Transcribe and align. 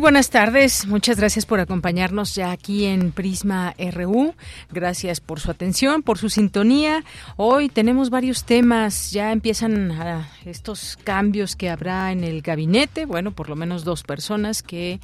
Buenas 0.00 0.30
tardes, 0.30 0.86
muchas 0.86 1.18
gracias 1.18 1.44
por 1.44 1.58
acompañarnos 1.58 2.34
ya 2.36 2.52
aquí 2.52 2.84
en 2.84 3.10
Prisma 3.10 3.74
RU. 3.92 4.32
Gracias 4.70 5.20
por 5.20 5.40
su 5.40 5.50
atención, 5.50 6.02
por 6.02 6.18
su 6.18 6.30
sintonía. 6.30 7.04
Hoy 7.36 7.68
tenemos 7.68 8.08
varios 8.08 8.44
temas, 8.44 9.10
ya 9.10 9.32
empiezan 9.32 9.90
ah, 9.90 10.28
estos 10.46 10.96
cambios 11.02 11.56
que 11.56 11.68
habrá 11.68 12.12
en 12.12 12.22
el 12.22 12.42
gabinete. 12.42 13.06
Bueno, 13.06 13.32
por 13.32 13.48
lo 13.48 13.56
menos 13.56 13.82
dos 13.82 14.04
personas 14.04 14.62
que 14.62 15.00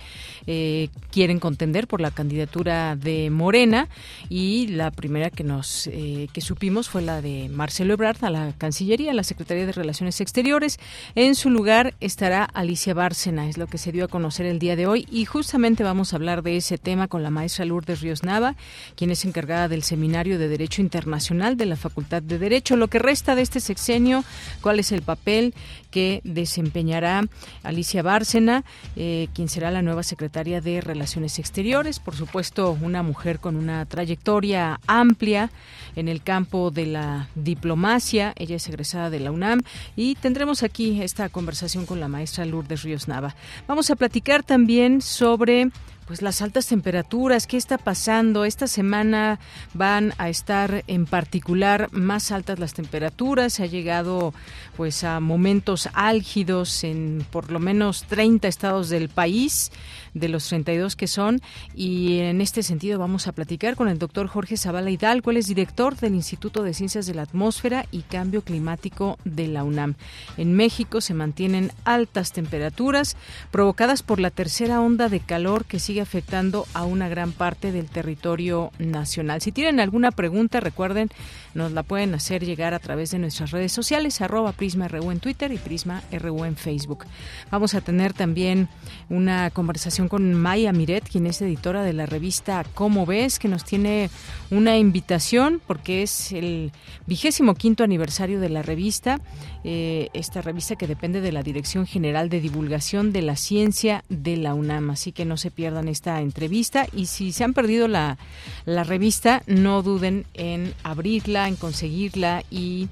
eh, 0.46 0.88
quieren 1.10 1.40
contender 1.40 1.88
por 1.88 2.00
la 2.00 2.12
candidatura 2.12 2.94
de 2.94 3.30
Morena 3.30 3.88
y 4.28 4.68
la 4.68 4.92
primera 4.92 5.28
que 5.28 5.42
nos 5.42 5.88
eh, 5.88 6.28
que 6.32 6.40
supimos 6.40 6.88
fue 6.88 7.02
la 7.02 7.20
de 7.20 7.48
Marcelo 7.48 7.94
Ebrard 7.94 8.24
a 8.24 8.30
la 8.30 8.52
Cancillería, 8.56 9.10
a 9.10 9.14
la 9.14 9.24
Secretaría 9.24 9.66
de 9.66 9.72
Relaciones 9.72 10.20
Exteriores. 10.20 10.78
En 11.16 11.34
su 11.34 11.50
lugar 11.50 11.94
estará 12.00 12.44
Alicia 12.44 12.94
Bárcena, 12.94 13.48
es 13.48 13.58
lo 13.58 13.66
que 13.66 13.78
se 13.78 13.90
dio 13.90 14.04
a 14.04 14.08
conocer 14.08 14.46
el 14.46 14.60
día 14.60 14.76
de 14.76 14.83
hoy 14.86 15.06
y 15.10 15.24
justamente 15.24 15.84
vamos 15.84 16.12
a 16.12 16.16
hablar 16.16 16.42
de 16.42 16.56
ese 16.56 16.78
tema 16.78 17.08
con 17.08 17.22
la 17.22 17.30
maestra 17.30 17.64
Lourdes 17.64 18.00
Ríos 18.00 18.22
Nava, 18.22 18.56
quien 18.96 19.10
es 19.10 19.24
encargada 19.24 19.68
del 19.68 19.82
Seminario 19.82 20.38
de 20.38 20.48
Derecho 20.48 20.82
Internacional 20.82 21.56
de 21.56 21.66
la 21.66 21.76
Facultad 21.76 22.22
de 22.22 22.38
Derecho. 22.38 22.76
Lo 22.76 22.88
que 22.88 22.98
resta 22.98 23.34
de 23.34 23.42
este 23.42 23.60
sexenio, 23.60 24.24
cuál 24.60 24.80
es 24.80 24.92
el 24.92 25.02
papel 25.02 25.54
que 25.90 26.20
desempeñará 26.24 27.22
Alicia 27.62 28.02
Bárcena, 28.02 28.64
eh, 28.96 29.28
quien 29.34 29.48
será 29.48 29.70
la 29.70 29.82
nueva 29.82 30.02
secretaria 30.02 30.60
de 30.60 30.80
Relaciones 30.80 31.38
Exteriores, 31.38 32.00
por 32.00 32.16
supuesto 32.16 32.76
una 32.80 33.02
mujer 33.02 33.38
con 33.38 33.56
una 33.56 33.86
trayectoria 33.86 34.80
amplia 34.86 35.50
en 35.96 36.08
el 36.08 36.22
campo 36.22 36.70
de 36.70 36.86
la 36.86 37.28
diplomacia, 37.34 38.32
ella 38.36 38.56
es 38.56 38.68
egresada 38.68 39.10
de 39.10 39.20
la 39.20 39.30
UNAM 39.30 39.62
y 39.96 40.16
tendremos 40.16 40.62
aquí 40.62 41.00
esta 41.02 41.28
conversación 41.28 41.86
con 41.86 42.00
la 42.00 42.08
maestra 42.08 42.44
Lourdes 42.44 42.82
Ríos 42.82 43.08
Nava. 43.08 43.34
Vamos 43.68 43.90
a 43.90 43.96
platicar 43.96 44.42
también 44.42 44.73
sobre 45.00 45.70
pues 46.06 46.20
las 46.20 46.42
altas 46.42 46.66
temperaturas, 46.66 47.46
¿qué 47.46 47.56
está 47.56 47.78
pasando? 47.78 48.44
Esta 48.44 48.66
semana 48.66 49.38
van 49.72 50.12
a 50.18 50.28
estar 50.28 50.84
en 50.86 51.06
particular 51.06 51.88
más 51.92 52.30
altas 52.30 52.58
las 52.58 52.74
temperaturas, 52.74 53.54
se 53.54 53.62
ha 53.62 53.66
llegado 53.66 54.34
pues 54.76 55.02
a 55.04 55.20
momentos 55.20 55.88
álgidos 55.94 56.84
en 56.84 57.24
por 57.30 57.50
lo 57.50 57.58
menos 57.58 58.04
30 58.04 58.48
estados 58.48 58.88
del 58.90 59.08
país, 59.08 59.72
de 60.14 60.28
los 60.28 60.46
32 60.48 60.96
que 60.96 61.06
son, 61.06 61.40
y 61.74 62.18
en 62.18 62.40
este 62.40 62.62
sentido 62.62 62.98
vamos 62.98 63.26
a 63.26 63.32
platicar 63.32 63.76
con 63.76 63.88
el 63.88 63.98
doctor 63.98 64.26
Jorge 64.26 64.56
Zavala 64.56 64.90
Hidalgo, 64.90 65.30
él 65.30 65.38
es 65.38 65.46
director 65.46 65.96
del 65.96 66.14
Instituto 66.14 66.62
de 66.62 66.74
Ciencias 66.74 67.06
de 67.06 67.14
la 67.14 67.22
Atmósfera 67.22 67.86
y 67.90 68.02
Cambio 68.02 68.42
Climático 68.42 69.18
de 69.24 69.48
la 69.48 69.64
UNAM. 69.64 69.94
En 70.36 70.52
México 70.52 71.00
se 71.00 71.14
mantienen 71.14 71.72
altas 71.84 72.32
temperaturas 72.32 73.16
provocadas 73.50 74.02
por 74.02 74.20
la 74.20 74.30
tercera 74.30 74.80
onda 74.80 75.08
de 75.08 75.20
calor 75.20 75.64
que 75.64 75.78
sigue 75.78 75.94
sigue 75.94 76.02
afectando 76.02 76.66
a 76.74 76.84
una 76.84 77.08
gran 77.08 77.30
parte 77.30 77.70
del 77.70 77.88
territorio 77.88 78.72
nacional. 78.80 79.40
Si 79.40 79.52
tienen 79.52 79.78
alguna 79.78 80.10
pregunta, 80.10 80.58
recuerden, 80.58 81.08
nos 81.54 81.72
la 81.72 81.82
pueden 81.82 82.14
hacer 82.14 82.44
llegar 82.44 82.74
a 82.74 82.78
través 82.78 83.10
de 83.10 83.18
nuestras 83.18 83.50
redes 83.50 83.72
sociales, 83.72 84.20
arroba 84.20 84.52
Prisma 84.52 84.86
en 84.86 85.20
Twitter 85.20 85.52
y 85.52 85.58
Prisma 85.58 86.02
RU 86.12 86.44
en 86.44 86.56
Facebook. 86.56 87.06
Vamos 87.50 87.74
a 87.74 87.80
tener 87.80 88.12
también 88.12 88.68
una 89.08 89.50
conversación 89.50 90.08
con 90.08 90.34
Maya 90.34 90.72
Miret, 90.72 91.08
quien 91.08 91.26
es 91.26 91.40
editora 91.40 91.82
de 91.82 91.92
la 91.92 92.06
revista 92.06 92.64
Cómo 92.74 93.06
ves, 93.06 93.38
que 93.38 93.48
nos 93.48 93.64
tiene 93.64 94.10
una 94.50 94.76
invitación 94.76 95.60
porque 95.66 96.02
es 96.02 96.32
el 96.32 96.72
vigésimo 97.06 97.54
quinto 97.54 97.84
aniversario 97.84 98.40
de 98.40 98.48
la 98.48 98.62
revista, 98.62 99.20
eh, 99.64 100.10
esta 100.12 100.42
revista 100.42 100.76
que 100.76 100.86
depende 100.86 101.22
de 101.22 101.32
la 101.32 101.42
Dirección 101.42 101.86
General 101.86 102.28
de 102.28 102.40
Divulgación 102.40 103.12
de 103.12 103.22
la 103.22 103.34
Ciencia 103.34 104.04
de 104.10 104.36
la 104.36 104.52
UNAM, 104.52 104.90
así 104.90 105.10
que 105.10 105.24
no 105.24 105.38
se 105.38 105.50
pierdan 105.50 105.88
esta 105.88 106.20
entrevista. 106.20 106.86
Y 106.92 107.06
si 107.06 107.32
se 107.32 107.44
han 107.44 107.54
perdido 107.54 107.88
la, 107.88 108.18
la 108.66 108.84
revista, 108.84 109.42
no 109.46 109.82
duden 109.82 110.26
en 110.34 110.74
abrirla, 110.82 111.48
en 111.48 111.56
conseguirla 111.56 112.44
y 112.50 112.88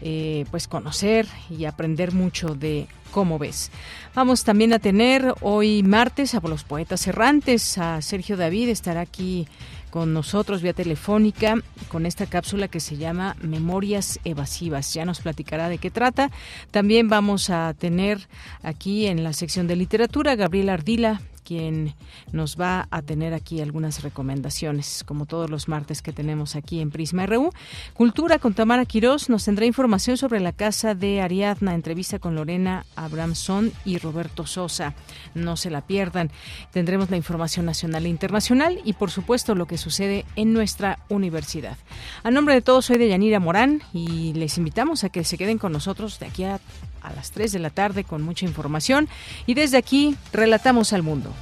eh, 0.00 0.44
pues 0.50 0.68
conocer 0.68 1.26
y 1.50 1.64
aprender 1.64 2.12
mucho 2.12 2.54
de 2.54 2.86
cómo 3.10 3.38
ves. 3.38 3.70
Vamos 4.14 4.44
también 4.44 4.72
a 4.72 4.78
tener 4.78 5.34
hoy 5.40 5.82
martes 5.82 6.34
a 6.34 6.40
los 6.40 6.62
poetas 6.62 7.06
errantes, 7.06 7.78
a 7.78 8.00
Sergio 8.02 8.36
David 8.36 8.68
estará 8.68 9.00
aquí 9.00 9.48
con 9.90 10.12
nosotros 10.12 10.62
vía 10.62 10.72
telefónica 10.72 11.56
con 11.88 12.06
esta 12.06 12.26
cápsula 12.26 12.68
que 12.68 12.80
se 12.80 12.96
llama 12.96 13.36
Memorias 13.42 14.20
Evasivas. 14.24 14.92
Ya 14.94 15.04
nos 15.04 15.20
platicará 15.20 15.68
de 15.68 15.78
qué 15.78 15.90
trata. 15.90 16.30
También 16.70 17.08
vamos 17.08 17.50
a 17.50 17.74
tener 17.74 18.28
aquí 18.62 19.06
en 19.06 19.24
la 19.24 19.32
sección 19.32 19.66
de 19.66 19.76
literatura 19.76 20.36
Gabriel 20.36 20.68
Ardila, 20.68 21.20
quien 21.48 21.94
nos 22.30 22.60
va 22.60 22.88
a 22.90 23.00
tener 23.00 23.32
aquí 23.32 23.62
algunas 23.62 24.02
recomendaciones, 24.02 25.02
como 25.06 25.24
todos 25.24 25.48
los 25.48 25.66
martes 25.66 26.02
que 26.02 26.12
tenemos 26.12 26.56
aquí 26.56 26.80
en 26.80 26.90
Prisma 26.90 27.24
RU. 27.24 27.50
Cultura 27.94 28.38
con 28.38 28.52
Tamara 28.52 28.84
Quirós 28.84 29.30
nos 29.30 29.46
tendrá 29.46 29.64
información 29.64 30.18
sobre 30.18 30.40
la 30.40 30.52
casa 30.52 30.94
de 30.94 31.22
Ariadna, 31.22 31.74
entrevista 31.74 32.18
con 32.18 32.34
Lorena 32.34 32.84
Abramson 32.96 33.72
y 33.86 33.96
Roberto 33.96 34.44
Sosa. 34.46 34.94
No 35.34 35.56
se 35.56 35.70
la 35.70 35.80
pierdan. 35.80 36.30
Tendremos 36.70 37.08
la 37.08 37.16
información 37.16 37.64
nacional 37.64 38.04
e 38.04 38.10
internacional 38.10 38.78
y, 38.84 38.92
por 38.92 39.10
supuesto, 39.10 39.54
lo 39.54 39.66
que 39.66 39.78
sucede 39.78 40.26
en 40.36 40.52
nuestra 40.52 40.98
universidad. 41.08 41.78
A 42.24 42.30
nombre 42.30 42.52
de 42.52 42.60
todos, 42.60 42.84
soy 42.84 42.98
de 42.98 43.08
Yanira 43.08 43.40
Morán 43.40 43.80
y 43.94 44.34
les 44.34 44.58
invitamos 44.58 45.02
a 45.02 45.08
que 45.08 45.24
se 45.24 45.38
queden 45.38 45.56
con 45.56 45.72
nosotros 45.72 46.18
de 46.18 46.26
aquí 46.26 46.44
a 46.44 46.60
a 47.02 47.12
las 47.12 47.30
3 47.30 47.52
de 47.52 47.58
la 47.58 47.70
tarde 47.70 48.04
con 48.04 48.22
mucha 48.22 48.44
información 48.44 49.08
y 49.46 49.54
desde 49.54 49.76
aquí 49.76 50.16
relatamos 50.32 50.92
al 50.92 51.02
mundo. 51.02 51.32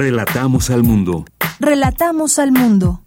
Relatamos 0.00 0.70
al 0.70 0.84
mundo. 0.84 1.24
Relatamos 1.58 2.38
al 2.38 2.52
mundo. 2.52 3.02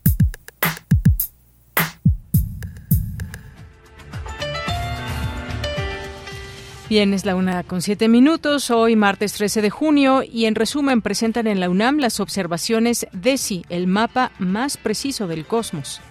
Bien, 6.90 7.14
es 7.14 7.24
la 7.24 7.38
una 7.38 7.64
con 7.64 7.82
siete 7.82 8.10
minutos, 8.10 8.70
hoy 8.72 8.98
martes 8.98 9.32
13 9.32 9.62
de 9.62 9.70
junio, 9.70 10.22
y 10.22 10.48
en 10.48 10.56
resumen 10.56 11.02
presentan 11.02 11.48
en 11.48 11.62
la 11.62 11.70
UNAM 11.70 11.98
las 11.98 12.20
observaciones 12.20 13.08
DESI, 13.14 13.64
el 13.70 13.88
mapa 13.88 14.34
más 14.38 14.76
preciso 14.76 15.28
del 15.28 15.46
cosmos. 15.46 16.02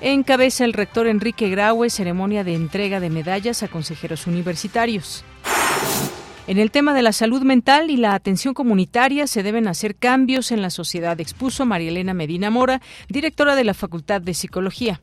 Encabeza 0.00 0.64
el 0.64 0.72
rector 0.72 1.06
Enrique 1.06 1.50
Graue 1.50 1.90
ceremonia 1.90 2.42
de 2.42 2.54
entrega 2.54 3.00
de 3.00 3.10
medallas 3.10 3.62
a 3.62 3.68
consejeros 3.68 4.26
universitarios. 4.26 5.26
En 6.48 6.58
el 6.58 6.72
tema 6.72 6.92
de 6.92 7.02
la 7.02 7.12
salud 7.12 7.42
mental 7.42 7.88
y 7.88 7.96
la 7.96 8.14
atención 8.14 8.52
comunitaria 8.52 9.28
se 9.28 9.44
deben 9.44 9.68
hacer 9.68 9.94
cambios 9.94 10.50
en 10.50 10.60
la 10.60 10.70
sociedad, 10.70 11.20
expuso 11.20 11.66
María 11.66 11.90
Elena 11.90 12.14
Medina 12.14 12.50
Mora, 12.50 12.82
directora 13.08 13.54
de 13.54 13.62
la 13.62 13.74
Facultad 13.74 14.20
de 14.20 14.34
Psicología. 14.34 15.00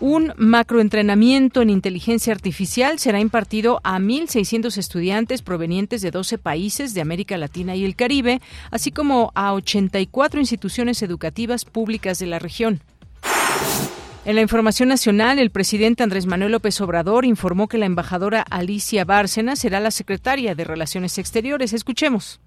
Un 0.00 0.34
macroentrenamiento 0.36 1.62
en 1.62 1.70
inteligencia 1.70 2.32
artificial 2.32 2.98
será 2.98 3.20
impartido 3.20 3.80
a 3.84 4.00
1.600 4.00 4.76
estudiantes 4.76 5.42
provenientes 5.42 6.02
de 6.02 6.10
12 6.10 6.38
países 6.38 6.92
de 6.92 7.00
América 7.00 7.38
Latina 7.38 7.76
y 7.76 7.84
el 7.84 7.94
Caribe, 7.94 8.42
así 8.72 8.90
como 8.90 9.30
a 9.36 9.54
84 9.54 10.40
instituciones 10.40 11.02
educativas 11.02 11.64
públicas 11.64 12.18
de 12.18 12.26
la 12.26 12.40
región. 12.40 12.82
En 14.26 14.36
la 14.36 14.40
información 14.40 14.88
nacional, 14.88 15.38
el 15.38 15.50
presidente 15.50 16.02
Andrés 16.02 16.24
Manuel 16.24 16.52
López 16.52 16.80
Obrador 16.80 17.26
informó 17.26 17.68
que 17.68 17.76
la 17.76 17.84
embajadora 17.84 18.40
Alicia 18.40 19.04
Bárcena 19.04 19.54
será 19.54 19.80
la 19.80 19.90
secretaria 19.90 20.54
de 20.54 20.64
Relaciones 20.64 21.18
Exteriores. 21.18 21.74
Escuchemos. 21.74 22.40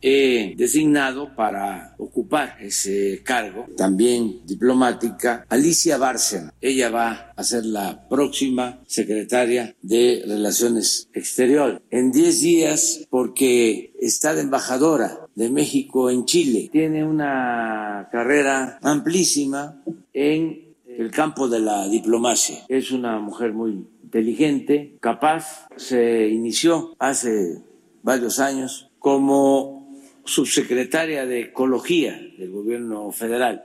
he 0.00 0.54
designado 0.56 1.36
para 1.36 1.94
ocupar 1.98 2.56
ese 2.60 3.20
cargo, 3.22 3.66
también 3.76 4.40
diplomática, 4.46 5.44
Alicia 5.50 5.98
Bárcena. 5.98 6.54
Ella 6.62 6.88
va 6.88 7.32
a 7.36 7.44
ser 7.44 7.66
la 7.66 8.08
próxima 8.08 8.80
secretaria 8.86 9.76
de 9.82 10.24
Relaciones 10.26 11.10
Exteriores. 11.12 11.80
En 11.90 12.10
10 12.10 12.40
días, 12.40 13.06
porque 13.10 13.92
está 14.00 14.34
de 14.34 14.40
embajadora 14.40 15.28
de 15.34 15.50
México 15.50 16.10
en 16.10 16.24
Chile. 16.24 16.70
Tiene 16.72 17.04
una 17.04 18.08
carrera 18.10 18.78
amplísima 18.82 19.82
en 20.14 20.71
el 20.98 21.10
campo 21.10 21.48
de 21.48 21.60
la 21.60 21.88
diplomacia. 21.88 22.64
Es 22.68 22.90
una 22.92 23.18
mujer 23.18 23.52
muy 23.52 23.86
inteligente, 24.02 24.96
capaz. 25.00 25.66
Se 25.76 26.28
inició 26.28 26.94
hace 26.98 27.62
varios 28.02 28.38
años 28.38 28.90
como 28.98 29.82
subsecretaria 30.24 31.26
de 31.26 31.40
Ecología 31.40 32.20
del 32.38 32.50
gobierno 32.50 33.10
federal. 33.12 33.64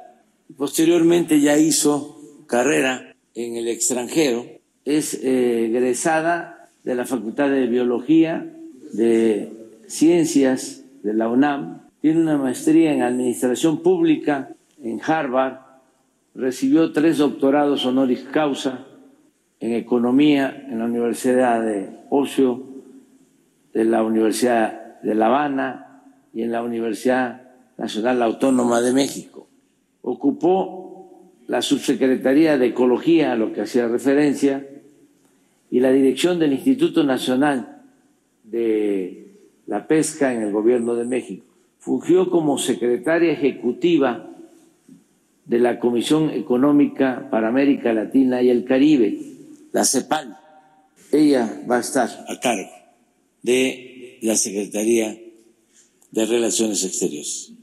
Posteriormente 0.56 1.40
ya 1.40 1.58
hizo 1.58 2.20
carrera 2.48 3.16
en 3.36 3.56
el 3.56 3.68
extranjero. 3.68 4.46
Es 4.86 5.14
eh, 5.16 5.66
egresada 5.66 6.70
de 6.84 6.96
la 6.96 7.06
Facultad 7.06 7.50
de 7.50 7.68
Biología, 7.68 8.50
de 8.94 9.52
Ciencias 9.88 10.84
de 11.04 11.14
la 11.14 11.28
UNAM. 11.30 11.82
Tiene 12.02 12.22
una 12.22 12.38
maestría 12.38 12.94
en 12.94 13.02
Administración 13.02 13.84
Pública 13.84 14.56
en 14.82 15.02
Harvard. 15.02 15.67
Recibió 16.38 16.92
tres 16.92 17.18
doctorados 17.18 17.84
honoris 17.88 18.22
causa 18.32 18.86
en 19.60 19.74
Economía 19.74 20.68
en 20.70 20.78
la 20.78 20.86
Universidad 20.86 21.64
de 21.64 21.90
Ocio, 22.12 22.64
de 23.74 23.84
la 23.84 24.04
Universidad 24.04 25.02
de 25.02 25.16
La 25.16 25.26
Habana, 25.26 26.04
y 26.36 26.44
en 26.44 26.52
la 26.52 26.62
Universidad 26.62 27.42
Nacional 27.80 28.22
Autónoma 28.22 28.82
de 28.82 28.94
México. 28.94 29.48
Ocupó 30.04 31.32
la 31.48 31.64
Subsecretaría 31.64 32.60
de 32.60 32.68
Ecología, 32.68 33.32
a 33.32 33.36
lo 33.36 33.52
que 33.52 33.62
hacía 33.62 33.88
referencia, 33.88 34.64
y 35.72 35.80
la 35.80 35.92
dirección 35.92 36.38
del 36.38 36.54
Instituto 36.54 37.04
Nacional 37.04 37.82
de 38.44 39.32
la 39.66 39.88
Pesca 39.88 40.32
en 40.32 40.44
el 40.44 40.52
Gobierno 40.52 40.94
de 40.94 41.06
México. 41.06 41.48
Fungió 41.80 42.30
como 42.30 42.60
secretaria 42.60 43.32
ejecutiva 43.32 44.37
de 45.48 45.60
la 45.60 45.80
Comisión 45.80 46.30
Económica 46.30 47.30
para 47.32 47.48
América 47.48 47.94
Latina 47.94 48.42
y 48.42 48.50
el 48.50 48.66
Caribe, 48.66 49.18
la 49.72 49.86
CEPAL. 49.86 50.38
Ella 51.12 51.62
va 51.70 51.78
a 51.78 51.80
estar 51.80 52.10
a 52.28 52.40
cargo 52.40 52.70
de 53.42 54.20
la 54.22 54.36
Secretaría 54.36 55.18
de 56.12 56.26
Relaciones 56.26 56.84
Exteriores. 56.84 57.54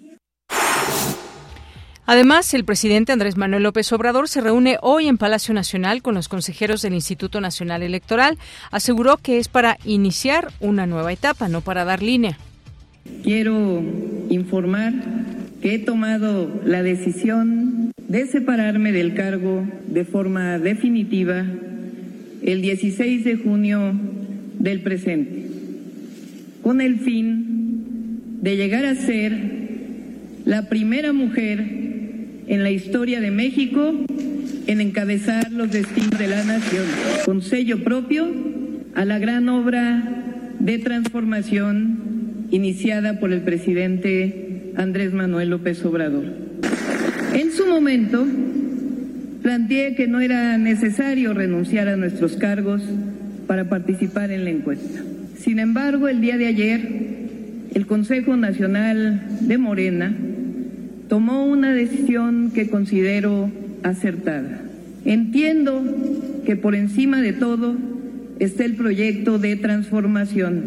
Además, 2.07 2.53
el 2.53 2.65
presidente 2.65 3.13
Andrés 3.13 3.37
Manuel 3.37 3.63
López 3.63 3.91
Obrador 3.93 4.29
se 4.29 4.43
reúne 4.43 4.79
hoy 4.83 5.09
en 5.09 5.17
Palacio 5.17 5.55
Nacional 5.55 6.03
con 6.03 6.15
los 6.15 6.29
consejeros 6.29 6.83
del 6.83 6.95
Instituto 6.95 7.41
Nacional 7.41 7.83
Electoral. 7.83 8.39
Aseguró 8.71 9.17
que 9.17 9.39
es 9.39 9.49
para 9.49 9.79
iniciar 9.85 10.53
una 10.61 10.87
nueva 10.87 11.13
etapa, 11.13 11.49
no 11.49 11.63
para 11.63 11.85
dar 11.85 12.03
línea. 12.03 12.39
Quiero 13.23 13.83
informar 14.29 14.93
que 15.65 15.77
he 15.77 15.79
tomado 15.79 16.61
la 16.67 16.83
decisión 16.83 17.91
de 18.07 18.27
separarme 18.27 18.93
del 18.93 19.15
cargo 19.15 19.67
de 19.87 20.05
forma 20.05 20.59
definitiva 20.59 21.43
el 22.43 22.61
16 22.61 23.25
de 23.25 23.37
junio 23.37 23.99
del 24.59 24.81
presente, 24.81 25.47
con 26.63 26.83
el 26.83 26.99
fin 26.99 28.43
de 28.43 28.59
llegar 28.59 28.85
a 28.85 28.95
ser 28.95 29.33
la 30.45 30.69
primera 30.69 31.15
mujer 31.15 31.65
en 32.47 32.63
la 32.63 32.71
historia 32.71 33.23
de 33.23 33.31
México 33.31 33.95
en 34.67 34.83
encabezar 34.83 35.51
los 35.51 35.73
destinos 35.73 36.19
de 36.19 36.29
la 36.29 36.45
nación, 36.45 36.85
con 37.25 37.41
sello 37.41 37.83
propio 37.83 38.31
a 38.95 39.07
la 39.07 39.19
gran 39.19 39.49
obra 39.49 40.43
de 40.59 40.77
transformación 40.77 42.49
iniciada 42.51 43.19
por 43.19 43.33
el 43.33 43.41
presidente 43.41 44.54
Andrés 44.77 45.13
Manuel 45.13 45.51
López 45.51 45.85
Obrador. 45.85 46.25
En 47.33 47.53
su 47.53 47.67
momento, 47.67 48.27
planteé 49.43 49.95
que 49.95 50.07
no 50.07 50.21
era 50.21 50.57
necesario 50.59 51.35
renunciar 51.35 51.89
a 51.89 51.97
nuestros 51.97 52.37
cargos 52.37 52.83
para 53.47 53.69
participar 53.69 54.31
en 54.31 54.45
la 54.45 54.51
encuesta. 54.51 55.03
Sin 55.37 55.59
embargo, 55.59 56.09
el 56.09 56.21
día 56.21 56.39
de 56.39 56.47
ayer 56.47 56.89
el 57.75 57.87
Consejo 57.87 58.37
Nacional 58.37 59.23
de 59.41 59.59
Morena 59.59 60.15
tomó 61.09 61.45
una 61.47 61.73
decisión 61.73 62.53
que 62.55 62.71
considero 62.71 63.51
acertada. 63.83 64.63
Entiendo 65.05 65.83
que 66.47 66.57
por 66.57 66.75
encima 66.75 67.21
de 67.21 67.33
todo 67.33 67.77
está 68.39 68.65
el 68.65 68.75
proyecto 68.75 69.39
de 69.39 69.57
transformación 69.57 70.63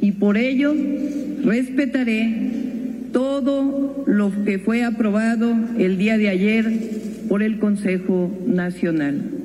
y 0.00 0.12
por 0.12 0.36
ello 0.36 0.74
respetaré 1.44 2.47
todo 3.12 4.04
lo 4.06 4.32
que 4.44 4.58
fue 4.58 4.84
aprobado 4.84 5.54
el 5.78 5.98
día 5.98 6.18
de 6.18 6.28
ayer 6.28 6.64
por 7.28 7.42
el 7.42 7.58
Consejo 7.58 8.30
Nacional. 8.46 9.37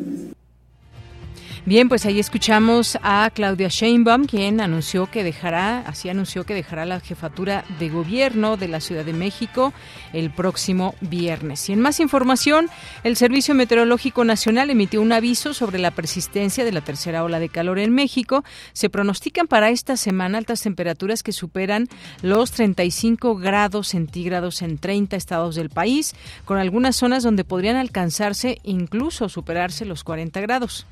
Bien, 1.66 1.88
pues 1.88 2.06
ahí 2.06 2.20
escuchamos 2.20 2.98
a 3.04 3.32
Claudia 3.34 3.70
Sheinbaum, 3.70 4.26
quien 4.26 4.60
anunció 4.60 5.10
que 5.10 5.24
dejará, 5.24 5.80
así 5.88 6.10
anunció 6.10 6.44
que 6.44 6.54
dejará 6.54 6.84
la 6.84 7.00
jefatura 7.00 7.64
de 7.80 7.88
gobierno 7.88 8.58
de 8.58 8.68
la 8.68 8.82
Ciudad 8.82 9.06
de 9.06 9.14
México 9.14 9.72
el 10.12 10.30
próximo 10.30 10.94
viernes. 11.00 11.70
Y 11.70 11.72
en 11.72 11.80
más 11.80 12.02
información, 12.02 12.70
el 13.06 13.16
Servicio 13.16 13.56
Meteorológico 13.56 14.26
Nacional 14.26 14.72
emitió 14.72 15.02
un 15.02 15.14
aviso 15.14 15.54
sobre 15.54 15.80
la 15.80 15.92
persistencia 15.92 16.66
de 16.66 16.74
la 16.74 16.82
tercera 16.82 17.24
ola 17.24 17.40
de 17.40 17.48
calor 17.48 17.80
en 17.80 17.96
México. 17.96 18.44
Se 18.74 18.90
pronostican 18.90 19.48
para 19.48 19.70
esta 19.70 19.96
semana 19.96 20.40
altas 20.40 20.64
temperaturas 20.64 21.24
que 21.24 21.32
superan 21.32 21.88
los 22.22 22.52
35 22.52 23.38
grados 23.38 23.88
centígrados 23.88 24.62
en 24.64 24.80
30 24.80 25.16
estados 25.16 25.56
del 25.56 25.70
país, 25.70 26.14
con 26.44 26.58
algunas 26.58 26.98
zonas 26.98 27.24
donde 27.24 27.46
podrían 27.46 27.78
alcanzarse 27.78 28.60
incluso 28.64 29.30
superarse 29.30 29.86
los 29.86 30.04
40 30.04 30.42
grados. 30.42 30.86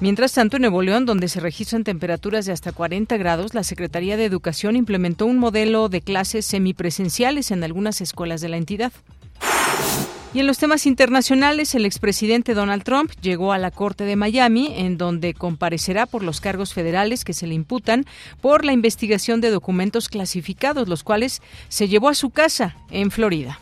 Mientras 0.00 0.32
tanto, 0.32 0.56
en 0.56 0.62
Nuevo 0.62 0.82
León, 0.82 1.06
donde 1.06 1.28
se 1.28 1.38
registran 1.38 1.84
temperaturas 1.84 2.44
de 2.44 2.52
hasta 2.52 2.72
40 2.72 3.16
grados, 3.18 3.54
la 3.54 3.62
Secretaría 3.62 4.16
de 4.16 4.24
Educación 4.24 4.74
implementó 4.74 5.26
un 5.26 5.38
modelo 5.38 5.88
de 5.88 6.00
clases 6.00 6.44
semipresenciales 6.44 7.52
en 7.52 7.62
algunas 7.62 8.00
escuelas 8.00 8.40
de 8.40 8.48
la 8.48 8.56
entidad. 8.56 8.92
Y 10.34 10.40
en 10.40 10.46
los 10.46 10.58
temas 10.58 10.86
internacionales, 10.86 11.74
el 11.74 11.84
expresidente 11.84 12.54
Donald 12.54 12.82
Trump 12.82 13.12
llegó 13.20 13.52
a 13.52 13.58
la 13.58 13.70
Corte 13.70 14.04
de 14.04 14.16
Miami, 14.16 14.72
en 14.76 14.96
donde 14.96 15.34
comparecerá 15.34 16.06
por 16.06 16.24
los 16.24 16.40
cargos 16.40 16.72
federales 16.72 17.22
que 17.22 17.34
se 17.34 17.46
le 17.46 17.54
imputan 17.54 18.06
por 18.40 18.64
la 18.64 18.72
investigación 18.72 19.40
de 19.40 19.50
documentos 19.50 20.08
clasificados, 20.08 20.88
los 20.88 21.04
cuales 21.04 21.42
se 21.68 21.86
llevó 21.86 22.08
a 22.08 22.14
su 22.14 22.30
casa 22.30 22.76
en 22.90 23.10
Florida. 23.10 23.60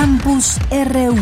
Campus 0.00 0.60
RU. 0.70 1.16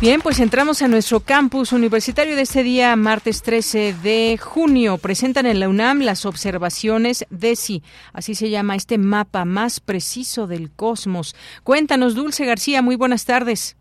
Bien, 0.00 0.22
pues 0.22 0.40
entramos 0.40 0.80
a 0.80 0.88
nuestro 0.88 1.20
campus 1.20 1.74
universitario 1.74 2.34
de 2.34 2.40
este 2.40 2.62
día, 2.62 2.96
martes 2.96 3.42
13 3.42 3.92
de 4.02 4.38
junio. 4.38 4.96
Presentan 4.96 5.44
en 5.44 5.60
la 5.60 5.68
UNAM 5.68 6.00
las 6.00 6.24
observaciones 6.24 7.26
DESI, 7.28 7.82
así 8.14 8.34
se 8.34 8.48
llama 8.48 8.74
este 8.74 8.96
mapa 8.96 9.44
más 9.44 9.80
preciso 9.80 10.46
del 10.46 10.74
cosmos. 10.74 11.36
Cuéntanos, 11.62 12.14
Dulce 12.14 12.46
García, 12.46 12.80
muy 12.80 12.96
buenas 12.96 13.26
tardes. 13.26 13.76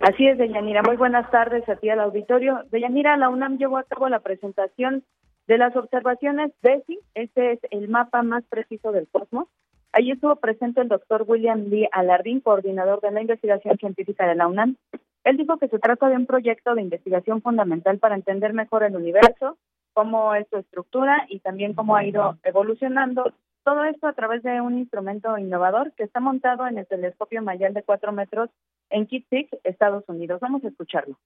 Así 0.00 0.26
es, 0.26 0.38
Deyanira. 0.38 0.80
Muy 0.82 0.96
buenas 0.96 1.30
tardes 1.30 1.68
a 1.68 1.76
ti 1.76 1.90
al 1.90 2.00
auditorio. 2.00 2.62
Deyanira, 2.70 3.14
la 3.18 3.28
UNAM 3.28 3.58
llevó 3.58 3.76
a 3.76 3.84
cabo 3.84 4.08
la 4.08 4.20
presentación 4.20 5.04
de 5.46 5.58
las 5.58 5.76
observaciones 5.76 6.52
DESI, 6.62 6.98
este 7.14 7.52
es 7.52 7.60
el 7.70 7.88
mapa 7.88 8.22
más 8.22 8.44
preciso 8.44 8.92
del 8.92 9.08
cosmos. 9.08 9.48
Allí 9.92 10.10
estuvo 10.10 10.34
presente 10.36 10.80
el 10.80 10.88
doctor 10.88 11.24
William 11.26 11.66
Lee 11.66 11.88
Alardín, 11.92 12.40
coordinador 12.40 13.00
de 13.00 13.12
la 13.12 13.20
investigación 13.20 13.76
científica 13.78 14.26
de 14.26 14.34
la 14.34 14.48
UNAM. 14.48 14.76
Él 15.22 15.36
dijo 15.36 15.58
que 15.58 15.68
se 15.68 15.78
trata 15.78 16.08
de 16.08 16.16
un 16.16 16.26
proyecto 16.26 16.74
de 16.74 16.82
investigación 16.82 17.42
fundamental 17.42 17.98
para 17.98 18.14
entender 18.14 18.52
mejor 18.52 18.82
el 18.82 18.96
universo, 18.96 19.56
cómo 19.92 20.34
es 20.34 20.46
su 20.48 20.56
estructura 20.56 21.26
y 21.28 21.38
también 21.40 21.74
cómo 21.74 21.96
ha 21.96 22.04
ido 22.04 22.36
evolucionando. 22.42 23.32
Todo 23.62 23.84
esto 23.84 24.06
a 24.06 24.12
través 24.12 24.42
de 24.42 24.60
un 24.60 24.78
instrumento 24.78 25.38
innovador 25.38 25.92
que 25.92 26.02
está 26.02 26.20
montado 26.20 26.66
en 26.66 26.76
el 26.76 26.86
telescopio 26.86 27.42
Mayal 27.42 27.72
de 27.72 27.82
4 27.82 28.12
metros 28.12 28.50
en 28.90 29.06
Kitt 29.06 29.26
Estados 29.62 30.04
Unidos. 30.08 30.40
Vamos 30.40 30.64
a 30.64 30.68
escucharlo. 30.68 31.16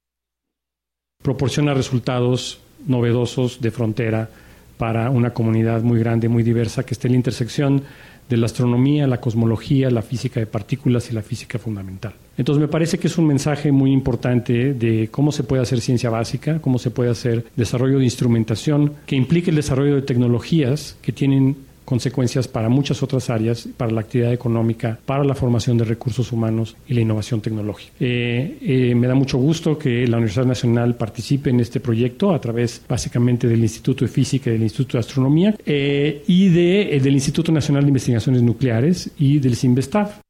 Proporciona 1.22 1.75
resultados 1.75 2.60
novedosos 2.87 3.60
de 3.60 3.70
frontera 3.72 4.30
para 4.78 5.10
una 5.10 5.34
comunidad 5.34 5.82
muy 5.82 5.98
grande, 5.98 6.28
muy 6.28 6.44
diversa, 6.44 6.87
que 6.87 6.94
esté 6.94 7.08
en 7.08 7.12
la 7.12 7.18
intersección 7.18 7.82
de 8.28 8.37
la 8.37 8.46
astronomía, 8.46 9.06
la 9.06 9.20
cosmología, 9.20 9.90
la 9.90 10.02
física 10.02 10.38
de 10.38 10.46
partículas 10.46 11.10
y 11.10 11.14
la 11.14 11.22
física 11.22 11.58
fundamental. 11.58 12.12
Entonces 12.37 12.60
me 12.60 12.68
parece 12.68 12.98
que 12.98 13.08
es 13.08 13.18
un 13.18 13.26
mensaje 13.26 13.72
muy 13.72 13.92
importante 13.92 14.75
de 14.75 15.08
cómo 15.10 15.32
se 15.32 15.42
puede 15.42 15.62
hacer 15.62 15.80
ciencia 15.80 16.08
básica, 16.08 16.60
cómo 16.60 16.78
se 16.78 16.90
puede 16.90 17.10
hacer 17.10 17.46
desarrollo 17.56 17.98
de 17.98 18.04
instrumentación 18.04 18.94
que 19.04 19.16
implique 19.16 19.50
el 19.50 19.56
desarrollo 19.56 19.96
de 19.96 20.02
tecnologías 20.02 20.96
que 21.02 21.12
tienen 21.12 21.56
consecuencias 21.88 22.47
para 22.47 22.68
muchas 22.68 23.02
otras 23.02 23.30
áreas, 23.30 23.66
para 23.78 23.90
la 23.90 24.02
actividad 24.02 24.30
económica, 24.30 24.99
para 25.07 25.25
la 25.25 25.35
formación 25.35 25.78
de 25.78 25.87
recursos 25.87 26.33
humanos 26.33 26.76
y 26.87 26.92
la 26.92 27.00
innovación 27.00 27.40
tecnológica. 27.40 27.95
Eh, 27.99 28.59
eh, 28.61 28.95
me 28.95 29.07
da 29.07 29.14
mucho 29.14 29.38
gusto 29.38 29.78
que 29.78 30.07
la 30.07 30.18
Universidad 30.18 30.45
Nacional 30.45 30.97
participe 30.97 31.49
en 31.49 31.61
este 31.61 31.80
proyecto 31.80 32.33
a 32.33 32.40
través 32.42 32.85
básicamente 32.87 33.47
del 33.47 33.61
Instituto 33.61 34.04
de 34.04 34.11
Física 34.11 34.50
y 34.50 34.52
del 34.52 34.64
Instituto 34.64 34.99
de 34.99 35.00
Astronomía 35.00 35.54
eh, 35.64 36.23
y 36.26 36.50
de, 36.50 37.00
del 37.00 37.14
Instituto 37.14 37.52
Nacional 37.52 37.85
de 37.85 37.88
Investigaciones 37.88 38.42
Nucleares 38.42 39.11
y 39.18 39.38
del 39.38 39.57
CIMBESTAF. 39.57 40.21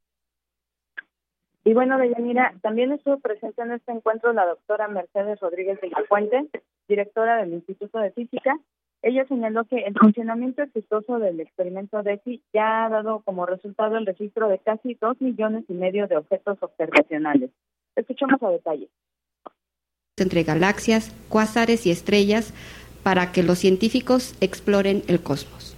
Y 1.64 1.74
bueno, 1.74 1.98
Deyanira, 1.98 2.54
también 2.62 2.92
estuvo 2.92 3.18
presente 3.18 3.62
en 3.62 3.72
este 3.72 3.90
encuentro 3.90 4.32
la 4.32 4.46
doctora 4.46 4.86
Mercedes 4.86 5.40
Rodríguez 5.40 5.80
de 5.80 5.88
la 5.88 6.04
Fuente, 6.08 6.48
directora 6.88 7.38
del 7.38 7.52
Instituto 7.52 7.98
de 7.98 8.12
Física, 8.12 8.56
ella 9.02 9.24
señaló 9.28 9.64
que 9.64 9.78
el 9.78 9.94
funcionamiento 9.94 10.62
exitoso 10.62 11.18
del 11.18 11.40
experimento 11.40 12.02
DESI 12.02 12.42
ya 12.52 12.86
ha 12.86 12.88
dado 12.88 13.20
como 13.24 13.46
resultado 13.46 13.96
el 13.96 14.06
registro 14.06 14.48
de 14.48 14.58
casi 14.58 14.94
dos 15.00 15.20
millones 15.20 15.64
y 15.68 15.74
medio 15.74 16.08
de 16.08 16.16
objetos 16.16 16.58
observacionales. 16.60 17.50
Escuchamos 17.94 18.42
a 18.42 18.50
detalle. 18.50 18.88
Entre 20.16 20.42
galaxias, 20.42 21.14
cuásares 21.28 21.86
y 21.86 21.92
estrellas 21.92 22.52
para 23.04 23.30
que 23.30 23.44
los 23.44 23.58
científicos 23.58 24.34
exploren 24.40 25.02
el 25.06 25.22
cosmos. 25.22 25.76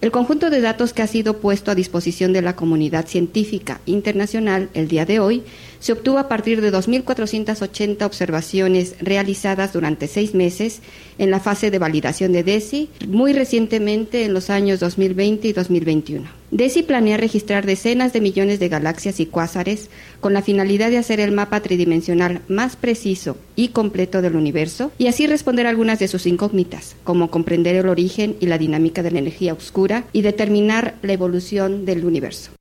El 0.00 0.12
conjunto 0.12 0.50
de 0.50 0.60
datos 0.60 0.92
que 0.92 1.02
ha 1.02 1.08
sido 1.08 1.40
puesto 1.40 1.70
a 1.70 1.74
disposición 1.74 2.32
de 2.32 2.42
la 2.42 2.54
comunidad 2.54 3.06
científica 3.06 3.80
internacional 3.84 4.68
el 4.74 4.86
día 4.86 5.04
de 5.04 5.18
hoy 5.18 5.42
se 5.80 5.92
obtuvo 5.92 6.18
a 6.18 6.28
partir 6.28 6.60
de 6.60 6.72
2.480 6.72 8.02
observaciones 8.04 8.96
realizadas 9.00 9.72
durante 9.72 10.08
seis 10.08 10.34
meses 10.34 10.80
en 11.18 11.30
la 11.30 11.40
fase 11.40 11.70
de 11.70 11.78
validación 11.78 12.32
de 12.32 12.42
DESI, 12.42 12.90
muy 13.06 13.32
recientemente 13.32 14.24
en 14.24 14.34
los 14.34 14.50
años 14.50 14.80
2020 14.80 15.48
y 15.48 15.52
2021. 15.52 16.28
DESI 16.50 16.82
planea 16.82 17.18
registrar 17.18 17.66
decenas 17.66 18.12
de 18.12 18.22
millones 18.22 18.58
de 18.58 18.68
galaxias 18.68 19.20
y 19.20 19.26
cuásares 19.26 19.90
con 20.20 20.32
la 20.32 20.42
finalidad 20.42 20.88
de 20.88 20.96
hacer 20.96 21.20
el 21.20 21.32
mapa 21.32 21.60
tridimensional 21.60 22.40
más 22.48 22.76
preciso 22.76 23.36
y 23.54 23.68
completo 23.68 24.22
del 24.22 24.34
universo 24.34 24.90
y 24.96 25.08
así 25.08 25.26
responder 25.26 25.66
algunas 25.66 25.98
de 25.98 26.08
sus 26.08 26.26
incógnitas, 26.26 26.96
como 27.04 27.30
comprender 27.30 27.76
el 27.76 27.88
origen 27.88 28.36
y 28.40 28.46
la 28.46 28.56
dinámica 28.56 29.02
de 29.02 29.10
la 29.10 29.18
energía 29.18 29.52
oscura 29.52 30.04
y 30.12 30.22
determinar 30.22 30.94
la 31.02 31.12
evolución 31.12 31.84
del 31.84 32.04
universo. 32.04 32.57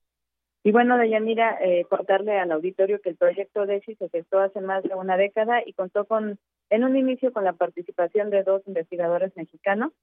Y 0.63 0.71
bueno, 0.71 0.97
Deyanira, 0.97 1.57
eh, 1.61 1.85
contarle 1.89 2.37
al 2.37 2.51
auditorio 2.51 2.99
que 2.99 3.09
el 3.09 3.15
proyecto 3.15 3.65
DESI 3.65 3.95
se 3.95 4.09
gestó 4.09 4.39
hace 4.39 4.59
más 4.59 4.83
de 4.83 4.95
una 4.95 5.15
década 5.15 5.61
y 5.65 5.73
contó 5.73 6.05
con, 6.05 6.39
en 6.69 6.83
un 6.83 6.97
inicio 6.97 7.31
con 7.31 7.43
la 7.43 7.53
participación 7.53 8.29
de 8.29 8.43
dos 8.43 8.61
investigadores 8.67 9.35
mexicanos. 9.37 9.93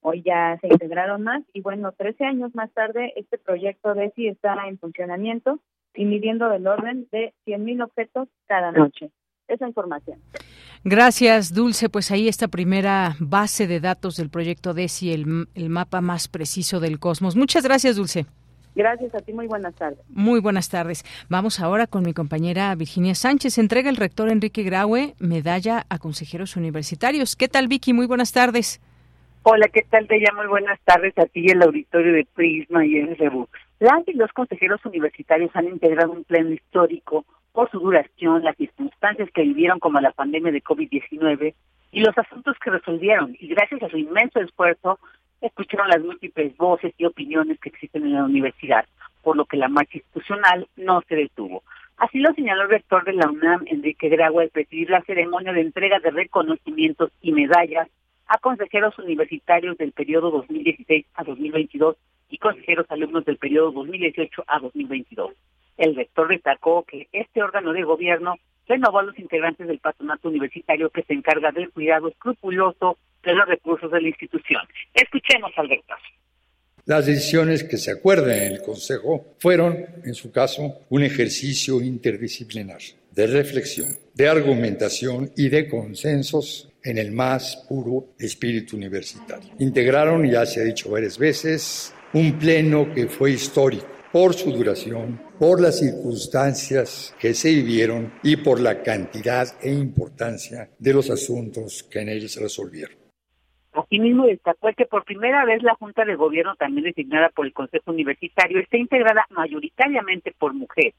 Hoy 0.00 0.22
ya 0.22 0.58
se 0.60 0.68
integraron 0.68 1.22
más 1.22 1.42
y 1.52 1.62
bueno, 1.62 1.92
13 1.92 2.24
años 2.24 2.54
más 2.54 2.70
tarde 2.72 3.12
este 3.16 3.38
proyecto 3.38 3.94
DESI 3.94 4.28
está 4.28 4.68
en 4.68 4.78
funcionamiento 4.78 5.60
y 5.94 6.04
midiendo 6.04 6.48
del 6.48 6.66
orden 6.66 7.08
de 7.10 7.32
100.000 7.46 7.84
objetos 7.84 8.28
cada 8.46 8.72
noche. 8.72 9.10
Esa 9.46 9.66
información. 9.66 10.18
Gracias, 10.84 11.52
Dulce. 11.54 11.88
Pues 11.88 12.10
ahí 12.10 12.28
esta 12.28 12.48
primera 12.48 13.16
base 13.18 13.66
de 13.66 13.80
datos 13.80 14.16
del 14.16 14.30
proyecto 14.30 14.74
DESI, 14.74 15.12
el, 15.12 15.48
el 15.54 15.68
mapa 15.68 16.00
más 16.00 16.28
preciso 16.28 16.80
del 16.80 16.98
cosmos. 16.98 17.36
Muchas 17.36 17.64
gracias, 17.64 17.96
Dulce. 17.96 18.26
Gracias 18.74 19.14
a 19.14 19.20
ti, 19.20 19.32
muy 19.32 19.46
buenas 19.46 19.74
tardes. 19.74 20.00
Muy 20.08 20.40
buenas 20.40 20.68
tardes. 20.68 21.04
Vamos 21.28 21.60
ahora 21.60 21.86
con 21.86 22.02
mi 22.02 22.12
compañera 22.12 22.74
Virginia 22.74 23.14
Sánchez. 23.14 23.58
Entrega 23.58 23.88
el 23.88 23.96
rector 23.96 24.28
Enrique 24.28 24.64
Graue 24.64 25.14
medalla 25.20 25.86
a 25.88 25.98
consejeros 25.98 26.56
universitarios. 26.56 27.36
¿Qué 27.36 27.48
tal, 27.48 27.68
Vicky? 27.68 27.92
Muy 27.92 28.06
buenas 28.06 28.32
tardes. 28.32 28.80
Hola, 29.44 29.68
¿qué 29.72 29.82
tal? 29.82 30.08
Te 30.08 30.18
llamo. 30.18 30.38
Muy 30.38 30.48
buenas 30.48 30.80
tardes 30.84 31.16
a 31.18 31.26
ti 31.26 31.44
y 31.46 31.50
el 31.50 31.62
auditorio 31.62 32.12
de 32.14 32.26
Prisma 32.34 32.84
y 32.84 33.00
RBU. 33.00 33.48
Las 33.78 34.08
y 34.08 34.14
los 34.14 34.32
consejeros 34.32 34.84
universitarios 34.84 35.50
han 35.54 35.68
integrado 35.68 36.12
un 36.12 36.24
pleno 36.24 36.50
histórico 36.50 37.24
por 37.52 37.70
su 37.70 37.78
duración, 37.78 38.42
las 38.42 38.56
circunstancias 38.56 39.28
que 39.32 39.42
vivieron 39.42 39.78
como 39.78 40.00
la 40.00 40.10
pandemia 40.10 40.50
de 40.50 40.62
COVID-19 40.62 41.54
y 41.92 42.00
los 42.00 42.16
asuntos 42.18 42.56
que 42.58 42.70
resolvieron. 42.70 43.36
Y 43.38 43.46
gracias 43.48 43.82
a 43.82 43.88
su 43.88 43.98
inmenso 43.98 44.40
esfuerzo, 44.40 44.98
escucharon 45.46 45.88
las 45.88 46.00
múltiples 46.00 46.56
voces 46.56 46.94
y 46.96 47.04
opiniones 47.04 47.58
que 47.60 47.68
existen 47.68 48.04
en 48.04 48.14
la 48.14 48.24
universidad, 48.24 48.86
por 49.22 49.36
lo 49.36 49.44
que 49.44 49.56
la 49.56 49.68
marcha 49.68 49.98
institucional 49.98 50.66
no 50.76 51.02
se 51.08 51.16
detuvo. 51.16 51.62
Así 51.96 52.18
lo 52.18 52.32
señaló 52.34 52.62
el 52.62 52.70
rector 52.70 53.04
de 53.04 53.12
la 53.12 53.28
UNAM, 53.28 53.64
Enrique 53.66 54.08
Gragua, 54.08 54.42
al 54.42 54.48
presidir 54.48 54.90
la 54.90 55.02
ceremonia 55.02 55.52
de 55.52 55.60
entrega 55.60 56.00
de 56.00 56.10
reconocimientos 56.10 57.10
y 57.20 57.32
medallas 57.32 57.88
a 58.26 58.38
consejeros 58.38 58.98
universitarios 58.98 59.76
del 59.76 59.92
periodo 59.92 60.30
2016 60.30 61.06
a 61.14 61.24
2022 61.24 61.96
y 62.30 62.38
consejeros 62.38 62.86
alumnos 62.88 63.24
del 63.24 63.36
periodo 63.36 63.70
2018 63.72 64.44
a 64.46 64.58
2022. 64.60 65.34
El 65.76 65.96
rector 65.96 66.28
destacó 66.28 66.84
que 66.84 67.08
este 67.12 67.42
órgano 67.42 67.72
de 67.72 67.82
gobierno 67.82 68.36
renovó 68.66 69.00
a 69.00 69.02
los 69.02 69.18
integrantes 69.18 69.66
del 69.66 69.78
patronato 69.78 70.28
universitario 70.28 70.90
que 70.90 71.02
se 71.02 71.12
encarga 71.12 71.50
del 71.52 71.70
cuidado 71.70 72.08
escrupuloso 72.08 72.98
de 73.22 73.34
los 73.34 73.46
recursos 73.48 73.90
de 73.90 74.00
la 74.00 74.08
institución. 74.08 74.62
Escuchemos 74.94 75.52
al 75.56 75.68
rector. 75.68 75.98
Las 76.86 77.06
decisiones 77.06 77.64
que 77.64 77.78
se 77.78 77.90
acuerdan 77.90 78.30
en 78.30 78.52
el 78.52 78.62
Consejo 78.62 79.34
fueron, 79.38 79.86
en 80.04 80.14
su 80.14 80.30
caso, 80.30 80.80
un 80.90 81.02
ejercicio 81.02 81.80
interdisciplinar 81.80 82.80
de 83.10 83.26
reflexión, 83.26 83.88
de 84.12 84.28
argumentación 84.28 85.32
y 85.36 85.48
de 85.48 85.68
consensos 85.68 86.68
en 86.82 86.98
el 86.98 87.12
más 87.12 87.64
puro 87.68 88.08
espíritu 88.18 88.76
universitario. 88.76 89.50
Integraron, 89.58 90.30
ya 90.30 90.44
se 90.44 90.60
ha 90.60 90.64
dicho 90.64 90.90
varias 90.90 91.18
veces, 91.18 91.94
un 92.12 92.38
pleno 92.38 92.92
que 92.92 93.06
fue 93.08 93.30
histórico 93.30 93.93
por 94.14 94.32
su 94.32 94.52
duración, 94.52 95.20
por 95.40 95.60
las 95.60 95.80
circunstancias 95.80 97.16
que 97.18 97.34
se 97.34 97.48
vivieron 97.48 98.12
y 98.22 98.36
por 98.36 98.60
la 98.60 98.80
cantidad 98.80 99.44
e 99.60 99.72
importancia 99.72 100.70
de 100.78 100.94
los 100.94 101.10
asuntos 101.10 101.82
que 101.82 101.98
en 101.98 102.10
él 102.10 102.28
se 102.28 102.40
resolvieron. 102.40 102.96
Asimismo, 103.72 104.26
destacó 104.26 104.68
que 104.76 104.86
por 104.86 105.04
primera 105.04 105.44
vez 105.44 105.64
la 105.64 105.74
Junta 105.74 106.04
de 106.04 106.14
Gobierno, 106.14 106.54
también 106.54 106.84
designada 106.84 107.30
por 107.30 107.44
el 107.44 107.52
Consejo 107.52 107.90
Universitario, 107.90 108.60
está 108.60 108.76
integrada 108.76 109.26
mayoritariamente 109.30 110.32
por 110.38 110.54
mujeres. 110.54 110.94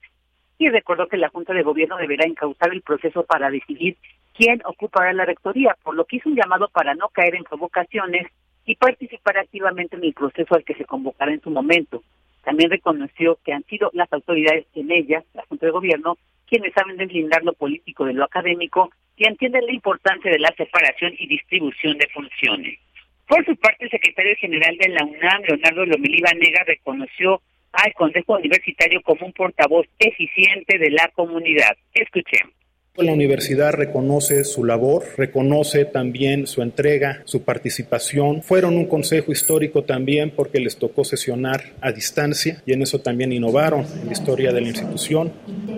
Y 0.57 0.67
recordó 0.67 1.07
que 1.07 1.15
la 1.15 1.29
Junta 1.29 1.53
de 1.53 1.63
Gobierno 1.63 1.95
deberá 1.95 2.25
encauzar 2.25 2.73
el 2.73 2.81
proceso 2.81 3.23
para 3.23 3.49
decidir 3.49 3.95
quién 4.37 4.61
ocupará 4.65 5.13
la 5.13 5.23
rectoría, 5.23 5.77
por 5.83 5.95
lo 5.95 6.03
que 6.03 6.17
hizo 6.17 6.27
un 6.27 6.35
llamado 6.35 6.67
para 6.67 6.95
no 6.95 7.07
caer 7.13 7.35
en 7.35 7.45
provocaciones 7.45 8.27
y 8.65 8.75
participar 8.75 9.37
activamente 9.37 9.95
en 9.95 10.03
el 10.03 10.13
proceso 10.13 10.53
al 10.53 10.65
que 10.65 10.75
se 10.75 10.83
convocará 10.83 11.31
en 11.31 11.39
su 11.39 11.49
momento. 11.49 12.03
También 12.45 12.69
reconoció 12.69 13.39
que 13.43 13.53
han 13.53 13.63
sido 13.63 13.89
las 13.93 14.11
autoridades 14.13 14.67
en 14.75 14.91
ella, 14.91 15.23
la 15.33 15.43
Junta 15.49 15.65
de 15.65 15.71
Gobierno, 15.71 16.17
quienes 16.47 16.73
saben 16.73 16.95
deslindar 16.95 17.43
lo 17.43 17.53
político 17.53 18.05
de 18.05 18.13
lo 18.13 18.23
académico 18.23 18.91
y 19.17 19.27
entienden 19.27 19.65
la 19.65 19.73
importancia 19.73 20.31
de 20.31 20.39
la 20.39 20.53
separación 20.55 21.13
y 21.17 21.27
distribución 21.27 21.97
de 21.97 22.07
funciones. 22.13 22.79
Por 23.27 23.43
su 23.45 23.55
parte, 23.55 23.85
el 23.85 23.89
secretario 23.89 24.35
general 24.37 24.77
de 24.77 24.89
la 24.89 25.03
UNAM, 25.03 25.41
Leonardo 25.47 25.85
Lomelí 25.85 26.21
Nega, 26.21 26.63
reconoció 26.65 27.41
al 27.71 27.93
Consejo 27.93 28.37
Universitario 28.37 29.01
como 29.01 29.25
un 29.25 29.33
portavoz 29.33 29.87
eficiente 29.97 30.77
de 30.77 30.91
la 30.91 31.09
comunidad. 31.15 31.75
Escuchemos. 31.93 32.53
La 32.97 33.11
universidad 33.11 33.73
reconoce 33.73 34.45
su 34.45 34.63
labor, 34.63 35.03
reconoce 35.17 35.83
también 35.83 36.47
su 36.47 36.61
entrega, 36.61 37.23
su 37.25 37.41
participación. 37.41 38.41
Fueron 38.41 38.77
un 38.77 38.85
consejo 38.85 39.33
histórico 39.33 39.83
también 39.83 40.31
porque 40.33 40.61
les 40.61 40.77
tocó 40.77 41.03
sesionar 41.03 41.73
a 41.81 41.91
distancia 41.91 42.63
y 42.65 42.71
en 42.71 42.83
eso 42.83 42.99
también 43.01 43.33
innovaron 43.33 43.81
en 43.81 44.05
la 44.05 44.13
historia 44.13 44.53
de 44.53 44.61
la 44.61 44.69
institución. 44.69 45.33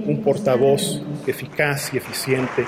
Un 0.06 0.22
portavoz 0.22 1.02
eficaz 1.26 1.92
y 1.92 1.98
eficiente 1.98 2.66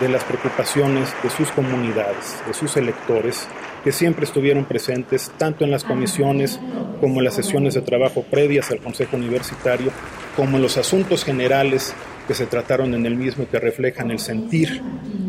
de 0.00 0.08
las 0.08 0.22
preocupaciones 0.22 1.08
de 1.24 1.30
sus 1.30 1.50
comunidades, 1.50 2.36
de 2.46 2.54
sus 2.54 2.76
electores, 2.76 3.48
que 3.82 3.90
siempre 3.90 4.24
estuvieron 4.24 4.66
presentes 4.66 5.32
tanto 5.36 5.64
en 5.64 5.72
las 5.72 5.82
comisiones 5.82 6.60
como 7.00 7.18
en 7.18 7.24
las 7.24 7.34
sesiones 7.34 7.74
de 7.74 7.80
trabajo 7.80 8.22
previas 8.22 8.70
al 8.70 8.78
Consejo 8.78 9.16
Universitario, 9.16 9.90
como 10.36 10.58
en 10.58 10.62
los 10.62 10.76
asuntos 10.76 11.24
generales 11.24 11.92
que 12.30 12.34
se 12.34 12.46
trataron 12.46 12.94
en 12.94 13.04
el 13.06 13.16
mismo 13.16 13.42
y 13.42 13.46
que 13.48 13.58
reflejan 13.58 14.12
el 14.12 14.20
sentir 14.20 14.80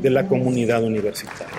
de 0.03 0.11
la 0.11 0.27
comunidad 0.27 0.83
universitaria. 0.83 1.57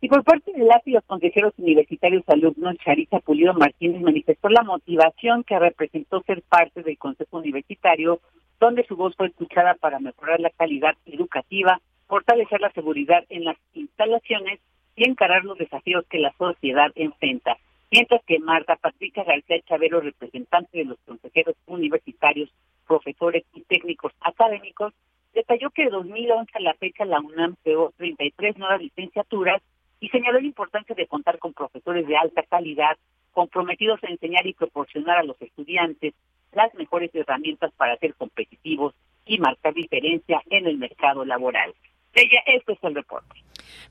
Y 0.00 0.06
por 0.06 0.22
parte 0.22 0.52
de 0.52 0.62
las 0.62 0.86
y 0.86 0.92
los 0.92 1.02
consejeros 1.02 1.52
universitarios 1.58 2.22
alumnos, 2.28 2.76
Charita 2.84 3.18
Pulido 3.18 3.54
Martínez 3.54 4.00
manifestó 4.02 4.48
la 4.48 4.62
motivación 4.62 5.42
que 5.42 5.58
representó 5.58 6.22
ser 6.22 6.42
parte 6.42 6.84
del 6.84 6.96
Consejo 6.96 7.38
Universitario, 7.38 8.20
donde 8.60 8.86
su 8.86 8.94
voz 8.94 9.16
fue 9.16 9.26
escuchada 9.26 9.74
para 9.74 9.98
mejorar 9.98 10.38
la 10.38 10.50
calidad 10.50 10.94
educativa, 11.06 11.80
fortalecer 12.06 12.60
la 12.60 12.70
seguridad 12.70 13.24
en 13.30 13.46
las 13.46 13.56
instalaciones 13.74 14.60
y 14.94 15.08
encarar 15.08 15.44
los 15.44 15.58
desafíos 15.58 16.04
que 16.08 16.20
la 16.20 16.32
sociedad 16.38 16.92
enfrenta. 16.94 17.56
Mientras 17.90 18.22
que 18.24 18.38
Marta 18.40 18.76
Patricia 18.76 19.24
García 19.24 19.60
Chavero, 19.62 20.00
representante 20.00 20.78
de 20.78 20.84
los 20.84 20.98
consejeros 21.06 21.54
universitarios, 21.66 22.50
profesores 22.86 23.44
y 23.54 23.62
técnicos 23.62 24.12
académicos, 24.20 24.92
detalló 25.34 25.70
que 25.70 25.84
de 25.84 25.90
2011 25.90 26.50
a 26.54 26.60
la 26.60 26.74
fecha 26.74 27.04
la 27.04 27.20
UNAM 27.20 27.56
creó 27.62 27.92
33 27.96 28.56
nuevas 28.56 28.80
licenciaturas 28.80 29.62
y 30.00 30.08
señaló 30.08 30.40
la 30.40 30.46
importancia 30.46 30.94
de 30.94 31.06
contar 31.06 31.38
con 31.38 31.52
profesores 31.52 32.06
de 32.06 32.16
alta 32.16 32.42
calidad 32.42 32.96
comprometidos 33.32 34.02
a 34.02 34.08
enseñar 34.08 34.46
y 34.46 34.54
proporcionar 34.54 35.18
a 35.18 35.22
los 35.22 35.40
estudiantes 35.40 36.14
las 36.52 36.74
mejores 36.74 37.14
herramientas 37.14 37.70
para 37.76 37.96
ser 37.98 38.14
competitivos 38.14 38.94
y 39.26 39.38
marcar 39.38 39.74
diferencia 39.74 40.40
en 40.48 40.66
el 40.66 40.78
mercado 40.78 41.24
laboral. 41.24 41.74
Ella, 42.14 42.40
este 42.46 42.72
es 42.72 42.78
el 42.82 42.94
reporte. 42.94 43.42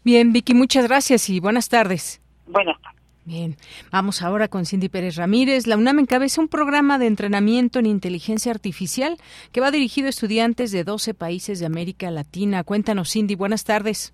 Bien, 0.04 0.34
Vicky, 0.34 0.56
muchas 0.56 0.88
gracias 0.88 1.30
y 1.30 1.40
buenas 1.40 1.70
tardes. 1.70 2.22
Buenas 2.48 2.82
tardes. 2.82 3.05
Bien, 3.26 3.56
vamos 3.92 4.22
ahora 4.22 4.48
con 4.50 4.66
Cindy 4.66 4.88
Pérez 4.88 5.16
Ramírez. 5.16 5.66
La 5.66 5.78
UNAM 5.78 5.98
encabeza 5.98 6.42
un 6.42 6.48
programa 6.48 7.00
de 7.00 7.08
entrenamiento 7.08 7.80
en 7.80 7.88
inteligencia 7.88 8.52
artificial 8.52 9.18
que 9.52 9.62
va 9.62 9.72
dirigido 9.72 10.06
a 10.06 10.12
estudiantes 10.12 10.72
de 10.72 10.84
12 10.84 11.16
países 11.16 11.60
de 11.60 11.66
América 11.66 12.12
Latina. 12.12 12.64
Cuéntanos, 12.64 13.12
Cindy, 13.12 13.34
buenas 13.34 13.64
tardes. 13.64 14.14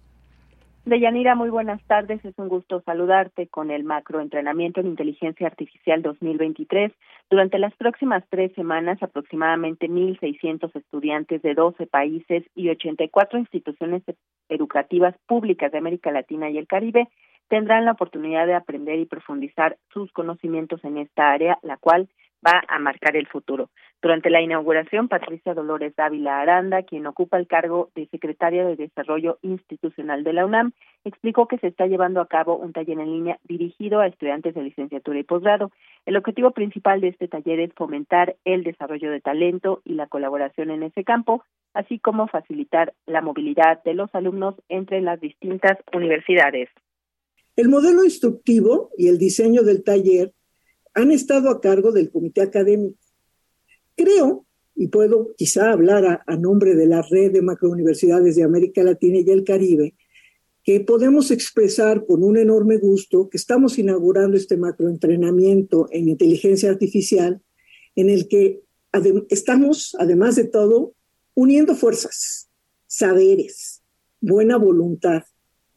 Deyanira, 0.86 1.36
muy 1.36 1.50
buenas 1.50 1.84
tardes. 1.84 2.24
Es 2.24 2.34
un 2.40 2.48
gusto 2.48 2.82
saludarte 2.86 3.48
con 3.48 3.70
el 3.70 3.84
macroentrenamiento 3.84 4.80
en 4.80 4.88
inteligencia 4.88 5.46
artificial 5.46 6.02
2023. 6.02 6.94
Durante 7.30 7.60
las 7.60 7.76
próximas 7.76 8.24
tres 8.30 8.52
semanas, 8.54 8.98
aproximadamente 9.04 9.90
1.600 9.90 10.74
estudiantes 10.74 11.42
de 11.42 11.54
12 11.54 11.86
países 11.86 12.46
y 12.56 12.70
84 12.70 13.40
instituciones 13.40 14.04
educativas 14.50 15.16
públicas 15.28 15.72
de 15.72 15.78
América 15.78 16.12
Latina 16.12 16.50
y 16.50 16.58
el 16.58 16.66
Caribe 16.66 17.10
tendrán 17.52 17.84
la 17.84 17.92
oportunidad 17.92 18.48
de 18.48 18.54
aprender 18.54 18.98
y 18.98 19.06
profundizar 19.06 19.76
sus 19.92 20.10
conocimientos 20.14 20.82
en 20.86 20.98
esta 20.98 21.32
área, 21.32 21.60
la 21.64 21.76
cual 21.76 22.08
va 22.48 22.64
a 22.66 22.80
marcar 22.80 23.18
el 23.18 23.28
futuro. 23.28 23.70
Durante 24.02 24.30
la 24.30 24.42
inauguración, 24.42 25.10
Patricia 25.10 25.54
Dolores 25.54 25.94
Dávila 25.98 26.40
Aranda, 26.40 26.84
quien 26.84 27.06
ocupa 27.08 27.38
el 27.38 27.48
cargo 27.48 27.90
de 27.94 28.08
secretaria 28.08 28.66
de 28.66 28.78
Desarrollo 28.78 29.38
Institucional 29.42 30.24
de 30.24 30.32
la 30.32 30.46
UNAM, 30.46 30.72
explicó 31.04 31.50
que 31.50 31.58
se 31.58 31.68
está 31.68 31.88
llevando 31.88 32.22
a 32.22 32.28
cabo 32.28 32.56
un 32.56 32.72
taller 32.72 32.98
en 32.98 33.12
línea 33.12 33.38
dirigido 33.44 34.00
a 34.00 34.08
estudiantes 34.08 34.56
de 34.56 34.64
licenciatura 34.64 35.20
y 35.20 35.24
posgrado. 35.24 35.72
El 36.06 36.16
objetivo 36.16 36.52
principal 36.52 37.02
de 37.02 37.10
este 37.10 37.28
taller 37.28 37.60
es 37.60 37.74
fomentar 37.74 38.38
el 38.46 38.64
desarrollo 38.64 39.12
de 39.12 39.20
talento 39.20 39.82
y 39.84 39.96
la 39.96 40.08
colaboración 40.08 40.72
en 40.72 40.84
ese 40.84 41.04
campo, 41.04 41.44
así 41.74 42.00
como 42.00 42.28
facilitar 42.28 42.94
la 43.06 43.20
movilidad 43.20 43.84
de 43.84 43.94
los 43.94 44.16
alumnos 44.16 44.56
entre 44.70 45.02
las 45.02 45.20
distintas 45.20 45.78
universidades. 45.94 46.70
El 47.56 47.70
modelo 47.70 48.04
instructivo 48.04 48.92
y 48.98 49.08
el 49.08 49.18
diseño 49.18 49.64
del 49.64 49.84
taller 49.84 50.34
han 50.94 51.12
estado 51.12 51.50
a 51.50 51.62
cargo 51.62 51.92
del 51.92 52.10
comité 52.10 52.42
académico. 52.42 52.98
Creo, 53.96 54.46
y 54.76 54.88
puedo 54.88 55.36
quizá 55.38 55.72
hablar 55.72 56.24
a, 56.26 56.38
nombre 56.38 56.76
de 56.76 56.86
la 56.86 57.02
red 57.02 57.32
de 57.32 57.42
macrouniversidades 57.42 58.36
de 58.36 58.44
América 58.44 58.84
Latina 58.84 59.20
y 59.20 59.30
el 59.30 59.44
Caribe, 59.44 59.96
que 60.64 60.80
podemos 60.80 61.32
expresar 61.32 62.06
con 62.06 62.24
un 62.24 62.38
enorme 62.38 62.78
gusto 62.78 63.30
que 63.30 63.38
estamos 63.38 63.78
inaugurando 63.78 64.38
este 64.38 64.58
macroentrenamiento 64.58 65.88
en 65.92 66.10
inteligencia 66.10 66.70
artificial, 66.70 67.42
en 67.96 68.10
el 68.10 68.28
que 68.28 68.62
estamos, 69.30 69.96
además 70.00 70.36
de 70.36 70.46
todo, 70.46 70.94
uniendo 71.34 71.76
fuerzas, 71.76 72.50
saberes, 72.88 73.82
buena 74.22 74.58
voluntad 74.58 75.24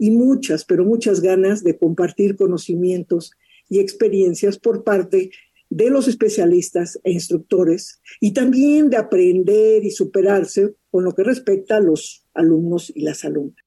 y 0.04 0.10
muchas, 0.10 0.66
pero 0.66 0.84
muchas 0.84 1.22
ganas 1.22 1.64
de 1.64 1.78
compartir 1.78 2.36
conocimientos 2.36 3.30
y 3.70 3.78
experiencias 3.80 4.58
por 4.58 4.84
parte 4.84 5.30
de 5.70 5.88
los 5.88 6.08
especialistas 6.08 7.00
e 7.04 7.12
instructores 7.12 8.02
y 8.20 8.34
también 8.34 8.90
de 8.90 8.98
aprender 8.98 9.82
y 9.82 9.90
superarse 9.90 10.74
con 10.90 11.04
lo 11.04 11.12
que 11.12 11.22
respecta 11.22 11.78
a 11.78 11.80
los 11.80 12.26
alumnos 12.34 12.92
y 12.94 13.00
las 13.00 13.24
alumnas. 13.24 13.63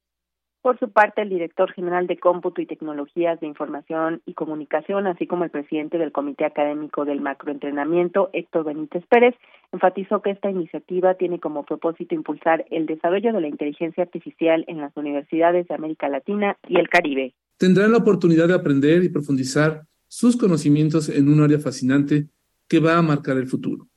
Por 0.67 0.77
su 0.79 0.89
parte, 0.89 1.21
el 1.21 1.29
director 1.29 1.71
general 1.71 2.07
de 2.07 2.17
Cómputo 2.17 2.61
y 2.61 2.65
Tecnologías 2.65 3.39
de 3.39 3.47
Información 3.47 4.21
y 4.25 4.33
Comunicación, 4.33 5.07
así 5.07 5.25
como 5.25 5.45
el 5.45 5.49
presidente 5.49 5.97
del 5.97 6.11
Comité 6.11 6.43
Académico 6.43 7.05
del 7.05 7.21
Macroentrenamiento, 7.21 8.29
Héctor 8.33 8.65
Benítez 8.65 9.05
Pérez, 9.09 9.33
enfatizó 9.71 10.21
que 10.21 10.31
esta 10.31 10.51
iniciativa 10.51 11.13
tiene 11.13 11.39
como 11.39 11.63
propósito 11.63 12.15
impulsar 12.15 12.65
el 12.69 12.85
desarrollo 12.85 13.31
de 13.31 13.39
la 13.39 13.47
inteligencia 13.47 14.03
artificial 14.03 14.65
en 14.67 14.81
las 14.81 14.91
universidades 14.97 15.69
de 15.69 15.75
América 15.75 16.09
Latina 16.09 16.57
y 16.67 16.77
el 16.77 16.89
Caribe. 16.89 17.33
Tendrán 17.55 17.93
la 17.93 17.99
oportunidad 17.99 18.49
de 18.49 18.55
aprender 18.55 19.05
y 19.05 19.09
profundizar 19.09 19.83
sus 20.09 20.35
conocimientos 20.35 21.07
en 21.07 21.29
un 21.29 21.41
área 21.41 21.59
fascinante 21.59 22.27
que 22.67 22.81
va 22.81 22.97
a 22.97 23.01
marcar 23.01 23.37
el 23.37 23.47
futuro. 23.47 23.87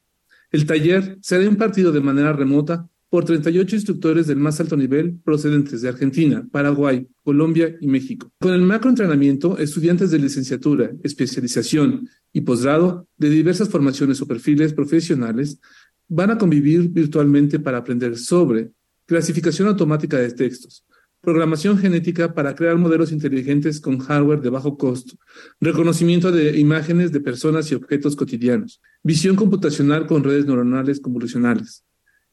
El 0.53 0.67
taller 0.67 1.19
será 1.21 1.43
impartido 1.43 1.91
de 1.91 2.01
manera 2.01 2.33
remota 2.33 2.89
por 3.11 3.25
38 3.25 3.75
instructores 3.75 4.29
del 4.29 4.39
más 4.39 4.61
alto 4.61 4.77
nivel 4.77 5.19
procedentes 5.25 5.83
de 5.83 5.89
Argentina, 5.89 6.47
Paraguay, 6.51 7.09
Colombia 7.25 7.77
y 7.81 7.89
México. 7.89 8.31
Con 8.41 8.55
el 8.55 8.63
macroentrenamiento, 8.63 9.59
estudiantes 9.59 10.13
de 10.13 10.21
licenciatura, 10.21 10.93
especialización 11.03 12.09
y 12.33 12.43
posgrado 12.43 13.09
de 13.19 13.29
diversas 13.29 13.69
formaciones 13.69 14.23
o 14.23 14.29
perfiles 14.29 14.73
profesionales 14.73 15.61
van 16.07 16.31
a 16.31 16.39
convivir 16.39 16.89
virtualmente 16.89 17.59
para 17.59 17.79
aprender 17.79 18.17
sobre 18.17 18.71
clasificación 19.07 19.67
automática 19.67 20.17
de 20.17 20.31
textos, 20.31 20.85
programación 21.21 21.79
genética 21.79 22.33
para 22.33 22.55
crear 22.55 22.77
modelos 22.77 23.11
inteligentes 23.11 23.81
con 23.81 23.99
hardware 23.99 24.41
de 24.41 24.51
bajo 24.51 24.79
costo, 24.79 25.17
reconocimiento 25.61 26.31
de 26.31 26.59
imágenes 26.59 27.11
de 27.11 27.21
personas 27.21 27.71
y 27.71 27.75
objetos 27.75 28.15
cotidianos, 28.15 28.81
visión 29.03 29.35
computacional 29.35 30.07
con 30.07 30.23
redes 30.23 30.47
neuronales 30.47 31.01
convolucionales, 31.01 31.85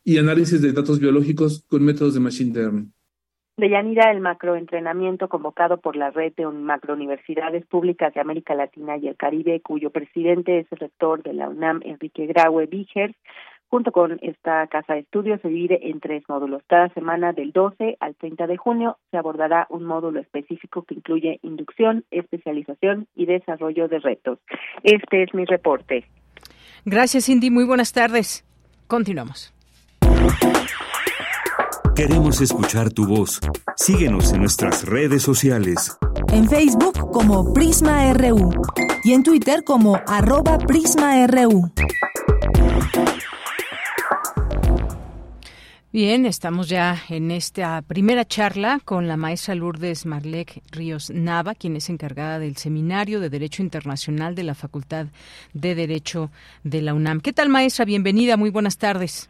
y 0.07 0.19
análisis 0.19 0.61
de 0.61 0.71
datos 0.71 1.01
biológicos 1.01 1.65
con 1.67 1.83
métodos 1.83 2.13
de 2.13 2.21
machine 2.21 2.53
learning. 2.53 2.93
Deyanira, 3.57 4.09
el 4.09 4.21
macroentrenamiento 4.21 5.27
convocado 5.27 5.81
por 5.81 5.97
la 5.97 6.11
red 6.11 6.31
de 6.37 6.47
macrouniversidades 6.47 7.65
públicas 7.65 8.13
de 8.13 8.21
América 8.21 8.55
Latina 8.55 8.95
y 8.95 9.09
el 9.09 9.17
Caribe, 9.17 9.59
cuyo 9.59 9.89
presidente 9.89 10.59
es 10.59 10.67
el 10.71 10.77
rector 10.77 11.23
de 11.23 11.33
la 11.33 11.49
UNAM, 11.49 11.81
Enrique 11.83 12.25
Graue 12.25 12.67
Vigers, 12.67 13.13
junto 13.67 13.91
con 13.91 14.17
esta 14.21 14.65
casa 14.67 14.93
de 14.93 15.01
estudios, 15.01 15.41
se 15.41 15.49
divide 15.49 15.89
en 15.89 15.99
tres 15.99 16.23
módulos. 16.29 16.61
Cada 16.67 16.87
semana, 16.93 17.33
del 17.33 17.51
12 17.51 17.97
al 17.99 18.15
30 18.15 18.47
de 18.47 18.55
junio, 18.55 18.97
se 19.11 19.17
abordará 19.17 19.67
un 19.69 19.83
módulo 19.83 20.21
específico 20.21 20.83
que 20.83 20.95
incluye 20.95 21.39
inducción, 21.43 22.05
especialización 22.11 23.07
y 23.13 23.25
desarrollo 23.25 23.89
de 23.89 23.99
retos. 23.99 24.39
Este 24.83 25.23
es 25.23 25.33
mi 25.33 25.43
reporte. 25.43 26.05
Gracias, 26.85 27.25
Cindy. 27.25 27.49
Muy 27.49 27.65
buenas 27.65 27.91
tardes. 27.91 28.45
Continuamos. 28.87 29.56
Queremos 31.95 32.41
escuchar 32.41 32.91
tu 32.91 33.07
voz. 33.07 33.39
Síguenos 33.75 34.31
en 34.31 34.41
nuestras 34.41 34.85
redes 34.85 35.23
sociales. 35.23 35.97
En 36.31 36.47
Facebook 36.47 37.11
como 37.11 37.53
Prisma 37.53 38.13
RU 38.13 38.51
y 39.03 39.13
en 39.13 39.23
Twitter 39.23 39.63
como 39.63 39.99
arroba 40.05 40.59
PrismaRU. 40.59 41.71
Bien, 45.91 46.27
estamos 46.27 46.69
ya 46.69 47.01
en 47.09 47.31
esta 47.31 47.81
primera 47.81 48.23
charla 48.23 48.79
con 48.85 49.07
la 49.07 49.17
maestra 49.17 49.55
Lourdes 49.55 50.05
Marlec 50.05 50.61
Ríos 50.69 51.09
Nava, 51.09 51.55
quien 51.55 51.75
es 51.75 51.89
encargada 51.89 52.37
del 52.37 52.57
Seminario 52.57 53.19
de 53.19 53.31
Derecho 53.31 53.63
Internacional 53.63 54.35
de 54.35 54.43
la 54.43 54.53
Facultad 54.53 55.07
de 55.53 55.73
Derecho 55.73 56.29
de 56.63 56.83
la 56.83 56.93
UNAM. 56.93 57.21
¿Qué 57.21 57.33
tal, 57.33 57.49
maestra? 57.49 57.85
Bienvenida, 57.85 58.37
muy 58.37 58.51
buenas 58.51 58.77
tardes. 58.77 59.29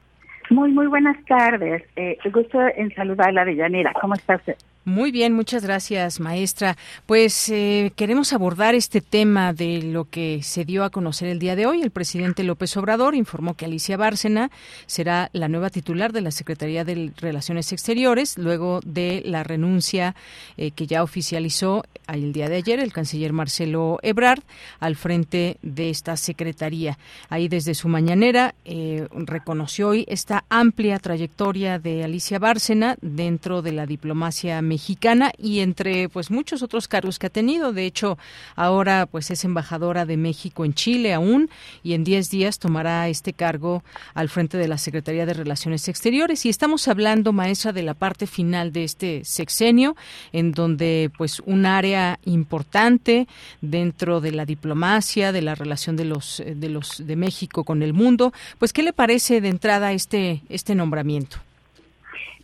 Muy, 0.49 0.71
muy 0.71 0.87
buenas 0.87 1.17
tardes. 1.25 1.83
Eh, 1.95 2.17
gusto 2.31 2.59
en 2.75 2.93
saludarla 2.95 3.43
de 3.43 3.55
Llanera. 3.55 3.93
¿Cómo 3.99 4.13
está 4.13 4.35
usted? 4.35 4.55
Muy 4.87 5.11
bien, 5.11 5.33
muchas 5.33 5.63
gracias, 5.63 6.21
maestra. 6.21 6.77
Pues 7.05 7.49
eh, 7.49 7.91
queremos 7.97 8.31
abordar 8.31 8.73
este 8.73 9.01
tema 9.01 9.51
de 9.51 9.81
lo 9.83 10.05
que 10.05 10.41
se 10.43 10.63
dio 10.63 10.85
a 10.85 10.91
conocer 10.91 11.27
el 11.27 11.39
día 11.39 11.57
de 11.57 11.65
hoy. 11.65 11.81
El 11.81 11.91
presidente 11.91 12.45
López 12.45 12.77
Obrador 12.77 13.13
informó 13.13 13.55
que 13.55 13.65
Alicia 13.65 13.97
Bárcena 13.97 14.49
será 14.85 15.29
la 15.33 15.49
nueva 15.49 15.71
titular 15.71 16.13
de 16.13 16.21
la 16.21 16.31
Secretaría 16.31 16.85
de 16.85 17.11
Relaciones 17.17 17.73
Exteriores, 17.73 18.37
luego 18.37 18.79
de 18.85 19.23
la 19.25 19.43
renuncia 19.43 20.15
eh, 20.55 20.71
que 20.71 20.87
ya 20.87 21.03
oficializó 21.03 21.83
el 22.07 22.31
día 22.31 22.47
de 22.47 22.55
ayer 22.55 22.79
el 22.79 22.93
canciller 22.93 23.33
Marcelo 23.33 23.99
Ebrard 24.03 24.43
al 24.79 24.95
frente 24.95 25.57
de 25.63 25.89
esta 25.89 26.15
secretaría. 26.15 26.97
Ahí 27.27 27.49
desde 27.49 27.75
su 27.75 27.89
mañanera 27.89 28.55
eh, 28.63 29.05
reconoció 29.11 29.89
hoy 29.89 30.05
esta 30.07 30.45
amplia 30.47 30.97
trayectoria 30.99 31.77
de 31.77 32.05
Alicia 32.05 32.39
Bárcena 32.39 32.95
dentro 33.01 33.61
de 33.61 33.73
la 33.73 33.85
diplomacia 33.85 34.61
mexicana 34.61 34.76
mexicana 34.77 35.31
y 35.39 35.61
entre 35.61 36.07
pues 36.07 36.29
muchos 36.29 36.61
otros 36.61 36.87
cargos 36.87 37.17
que 37.17 37.25
ha 37.25 37.31
tenido. 37.31 37.73
De 37.73 37.87
hecho, 37.87 38.19
ahora 38.55 39.07
pues 39.07 39.31
es 39.31 39.43
embajadora 39.43 40.05
de 40.05 40.17
México 40.17 40.65
en 40.65 40.75
Chile 40.75 41.15
aún 41.15 41.49
y 41.81 41.93
en 41.93 42.03
10 42.03 42.29
días 42.29 42.59
tomará 42.59 43.09
este 43.09 43.33
cargo 43.33 43.83
al 44.13 44.29
frente 44.29 44.55
de 44.59 44.67
la 44.67 44.77
Secretaría 44.77 45.25
de 45.25 45.33
Relaciones 45.33 45.87
Exteriores. 45.87 46.45
Y 46.45 46.49
estamos 46.49 46.87
hablando, 46.87 47.33
maestra, 47.33 47.73
de 47.73 47.81
la 47.81 47.95
parte 47.95 48.27
final 48.27 48.71
de 48.71 48.83
este 48.83 49.25
sexenio, 49.25 49.95
en 50.31 50.51
donde 50.51 51.09
pues 51.17 51.41
un 51.45 51.65
área 51.65 52.19
importante 52.25 53.27
dentro 53.61 54.21
de 54.21 54.31
la 54.31 54.45
diplomacia, 54.45 55.31
de 55.31 55.41
la 55.41 55.55
relación 55.55 55.95
de 55.95 56.05
los 56.05 56.43
de 56.45 56.69
los 56.69 57.01
de 57.03 57.15
México 57.15 57.63
con 57.63 57.81
el 57.81 57.93
mundo, 57.93 58.31
pues 58.59 58.73
¿qué 58.73 58.83
le 58.83 58.93
parece 58.93 59.41
de 59.41 59.49
entrada 59.49 59.91
este 59.91 60.43
este 60.49 60.75
nombramiento? 60.75 61.46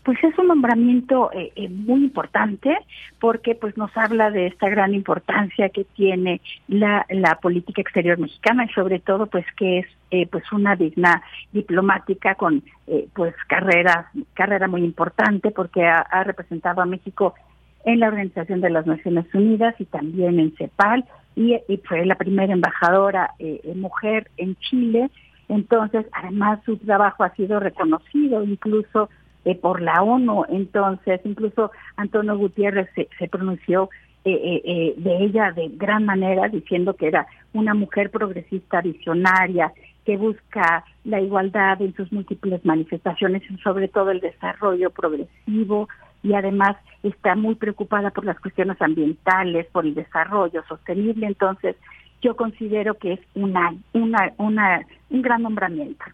Pues 0.04 0.22
es 0.22 0.38
un 0.38 0.48
nombramiento 0.48 1.32
eh, 1.32 1.54
eh, 1.56 1.70
muy 1.70 2.04
importante 2.04 2.78
porque 3.22 3.56
pues 3.56 3.78
nos 3.78 3.96
habla 3.96 4.32
de 4.32 4.48
esta 4.48 4.68
gran 4.68 4.94
importancia 4.94 5.70
que 5.70 5.86
tiene 5.86 6.42
la, 6.68 7.06
la 7.10 7.36
política 7.36 7.82
exterior 7.82 8.20
mexicana 8.20 8.66
y 8.66 8.74
sobre 8.74 9.00
todo 9.00 9.28
pues 9.28 9.46
que 9.56 9.80
es 9.80 9.86
eh, 10.12 10.28
pues 10.28 10.44
una 10.52 10.76
digna 10.76 11.24
diplomática 11.54 12.36
con 12.36 12.64
pues 13.14 13.34
carrera 13.48 14.12
carrera 14.34 14.68
muy 14.68 14.84
importante 14.84 15.52
porque 15.52 15.86
ha, 15.86 16.24
representado 16.26 16.82
a 16.82 16.86
México 16.86 17.34
en 17.86 18.02
la 18.02 18.10
Organización 18.10 18.60
de 18.60 18.70
las 18.70 18.86
Naciones 18.86 19.26
Unidas 19.34 19.74
y 19.80 19.86
también 19.86 20.38
en 20.40 20.54
CEPAL 20.58 21.06
y, 21.36 21.58
y 21.70 21.78
fue 21.78 22.06
la 22.06 22.16
primera 22.16 22.52
embajadora 22.52 23.32
mujer 23.74 24.30
en 24.36 24.56
Chile. 24.58 25.10
Entonces 25.48 26.06
además 26.12 26.60
su 26.66 26.78
trabajo 26.78 27.24
ha 27.24 27.34
sido 27.36 27.62
reconocido 27.62 28.44
incluso 28.44 29.10
eh, 29.46 29.56
por 29.56 29.82
la 29.82 30.02
ONU. 30.02 30.46
Entonces, 30.50 31.20
incluso 31.26 31.72
Antonio 31.98 32.38
Gutiérrez 32.38 32.90
se, 32.96 33.28
pronunció 33.28 33.90
eh, 34.24 34.62
eh, 34.64 34.94
de 34.98 35.18
ella 35.26 35.52
de 35.52 35.70
gran 35.70 36.06
manera, 36.06 36.48
diciendo 36.48 36.96
que 36.96 37.08
era 37.08 37.28
una 37.54 37.74
mujer 37.74 38.10
progresista 38.10 38.82
visionaria, 38.82 39.74
que 40.06 40.18
busca 40.18 40.86
la 41.04 41.20
igualdad 41.22 41.82
en 41.82 41.94
sus 41.94 42.12
múltiples 42.12 42.64
manifestaciones, 42.66 43.44
sobre 43.64 43.88
todo 43.88 44.12
el 44.12 44.20
desarrollo 44.20 44.90
progresivo, 44.92 45.90
y 46.24 46.34
además 46.34 46.78
está 47.04 47.36
muy 47.36 47.56
preocupada 47.56 48.12
por 48.12 48.24
las 48.26 48.40
cuestiones 48.40 48.82
ambientales, 48.82 49.68
por 49.74 49.86
el 49.86 49.94
desarrollo 49.94 50.64
sostenible. 50.70 51.28
Entonces, 51.28 51.76
yo 52.22 52.38
considero 52.38 52.94
que 52.96 53.14
es 53.14 53.20
una, 53.36 53.76
una, 53.92 54.32
una, 54.38 54.86
un 55.10 55.22
gran 55.22 55.42
nombramiento 55.44 56.06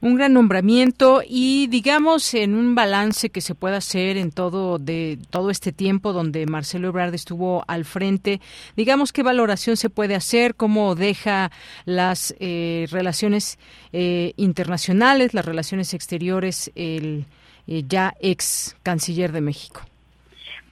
un 0.00 0.16
gran 0.16 0.32
nombramiento 0.32 1.22
y 1.26 1.66
digamos 1.66 2.34
en 2.34 2.54
un 2.54 2.74
balance 2.74 3.30
que 3.30 3.40
se 3.40 3.54
pueda 3.54 3.76
hacer 3.78 4.16
en 4.16 4.30
todo 4.30 4.78
de 4.78 5.18
todo 5.30 5.50
este 5.50 5.72
tiempo 5.72 6.12
donde 6.12 6.46
Marcelo 6.46 6.88
Ebrard 6.88 7.14
estuvo 7.14 7.64
al 7.68 7.84
frente, 7.84 8.40
digamos 8.76 9.12
qué 9.12 9.22
valoración 9.22 9.76
se 9.76 9.90
puede 9.90 10.14
hacer, 10.14 10.54
cómo 10.54 10.94
deja 10.94 11.50
las 11.84 12.34
eh, 12.40 12.86
relaciones 12.90 13.58
eh, 13.92 14.32
internacionales, 14.36 15.34
las 15.34 15.44
relaciones 15.44 15.92
exteriores 15.94 16.70
el 16.74 17.24
eh, 17.66 17.84
ya 17.86 18.14
ex 18.20 18.76
canciller 18.82 19.30
de 19.30 19.40
México. 19.40 19.82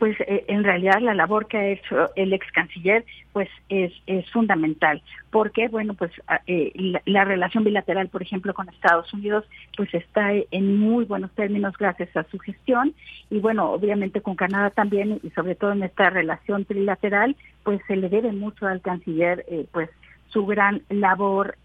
Pues 0.01 0.19
eh, 0.21 0.45
en 0.49 0.65
realidad 0.65 1.01
la 1.01 1.15
labor 1.15 1.47
que 1.47 1.57
ha 1.57 1.69
hecho 1.69 2.11
el 2.17 2.33
ex 2.33 2.51
canciller 2.53 3.05
pues 3.39 3.51
es, 3.69 3.93
es 4.09 4.29
fundamental. 4.33 5.01
Porque 5.31 5.69
bueno 5.69 5.95
pues 5.95 6.11
eh, 6.49 6.73
la, 7.07 7.25
relación 7.25 7.63
bilateral 7.63 8.09
por 8.09 8.21
ejemplo 8.21 8.53
con 8.53 8.69
Estados 8.69 9.15
Unidos 9.15 9.45
pues 9.77 9.95
está 9.95 10.33
en 10.33 10.77
muy 10.77 11.05
buenos 11.05 11.31
términos 11.37 11.79
gracias 11.79 12.17
a 12.17 12.25
su 12.25 12.41
gestión. 12.41 12.95
Y 13.31 13.39
bueno 13.39 13.71
obviamente 13.71 14.23
con 14.23 14.35
Canadá 14.35 14.71
también 14.71 15.21
y 15.23 15.31
sobre 15.31 15.55
todo 15.55 15.71
en 15.71 15.85
esta 15.85 16.11
relación 16.11 16.65
trilateral 16.65 17.37
pues 17.63 17.81
se 17.87 17.95
le 17.95 18.09
debe 18.09 18.33
mucho 18.33 18.67
al 18.67 18.81
canciller 18.81 19.45
eh, 19.47 19.69
pues 19.71 19.89
su 20.31 20.45
gran 20.45 20.83
labor 20.89 21.57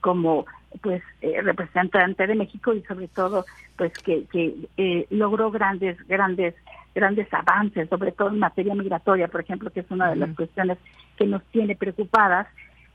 como 0.00 0.46
pues 0.80 1.02
representante 1.44 2.26
de 2.26 2.34
México 2.36 2.72
y 2.72 2.82
sobre 2.84 3.08
todo 3.08 3.44
pues 3.76 3.92
que, 3.98 4.24
que 4.32 5.06
logró 5.10 5.50
grandes 5.50 5.96
grandes 6.08 6.54
grandes 6.98 7.32
avances, 7.32 7.88
sobre 7.88 8.10
todo 8.10 8.30
en 8.30 8.40
materia 8.40 8.74
migratoria, 8.74 9.28
por 9.28 9.40
ejemplo, 9.40 9.70
que 9.70 9.80
es 9.80 9.90
una 9.90 10.10
de 10.10 10.16
las 10.16 10.34
cuestiones 10.34 10.78
que 11.16 11.26
nos 11.26 11.44
tiene 11.52 11.76
preocupadas 11.76 12.48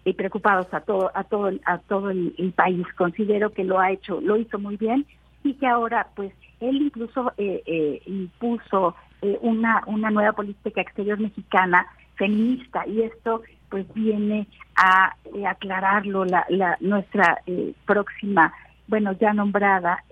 y 0.04 0.14
preocupados 0.14 0.68
a 0.74 0.82
todo 0.82 1.10
a 1.14 1.24
todo 1.24 1.50
a 1.66 1.78
todo 1.78 2.10
el, 2.10 2.54
país. 2.54 2.86
Considero 2.98 3.52
que 3.52 3.64
lo 3.64 3.80
ha 3.80 3.92
hecho, 3.92 4.20
lo 4.20 4.36
hizo 4.36 4.60
muy 4.60 4.76
bien 4.76 5.06
y 5.44 5.54
que 5.54 5.68
ahora, 5.68 6.08
pues, 6.16 6.34
él 6.60 6.76
incluso 6.76 7.32
eh, 7.38 7.64
eh, 7.66 8.02
impuso 8.06 8.96
eh, 9.22 9.38
una 9.42 9.84
una 9.88 10.10
nueva 10.12 10.34
política 10.34 10.82
exterior 10.82 11.18
mexicana 11.20 11.88
feminista 12.16 12.86
y 12.86 13.02
esto 13.04 13.42
pues 13.70 13.86
viene 13.94 14.48
a 14.76 15.16
aclararlo 15.48 16.26
la, 16.26 16.46
la 16.50 16.78
nuestra 16.80 17.40
próxima 17.86 18.54
bueno 18.88 19.14
ya 19.14 19.34
nombrada 19.34 20.04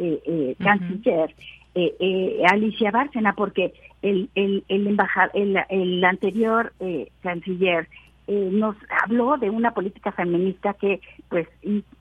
canciller 0.57 1.35
eh, 1.75 1.95
eh, 1.99 2.43
Alicia 2.47 2.91
Bárcena, 2.91 3.33
porque 3.33 3.73
el, 4.01 4.29
el, 4.35 4.63
el, 4.67 4.97
el, 5.33 5.57
el 5.69 6.03
anterior 6.03 6.73
eh, 6.79 7.11
canciller 7.21 7.87
eh, 8.27 8.49
nos 8.51 8.75
habló 9.03 9.37
de 9.37 9.49
una 9.49 9.73
política 9.73 10.11
feminista 10.11 10.73
que 10.73 11.01
pues 11.29 11.47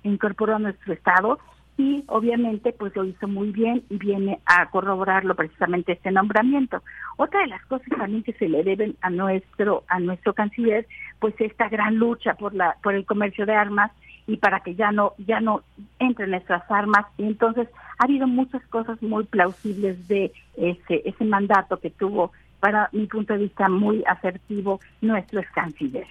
incorporó 0.02 0.56
a 0.56 0.59
nuestro 0.59 0.92
Estado 0.92 1.38
y 1.76 2.04
obviamente 2.09 2.72
pues 2.72 2.94
lo 2.94 3.04
hizo 3.04 3.26
muy 3.26 3.52
bien 3.52 3.83
y 3.88 3.96
viene 3.96 4.38
a 4.44 4.68
corroborarlo 4.70 5.35
precisamente 5.35 5.92
este 5.92 6.11
nombramiento. 6.11 6.83
Otra 7.16 7.40
de 7.40 7.46
las 7.46 7.64
cosas 7.66 7.88
también 7.96 8.22
que 8.22 8.35
se 8.35 8.48
le 8.48 8.62
deben 8.62 8.96
a 9.00 9.09
nuestro 9.09 9.85
a 9.88 9.98
nuestro 9.98 10.35
canciller 10.35 10.87
pues 11.18 11.35
esta 11.38 11.68
gran 11.68 11.96
lucha 11.96 12.35
por 12.35 12.54
la 12.54 12.76
por 12.83 12.94
el 12.94 13.06
comercio 13.06 13.46
de 13.46 13.54
armas 13.54 13.90
y 14.26 14.37
para 14.37 14.61
que 14.61 14.74
ya 14.74 14.92
no 14.92 15.14
ya 15.18 15.40
no 15.40 15.62
entren 15.98 16.30
nuestras 16.30 16.68
armas 16.70 17.06
y 17.18 17.24
entonces 17.24 17.68
ha 17.98 18.04
habido 18.04 18.26
muchas 18.26 18.62
cosas 18.66 19.00
muy 19.02 19.24
plausibles 19.24 20.06
de 20.09 20.33
ese 20.56 21.02
ese 21.04 21.24
mandato 21.24 21.78
que 21.78 21.90
tuvo 21.90 22.33
para 22.61 22.88
mi 22.92 23.06
punto 23.06 23.33
de 23.33 23.40
vista 23.40 23.68
muy 23.68 24.04
asertivo 24.06 24.80
nuestro 25.00 25.40
ex 25.40 25.50
canciller. 25.52 26.06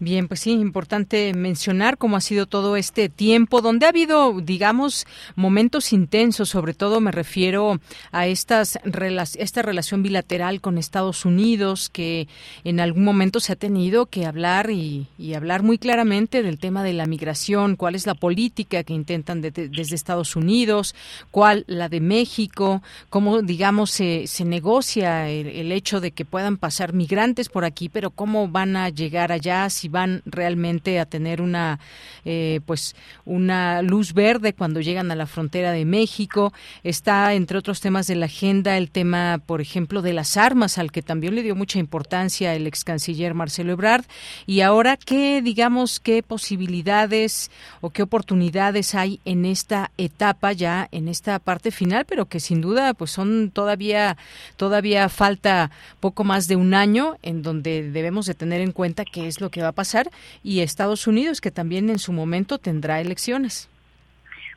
Bien, 0.00 0.26
pues 0.26 0.40
sí, 0.40 0.50
importante 0.50 1.32
mencionar 1.34 1.98
cómo 1.98 2.16
ha 2.16 2.20
sido 2.20 2.46
todo 2.46 2.76
este 2.76 3.08
tiempo, 3.08 3.62
donde 3.62 3.86
ha 3.86 3.90
habido, 3.90 4.40
digamos, 4.40 5.06
momentos 5.36 5.92
intensos, 5.92 6.48
sobre 6.48 6.74
todo 6.74 7.00
me 7.00 7.12
refiero 7.12 7.80
a 8.10 8.26
estas 8.26 8.78
esta 8.84 9.62
relación 9.62 10.02
bilateral 10.02 10.60
con 10.60 10.78
Estados 10.78 11.24
Unidos, 11.24 11.90
que 11.90 12.26
en 12.64 12.80
algún 12.80 13.04
momento 13.04 13.38
se 13.38 13.52
ha 13.52 13.56
tenido 13.56 14.06
que 14.06 14.26
hablar 14.26 14.70
y, 14.70 15.06
hablar 15.34 15.62
muy 15.62 15.78
claramente 15.78 16.42
del 16.42 16.58
tema 16.58 16.82
de 16.82 16.92
la 16.92 17.06
migración, 17.06 17.76
cuál 17.76 17.94
es 17.94 18.06
la 18.06 18.14
política 18.14 18.82
que 18.82 18.92
intentan 18.92 19.40
desde 19.40 19.94
Estados 19.94 20.36
Unidos, 20.36 20.94
cuál 21.30 21.64
la 21.66 21.88
de 21.88 22.00
México, 22.00 22.82
cómo, 23.10 23.42
digamos, 23.42 23.90
se, 23.90 24.26
se 24.26 24.44
negocia 24.44 25.28
el, 25.30 25.46
el 25.46 25.72
hecho 25.72 26.00
de 26.00 26.10
que 26.10 26.24
puedan 26.24 26.56
pasar 26.56 26.92
migrantes 26.92 27.48
por 27.48 27.64
aquí, 27.64 27.88
pero 27.88 28.10
cómo 28.10 28.48
van 28.48 28.76
a 28.76 28.88
llegar 28.90 29.32
allá 29.32 29.70
si 29.70 29.83
van 29.88 30.22
realmente 30.24 31.00
a 31.00 31.06
tener 31.06 31.40
una 31.40 31.78
eh, 32.24 32.60
pues 32.66 32.94
una 33.24 33.82
luz 33.82 34.14
verde 34.14 34.52
cuando 34.52 34.80
llegan 34.80 35.10
a 35.10 35.14
la 35.14 35.26
frontera 35.26 35.72
de 35.72 35.84
México. 35.84 36.52
Está 36.82 37.34
entre 37.34 37.58
otros 37.58 37.80
temas 37.80 38.06
de 38.06 38.16
la 38.16 38.26
agenda 38.26 38.76
el 38.76 38.90
tema 38.90 39.40
por 39.44 39.60
ejemplo 39.60 40.02
de 40.02 40.12
las 40.12 40.36
armas 40.36 40.78
al 40.78 40.92
que 40.92 41.02
también 41.02 41.34
le 41.34 41.42
dio 41.42 41.54
mucha 41.54 41.78
importancia 41.78 42.54
el 42.54 42.66
ex 42.66 42.84
canciller 42.84 43.34
Marcelo 43.34 43.72
Ebrard. 43.72 44.04
Y 44.46 44.60
ahora 44.60 44.96
qué 44.96 45.42
digamos 45.42 46.00
qué 46.00 46.22
posibilidades 46.22 47.50
o 47.80 47.90
qué 47.90 48.02
oportunidades 48.02 48.94
hay 48.94 49.20
en 49.24 49.44
esta 49.44 49.90
etapa 49.98 50.52
ya 50.52 50.88
en 50.92 51.08
esta 51.08 51.38
parte 51.38 51.70
final 51.70 52.04
pero 52.06 52.26
que 52.26 52.40
sin 52.40 52.60
duda 52.60 52.94
pues 52.94 53.10
son 53.10 53.50
todavía 53.50 54.16
todavía 54.56 55.08
falta 55.08 55.70
poco 56.00 56.24
más 56.24 56.48
de 56.48 56.56
un 56.56 56.74
año 56.74 57.16
en 57.22 57.42
donde 57.42 57.90
debemos 57.90 58.26
de 58.26 58.34
tener 58.34 58.60
en 58.60 58.72
cuenta 58.72 59.04
qué 59.04 59.26
es 59.26 59.40
lo 59.40 59.50
que 59.50 59.62
va 59.62 59.68
a 59.68 59.72
pasar 59.74 60.08
y 60.42 60.60
Estados 60.60 61.06
Unidos, 61.06 61.40
que 61.40 61.50
también 61.50 61.90
en 61.90 61.98
su 61.98 62.12
momento 62.12 62.58
tendrá 62.58 63.00
elecciones. 63.00 63.68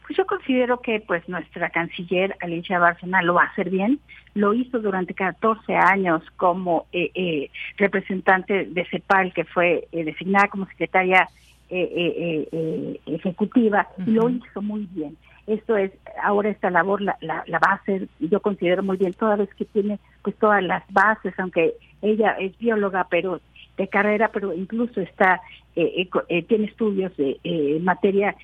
Pues 0.08 0.18
yo 0.18 0.26
considero 0.26 0.80
que 0.80 1.02
pues 1.02 1.28
nuestra 1.28 1.70
canciller 1.70 2.36
Alicia 2.40 2.80
Bárcena 2.80 3.22
lo 3.22 3.34
va 3.34 3.44
a 3.44 3.48
hacer 3.48 3.70
bien. 3.70 4.00
Lo 4.36 4.54
hizo 4.54 4.80
durante 4.80 5.14
14 5.14 5.76
años 5.76 6.24
como 6.38 6.86
eh, 6.94 7.12
eh, 7.14 7.50
representante 7.76 8.66
de 8.66 8.86
CEPAL, 8.86 9.34
que 9.34 9.44
fue 9.44 9.90
eh, 9.92 10.06
designada 10.06 10.48
como 10.48 10.66
secretaria 10.68 11.28
ejecutiva, 13.06 13.90
y 14.06 14.12
lo 14.12 14.30
hizo 14.30 14.62
muy 14.62 14.88
bien. 14.92 15.18
Esto 15.48 15.76
es, 15.76 15.92
ahora 16.24 16.48
esta 16.48 16.70
labor 16.70 17.02
la, 17.02 17.18
la, 17.20 17.44
la, 17.46 17.60
va 17.60 17.72
a 17.72 17.76
hacer, 17.76 18.08
yo 18.20 18.40
considero 18.40 18.84
muy 18.84 18.96
bien, 18.96 19.12
toda 19.12 19.36
vez 19.36 19.54
que 19.56 19.66
tiene 19.66 20.00
pues 20.22 20.38
todas 20.38 20.64
las 20.64 20.84
bases, 20.94 21.34
aunque 21.38 21.74
ella 22.02 22.38
es 22.40 22.58
bióloga, 22.58 23.08
pero 23.10 23.42
de 23.78 23.88
carrera, 23.88 24.30
pero 24.34 24.54
incluso 24.54 25.02
está 25.02 25.42
eh, 25.76 26.10
eh, 26.30 26.44
tiene 26.44 26.66
estudios 26.66 27.16
de 27.18 27.40
eh, 27.44 27.80
materia 27.82 28.36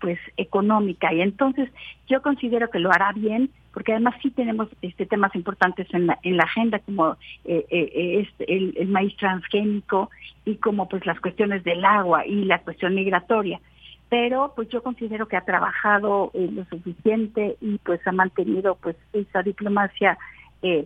pues 0.00 0.18
económica. 0.36 1.14
Y 1.14 1.22
entonces 1.22 1.70
yo 2.08 2.20
considero 2.20 2.68
que 2.68 2.78
lo 2.78 2.90
hará 2.90 3.12
bien 3.12 3.50
porque 3.72 3.92
además 3.92 4.14
sí 4.20 4.30
tenemos 4.30 4.68
este 4.82 5.06
temas 5.06 5.34
importantes 5.34 5.86
en 5.94 6.08
la, 6.08 6.18
en 6.22 6.36
la 6.38 6.42
agenda 6.42 6.78
como 6.80 7.16
eh, 7.44 7.64
eh, 7.70 8.26
el, 8.48 8.74
el, 8.76 8.88
maíz 8.88 9.16
transgénico 9.16 10.10
y 10.44 10.56
como 10.56 10.88
pues 10.88 11.06
las 11.06 11.20
cuestiones 11.20 11.62
del 11.62 11.84
agua 11.84 12.26
y 12.26 12.44
la 12.46 12.58
cuestión 12.58 12.94
migratoria. 12.94 13.60
Pero 14.08 14.52
pues 14.56 14.68
yo 14.70 14.82
considero 14.82 15.28
que 15.28 15.36
ha 15.36 15.44
trabajado 15.44 16.32
lo 16.34 16.64
suficiente 16.64 17.56
y 17.60 17.78
pues 17.78 18.00
ha 18.06 18.12
mantenido 18.12 18.76
pues 18.76 18.96
esa 19.12 19.42
diplomacia 19.42 20.18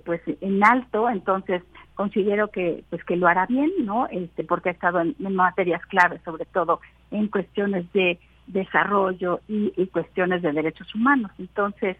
pues 0.04 0.20
en 0.40 0.62
alto. 0.64 1.08
Entonces 1.08 1.62
considero 1.94 2.48
que 2.48 2.84
pues 2.90 3.04
que 3.04 3.16
lo 3.16 3.28
hará 3.28 3.46
bien 3.46 3.70
no 3.80 4.06
este 4.08 4.44
porque 4.44 4.70
ha 4.70 4.72
estado 4.72 5.00
en, 5.00 5.14
materias 5.34 5.84
claves 5.86 6.20
sobre 6.24 6.44
todo 6.46 6.80
en 7.10 7.28
cuestiones 7.28 7.90
de 7.92 8.18
desarrollo 8.46 9.40
y, 9.48 9.86
cuestiones 9.86 10.42
de 10.42 10.52
derechos 10.52 10.92
humanos. 10.94 11.30
Entonces 11.38 11.96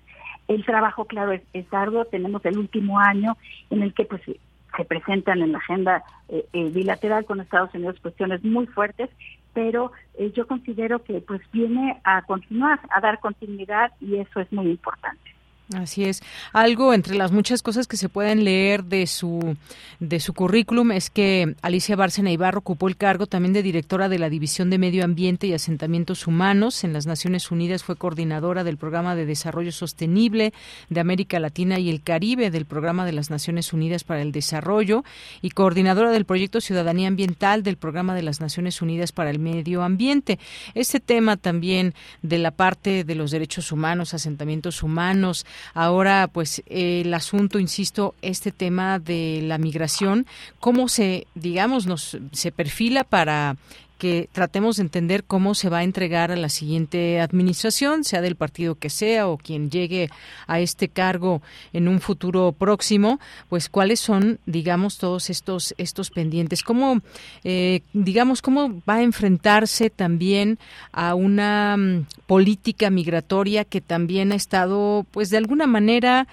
el 0.49 0.65
trabajo 0.65 1.05
claro 1.05 1.33
es, 1.33 1.43
es, 1.53 1.73
arduo. 1.73 2.05
Tenemos 2.07 2.45
el 2.45 2.59
último 2.59 2.99
año 2.99 3.37
en 3.71 3.83
el 3.83 3.95
que 3.95 4.05
pues 4.05 4.23
se 4.25 4.85
presentan 4.85 5.43
en 5.43 5.53
la 5.53 5.59
agenda 5.59 6.03
eh, 6.29 6.45
eh, 6.53 6.71
bilateral 6.71 7.25
con 7.25 7.41
Estados 7.41 7.75
Unidos 7.75 8.01
cuestiones 8.01 8.43
muy 8.45 8.67
fuertes 8.67 9.11
pero 9.53 9.91
eh, 10.15 10.33
yo 10.35 10.47
considero 10.47 11.03
que 11.03 11.21
pues 11.21 11.41
viene 11.53 12.01
a 12.05 12.23
continuar 12.23 12.79
a 12.91 13.01
dar 13.01 13.19
continuidad 13.19 13.93
y 14.01 14.17
eso 14.17 14.41
es 14.41 14.53
muy 14.53 14.71
importante 14.71 15.30
Así 15.75 16.05
es. 16.05 16.21
Algo 16.53 16.93
entre 16.95 17.15
las 17.15 17.31
muchas 17.31 17.63
cosas 17.63 17.87
que 17.87 17.97
se 17.97 18.09
pueden 18.09 18.43
leer 18.45 18.85
de 18.85 19.07
su 19.07 19.57
de 20.01 20.19
su 20.19 20.33
currículum 20.33 20.93
es 20.93 21.11
que 21.11 21.55
Alicia 21.61 21.95
Bárcena 21.95 22.33
Ibarro 22.33 22.61
ocupó 22.61 22.89
el 22.89 22.97
cargo 22.97 23.27
también 23.27 23.53
de 23.53 23.63
directora 23.63 24.09
de 24.09 24.19
la 24.19 24.31
División 24.31 24.71
de 24.71 24.79
Medio 24.79 25.05
Ambiente 25.05 25.47
y 25.47 25.53
Asentamientos 25.53 26.27
Humanos 26.27 26.85
en 26.85 26.95
las 26.95 27.07
Naciones 27.07 27.51
Unidas, 27.51 27.85
fue 27.85 27.97
coordinadora 27.97 28.65
del 28.65 28.79
Programa 28.79 29.15
de 29.15 29.27
Desarrollo 29.27 29.73
Sostenible 29.73 30.55
de 30.89 31.01
América 31.01 31.39
Latina 31.39 31.79
y 31.79 31.91
el 31.91 32.03
Caribe 32.03 32.51
del 32.51 32.65
Programa 32.65 33.05
de 33.05 33.13
las 33.13 33.31
Naciones 33.31 33.75
Unidas 33.75 34.03
para 34.03 34.23
el 34.23 34.33
Desarrollo 34.33 35.05
y 35.43 35.51
coordinadora 35.51 36.11
del 36.11 36.25
proyecto 36.25 36.63
Ciudadanía 36.63 37.09
Ambiental 37.09 37.63
del 37.63 37.77
Programa 37.77 38.15
de 38.15 38.23
las 38.23 38.41
Naciones 38.41 38.81
Unidas 38.81 39.13
para 39.13 39.31
el 39.31 39.39
Medio 39.39 39.83
Ambiente. 39.83 40.39
Este 40.75 40.99
tema 40.99 41.37
también 41.37 41.95
de 42.23 42.39
la 42.39 42.51
parte 42.51 43.05
de 43.05 43.15
los 43.15 43.31
derechos 43.31 43.71
humanos, 43.71 44.15
asentamientos 44.15 44.83
humanos, 44.83 45.45
Ahora, 45.75 46.29
pues 46.33 46.63
el 46.67 47.13
asunto, 47.15 47.59
insisto, 47.59 48.15
este 48.23 48.53
tema 48.53 48.99
de 48.99 49.41
la 49.43 49.59
migración, 49.59 50.27
cómo 50.59 50.89
se, 50.89 51.27
digamos, 51.35 51.87
nos 51.87 52.19
se 52.33 52.53
perfila 52.53 53.05
para 53.05 53.57
que 54.01 54.31
tratemos 54.33 54.77
de 54.77 54.83
entender 54.85 55.25
cómo 55.25 55.55
se 55.55 55.69
va 55.69 55.79
a 55.79 55.85
entregar 55.85 56.33
a 56.33 56.37
la 56.37 56.49
siguiente 56.49 57.21
administración, 57.21 58.03
sea 58.03 58.23
del 58.23 58.35
partido 58.35 58.75
que 58.75 58.89
sea 58.89 59.29
o 59.29 59.37
quien 59.37 59.71
llegue 59.71 60.09
a 60.47 60.59
este 60.59 60.89
cargo 60.89 61.43
en 61.75 61.87
un 61.87 62.01
futuro 62.01 62.53
próximo, 62.53 63.21
pues 63.51 63.69
cuáles 63.69 64.01
son, 64.01 64.41
digamos, 64.47 64.97
todos 64.97 65.29
estos 65.29 65.75
estos 65.77 66.09
pendientes, 66.09 66.63
cómo, 66.63 67.03
eh, 67.45 67.83
digamos, 67.93 68.41
cómo 68.41 68.81
va 68.89 68.95
a 68.95 69.03
enfrentarse 69.03 69.91
también 69.91 70.59
a 70.93 71.15
una 71.15 71.77
mm, 71.77 72.07
política 72.27 72.89
migratoria 72.89 73.67
que 73.67 73.83
también 73.83 74.33
ha 74.33 74.37
estado, 74.37 75.05
pues, 75.11 75.29
de 75.29 75.37
alguna 75.37 75.67
manera 75.67 76.27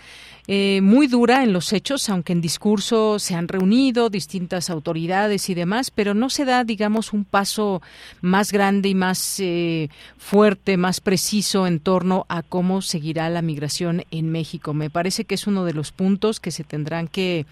eh, 0.50 0.80
muy 0.82 1.08
dura 1.08 1.44
en 1.44 1.52
los 1.52 1.74
hechos, 1.74 2.08
aunque 2.10 2.32
en 2.32 2.40
discurso 2.40 3.20
se 3.20 3.36
han 3.36 3.50
reunido 3.50 4.10
distintas 4.10 4.70
autoridades 4.70 5.50
y 5.50 5.54
demás, 5.54 5.92
pero 5.92 6.14
no 6.14 6.30
se 6.30 6.46
da, 6.46 6.64
digamos, 6.64 7.12
un 7.12 7.26
paso 7.26 7.82
más 8.22 8.54
grande 8.54 8.88
y 8.88 8.96
más 8.96 9.42
eh, 9.42 9.90
fuerte, 10.18 10.78
más 10.78 11.02
preciso 11.02 11.68
en 11.68 11.82
torno 11.82 12.26
a 12.30 12.44
cómo 12.44 12.82
seguirá 12.82 13.30
la 13.30 13.42
migración 13.42 14.04
en 14.10 14.32
México. 14.32 14.74
Me 14.74 14.90
parece 14.90 15.26
que 15.26 15.36
es 15.36 15.48
uno 15.48 15.66
de 15.66 15.74
los 15.74 15.92
puntos 15.92 16.40
que 16.40 16.52
se 16.52 16.64
tendrán 16.64 17.10
que, 17.10 17.46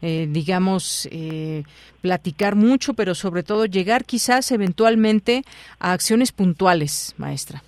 eh, 0.00 0.28
digamos, 0.30 1.08
platicar 2.00 2.54
mucho, 2.54 2.94
pero 2.94 3.16
sobre 3.16 3.42
todo 3.42 3.66
llegar 3.66 4.04
quizás 4.04 4.52
eventualmente 4.52 5.42
a 5.80 5.92
acciones 5.92 6.30
puntuales, 6.30 7.14
maestra. 7.18 7.64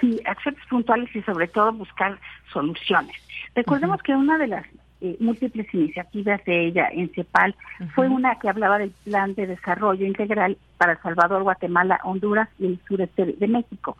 Sí, 0.00 0.20
acciones 0.24 0.60
puntuales 0.68 1.14
y 1.16 1.20
sobre 1.22 1.48
todo 1.48 1.72
buscar 1.72 2.18
soluciones. 2.52 3.16
Recordemos 3.54 4.02
que 4.02 4.14
una 4.14 4.38
de 4.38 4.46
las 4.46 4.66
eh, 5.00 5.16
múltiples 5.18 5.72
iniciativas 5.72 6.44
de 6.44 6.66
ella 6.66 6.88
en 6.92 7.10
CEPAL 7.10 7.54
fue 7.94 8.08
una 8.08 8.38
que 8.38 8.48
hablaba 8.48 8.78
del 8.78 8.90
plan 9.04 9.34
de 9.34 9.46
desarrollo 9.46 10.06
integral 10.06 10.58
para 10.76 10.92
El 10.92 10.98
Salvador, 10.98 11.42
Guatemala, 11.42 12.00
Honduras 12.04 12.48
y 12.58 12.66
el 12.66 12.80
sureste 12.86 13.24
de 13.38 13.48
México. 13.48 13.96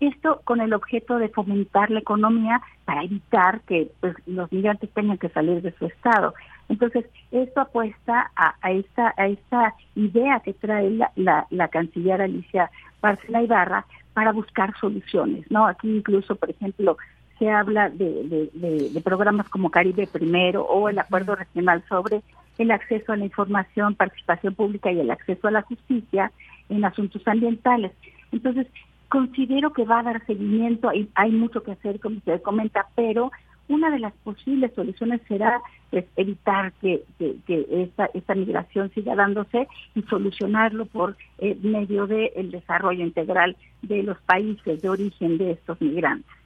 Esto 0.00 0.40
con 0.44 0.60
el 0.60 0.74
objeto 0.74 1.18
de 1.18 1.28
fomentar 1.28 1.90
la 1.90 2.00
economía 2.00 2.60
para 2.84 3.04
evitar 3.04 3.60
que 3.62 3.90
pues, 4.00 4.14
los 4.26 4.50
migrantes 4.52 4.90
tengan 4.90 5.16
que 5.16 5.28
salir 5.28 5.62
de 5.62 5.72
su 5.72 5.86
estado. 5.86 6.34
Entonces, 6.68 7.06
esto 7.30 7.60
apuesta 7.60 8.30
a, 8.36 8.54
a, 8.62 8.72
esta, 8.72 9.14
a 9.16 9.28
esta 9.28 9.74
idea 9.94 10.40
que 10.40 10.54
trae 10.54 10.90
la, 10.90 11.46
la, 11.50 11.68
canciller 11.68 12.20
Alicia 12.20 12.70
Barcela 13.00 13.42
Ibarra 13.42 13.86
para 14.12 14.32
buscar 14.32 14.74
soluciones, 14.78 15.50
¿no? 15.50 15.66
Aquí 15.66 15.96
incluso, 15.96 16.34
por 16.36 16.50
ejemplo, 16.50 16.96
se 17.42 17.50
habla 17.50 17.88
de, 17.88 18.50
de, 18.54 19.00
programas 19.00 19.48
como 19.48 19.72
Caribe 19.72 20.06
Primero 20.06 20.62
o 20.62 20.88
el 20.88 20.96
Acuerdo 21.00 21.34
Regional 21.34 21.82
sobre 21.88 22.22
el 22.56 22.70
acceso 22.70 23.12
a 23.12 23.16
la 23.16 23.24
información, 23.24 23.96
participación 23.96 24.54
pública 24.54 24.92
y 24.92 25.00
el 25.00 25.10
acceso 25.10 25.48
a 25.48 25.50
la 25.50 25.62
justicia 25.62 26.30
en 26.68 26.84
asuntos 26.84 27.26
ambientales. 27.26 27.90
Entonces, 28.30 28.68
considero 29.08 29.72
que 29.72 29.84
va 29.84 29.98
a 29.98 30.02
dar 30.04 30.24
seguimiento, 30.24 30.88
hay, 30.88 31.08
hay 31.16 31.32
mucho 31.32 31.64
que 31.64 31.72
hacer, 31.72 31.98
como 31.98 32.18
usted 32.18 32.40
comenta, 32.42 32.86
pero 32.94 33.32
una 33.66 33.90
de 33.90 33.98
las 33.98 34.12
posibles 34.22 34.72
soluciones 34.74 35.20
será 35.26 35.60
pues, 35.90 36.04
evitar 36.14 36.72
que, 36.74 37.02
que, 37.18 37.66
esta, 37.70 38.08
esta 38.14 38.36
migración 38.36 38.92
siga 38.94 39.16
dándose 39.16 39.66
y 39.96 40.02
solucionarlo 40.02 40.86
por 40.86 41.16
eh, 41.38 41.56
medio 41.60 42.06
del 42.06 42.52
desarrollo 42.52 43.02
integral 43.02 43.56
de 43.82 44.04
los 44.04 44.18
países 44.20 44.80
de 44.80 44.88
origen 44.88 45.38
de 45.38 45.50
estos 45.50 45.80
migrantes. 45.80 46.41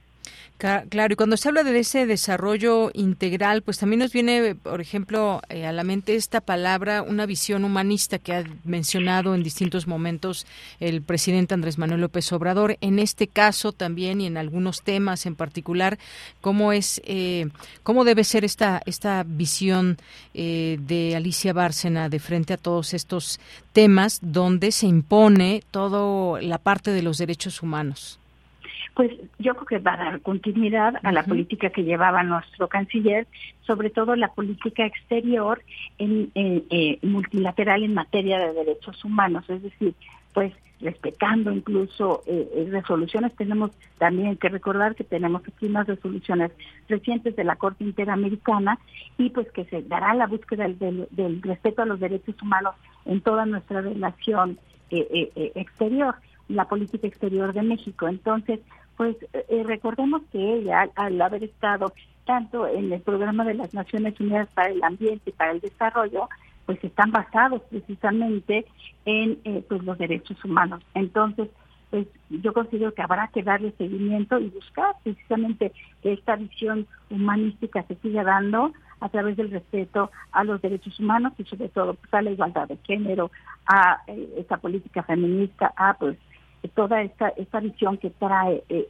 Claro, 0.57 1.13
y 1.13 1.15
cuando 1.15 1.37
se 1.37 1.49
habla 1.49 1.63
de 1.63 1.77
ese 1.77 2.07
desarrollo 2.07 2.89
integral, 2.95 3.61
pues 3.61 3.77
también 3.77 3.99
nos 3.99 4.11
viene, 4.11 4.55
por 4.55 4.81
ejemplo, 4.81 5.39
eh, 5.49 5.67
a 5.67 5.71
la 5.71 5.83
mente 5.83 6.15
esta 6.15 6.41
palabra, 6.41 7.03
una 7.03 7.27
visión 7.27 7.63
humanista 7.63 8.17
que 8.17 8.33
ha 8.33 8.43
mencionado 8.63 9.35
en 9.35 9.43
distintos 9.43 9.85
momentos 9.85 10.47
el 10.79 11.03
presidente 11.03 11.53
Andrés 11.53 11.77
Manuel 11.77 12.01
López 12.01 12.31
Obrador. 12.33 12.77
En 12.81 12.97
este 12.97 13.27
caso 13.27 13.71
también 13.71 14.19
y 14.19 14.25
en 14.25 14.35
algunos 14.35 14.81
temas 14.81 15.27
en 15.27 15.35
particular, 15.35 15.99
cómo 16.41 16.73
es, 16.73 17.01
eh, 17.05 17.49
cómo 17.83 18.03
debe 18.03 18.23
ser 18.23 18.43
esta 18.43 18.81
esta 18.87 19.23
visión 19.23 19.97
eh, 20.33 20.79
de 20.81 21.15
Alicia 21.15 21.53
Bárcena 21.53 22.09
de 22.09 22.19
frente 22.19 22.53
a 22.53 22.57
todos 22.57 22.93
estos 22.93 23.39
temas 23.73 24.19
donde 24.21 24.71
se 24.71 24.87
impone 24.87 25.63
toda 25.69 26.41
la 26.41 26.57
parte 26.57 26.91
de 26.91 27.03
los 27.03 27.17
derechos 27.19 27.61
humanos. 27.61 28.19
Pues 28.97 29.11
yo 29.37 29.53
creo 29.53 29.65
que 29.67 29.77
va 29.77 29.93
a 29.93 29.97
dar 29.97 30.21
continuidad 30.21 30.95
a 31.03 31.11
la 31.11 31.21
política 31.21 31.69
que 31.69 31.83
llevaba 31.83 32.23
nuestro 32.23 32.67
canciller, 32.67 33.27
sobre 33.61 33.91
todo 33.91 34.15
la 34.15 34.29
política 34.29 34.87
exterior 34.87 35.61
en, 35.99 36.31
eh, 36.33 36.97
multilateral 37.03 37.83
en 37.83 37.93
materia 37.93 38.39
de 38.39 38.53
derechos 38.53 39.05
humanos, 39.05 39.47
es 39.49 39.61
decir, 39.61 39.93
pues 40.33 40.51
respetando 40.81 41.51
incluso 41.51 42.23
eh, 42.25 42.49
eh, 42.55 42.69
resoluciones. 42.71 43.35
Tenemos 43.35 43.69
también 43.99 44.35
que 44.35 44.49
recordar 44.49 44.95
que 44.95 45.03
tenemos 45.03 45.43
aquí 45.47 45.67
unas 45.67 45.85
resoluciones 45.85 46.51
recientes 46.89 47.35
de 47.35 47.43
la 47.43 47.55
Corte 47.55 47.83
Interamericana 47.83 48.79
y 49.19 49.29
pues 49.29 49.51
que 49.51 49.65
se 49.65 49.83
dará 49.83 50.15
la 50.15 50.25
búsqueda 50.25 50.67
del, 50.67 51.07
del 51.11 51.43
respeto 51.43 51.83
a 51.83 51.85
los 51.85 51.99
derechos 51.99 52.41
humanos 52.41 52.73
en 53.05 53.21
toda 53.21 53.45
nuestra 53.45 53.81
relación 53.81 54.57
exterior, 54.89 56.15
la 56.47 56.65
política 56.65 57.05
exterior 57.05 57.53
de 57.53 57.61
México. 57.61 58.07
Entonces, 58.07 58.61
pues 58.97 59.15
eh, 59.31 59.63
recordemos 59.63 60.23
que 60.31 60.55
ella, 60.55 60.89
al 60.95 61.21
haber 61.21 61.43
estado 61.43 61.93
tanto 62.25 62.67
en 62.67 62.91
el 62.91 63.01
programa 63.01 63.45
de 63.45 63.53
las 63.53 63.73
Naciones 63.73 64.19
Unidas 64.19 64.49
para 64.53 64.69
el 64.69 64.83
Ambiente 64.83 65.29
y 65.29 65.33
para 65.33 65.51
el 65.51 65.61
Desarrollo, 65.61 66.27
pues 66.65 66.83
están 66.83 67.11
basados 67.11 67.61
precisamente 67.69 68.65
en 69.05 69.39
eh, 69.45 69.63
pues 69.69 69.83
los 69.83 69.97
derechos 69.97 70.43
humanos. 70.43 70.83
Entonces, 70.95 71.47
pues 71.89 72.07
yo 72.29 72.51
considero 72.53 72.93
que 72.93 73.01
habrá 73.01 73.29
que 73.29 73.43
darle 73.43 73.71
seguimiento 73.77 74.39
y 74.39 74.49
buscar 74.49 74.95
precisamente 75.03 75.71
que 76.01 76.13
esta 76.13 76.35
visión 76.35 76.85
humanística 77.09 77.83
se 77.83 77.95
siga 77.95 78.23
dando 78.23 78.73
a 78.99 79.09
través 79.09 79.37
del 79.37 79.51
respeto 79.51 80.11
a 80.31 80.43
los 80.43 80.61
derechos 80.61 80.99
humanos 80.99 81.33
y 81.37 81.45
sobre 81.45 81.69
todo 81.69 81.93
pues, 81.93 82.13
a 82.13 82.21
la 82.21 82.31
igualdad 82.31 82.67
de 82.67 82.77
género, 82.83 83.31
a 83.67 84.01
eh, 84.07 84.33
esta 84.37 84.57
política 84.57 85.03
feminista, 85.03 85.71
a 85.77 85.93
pues 85.93 86.17
toda 86.75 87.01
esta, 87.01 87.29
esta 87.29 87.59
visión 87.59 87.97
que 87.97 88.09
trae, 88.09 88.63
eh, 88.69 88.87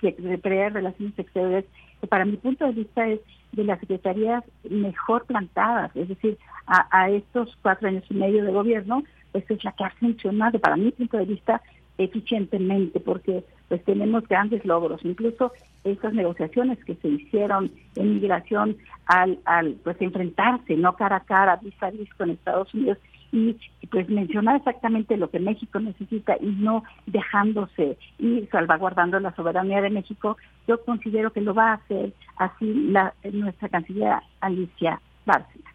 que 0.00 0.12
trae 0.12 0.70
relaciones 0.70 1.18
exteriores, 1.18 1.64
que 2.00 2.06
para 2.06 2.24
mi 2.24 2.36
punto 2.36 2.66
de 2.66 2.72
vista 2.72 3.06
es 3.06 3.20
de 3.52 3.64
las 3.64 3.80
secretarías 3.80 4.44
mejor 4.68 5.26
plantadas, 5.26 5.94
es 5.96 6.08
decir, 6.08 6.38
a, 6.66 6.86
a 6.90 7.10
estos 7.10 7.56
cuatro 7.62 7.88
años 7.88 8.04
y 8.08 8.14
medio 8.14 8.44
de 8.44 8.52
gobierno, 8.52 9.02
pues 9.32 9.44
es 9.50 9.62
la 9.64 9.72
que 9.72 9.84
ha 9.84 9.90
funcionado, 9.90 10.58
para 10.58 10.76
mi 10.76 10.90
punto 10.92 11.16
de 11.16 11.24
vista, 11.26 11.60
eficientemente, 11.98 12.98
porque 13.00 13.44
pues 13.68 13.84
tenemos 13.84 14.26
grandes 14.26 14.64
logros. 14.64 15.04
Incluso 15.04 15.52
esas 15.84 16.12
negociaciones 16.12 16.82
que 16.84 16.94
se 16.96 17.08
hicieron 17.08 17.70
en 17.96 18.14
migración 18.14 18.76
al, 19.06 19.38
al 19.44 19.74
pues 19.84 20.00
enfrentarse, 20.00 20.76
no 20.76 20.94
cara 20.96 21.16
a 21.16 21.24
cara, 21.24 21.56
vis 21.62 21.74
a 21.82 21.90
vis 21.90 22.12
con 22.14 22.30
Estados 22.30 22.72
Unidos, 22.74 22.98
y 23.32 23.56
pues 23.90 24.08
mencionar 24.08 24.56
exactamente 24.56 25.16
lo 25.16 25.30
que 25.30 25.38
México 25.38 25.78
necesita 25.80 26.36
y 26.40 26.46
no 26.46 26.84
dejándose 27.06 27.96
y 28.18 28.46
salvaguardando 28.50 29.20
la 29.20 29.34
soberanía 29.34 29.80
de 29.80 29.90
México, 29.90 30.36
yo 30.66 30.82
considero 30.84 31.32
que 31.32 31.40
lo 31.40 31.54
va 31.54 31.70
a 31.70 31.74
hacer 31.74 32.12
así 32.36 32.72
la, 32.90 33.14
nuestra 33.32 33.68
canciller 33.68 34.14
Alicia 34.40 35.00
Bárcena. 35.26 35.70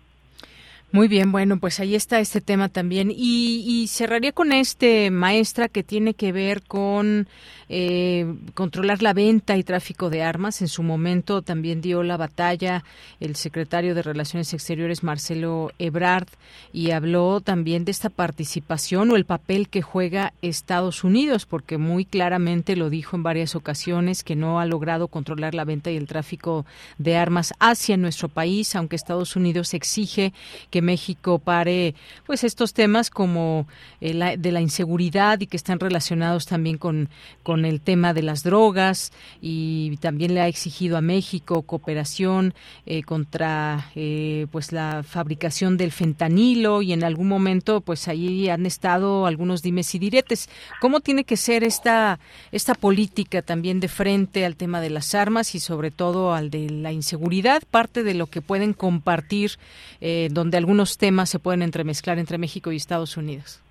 Muy 0.91 1.09
bien, 1.09 1.33
bueno, 1.33 1.57
pues 1.59 1.81
ahí 1.81 1.93
está 1.93 2.19
este 2.19 2.39
tema 2.39 2.69
también. 2.69 3.11
Y, 3.13 3.87
cerraría 3.89 4.31
con 4.31 4.53
este, 4.53 5.11
maestra, 5.11 5.67
que 5.67 5.83
tiene 5.83 6.13
que 6.13 6.31
ver 6.31 6.63
con 6.63 7.27
eh, 7.67 8.33
controlar 8.53 9.01
la 9.01 9.13
venta 9.13 9.57
y 9.57 9.63
tráfico 9.63 10.09
de 10.09 10.23
armas. 10.23 10.61
En 10.61 10.69
su 10.69 10.83
momento 10.83 11.41
también 11.41 11.81
dio 11.81 12.01
la 12.03 12.15
batalla 12.15 12.83
el 13.19 13.35
secretario 13.35 13.93
de 13.93 14.03
Relaciones 14.03 14.53
Exteriores, 14.53 15.03
Marcelo 15.03 15.71
Ebrard, 15.79 16.27
y 16.71 16.91
habló 16.91 17.41
también 17.41 17.83
de 17.83 17.91
esta 17.91 18.09
participación 18.09 19.11
o 19.11 19.17
el 19.17 19.25
papel 19.25 19.67
que 19.67 19.81
juega 19.81 20.31
Estados 20.41 21.03
Unidos, 21.03 21.45
porque 21.45 21.77
muy 21.77 22.05
claramente 22.05 22.77
lo 22.77 22.89
dijo 22.89 23.17
en 23.17 23.23
varias 23.23 23.55
ocasiones 23.55 24.23
que 24.23 24.35
no 24.37 24.61
ha 24.61 24.65
logrado 24.65 25.09
controlar 25.09 25.55
la 25.55 25.65
venta 25.65 25.91
y 25.91 25.97
el 25.97 26.07
tráfico 26.07 26.65
de 26.97 27.17
armas 27.17 27.53
hacia 27.59 27.97
nuestro 27.97 28.29
país, 28.29 28.75
aunque 28.75 28.95
Estados 28.95 29.35
Unidos 29.35 29.73
exige 29.73 30.31
que 30.69 30.74
México 30.81 31.39
pare 31.39 31.95
pues 32.25 32.43
estos 32.43 32.73
temas 32.73 33.09
como 33.09 33.67
eh, 34.01 34.35
de 34.37 34.51
la 34.51 34.61
inseguridad 34.61 35.39
y 35.39 35.47
que 35.47 35.57
están 35.57 35.79
relacionados 35.79 36.45
también 36.45 36.77
con, 36.77 37.09
con 37.43 37.65
el 37.65 37.81
tema 37.81 38.13
de 38.13 38.23
las 38.23 38.43
drogas 38.43 39.11
y 39.41 39.97
también 39.97 40.33
le 40.33 40.41
ha 40.41 40.47
exigido 40.47 40.97
a 40.97 41.01
México 41.01 41.63
cooperación 41.63 42.53
eh, 42.85 43.03
contra 43.03 43.91
eh, 43.95 44.47
pues 44.51 44.71
la 44.71 45.03
fabricación 45.03 45.77
del 45.77 45.91
fentanilo 45.91 46.81
y 46.81 46.93
en 46.93 47.03
algún 47.03 47.27
momento 47.27 47.81
pues 47.81 48.07
ahí 48.07 48.49
han 48.49 48.65
estado 48.65 49.25
algunos 49.25 49.61
dimes 49.61 49.93
y 49.95 49.99
diretes. 49.99 50.49
¿Cómo 50.81 50.99
tiene 50.99 51.23
que 51.23 51.37
ser 51.37 51.63
esta, 51.63 52.19
esta 52.51 52.75
política 52.75 53.41
también 53.41 53.79
de 53.79 53.87
frente 53.87 54.45
al 54.45 54.55
tema 54.55 54.81
de 54.81 54.89
las 54.89 55.15
armas 55.15 55.55
y 55.55 55.59
sobre 55.59 55.91
todo 55.91 56.33
al 56.33 56.49
de 56.49 56.69
la 56.69 56.91
inseguridad? 56.91 57.63
Parte 57.69 58.03
de 58.03 58.13
lo 58.13 58.27
que 58.27 58.41
pueden 58.41 58.73
compartir 58.73 59.57
donde 60.29 60.57
algunos 60.65 60.97
temas 60.97 61.29
se 61.29 61.37
pueden 61.37 61.61
entremezclar 61.61 62.17
entre 62.17 62.39
México 62.39 62.71
y 62.71 62.77
Estados 62.77 63.17
Unidos? 63.17 63.61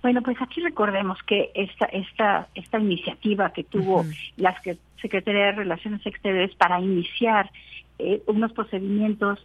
Bueno, 0.00 0.22
pues 0.22 0.40
aquí 0.40 0.60
recordemos 0.60 1.18
que 1.26 1.50
esta 1.54 1.86
esta 1.86 2.46
esta 2.54 2.78
iniciativa 2.78 3.52
que 3.52 3.64
tuvo 3.64 4.04
la 4.36 4.54
Secretaría 5.02 5.46
de 5.46 5.52
Relaciones 5.52 6.06
Exteriores 6.06 6.54
para 6.54 6.80
iniciar 6.80 7.50
eh, 7.98 8.22
unos 8.28 8.52
procedimientos 8.52 9.44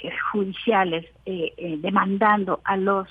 eh, 0.00 0.10
judiciales 0.30 1.06
eh, 1.24 1.78
demandando 1.80 2.60
a 2.64 2.76
los 2.76 3.08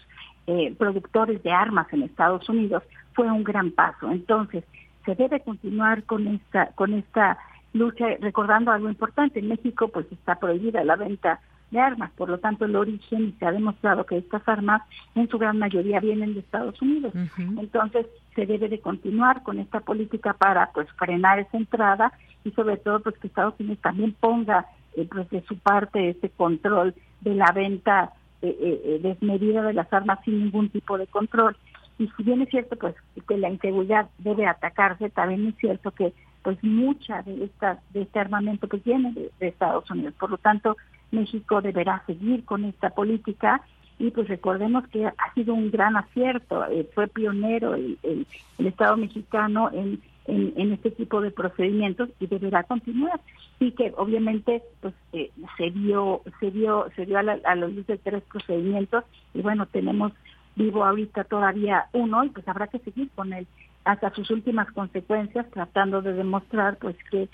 productores 0.77 1.41
de 1.41 1.51
armas 1.51 1.91
en 1.91 2.03
Estados 2.03 2.47
Unidos 2.47 2.83
fue 3.13 3.25
un 3.31 3.43
gran 3.43 3.71
paso. 3.71 4.11
Entonces 4.11 4.63
se 5.03 5.15
debe 5.15 5.39
continuar 5.39 6.03
con 6.03 6.27
esta 6.27 6.67
con 6.75 6.93
esta 6.93 7.39
lucha, 7.73 8.05
recordando 8.21 8.71
algo 8.71 8.87
importante. 8.87 9.39
En 9.39 9.47
México, 9.47 9.87
pues 9.87 10.05
está 10.11 10.35
prohibida 10.35 10.83
la 10.83 10.95
venta 10.95 11.39
de 11.75 11.81
armas. 11.81 12.11
Por 12.15 12.29
lo 12.29 12.39
tanto, 12.39 12.65
el 12.65 12.75
origen, 12.75 13.25
y 13.25 13.31
se 13.33 13.45
ha 13.45 13.51
demostrado 13.51 14.05
que 14.05 14.17
estas 14.17 14.47
armas 14.47 14.81
en 15.13 15.27
su 15.29 15.37
gran 15.37 15.59
mayoría 15.59 15.99
vienen 15.99 16.33
de 16.33 16.39
Estados 16.39 16.81
Unidos. 16.81 17.13
Entonces, 17.37 18.07
se 18.33 18.45
debe 18.45 18.69
de 18.69 18.79
continuar 18.79 19.43
con 19.43 19.59
esta 19.59 19.81
política 19.81 20.33
para 20.33 20.71
pues 20.73 20.87
frenar 20.93 21.39
esa 21.39 21.57
entrada 21.57 22.11
y 22.43 22.51
sobre 22.51 22.77
todo 22.77 22.99
pues 23.01 23.17
que 23.17 23.27
Estados 23.27 23.55
Unidos 23.59 23.79
también 23.81 24.13
ponga 24.13 24.65
eh, 24.95 25.07
pues 25.09 25.29
de 25.29 25.41
su 25.43 25.57
parte 25.57 26.09
ese 26.09 26.29
control 26.29 26.93
de 27.21 27.35
la 27.35 27.51
venta 27.51 28.13
eh, 28.41 28.55
eh, 28.59 28.99
desmedida 29.01 29.61
de 29.63 29.73
las 29.73 29.91
armas 29.91 30.19
sin 30.23 30.39
ningún 30.39 30.69
tipo 30.69 30.97
de 30.97 31.07
control. 31.07 31.57
Y 31.97 32.07
si 32.15 32.23
bien 32.23 32.41
es 32.41 32.49
cierto 32.49 32.75
pues 32.75 32.95
que 33.27 33.37
la 33.37 33.49
inseguridad 33.49 34.09
debe 34.19 34.47
atacarse, 34.47 35.09
también 35.09 35.47
es 35.47 35.55
cierto 35.57 35.91
que 35.91 36.13
pues 36.43 36.61
mucha 36.63 37.21
de 37.23 37.45
esta 37.45 37.79
de 37.91 38.03
este 38.03 38.19
armamento 38.19 38.67
pues 38.67 38.83
viene 38.83 39.13
de 39.13 39.47
Estados 39.47 39.89
Unidos. 39.89 40.13
Por 40.19 40.29
lo 40.29 40.37
tanto, 40.37 40.77
México 41.11 41.61
deberá 41.61 42.03
seguir 42.05 42.45
con 42.45 42.65
esta 42.65 42.89
política. 42.89 43.61
Y 43.97 44.11
pues 44.11 44.27
recordemos 44.27 44.85
que 44.89 45.05
ha 45.05 45.33
sido 45.33 45.53
un 45.53 45.71
gran 45.71 45.95
acierto, 45.95 46.65
eh, 46.65 46.89
fue 46.93 47.07
pionero 47.07 47.75
el, 47.75 48.27
Estado 48.57 48.97
mexicano 48.97 49.69
en, 49.71 50.01
en, 50.27 50.73
este 50.73 50.91
tipo 50.91 51.21
de 51.21 51.31
procedimientos 51.31 52.09
y 52.19 52.27
deberá 52.27 52.63
continuar. 52.63 53.21
Y 53.59 53.71
que 53.71 53.93
obviamente 53.95 54.63
pues 54.81 54.93
eh, 55.13 55.31
se 55.57 55.71
dio 55.71 56.21
se 56.41 56.51
dio 56.51 56.87
se 56.95 57.05
dio 57.05 57.17
a, 57.17 57.23
la, 57.23 57.39
a 57.45 57.55
los 57.55 57.73
luz 57.73 57.87
de 57.87 57.97
tres 57.97 58.23
procedimientos. 58.23 59.05
Y 59.33 59.41
bueno 59.41 59.65
tenemos 59.67 60.11
vivo 60.55 60.83
ahorita 60.83 61.25
todavía 61.25 61.87
uno 61.93 62.23
y 62.23 62.29
pues 62.29 62.47
habrá 62.47 62.67
que 62.67 62.79
seguir 62.79 63.09
con 63.15 63.33
él. 63.33 63.47
Hasta 63.83 64.13
sus 64.13 64.29
últimas 64.31 64.71
consecuencias 64.71 65.49
tratando 65.51 66.01
de 66.01 66.13
demostrar 66.13 66.77
pues 66.77 66.95
que 67.11 67.29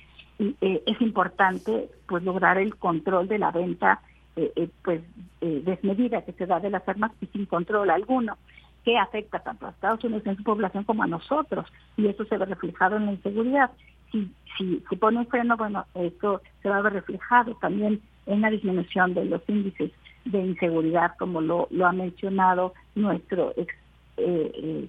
eh, 0.61 0.81
es 0.87 0.99
importante 1.01 1.89
pues 2.07 2.23
lograr 2.23 2.57
el 2.57 2.75
control 2.75 3.27
de 3.27 3.37
la 3.37 3.51
venta 3.51 4.01
eh, 4.35 4.51
eh, 4.55 4.69
pues 4.83 5.01
desmedida 5.39 6.23
que 6.23 6.31
se 6.33 6.47
da 6.47 6.59
de 6.59 6.71
las 6.71 6.87
armas 6.87 7.11
y 7.21 7.27
sin 7.27 7.45
control 7.45 7.91
alguno 7.91 8.37
que 8.83 8.97
afecta 8.97 9.39
tanto 9.39 9.67
a 9.67 9.69
Estados 9.69 10.03
Unidos 10.03 10.25
en 10.25 10.37
su 10.37 10.43
población 10.43 10.83
como 10.83 11.03
a 11.03 11.07
nosotros 11.07 11.67
y 11.95 12.07
eso 12.07 12.25
se 12.25 12.37
ve 12.37 12.45
reflejado 12.45 12.97
en 12.97 13.05
la 13.05 13.11
inseguridad 13.11 13.71
si 14.11 14.31
si 14.57 14.83
se 14.89 14.97
pone 14.97 15.19
un 15.19 15.27
freno 15.27 15.57
bueno 15.57 15.85
esto 15.93 16.41
se 16.63 16.69
va 16.69 16.77
a 16.77 16.81
ver 16.81 16.93
reflejado 16.93 17.53
también 17.55 18.01
en 18.25 18.41
la 18.41 18.49
disminución 18.49 19.13
de 19.13 19.25
los 19.25 19.41
índices 19.47 19.91
de 20.25 20.39
inseguridad 20.39 21.15
como 21.19 21.41
lo, 21.41 21.67
lo 21.69 21.85
ha 21.85 21.91
mencionado 21.91 22.73
nuestro 22.95 23.53
ex 23.57 23.75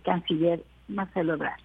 canciller 0.02 0.62
Marcelo 0.88 1.34
Ebrard. 1.34 1.60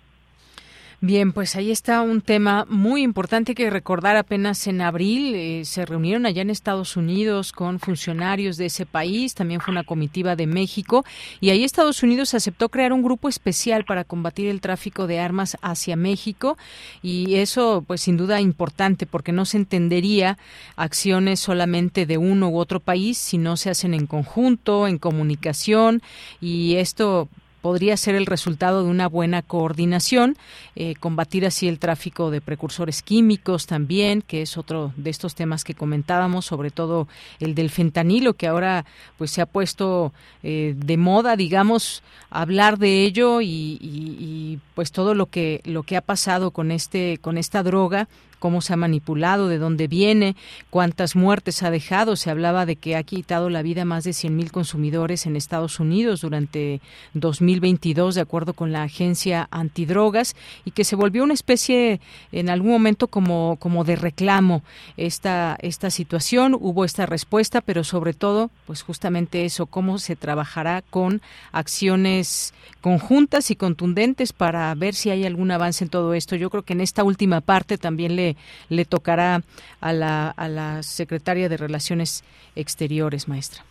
Bien, 0.99 1.31
pues 1.31 1.55
ahí 1.55 1.69
está 1.69 2.01
un 2.01 2.21
tema 2.21 2.65
muy 2.67 3.03
importante 3.03 3.53
que 3.53 3.69
recordar. 3.69 4.17
Apenas 4.17 4.65
en 4.65 4.81
abril 4.81 5.35
eh, 5.35 5.61
se 5.63 5.85
reunieron 5.85 6.25
allá 6.25 6.41
en 6.41 6.49
Estados 6.49 6.97
Unidos 6.97 7.51
con 7.51 7.79
funcionarios 7.79 8.57
de 8.57 8.65
ese 8.65 8.87
país, 8.87 9.35
también 9.35 9.61
fue 9.61 9.73
una 9.73 9.83
comitiva 9.83 10.35
de 10.35 10.47
México, 10.47 11.05
y 11.39 11.51
ahí 11.51 11.63
Estados 11.63 12.01
Unidos 12.01 12.33
aceptó 12.33 12.69
crear 12.69 12.93
un 12.93 13.03
grupo 13.03 13.29
especial 13.29 13.85
para 13.85 14.05
combatir 14.05 14.47
el 14.47 14.59
tráfico 14.59 15.05
de 15.05 15.19
armas 15.19 15.55
hacia 15.61 15.95
México, 15.95 16.57
y 17.03 17.35
eso 17.35 17.83
pues 17.85 18.01
sin 18.01 18.17
duda 18.17 18.41
importante 18.41 19.05
porque 19.05 19.31
no 19.31 19.45
se 19.45 19.57
entendería 19.57 20.39
acciones 20.77 21.39
solamente 21.39 22.07
de 22.07 22.17
uno 22.17 22.49
u 22.49 22.57
otro 22.57 22.79
país 22.79 23.19
si 23.19 23.37
no 23.37 23.55
se 23.55 23.69
hacen 23.69 23.93
en 23.93 24.07
conjunto, 24.07 24.87
en 24.87 24.97
comunicación, 24.97 26.01
y 26.41 26.77
esto 26.77 27.29
podría 27.67 27.97
ser 27.97 28.15
el 28.15 28.27
resultado 28.27 28.81
de 28.81 28.89
una 28.89 29.09
buena 29.09 29.41
coordinación, 29.41 30.37
eh, 30.77 30.95
combatir 31.01 31.45
así 31.45 31.67
el 31.67 31.79
tráfico 31.79 32.31
de 32.31 32.39
precursores 32.39 33.01
químicos 33.01 33.65
también, 33.65 34.21
que 34.21 34.41
es 34.41 34.57
otro 34.57 34.93
de 34.95 35.09
estos 35.09 35.35
temas 35.35 35.65
que 35.65 35.73
comentábamos, 35.73 36.45
sobre 36.45 36.71
todo 36.71 37.09
el 37.41 37.55
del 37.55 37.69
fentanilo, 37.69 38.35
que 38.35 38.47
ahora 38.47 38.85
pues 39.17 39.31
se 39.31 39.41
ha 39.41 39.45
puesto 39.45 40.13
eh, 40.43 40.75
de 40.77 40.95
moda, 40.95 41.35
digamos, 41.35 42.03
hablar 42.29 42.77
de 42.77 43.03
ello 43.03 43.41
y, 43.41 43.77
y, 43.81 44.59
pues 44.73 44.93
todo 44.93 45.13
lo 45.13 45.25
que 45.25 45.59
lo 45.65 45.83
que 45.83 45.97
ha 45.97 46.01
pasado 46.01 46.51
con 46.51 46.71
este 46.71 47.17
con 47.17 47.37
esta 47.37 47.63
droga 47.63 48.07
cómo 48.39 48.61
se 48.61 48.73
ha 48.73 48.77
manipulado, 48.77 49.47
de 49.47 49.57
dónde 49.57 49.87
viene, 49.87 50.35
cuántas 50.69 51.15
muertes 51.15 51.63
ha 51.63 51.71
dejado. 51.71 52.15
Se 52.15 52.29
hablaba 52.29 52.65
de 52.65 52.75
que 52.75 52.95
ha 52.95 53.03
quitado 53.03 53.49
la 53.49 53.61
vida 53.61 53.83
a 53.83 53.85
más 53.85 54.03
de 54.03 54.11
100.000 54.11 54.51
consumidores 54.51 55.25
en 55.25 55.35
Estados 55.35 55.79
Unidos 55.79 56.21
durante 56.21 56.81
2022, 57.13 58.15
de 58.15 58.21
acuerdo 58.21 58.53
con 58.53 58.71
la 58.71 58.83
agencia 58.83 59.47
antidrogas, 59.51 60.35
y 60.65 60.71
que 60.71 60.83
se 60.83 60.95
volvió 60.95 61.23
una 61.23 61.33
especie 61.33 61.99
en 62.31 62.49
algún 62.49 62.71
momento 62.71 63.07
como, 63.07 63.57
como 63.59 63.83
de 63.83 63.95
reclamo 63.95 64.63
esta, 64.97 65.57
esta 65.61 65.89
situación. 65.89 66.55
Hubo 66.59 66.85
esta 66.85 67.05
respuesta, 67.05 67.61
pero 67.61 67.83
sobre 67.83 68.13
todo, 68.13 68.49
pues 68.65 68.81
justamente 68.81 69.45
eso, 69.45 69.65
cómo 69.65 69.97
se 69.99 70.15
trabajará 70.15 70.81
con 70.81 71.21
acciones 71.51 72.53
conjuntas 72.81 73.51
y 73.51 73.55
contundentes 73.55 74.33
para 74.33 74.73
ver 74.75 74.93
si 74.93 75.09
hay 75.09 75.25
algún 75.25 75.51
avance 75.51 75.83
en 75.83 75.89
todo 75.89 76.13
esto. 76.13 76.35
Yo 76.35 76.49
creo 76.49 76.63
que 76.63 76.73
en 76.73 76.81
esta 76.81 77.03
última 77.03 77.41
parte 77.41 77.77
también 77.77 78.15
le 78.15 78.26
le, 78.69 78.85
tocará 78.85 79.41
a 79.79 79.93
la, 79.93 80.29
a 80.29 80.47
la 80.47 80.83
secretaria 80.83 81.47
de 81.49 81.57
Relaciones 81.57 82.23
Exteriores, 82.55 83.27
maestra. 83.27 83.63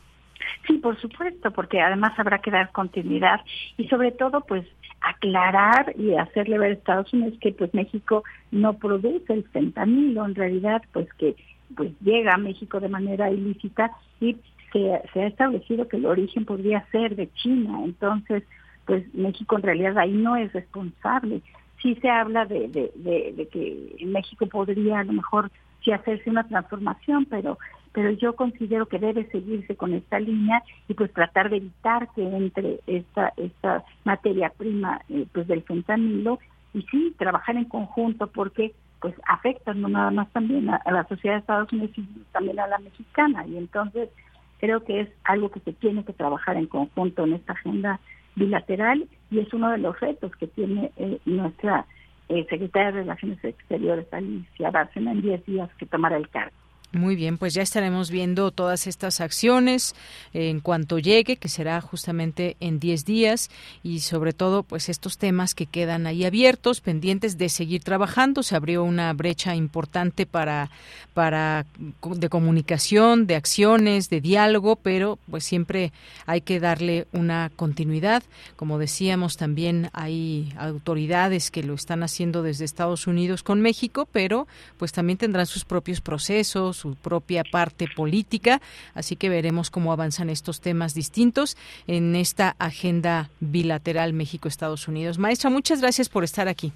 Sí, 0.66 0.74
por 0.74 0.98
supuesto, 1.00 1.50
porque 1.50 1.80
además 1.80 2.18
habrá 2.18 2.38
que 2.38 2.50
dar 2.50 2.70
continuidad 2.72 3.40
y 3.76 3.88
sobre 3.88 4.12
todo, 4.12 4.42
pues 4.42 4.66
aclarar 5.00 5.94
y 5.98 6.14
hacerle 6.14 6.58
ver 6.58 6.70
a 6.70 6.74
Estados 6.74 7.12
Unidos 7.12 7.38
que 7.40 7.52
pues 7.52 7.72
México 7.74 8.24
no 8.50 8.74
produce 8.74 9.32
el 9.32 9.44
fentanilo, 9.44 10.24
en 10.24 10.34
realidad 10.34 10.82
pues 10.92 11.12
que 11.14 11.36
pues 11.76 11.92
llega 12.00 12.34
a 12.34 12.38
México 12.38 12.80
de 12.80 12.88
manera 12.88 13.30
ilícita 13.30 13.92
y 14.20 14.36
se, 14.72 15.02
se 15.12 15.20
ha 15.22 15.26
establecido 15.26 15.88
que 15.88 15.96
el 15.96 16.06
origen 16.06 16.44
podría 16.44 16.86
ser 16.90 17.14
de 17.16 17.30
China, 17.34 17.80
entonces 17.84 18.42
pues 18.84 19.02
México 19.14 19.56
en 19.56 19.62
realidad 19.62 19.98
ahí 19.98 20.12
no 20.12 20.36
es 20.36 20.52
responsable 20.52 21.42
sí 21.82 21.94
se 21.96 22.08
habla 22.08 22.46
de, 22.46 22.68
de, 22.68 23.48
que 23.52 23.96
en 23.98 24.12
México 24.12 24.46
podría 24.46 25.00
a 25.00 25.04
lo 25.04 25.12
mejor 25.12 25.50
sí 25.84 25.92
hacerse 25.92 26.30
una 26.30 26.46
transformación, 26.46 27.26
pero 27.26 27.58
pero 27.92 28.10
yo 28.10 28.36
considero 28.36 28.86
que 28.86 28.98
debe 28.98 29.26
seguirse 29.30 29.74
con 29.74 29.94
esta 29.94 30.20
línea 30.20 30.62
y 30.86 30.92
pues 30.92 31.10
tratar 31.14 31.48
de 31.48 31.56
evitar 31.56 32.08
que 32.14 32.22
entre 32.22 32.80
esta 32.86 33.32
esta 33.36 33.84
materia 34.04 34.50
prima 34.50 35.00
eh, 35.08 35.26
pues 35.32 35.46
del 35.46 35.62
fentanilo 35.62 36.38
y 36.74 36.82
sí 36.82 37.14
trabajar 37.18 37.56
en 37.56 37.64
conjunto 37.64 38.26
porque 38.26 38.74
pues 39.00 39.14
afectan 39.26 39.80
no 39.80 39.88
nada 39.88 40.10
más 40.10 40.30
también 40.32 40.68
a, 40.68 40.82
la 40.90 41.06
sociedad 41.08 41.36
de 41.36 41.40
Estados 41.40 41.72
Unidos 41.72 41.92
sino 41.94 42.08
también 42.32 42.60
a 42.60 42.66
la 42.66 42.78
mexicana. 42.78 43.46
Y 43.46 43.56
entonces 43.56 44.10
creo 44.58 44.84
que 44.84 45.00
es 45.00 45.08
algo 45.24 45.50
que 45.50 45.60
se 45.60 45.72
tiene 45.72 46.04
que 46.04 46.12
trabajar 46.12 46.56
en 46.56 46.66
conjunto 46.66 47.24
en 47.24 47.34
esta 47.34 47.52
agenda 47.52 48.00
bilateral 48.36 49.08
y 49.30 49.40
es 49.40 49.52
uno 49.52 49.70
de 49.70 49.78
los 49.78 49.98
retos 49.98 50.34
que 50.36 50.46
tiene 50.46 50.92
eh, 50.96 51.18
nuestra 51.24 51.86
eh, 52.28 52.46
secretaria 52.48 52.92
de 52.92 53.00
Relaciones 53.00 53.42
Exteriores, 53.44 54.06
Alicia 54.12 54.70
Bárcena, 54.70 55.12
en 55.12 55.22
10 55.22 55.46
días 55.46 55.70
que 55.78 55.86
tomará 55.86 56.16
el 56.16 56.28
cargo. 56.28 56.54
Muy 56.92 57.16
bien, 57.16 57.36
pues 57.36 57.52
ya 57.52 57.62
estaremos 57.62 58.10
viendo 58.10 58.52
todas 58.52 58.86
estas 58.86 59.20
acciones 59.20 59.94
en 60.32 60.60
cuanto 60.60 60.98
llegue, 60.98 61.36
que 61.36 61.48
será 61.48 61.80
justamente 61.80 62.56
en 62.60 62.78
10 62.78 63.04
días, 63.04 63.50
y 63.82 64.00
sobre 64.00 64.32
todo, 64.32 64.62
pues 64.62 64.88
estos 64.88 65.18
temas 65.18 65.54
que 65.54 65.66
quedan 65.66 66.06
ahí 66.06 66.24
abiertos, 66.24 66.80
pendientes 66.80 67.38
de 67.38 67.48
seguir 67.48 67.82
trabajando. 67.82 68.42
Se 68.42 68.54
abrió 68.54 68.84
una 68.84 69.12
brecha 69.12 69.56
importante 69.56 70.26
para, 70.26 70.70
para 71.12 71.66
de 72.02 72.28
comunicación, 72.28 73.26
de 73.26 73.34
acciones, 73.34 74.08
de 74.08 74.20
diálogo, 74.20 74.76
pero 74.76 75.18
pues 75.28 75.44
siempre 75.44 75.92
hay 76.24 76.40
que 76.40 76.60
darle 76.60 77.08
una 77.12 77.50
continuidad. 77.56 78.22
Como 78.54 78.78
decíamos, 78.78 79.36
también 79.36 79.90
hay 79.92 80.54
autoridades 80.56 81.50
que 81.50 81.64
lo 81.64 81.74
están 81.74 82.04
haciendo 82.04 82.42
desde 82.42 82.64
Estados 82.64 83.06
Unidos 83.06 83.42
con 83.42 83.60
México, 83.60 84.08
pero 84.10 84.46
pues 84.78 84.92
también 84.92 85.18
tendrán 85.18 85.46
sus 85.46 85.64
propios 85.64 86.00
procesos 86.00 86.75
su 86.76 86.94
propia 86.94 87.42
parte 87.42 87.86
política, 87.94 88.60
así 88.94 89.16
que 89.16 89.28
veremos 89.28 89.70
cómo 89.70 89.92
avanzan 89.92 90.30
estos 90.30 90.60
temas 90.60 90.94
distintos 90.94 91.56
en 91.86 92.14
esta 92.14 92.54
agenda 92.58 93.30
bilateral 93.40 94.12
México-Estados 94.12 94.86
Unidos. 94.86 95.18
Maestra, 95.18 95.50
muchas 95.50 95.80
gracias 95.80 96.08
por 96.08 96.22
estar 96.22 96.46
aquí. 96.46 96.72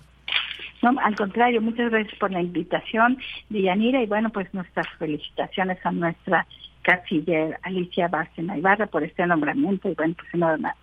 No, 0.82 0.98
al 0.98 1.14
contrario, 1.14 1.60
muchas 1.60 1.90
gracias 1.90 2.18
por 2.18 2.30
la 2.30 2.40
invitación, 2.40 3.18
Yanira, 3.50 4.02
y 4.02 4.06
bueno, 4.06 4.30
pues 4.30 4.52
nuestras 4.54 4.86
felicitaciones 4.98 5.78
a 5.84 5.92
nuestra 5.92 6.46
canciller 6.82 7.58
Alicia 7.62 8.08
Bárcena 8.08 8.56
Ibarra 8.56 8.86
por 8.86 9.04
este 9.04 9.26
nombramiento 9.26 9.90
y 9.90 9.94
bueno, 9.94 10.14
pues 10.18 10.32
una 10.32 10.74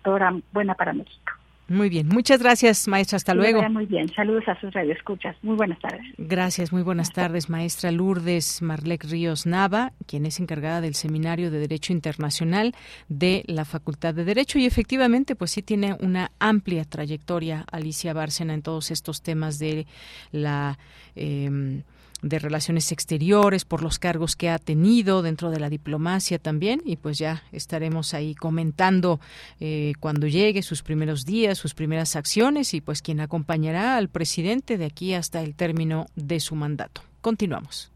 buena 0.52 0.74
para 0.74 0.92
México. 0.92 1.37
Muy 1.68 1.90
bien, 1.90 2.08
muchas 2.08 2.42
gracias, 2.42 2.88
maestra. 2.88 3.16
Hasta 3.16 3.34
luego. 3.34 3.62
Muy 3.68 3.84
bien, 3.84 4.08
saludos 4.14 4.48
a 4.48 4.58
sus 4.58 4.72
radioescuchas. 4.72 5.36
Muy 5.42 5.54
buenas 5.54 5.78
tardes. 5.80 6.00
Gracias, 6.16 6.72
muy 6.72 6.82
buenas 6.82 7.12
tardes, 7.12 7.50
maestra 7.50 7.92
Lourdes 7.92 8.62
Marlec 8.62 9.04
Ríos 9.04 9.46
Nava, 9.46 9.92
quien 10.06 10.24
es 10.24 10.40
encargada 10.40 10.80
del 10.80 10.94
Seminario 10.94 11.50
de 11.50 11.58
Derecho 11.58 11.92
Internacional 11.92 12.74
de 13.08 13.44
la 13.46 13.66
Facultad 13.66 14.14
de 14.14 14.24
Derecho. 14.24 14.58
Y 14.58 14.64
efectivamente, 14.64 15.36
pues 15.36 15.50
sí 15.50 15.62
tiene 15.62 15.94
una 16.00 16.30
amplia 16.38 16.84
trayectoria 16.84 17.66
Alicia 17.70 18.14
Bárcena 18.14 18.54
en 18.54 18.62
todos 18.62 18.90
estos 18.90 19.22
temas 19.22 19.58
de 19.58 19.86
la. 20.32 20.78
Eh, 21.16 21.82
de 22.22 22.38
Relaciones 22.38 22.92
Exteriores, 22.92 23.64
por 23.64 23.82
los 23.82 23.98
cargos 23.98 24.36
que 24.36 24.50
ha 24.50 24.58
tenido 24.58 25.22
dentro 25.22 25.50
de 25.50 25.58
la 25.60 25.70
diplomacia 25.70 26.38
también, 26.38 26.82
y 26.84 26.96
pues 26.96 27.18
ya 27.18 27.42
estaremos 27.52 28.14
ahí 28.14 28.34
comentando 28.34 29.20
eh, 29.60 29.92
cuando 30.00 30.26
llegue 30.26 30.62
sus 30.62 30.82
primeros 30.82 31.24
días, 31.24 31.58
sus 31.58 31.74
primeras 31.74 32.16
acciones 32.16 32.74
y 32.74 32.80
pues 32.80 33.02
quien 33.02 33.20
acompañará 33.20 33.96
al 33.96 34.08
presidente 34.08 34.78
de 34.78 34.86
aquí 34.86 35.14
hasta 35.14 35.42
el 35.42 35.54
término 35.54 36.06
de 36.16 36.40
su 36.40 36.54
mandato. 36.54 37.02
Continuamos. 37.20 37.92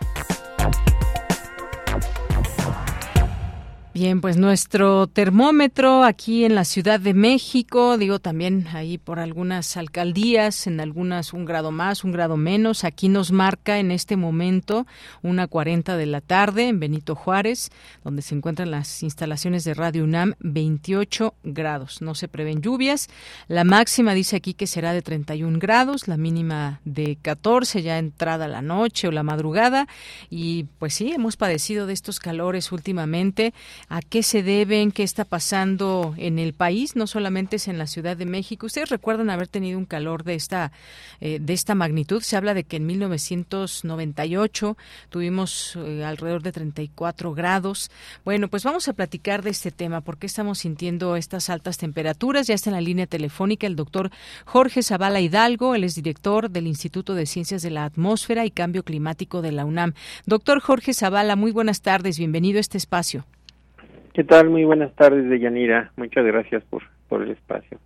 Bien, 4.00 4.20
pues 4.20 4.36
nuestro 4.36 5.08
termómetro 5.08 6.04
aquí 6.04 6.44
en 6.44 6.54
la 6.54 6.64
Ciudad 6.64 7.00
de 7.00 7.14
México, 7.14 7.98
digo 7.98 8.20
también 8.20 8.68
ahí 8.72 8.96
por 8.96 9.18
algunas 9.18 9.76
alcaldías, 9.76 10.68
en 10.68 10.78
algunas 10.78 11.32
un 11.32 11.44
grado 11.44 11.72
más, 11.72 12.04
un 12.04 12.12
grado 12.12 12.36
menos, 12.36 12.84
aquí 12.84 13.08
nos 13.08 13.32
marca 13.32 13.80
en 13.80 13.90
este 13.90 14.16
momento 14.16 14.86
una 15.20 15.48
40 15.48 15.96
de 15.96 16.06
la 16.06 16.20
tarde 16.20 16.68
en 16.68 16.78
Benito 16.78 17.16
Juárez, 17.16 17.70
donde 18.04 18.22
se 18.22 18.36
encuentran 18.36 18.70
las 18.70 19.02
instalaciones 19.02 19.64
de 19.64 19.74
Radio 19.74 20.04
UNAM, 20.04 20.34
28 20.38 21.34
grados. 21.42 22.00
No 22.00 22.14
se 22.14 22.28
prevén 22.28 22.62
lluvias. 22.62 23.08
La 23.48 23.64
máxima 23.64 24.14
dice 24.14 24.36
aquí 24.36 24.54
que 24.54 24.68
será 24.68 24.92
de 24.92 25.02
31 25.02 25.58
grados, 25.58 26.06
la 26.06 26.16
mínima 26.16 26.80
de 26.84 27.18
14 27.20 27.82
ya 27.82 27.98
entrada 27.98 28.46
la 28.46 28.62
noche 28.62 29.08
o 29.08 29.10
la 29.10 29.24
madrugada. 29.24 29.88
Y 30.30 30.66
pues 30.78 30.94
sí, 30.94 31.10
hemos 31.10 31.36
padecido 31.36 31.88
de 31.88 31.94
estos 31.94 32.20
calores 32.20 32.70
últimamente 32.70 33.52
a 33.88 34.02
qué 34.02 34.22
se 34.22 34.42
deben, 34.42 34.92
qué 34.92 35.02
está 35.02 35.24
pasando 35.24 36.14
en 36.18 36.38
el 36.38 36.52
país, 36.52 36.94
no 36.96 37.06
solamente 37.06 37.56
es 37.56 37.68
en 37.68 37.78
la 37.78 37.86
Ciudad 37.86 38.16
de 38.16 38.26
México. 38.26 38.66
Ustedes 38.66 38.90
recuerdan 38.90 39.30
haber 39.30 39.48
tenido 39.48 39.78
un 39.78 39.86
calor 39.86 40.24
de 40.24 40.34
esta 40.34 40.72
eh, 41.20 41.38
de 41.40 41.52
esta 41.52 41.74
magnitud. 41.74 42.22
Se 42.22 42.36
habla 42.36 42.54
de 42.54 42.64
que 42.64 42.76
en 42.76 42.86
1998 42.86 44.76
tuvimos 45.08 45.76
eh, 45.76 46.04
alrededor 46.04 46.42
de 46.42 46.52
34 46.52 47.34
grados. 47.34 47.90
Bueno, 48.24 48.48
pues 48.48 48.64
vamos 48.64 48.88
a 48.88 48.92
platicar 48.92 49.42
de 49.42 49.50
este 49.50 49.70
tema. 49.70 50.00
¿Por 50.00 50.18
qué 50.18 50.26
estamos 50.26 50.60
sintiendo 50.60 51.16
estas 51.16 51.50
altas 51.50 51.78
temperaturas? 51.78 52.46
Ya 52.46 52.54
está 52.54 52.70
en 52.70 52.74
la 52.74 52.80
línea 52.82 53.06
telefónica 53.06 53.66
el 53.66 53.76
doctor 53.76 54.10
Jorge 54.44 54.82
Zavala 54.82 55.20
Hidalgo. 55.20 55.74
Él 55.74 55.84
es 55.84 55.94
director 55.94 56.50
del 56.50 56.66
Instituto 56.66 57.14
de 57.14 57.26
Ciencias 57.26 57.62
de 57.62 57.70
la 57.70 57.84
Atmósfera 57.84 58.44
y 58.44 58.50
Cambio 58.50 58.82
Climático 58.82 59.42
de 59.42 59.52
la 59.52 59.64
UNAM. 59.64 59.94
Doctor 60.26 60.60
Jorge 60.60 60.94
Zavala, 60.94 61.36
muy 61.36 61.52
buenas 61.52 61.80
tardes. 61.80 62.18
Bienvenido 62.18 62.58
a 62.58 62.60
este 62.60 62.78
espacio. 62.78 63.24
¿Qué 64.18 64.24
tal? 64.24 64.50
Muy 64.50 64.64
buenas 64.64 64.92
tardes, 64.96 65.30
Deyanira. 65.30 65.92
Muchas 65.94 66.26
gracias 66.26 66.64
por, 66.64 66.82
por 67.08 67.22
el 67.22 67.30
espacio. 67.30 67.78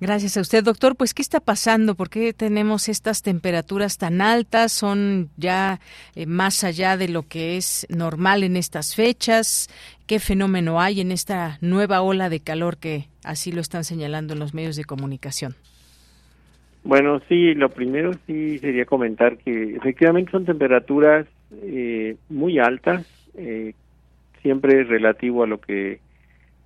Gracias 0.00 0.36
a 0.36 0.40
usted, 0.40 0.64
doctor. 0.64 0.96
Pues, 0.96 1.14
¿qué 1.14 1.22
está 1.22 1.38
pasando? 1.38 1.94
¿Por 1.94 2.10
qué 2.10 2.32
tenemos 2.32 2.88
estas 2.88 3.22
temperaturas 3.22 3.96
tan 3.96 4.20
altas? 4.20 4.72
¿Son 4.72 5.28
ya 5.36 5.78
eh, 6.16 6.26
más 6.26 6.64
allá 6.64 6.96
de 6.96 7.06
lo 7.06 7.22
que 7.22 7.56
es 7.56 7.86
normal 7.96 8.42
en 8.42 8.56
estas 8.56 8.96
fechas? 8.96 9.68
¿Qué 10.08 10.18
fenómeno 10.18 10.80
hay 10.80 11.00
en 11.00 11.12
esta 11.12 11.58
nueva 11.60 12.02
ola 12.02 12.28
de 12.28 12.40
calor 12.40 12.78
que 12.78 13.04
así 13.22 13.52
lo 13.52 13.60
están 13.60 13.84
señalando 13.84 14.32
en 14.32 14.40
los 14.40 14.54
medios 14.54 14.74
de 14.74 14.82
comunicación? 14.82 15.54
Bueno, 16.82 17.20
sí, 17.28 17.54
lo 17.54 17.68
primero 17.68 18.14
sí 18.26 18.58
sería 18.58 18.84
comentar 18.84 19.38
que 19.38 19.76
efectivamente 19.76 20.32
son 20.32 20.44
temperaturas 20.44 21.28
eh, 21.62 22.16
muy 22.28 22.58
altas, 22.58 23.06
eh, 23.36 23.74
siempre 24.48 24.80
es 24.80 24.88
relativo 24.88 25.42
a 25.42 25.46
lo 25.46 25.60
que 25.60 26.00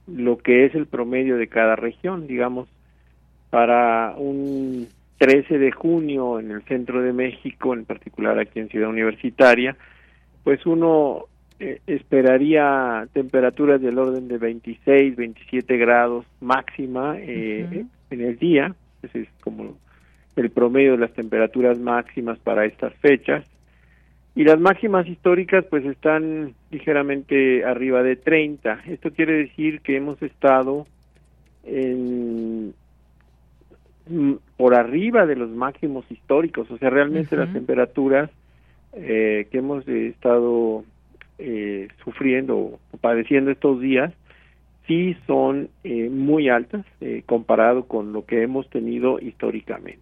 lo 0.07 0.39
que 0.39 0.67
es 0.67 0.75
el 0.77 0.87
promedio 0.87 1.37
de 1.37 1.49
cada 1.49 1.75
región, 1.75 2.29
digamos, 2.29 2.69
para 3.51 4.15
un 4.17 4.87
13 5.19 5.59
de 5.59 5.73
junio 5.73 6.39
en 6.39 6.53
el 6.53 6.63
centro 6.63 7.03
de 7.03 7.13
México, 7.13 7.75
en 7.75 7.85
particular 7.85 8.39
aquí 8.39 8.61
en 8.61 8.69
Ciudad 8.69 8.89
Universitaria, 8.89 9.77
pues 10.45 10.65
uno 10.65 11.25
eh, 11.59 11.81
esperaría 11.89 13.09
temperaturas 13.13 13.81
del 13.81 13.99
orden 13.99 14.29
de 14.29 14.39
26, 14.39 15.17
27 15.17 15.77
grados 15.77 16.25
máxima 16.41 17.17
eh, 17.19 17.85
en 18.11 18.21
el 18.21 18.39
día, 18.39 18.77
ese 19.03 19.23
es 19.23 19.29
como 19.41 19.77
el 20.37 20.51
promedio 20.51 20.93
de 20.93 20.99
las 20.99 21.15
temperaturas 21.15 21.81
máximas 21.81 22.39
para 22.39 22.65
estas 22.65 22.95
fechas 22.95 23.45
y 24.35 24.45
las 24.45 24.59
máximas 24.59 25.07
históricas 25.07 25.65
pues 25.69 25.85
están 25.85 26.55
ligeramente 26.71 27.65
arriba 27.65 28.03
de 28.03 28.17
30. 28.17 28.81
Esto 28.87 29.11
quiere 29.13 29.35
decir 29.35 29.81
que 29.81 29.97
hemos 29.97 30.23
estado 30.23 30.87
en, 31.65 32.73
mm, 34.09 34.33
por 34.57 34.75
arriba 34.75 35.27
de 35.27 35.37
los 35.37 35.51
máximos 35.51 36.05
históricos, 36.11 36.71
o 36.71 36.79
sea, 36.79 36.91
realmente 36.91 37.37
las 37.37 37.53
temperaturas 37.53 38.31
eh, 38.95 39.49
que 39.51 39.59
hemos 39.59 39.87
estado 39.89 40.85
eh, 41.39 41.89
sufriendo 42.05 42.57
o 42.57 42.79
padeciendo 43.01 43.51
estos 43.51 43.81
días 43.81 44.13
sí 44.87 45.17
son 45.27 45.69
eh, 45.85 46.09
muy 46.11 46.49
altas 46.49 46.85
eh, 47.01 47.23
comparado 47.27 47.85
con 47.85 48.13
lo 48.13 48.25
que 48.25 48.43
hemos 48.43 48.69
tenido 48.69 49.19
históricamente. 49.21 50.01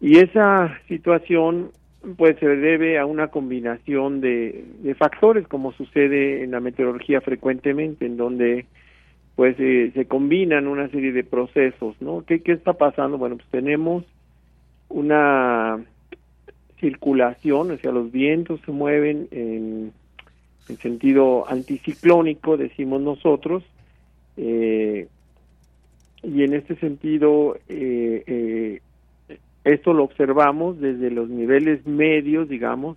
Y 0.00 0.18
esa 0.18 0.78
situación 0.88 1.70
pues 2.16 2.38
se 2.38 2.46
debe 2.46 2.98
a 2.98 3.06
una 3.06 3.28
combinación 3.28 4.20
de, 4.20 4.94
factores 4.98 5.46
como 5.48 5.72
sucede 5.72 6.44
en 6.44 6.52
la 6.52 6.60
meteorología 6.60 7.20
frecuentemente 7.20 8.06
en 8.06 8.16
donde 8.16 8.66
pues 9.36 9.56
eh, 9.58 9.90
se 9.94 10.06
combinan 10.06 10.66
una 10.66 10.88
serie 10.88 11.12
de 11.12 11.24
procesos 11.24 11.96
no 12.00 12.24
¿Qué, 12.26 12.40
qué 12.42 12.52
está 12.52 12.72
pasando 12.72 13.18
bueno 13.18 13.36
pues 13.36 13.48
tenemos 13.50 14.04
una 14.88 15.78
circulación, 16.80 17.70
o 17.70 17.78
sea, 17.78 17.92
los 17.92 18.10
vientos 18.10 18.60
se 18.64 18.72
mueven 18.72 19.28
en, 19.30 19.92
en 20.68 20.76
sentido 20.78 21.48
anticiclónico, 21.48 22.56
decimos 22.56 23.00
nosotros, 23.00 23.64
eh, 24.36 25.08
y 26.22 26.42
en 26.42 26.54
este 26.54 26.76
sentido 26.76 27.56
eh, 27.68 28.22
eh, 28.26 28.80
esto 29.68 29.92
lo 29.92 30.04
observamos 30.04 30.80
desde 30.80 31.10
los 31.10 31.28
niveles 31.28 31.86
medios, 31.86 32.48
digamos, 32.48 32.96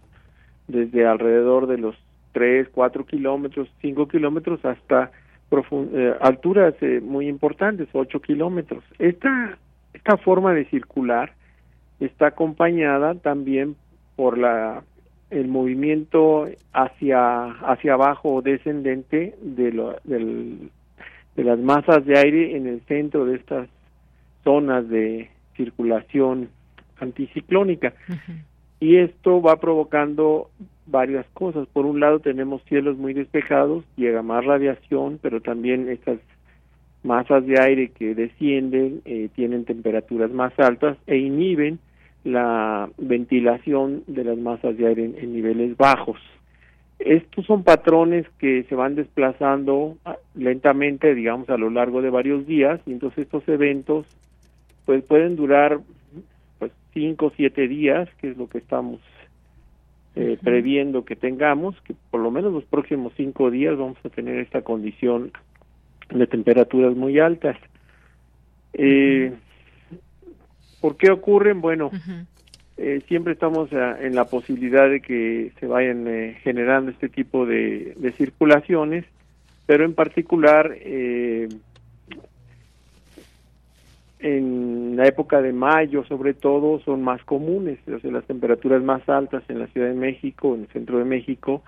desde 0.67 1.05
alrededor 1.05 1.67
de 1.67 1.77
los 1.77 1.95
3, 2.33 2.69
4 2.71 3.05
kilómetros, 3.05 3.69
5 3.81 4.07
kilómetros 4.07 4.63
hasta 4.63 5.11
eh, 5.51 6.15
alturas 6.21 6.73
eh, 6.81 7.01
muy 7.01 7.27
importantes, 7.27 7.89
8 7.91 8.21
kilómetros. 8.21 8.83
Esta, 8.99 9.57
esta 9.93 10.17
forma 10.17 10.53
de 10.53 10.65
circular 10.65 11.33
está 11.99 12.27
acompañada 12.27 13.15
también 13.15 13.75
por 14.15 14.37
la 14.37 14.83
el 15.29 15.47
movimiento 15.47 16.49
hacia 16.73 17.45
hacia 17.45 17.93
abajo 17.93 18.33
o 18.35 18.41
descendente 18.41 19.33
de, 19.41 19.71
lo, 19.71 19.95
del, 20.03 20.69
de 21.37 21.43
las 21.45 21.57
masas 21.57 22.05
de 22.05 22.17
aire 22.19 22.57
en 22.57 22.67
el 22.67 22.81
centro 22.81 23.25
de 23.25 23.37
estas 23.37 23.69
zonas 24.43 24.89
de 24.89 25.29
circulación 25.55 26.49
anticiclónica. 27.01 27.93
Y 28.79 28.97
esto 28.97 29.41
va 29.41 29.57
provocando 29.57 30.49
varias 30.87 31.25
cosas. 31.33 31.67
Por 31.67 31.85
un 31.85 31.99
lado 31.99 32.19
tenemos 32.19 32.63
cielos 32.63 32.97
muy 32.97 33.13
despejados, 33.13 33.83
llega 33.95 34.21
más 34.21 34.45
radiación, 34.45 35.19
pero 35.21 35.41
también 35.41 35.89
estas 35.89 36.19
masas 37.03 37.45
de 37.45 37.59
aire 37.59 37.89
que 37.89 38.13
descienden 38.13 39.01
eh, 39.05 39.29
tienen 39.35 39.65
temperaturas 39.65 40.31
más 40.31 40.57
altas 40.59 40.97
e 41.07 41.17
inhiben 41.17 41.79
la 42.23 42.89
ventilación 42.97 44.03
de 44.05 44.23
las 44.23 44.37
masas 44.37 44.77
de 44.77 44.87
aire 44.87 45.05
en, 45.05 45.33
niveles 45.33 45.75
bajos. 45.77 46.19
Estos 46.99 47.47
son 47.47 47.63
patrones 47.63 48.27
que 48.37 48.63
se 48.69 48.75
van 48.75 48.93
desplazando 48.93 49.97
ah, 50.05 50.17
lentamente, 50.35 51.15
digamos, 51.15 51.49
a 51.49 51.57
lo 51.57 51.71
largo 51.71 52.03
de 52.03 52.11
varios 52.11 52.45
días, 52.45 52.79
y 52.85 52.91
entonces 52.91 53.25
estos 53.25 53.47
eventos 53.47 54.05
pues 54.85 55.03
pueden 55.03 55.35
durar 55.35 55.79
pues 56.61 56.71
cinco 56.93 57.25
o 57.25 57.31
siete 57.35 57.67
días, 57.67 58.07
que 58.19 58.29
es 58.29 58.37
lo 58.37 58.47
que 58.47 58.59
estamos 58.59 58.99
eh, 60.15 60.37
previendo 60.43 61.03
que 61.05 61.15
tengamos, 61.15 61.75
que 61.81 61.95
por 62.11 62.21
lo 62.21 62.29
menos 62.29 62.53
los 62.53 62.65
próximos 62.65 63.13
cinco 63.17 63.49
días 63.49 63.75
vamos 63.75 63.97
a 64.05 64.09
tener 64.09 64.37
esta 64.37 64.61
condición 64.61 65.31
de 66.11 66.27
temperaturas 66.27 66.95
muy 66.95 67.17
altas. 67.17 67.57
Eh, 68.73 69.33
¿Por 70.81 70.97
qué 70.97 71.09
ocurren? 71.09 71.61
Bueno, 71.61 71.89
eh, 72.77 73.01
siempre 73.07 73.33
estamos 73.33 73.71
en 73.71 74.13
la 74.13 74.25
posibilidad 74.25 74.87
de 74.87 75.01
que 75.01 75.53
se 75.59 75.65
vayan 75.65 76.07
eh, 76.07 76.37
generando 76.43 76.91
este 76.91 77.09
tipo 77.09 77.47
de, 77.47 77.95
de, 77.97 78.11
circulaciones, 78.11 79.05
pero 79.65 79.83
en 79.83 79.95
particular 79.95 80.75
eh, 80.79 81.49
en 84.21 84.95
la 84.95 85.05
época 85.05 85.41
de 85.41 85.51
mayo 85.51 86.03
sobre 86.05 86.33
todo 86.33 86.79
son 86.81 87.03
más 87.03 87.23
comunes, 87.23 87.79
o 87.87 87.99
sea, 87.99 88.11
las 88.11 88.25
temperaturas 88.25 88.81
más 88.83 89.07
altas 89.09 89.43
en 89.49 89.59
la 89.59 89.67
Ciudad 89.67 89.87
de 89.87 89.95
México, 89.95 90.55
en 90.55 90.61
el 90.61 90.67
centro 90.67 90.99
de 90.99 91.05
México, 91.05 91.63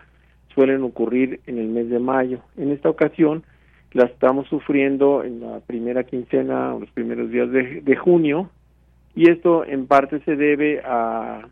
suelen 0.53 0.83
ocurrir 0.83 1.39
en 1.47 1.57
el 1.57 1.67
mes 1.67 1.89
de 1.89 1.99
mayo. 1.99 2.39
En 2.57 2.71
esta 2.71 2.89
ocasión 2.89 3.43
la 3.91 4.05
estamos 4.05 4.47
sufriendo 4.47 5.23
en 5.23 5.41
la 5.41 5.59
primera 5.61 6.03
quincena 6.03 6.75
o 6.75 6.79
los 6.79 6.91
primeros 6.91 7.31
días 7.31 7.49
de, 7.51 7.95
junio 7.95 8.49
y 9.15 9.29
esto 9.29 9.65
en 9.65 9.87
parte 9.87 10.19
se 10.21 10.35
debe 10.35 10.81
a, 10.83 11.47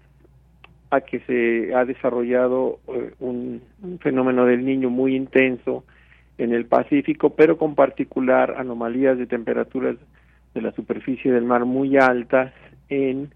a 0.90 1.02
que 1.02 1.20
se 1.22 1.76
ha 1.76 1.86
desarrollado 1.86 2.80
eh, 2.88 3.14
un, 3.20 3.62
un 3.84 4.00
fenómeno 4.00 4.46
del 4.46 4.66
niño 4.66 4.90
muy 4.90 5.16
intenso 5.16 5.84
en 6.38 6.54
el 6.54 6.66
Pacífico, 6.66 7.32
pero 7.36 7.58
con 7.58 7.76
particular 7.76 8.56
anomalías 8.58 9.18
de 9.18 9.28
temperaturas 9.28 9.96
de 10.54 10.62
la 10.62 10.72
superficie 10.72 11.32
del 11.32 11.46
mar 11.46 11.66
muy 11.66 11.98
altas 11.98 12.54
en 12.90 13.32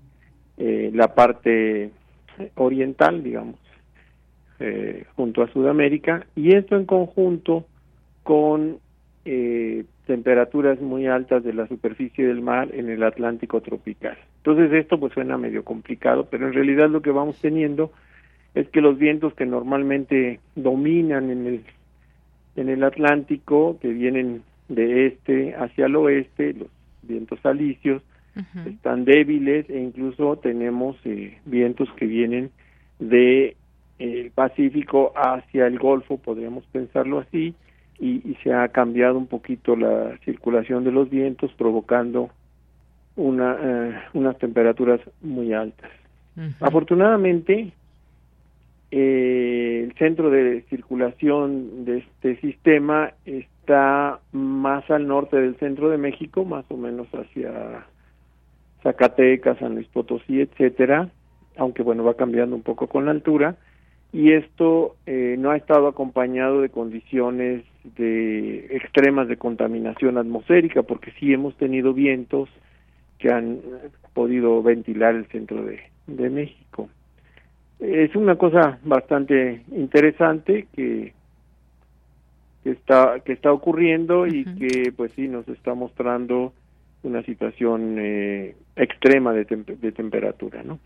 eh, 0.58 0.92
la 0.94 1.14
parte 1.14 1.92
oriental, 2.56 3.24
digamos, 3.24 3.56
eh, 4.60 5.06
junto 5.16 5.42
a 5.42 5.52
Sudamérica, 5.52 6.26
y 6.36 6.56
esto 6.56 6.76
en 6.76 6.86
conjunto 6.86 7.66
con 8.24 8.80
eh, 9.26 9.86
temperaturas 10.06 10.80
muy 10.82 11.08
altas 11.08 11.44
de 11.44 11.54
la 11.54 11.68
superficie 11.68 12.26
del 12.26 12.42
mar 12.42 12.70
en 12.74 12.90
el 12.90 13.04
Atlántico 13.04 13.62
tropical. 13.62 14.18
Entonces 14.38 14.72
esto 14.74 15.00
pues 15.00 15.14
suena 15.14 15.38
medio 15.38 15.64
complicado, 15.64 16.28
pero 16.30 16.48
en 16.48 16.54
realidad 16.54 16.90
lo 16.90 17.02
que 17.02 17.12
vamos 17.12 17.40
teniendo 17.42 17.92
es 18.54 18.70
que 18.70 18.82
los 18.82 18.98
vientos 18.98 19.34
que 19.34 19.46
normalmente 19.46 20.40
dominan 20.56 21.30
en 21.32 21.48
el 21.48 21.62
en 22.56 22.70
el 22.70 22.84
Atlántico, 22.86 23.78
que 23.82 23.90
vienen 23.90 24.44
de 24.70 25.08
este 25.08 25.56
hacia 25.56 25.88
el 25.88 25.96
oeste, 25.98 26.54
los 26.54 26.70
vientos 27.08 27.40
alisios, 27.46 28.02
están 28.66 29.06
débiles 29.06 29.70
e 29.70 29.80
incluso 29.80 30.36
tenemos 30.38 30.98
eh, 31.06 31.38
vientos 31.46 31.88
que 31.96 32.06
vienen 32.06 32.52
de 33.00 33.56
el 33.98 34.32
Pacífico 34.32 35.14
hacia 35.16 35.68
el 35.68 35.80
Golfo, 35.80 36.18
podríamos 36.18 36.66
pensarlo 36.66 37.20
así, 37.20 37.56
y, 37.98 38.36
se 38.44 38.54
ha 38.54 38.68
cambiado 38.68 39.18
un 39.18 39.28
poquito 39.28 39.78
la 39.78 40.18
circulación 40.26 40.84
de 40.84 40.92
los 40.92 41.10
vientos, 41.10 41.54
provocando 41.54 42.30
una, 43.16 43.58
eh, 43.62 43.96
unas 44.14 44.38
temperaturas 44.38 45.00
muy 45.22 45.54
altas. 45.54 45.90
Afortunadamente, 46.60 47.72
eh, 48.92 49.82
el 49.86 49.94
centro 49.98 50.30
de 50.30 50.64
circulación 50.70 51.86
de 51.86 52.00
este 52.00 52.36
sistema 52.42 53.14
está 53.66 54.20
más 54.32 54.90
al 54.92 55.08
norte 55.08 55.38
del 55.42 55.56
centro 55.56 55.90
de 55.90 55.98
México, 55.98 56.46
más 56.46 56.66
o 56.70 56.78
menos 56.78 57.08
hacia 57.08 57.88
Zacatecas, 58.84 59.58
San 59.58 59.74
Luis 59.74 59.88
Potosí, 59.88 60.40
etcétera, 60.40 61.10
aunque 61.58 61.82
bueno, 61.82 62.04
va 62.04 62.14
cambiando 62.14 62.56
un 62.56 62.62
poco 62.62 62.86
con 62.86 63.06
la 63.06 63.12
altura, 63.12 63.56
y 64.14 64.34
esto 64.34 64.98
eh, 65.08 65.36
no 65.40 65.50
ha 65.50 65.58
estado 65.58 65.88
acompañado 65.88 66.62
de 66.62 66.70
condiciones 66.70 67.64
de 67.98 68.68
extremas 68.76 69.28
de 69.28 69.38
contaminación 69.38 70.20
atmosférica, 70.20 70.84
porque 70.84 71.12
sí 71.20 71.34
hemos 71.34 71.58
tenido 71.58 71.92
vientos 71.92 72.48
que 73.18 73.32
han 73.32 73.62
podido 74.14 74.62
ventilar 74.62 75.16
el 75.16 75.26
centro 75.26 75.66
de, 75.66 75.80
de 76.06 76.30
México. 76.30 76.88
Es 77.80 78.16
una 78.16 78.36
cosa 78.36 78.78
bastante 78.84 79.64
interesante 79.72 80.68
que 80.76 81.14
que 82.66 82.72
está 82.72 83.20
que 83.20 83.32
está 83.32 83.54
ocurriendo 83.54 84.26
y 84.26 84.44
que 84.44 84.92
pues 84.92 85.12
sí 85.16 85.28
nos 85.28 85.48
está 85.48 85.76
mostrando 85.76 86.52
una 87.04 87.22
situación 87.22 87.98
eh, 88.00 88.56
extrema 88.76 89.34
de, 89.34 89.46
de, 89.46 89.92
temperatura, 89.92 90.64
¿no? 90.64 90.80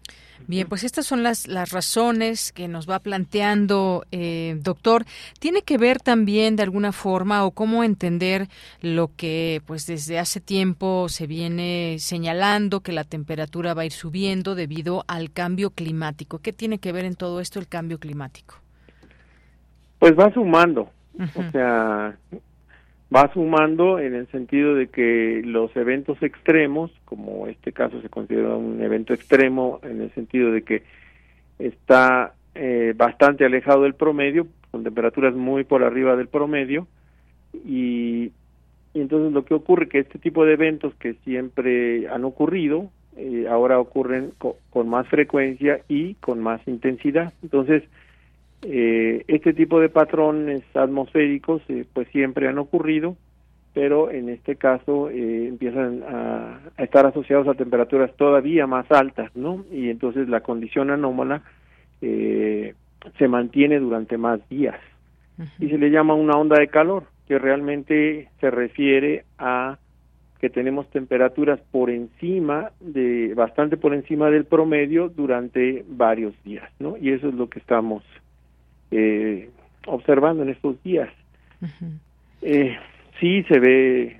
Bien, 0.45 0.67
pues 0.67 0.83
estas 0.83 1.05
son 1.05 1.23
las, 1.23 1.47
las 1.47 1.71
razones 1.71 2.51
que 2.51 2.67
nos 2.67 2.89
va 2.89 2.99
planteando, 2.99 4.03
eh, 4.11 4.57
doctor. 4.61 5.05
¿Tiene 5.39 5.61
que 5.61 5.77
ver 5.77 5.99
también 5.99 6.57
de 6.57 6.63
alguna 6.63 6.91
forma 6.91 7.45
o 7.45 7.51
cómo 7.51 7.85
entender 7.85 8.49
lo 8.81 9.11
que 9.15 9.61
pues 9.65 9.87
desde 9.87 10.19
hace 10.19 10.41
tiempo 10.41 11.07
se 11.07 11.27
viene 11.27 11.95
señalando 11.99 12.81
que 12.81 12.91
la 12.91 13.05
temperatura 13.05 13.73
va 13.73 13.83
a 13.83 13.85
ir 13.85 13.93
subiendo 13.93 14.53
debido 14.53 15.05
al 15.07 15.31
cambio 15.31 15.69
climático? 15.69 16.39
¿Qué 16.39 16.51
tiene 16.51 16.79
que 16.79 16.91
ver 16.91 17.05
en 17.05 17.15
todo 17.15 17.39
esto 17.39 17.57
el 17.57 17.69
cambio 17.69 17.99
climático? 17.99 18.55
Pues 19.99 20.11
va 20.19 20.33
sumando, 20.33 20.89
o 21.35 21.51
sea, 21.51 22.15
va 23.13 23.33
sumando 23.33 23.99
en 23.99 24.13
el 24.13 24.27
sentido 24.27 24.75
de 24.75 24.87
que 24.87 25.41
los 25.43 25.75
eventos 25.75 26.21
extremos, 26.21 26.91
como 27.05 27.47
este 27.47 27.71
caso 27.71 28.01
se 28.01 28.09
considera 28.09 28.55
un 28.55 28.81
evento 28.81 29.13
extremo 29.13 29.79
en 29.83 30.01
el 30.01 30.13
sentido 30.13 30.51
de 30.51 30.61
que 30.61 30.83
está 31.57 32.33
eh, 32.55 32.93
bastante 32.95 33.45
alejado 33.45 33.83
del 33.83 33.95
promedio, 33.95 34.47
con 34.71 34.83
temperaturas 34.83 35.33
muy 35.33 35.63
por 35.63 35.83
arriba 35.83 36.15
del 36.15 36.27
promedio, 36.27 36.87
y, 37.65 38.31
entonces 38.93 39.33
lo 39.33 39.43
que 39.43 39.53
ocurre 39.53 39.89
que 39.89 39.99
este 39.99 40.19
tipo 40.19 40.45
de 40.45 40.53
eventos 40.53 40.93
que 40.95 41.15
siempre 41.25 42.07
han 42.09 42.25
ocurrido, 42.25 42.89
eh, 43.17 43.47
ahora 43.49 43.79
ocurren 43.79 44.31
con 44.69 44.89
más 44.89 45.07
frecuencia 45.07 45.81
y 45.87 46.13
con 46.15 46.39
más 46.39 46.65
intensidad. 46.67 47.33
Entonces, 47.43 47.83
eh, 48.61 49.23
este 49.27 49.53
tipo 49.53 49.79
de 49.79 49.89
patrones 49.89 50.63
atmosféricos 50.75 51.61
eh, 51.69 51.85
pues 51.93 52.07
siempre 52.09 52.47
han 52.47 52.57
ocurrido, 52.57 53.15
pero 53.73 54.11
en 54.11 54.29
este 54.29 54.55
caso 54.55 55.09
eh, 55.09 55.47
empiezan 55.47 56.03
a, 56.03 56.59
estar 56.77 57.05
asociados 57.05 57.47
a 57.47 57.53
temperaturas 57.53 58.13
todavía 58.15 58.67
más 58.67 58.91
altas, 58.91 59.33
¿no? 59.35 59.63
Y 59.71 59.89
entonces 59.89 60.27
la 60.27 60.41
condición 60.41 60.89
anómala 60.89 61.43
eh, 62.01 62.73
se 63.17 63.27
mantiene 63.27 63.79
durante 63.79 64.17
más 64.17 64.47
días 64.49 64.79
y 65.57 65.69
se 65.69 65.77
le 65.77 65.89
llama 65.89 66.15
una 66.15 66.33
onda 66.33 66.59
de 66.59 66.67
calor, 66.67 67.05
que 67.25 67.39
realmente 67.39 68.27
se 68.41 68.51
refiere 68.51 69.23
a 69.37 69.77
que 70.41 70.49
tenemos 70.49 70.89
temperaturas 70.89 71.61
por 71.71 71.89
encima 71.89 72.71
de 72.81 73.33
bastante 73.35 73.77
por 73.77 73.93
encima 73.93 74.29
del 74.29 74.43
promedio 74.43 75.07
durante 75.07 75.85
varios 75.87 76.33
días, 76.43 76.69
¿no? 76.79 76.97
Y 76.97 77.11
eso 77.11 77.29
es 77.29 77.35
lo 77.35 77.49
que 77.49 77.59
estamos 77.59 78.03
eh, 78.91 79.49
observando 79.85 80.43
en 80.43 80.49
estos 80.49 80.81
días. 80.83 81.09
eh, 82.41 82.77
sí 83.19 83.43
se 83.43 83.59
ve 83.59 84.19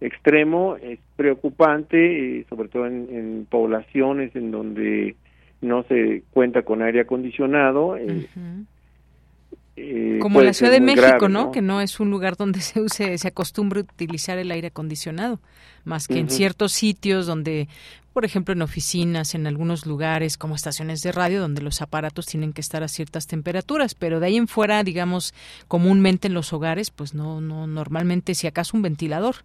extremo, 0.00 0.76
es 0.76 0.98
preocupante, 1.16 2.38
eh, 2.40 2.46
sobre 2.48 2.68
todo 2.68 2.86
en, 2.86 3.08
en, 3.10 3.46
poblaciones 3.48 4.34
en 4.34 4.50
donde 4.50 5.16
no 5.60 5.84
se 5.84 6.22
cuenta 6.32 6.62
con 6.62 6.82
aire 6.82 7.00
acondicionado. 7.00 7.96
Eh, 7.96 8.26
eh, 9.76 10.18
Como 10.20 10.42
la 10.42 10.52
Ciudad 10.52 10.72
de 10.72 10.80
México, 10.80 11.02
grave, 11.02 11.28
¿no? 11.28 11.50
Que 11.50 11.62
no 11.62 11.80
es 11.80 11.98
un 11.98 12.10
lugar 12.10 12.36
donde 12.36 12.60
se 12.60 12.80
use, 12.80 13.16
se 13.16 13.28
acostumbre 13.28 13.80
a 13.80 13.82
utilizar 13.84 14.38
el 14.38 14.50
aire 14.50 14.68
acondicionado, 14.68 15.40
más 15.84 16.08
que 16.08 16.14
uh 16.14 16.16
-huh. 16.18 16.20
en 16.20 16.30
ciertos 16.30 16.72
sitios 16.72 17.26
donde, 17.26 17.68
por 18.12 18.24
ejemplo, 18.24 18.52
en 18.52 18.60
oficinas, 18.60 19.34
en 19.34 19.46
algunos 19.46 19.86
lugares 19.86 20.36
como 20.36 20.54
estaciones 20.54 21.00
de 21.00 21.12
radio, 21.12 21.40
donde 21.40 21.62
los 21.62 21.80
aparatos 21.80 22.26
tienen 22.26 22.52
que 22.52 22.60
estar 22.60 22.82
a 22.82 22.88
ciertas 22.88 23.26
temperaturas, 23.26 23.94
pero 23.94 24.20
de 24.20 24.26
ahí 24.26 24.36
en 24.36 24.46
fuera, 24.46 24.82
digamos, 24.84 25.32
comúnmente 25.68 26.28
en 26.28 26.34
los 26.34 26.52
hogares, 26.52 26.90
pues 26.90 27.14
no, 27.14 27.40
no, 27.40 27.66
normalmente, 27.66 28.34
si 28.34 28.46
acaso 28.46 28.76
un 28.76 28.82
ventilador. 28.82 29.36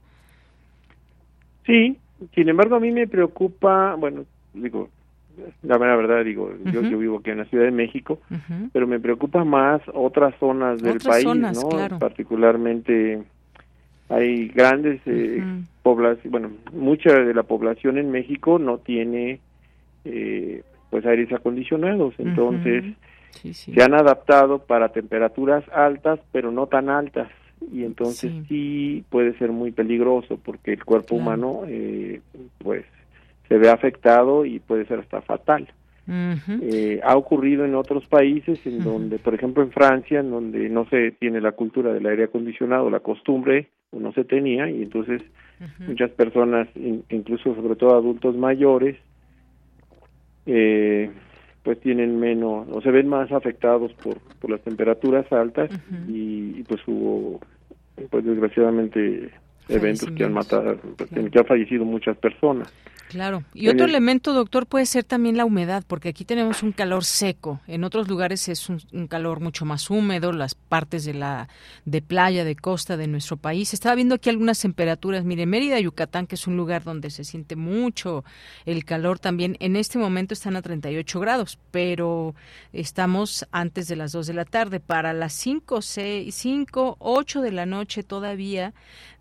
Sí, 1.65 1.97
sin 2.33 2.49
embargo, 2.49 2.75
a 2.75 2.79
mí 2.79 2.91
me 2.91 3.07
preocupa, 3.07 3.95
bueno, 3.95 4.25
digo, 4.53 4.89
la 5.63 5.77
verdad 5.77 6.23
digo, 6.23 6.45
uh 6.45 6.65
-huh. 6.65 6.71
yo, 6.71 6.81
yo, 6.81 6.97
vivo 6.97 7.17
aquí 7.19 7.31
en 7.31 7.39
la 7.39 7.45
Ciudad 7.45 7.65
de 7.65 7.71
México, 7.71 8.19
uh 8.29 8.35
-huh. 8.35 8.69
pero 8.73 8.87
me 8.87 8.99
preocupa 8.99 9.43
más 9.43 9.81
otras 9.93 10.35
zonas 10.39 10.81
del 10.81 10.97
otras 10.97 11.15
país, 11.15 11.23
zonas, 11.23 11.61
¿no? 11.61 11.69
Claro. 11.69 11.99
Particularmente 11.99 13.23
hay 14.09 14.47
grandes 14.49 15.01
eh, 15.05 15.43
poblaciones, 15.83 16.31
bueno, 16.31 16.51
mucha 16.73 17.13
de 17.13 17.33
la 17.33 17.43
población 17.43 17.97
en 17.97 18.11
México 18.11 18.57
no 18.59 18.77
tiene 18.77 19.39
eh, 20.05 20.63
pues 20.89 21.05
aires 21.05 21.31
acondicionados, 21.33 22.13
entonces 22.17 22.85
sí, 23.31 23.53
sí. 23.53 23.73
se 23.73 23.83
han 23.83 23.93
adaptado 23.93 24.59
para 24.59 24.89
temperaturas 24.89 25.63
altas, 25.73 26.19
pero 26.31 26.51
no 26.51 26.67
tan 26.67 26.89
altas 26.89 27.29
y 27.71 27.83
entonces 27.83 28.31
sí, 28.31 28.45
sí 28.47 29.03
puede 29.09 29.37
ser 29.37 29.51
muy 29.51 29.71
peligroso 29.71 30.39
porque 30.43 30.73
el 30.73 30.83
cuerpo 30.85 31.17
claro. 31.17 31.21
humano 31.21 31.61
eh, 31.67 32.21
pues 32.59 32.85
se 33.47 33.57
ve 33.57 33.69
afectado 33.69 34.45
y 34.45 34.59
puede 34.59 34.85
ser 34.85 34.99
hasta 34.99 35.21
fatal. 35.21 35.67
Uh 36.07 36.11
-huh. 36.11 36.59
eh, 36.61 37.01
ha 37.03 37.17
ocurrido 37.17 37.65
en 37.65 37.75
otros 37.75 38.07
países, 38.07 38.65
en 38.65 38.75
uh 38.75 38.79
-huh. 38.79 38.83
donde, 38.83 39.19
por 39.19 39.33
ejemplo, 39.33 39.61
en 39.61 39.71
Francia, 39.71 40.21
en 40.21 40.31
donde 40.31 40.69
no 40.69 40.85
se 40.89 41.11
tiene 41.11 41.41
la 41.41 41.51
cultura 41.51 41.93
del 41.93 42.05
aire 42.05 42.25
acondicionado, 42.25 42.89
la 42.89 43.01
costumbre, 43.01 43.67
o 43.91 43.99
no 43.99 44.13
se 44.13 44.23
tenía, 44.23 44.69
y 44.69 44.83
entonces 44.83 45.21
uh 45.59 45.63
-huh. 45.65 45.87
muchas 45.89 46.11
personas, 46.11 46.67
in, 46.75 47.03
incluso 47.09 47.53
sobre 47.55 47.75
todo 47.75 47.95
adultos 47.95 48.37
mayores, 48.37 48.95
eh, 50.45 51.11
pues 51.63 51.77
tienen 51.81 52.17
menos, 52.17 52.65
o 52.71 52.79
se 52.81 52.91
ven 52.91 53.09
más 53.09 53.29
afectados 53.33 53.91
por, 54.01 54.19
por 54.39 54.49
las 54.49 54.61
temperaturas 54.61 55.29
altas, 55.33 55.69
y, 56.07 56.55
y, 56.57 56.63
pues 56.63 56.81
hubo, 56.87 57.41
pues 58.09 58.23
desgraciadamente, 58.23 59.29
eventos 59.67 60.09
que 60.11 60.23
han 60.23 60.31
matado, 60.31 60.77
pues, 60.95 61.09
claro. 61.09 61.29
que 61.29 61.39
han 61.39 61.45
fallecido 61.45 61.83
muchas 61.83 62.15
personas. 62.15 62.73
Claro. 63.07 63.43
Y 63.53 63.69
otro 63.69 63.85
el... 63.85 63.91
elemento, 63.91 64.33
doctor, 64.33 64.67
puede 64.67 64.85
ser 64.85 65.03
también 65.03 65.37
la 65.37 65.45
humedad, 65.45 65.83
porque 65.87 66.09
aquí 66.09 66.25
tenemos 66.25 66.61
un 66.63 66.71
calor 66.71 67.05
seco. 67.05 67.61
En 67.67 67.83
otros 67.83 68.07
lugares 68.07 68.49
es 68.49 68.69
un, 68.69 68.81
un, 68.91 69.07
calor 69.07 69.39
mucho 69.39 69.65
más 69.65 69.89
húmedo, 69.89 70.31
las 70.33 70.55
partes 70.55 71.05
de 71.05 71.13
la 71.13 71.47
de 71.85 72.01
playa, 72.01 72.43
de 72.43 72.55
costa 72.55 72.97
de 72.97 73.07
nuestro 73.07 73.37
país. 73.37 73.73
Estaba 73.73 73.95
viendo 73.95 74.15
aquí 74.15 74.29
algunas 74.29 74.59
temperaturas. 74.59 75.23
Mire, 75.23 75.45
Mérida, 75.45 75.79
Yucatán, 75.79 76.27
que 76.27 76.35
es 76.35 76.47
un 76.47 76.57
lugar 76.57 76.83
donde 76.83 77.09
se 77.09 77.23
siente 77.23 77.55
mucho 77.55 78.25
el 78.65 78.83
calor 78.83 79.19
también. 79.19 79.55
En 79.59 79.75
este 79.75 79.97
momento 79.97 80.33
están 80.33 80.55
a 80.55 80.61
38 80.61 81.19
grados, 81.19 81.59
pero 81.71 82.35
estamos 82.73 83.47
antes 83.51 83.87
de 83.87 83.95
las 83.95 84.11
2 84.11 84.27
de 84.27 84.33
la 84.33 84.45
tarde. 84.45 84.79
Para 84.79 85.13
las 85.13 85.33
5, 85.33 85.81
6, 85.81 86.35
5, 86.35 86.97
8 86.99 87.41
de 87.41 87.51
la 87.51 87.65
noche 87.65 88.03
todavía 88.03 88.73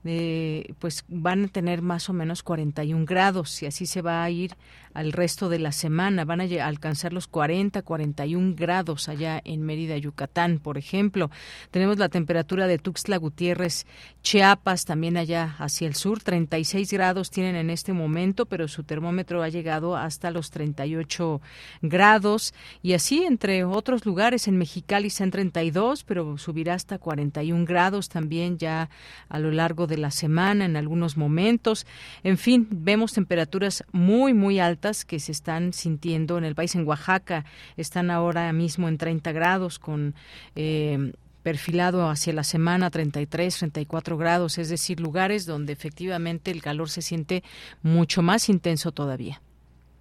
eh, 0.09 0.75
pues 0.79 1.05
van 1.09 1.45
a 1.45 1.49
tener 1.49 1.83
más 1.83 2.09
o 2.09 2.13
menos 2.13 2.43
41 2.43 3.05
grados 3.05 3.63
y 3.63 3.67
así 3.67 3.87
se 3.87 4.03
va 4.03 4.23
a 4.23 4.31
ir 4.31 4.55
al 4.97 5.13
resto 5.13 5.51
de 5.51 5.59
la 5.59 5.73
semana. 5.73 6.25
Van 6.25 6.41
a 6.41 6.45
alcanzar 6.67 7.13
los 7.13 7.27
40, 7.27 7.83
41 7.83 8.55
grados 8.57 9.11
allá 9.11 9.43
en 9.45 9.61
Mérida, 9.61 9.99
Yucatán, 9.99 10.59
por 10.59 10.79
ejemplo. 10.79 11.31
Tenemos 11.71 11.99
la 11.99 12.09
temperatura 12.09 12.67
de 12.67 12.79
Tuxtla 12.79 13.19
Gutiérrez, 13.19 13.87
Chiapas, 14.23 14.87
también 14.87 15.19
allá 15.19 15.55
hacia 15.59 15.87
el 15.87 15.95
sur. 15.95 16.23
36 16.23 16.91
grados 16.95 17.31
tienen 17.31 17.57
en 17.57 17.69
este 17.69 17.93
momento, 17.93 18.47
pero 18.47 18.69
su 18.69 18.85
termómetro 18.85 19.43
ha 19.43 19.51
llegado 19.51 19.97
hasta 19.97 20.31
los 20.31 20.51
38 20.51 21.43
grados. 21.83 22.55
Y 22.83 22.95
así 22.95 23.23
entre 23.23 23.65
otros 23.65 24.07
lugares, 24.07 24.49
en 24.49 24.57
Mexicali 24.57 25.09
están 25.09 25.31
32, 25.31 26.05
pero 26.05 26.39
subirá 26.39 26.73
hasta 26.73 26.99
41 26.99 27.67
grados 27.67 28.09
también 28.09 28.57
ya 28.57 28.89
a 29.29 29.39
lo 29.39 29.51
largo 29.51 29.87
de 29.87 29.99
la 29.99 30.11
semana 30.11 30.65
en 30.65 30.75
algunos 30.75 31.19
momentos. 31.19 31.87
En 32.25 32.39
fin, 32.39 32.67
vemos 32.71 33.13
temperaturas 33.13 33.85
muy, 33.93 34.33
muy 34.33 34.59
altas 34.59 34.86
que 35.05 35.19
se 35.19 35.33
están 35.33 35.73
sintiendo 35.73 36.39
en 36.39 36.45
el 36.45 36.55
país. 36.55 36.75
En 36.75 36.87
Oaxaca 36.87 37.45
están 37.77 38.11
ahora 38.11 38.53
mismo 38.53 38.89
en 38.89 38.99
30 38.99 39.33
grados 39.33 39.79
con 39.79 40.15
eh, 40.55 41.13
perfilado 41.43 42.09
hacia 42.09 42.33
la 42.33 42.43
semana 42.43 42.91
33, 42.91 43.57
34 43.57 44.17
grados, 44.17 44.59
es 44.59 44.69
decir, 44.69 44.99
lugares 45.01 45.47
donde 45.47 45.73
efectivamente 45.73 46.51
el 46.51 46.61
calor 46.61 46.89
se 46.89 47.03
siente 47.03 47.43
mucho 47.83 48.21
más 48.21 48.49
intenso 48.49 48.91
todavía. 48.91 49.41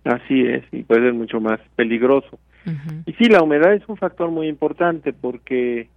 Así 0.04 0.42
es, 0.42 0.64
y 0.72 0.84
puede 0.84 1.02
ser 1.02 1.14
mucho 1.14 1.40
más 1.40 1.60
peligroso. 1.76 2.40
Uh 2.66 2.70
-huh. 2.70 3.04
Y 3.06 3.14
sí, 3.14 3.26
la 3.26 3.44
humedad 3.44 3.74
es 3.74 3.88
un 3.88 3.98
factor 3.98 4.32
muy 4.32 4.48
importante 4.48 5.14
porque 5.14 5.88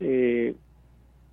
eh, 0.00 0.54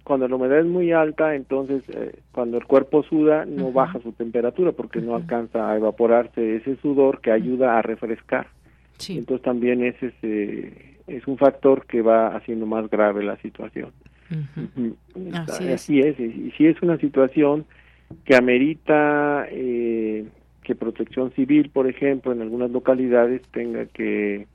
cuando 0.10 0.28
la 0.28 0.38
humedad 0.38 0.62
es 0.62 0.66
muy 0.66 0.92
alta, 0.92 1.36
entonces 1.36 1.84
eh, 1.90 2.16
cuando 2.32 2.58
el 2.58 2.66
cuerpo 2.66 3.04
suda 3.04 3.46
no 3.46 3.66
uh 3.66 3.70
-huh. 3.70 3.74
baja 3.74 4.00
su 4.00 4.12
temperatura 4.12 4.72
porque 4.72 4.98
uh 4.98 5.04
-huh. 5.04 5.06
no 5.06 5.16
alcanza 5.16 5.70
a 5.70 5.78
evaporarse 5.78 6.56
ese 6.56 6.78
sudor 6.78 7.22
que 7.22 7.32
ayuda 7.32 7.78
a 7.78 7.84
refrescar. 7.84 8.48
Sí. 8.98 9.20
Entonces 9.20 9.44
también 9.44 9.84
ese 9.84 10.08
es, 10.08 10.14
eh, 10.24 10.96
es 11.06 11.28
un 11.28 11.38
factor 11.38 11.86
que 11.86 12.02
va 12.02 12.36
haciendo 12.36 12.66
más 12.66 12.90
grave 12.90 13.24
la 13.24 13.38
situación. 13.38 13.92
Así 15.48 15.66
es. 15.66 15.74
Así 15.74 16.00
es. 16.00 16.20
Y 16.20 16.52
sí 16.58 16.66
es 16.66 16.82
una 16.82 16.98
situación 16.98 17.66
que 18.26 18.36
amerita 18.36 19.46
eh, 19.52 20.26
que 20.64 20.74
Protección 20.74 21.30
Civil, 21.34 21.70
por 21.70 21.86
ejemplo, 21.86 22.32
en 22.32 22.42
algunas 22.42 22.72
localidades 22.72 23.44
tenga 23.52 23.86
que 23.86 24.48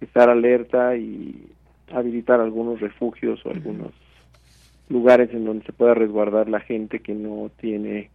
estar 0.00 0.30
alerta 0.30 0.96
y 0.96 1.50
habilitar 1.92 2.40
algunos 2.40 2.80
refugios 2.80 3.44
o 3.44 3.50
algunos 3.50 3.92
lugares 4.92 5.30
en 5.32 5.44
donde 5.44 5.64
se 5.64 5.72
pueda 5.72 5.94
resguardar 5.94 6.48
la 6.48 6.60
gente 6.60 7.00
que 7.00 7.14
no 7.14 7.50
tiene 7.60 8.10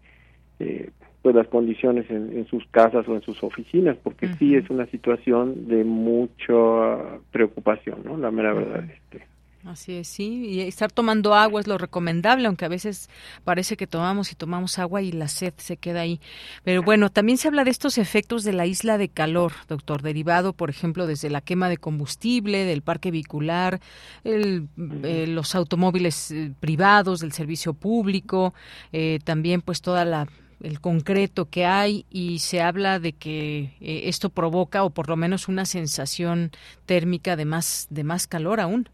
eh, 0.60 0.92
pues 1.22 1.36
las 1.36 1.48
condiciones 1.48 2.10
en, 2.10 2.38
en, 2.38 2.46
sus 2.48 2.66
casas 2.68 3.08
o 3.08 3.16
en 3.16 3.22
sus 3.22 3.44
oficinas 3.44 3.98
porque 4.02 4.28
uh 4.28 4.30
-huh. 4.30 4.38
sí 4.38 4.56
es 4.56 4.70
una 4.70 4.86
situación 4.86 5.68
de 5.68 5.84
mucha 5.84 7.20
preocupación 7.32 8.04
no 8.06 8.16
la 8.18 8.32
mera 8.32 8.54
uh 8.54 8.58
-huh. 8.58 8.60
verdad 8.60 8.90
este 8.90 9.26
Así 9.68 9.96
es, 9.96 10.08
sí, 10.08 10.46
y 10.46 10.62
estar 10.62 10.94
tomando 10.94 11.36
agua 11.36 11.60
es 11.60 11.68
lo 11.68 11.78
recomendable, 11.78 12.48
aunque 12.48 12.64
a 12.64 12.70
veces 12.70 13.10
parece 13.44 13.76
que 13.76 13.86
tomamos 13.86 14.32
y 14.32 14.36
tomamos 14.36 14.80
agua 14.80 15.02
y 15.02 15.12
la 15.12 15.28
sed 15.28 15.54
se 15.58 15.76
queda 15.76 16.00
ahí. 16.00 16.22
Pero 16.64 16.84
bueno, 16.84 17.10
también 17.10 17.38
se 17.38 17.50
habla 17.50 17.66
de 17.66 17.72
estos 17.72 17.98
efectos 17.98 18.46
de 18.46 18.54
la 18.54 18.66
isla 18.66 18.98
de 18.98 19.10
calor, 19.10 19.52
doctor, 19.68 20.02
derivado, 20.02 20.54
por 20.54 20.70
ejemplo, 20.70 21.06
desde 21.06 21.30
la 21.30 21.42
quema 21.42 21.68
de 21.68 21.76
combustible, 21.76 22.64
del 22.64 22.82
parque 22.82 23.12
vehicular, 23.12 23.82
el, 24.24 24.70
eh, 25.04 25.28
los 25.28 25.54
automóviles 25.54 26.32
eh, 26.32 26.54
privados, 26.62 27.20
del 27.20 27.34
servicio 27.34 27.74
público, 27.74 28.54
eh, 28.94 29.20
también 29.26 29.62
pues 29.62 29.82
toda 29.82 30.06
la 30.06 30.28
el 30.62 30.80
concreto 30.80 31.50
que 31.50 31.66
hay 31.66 32.06
y 32.10 32.40
se 32.40 32.62
habla 32.62 33.00
de 33.00 33.14
que 33.14 33.76
eh, 33.80 34.04
esto 34.06 34.30
provoca 34.30 34.84
o 34.84 34.90
por 34.90 35.08
lo 35.10 35.16
menos 35.16 35.48
una 35.50 35.66
sensación 35.66 36.52
térmica 36.86 37.36
de 37.36 37.46
más 37.46 37.88
de 37.90 38.04
más 38.04 38.28
calor 38.28 38.60
aún. 38.60 38.90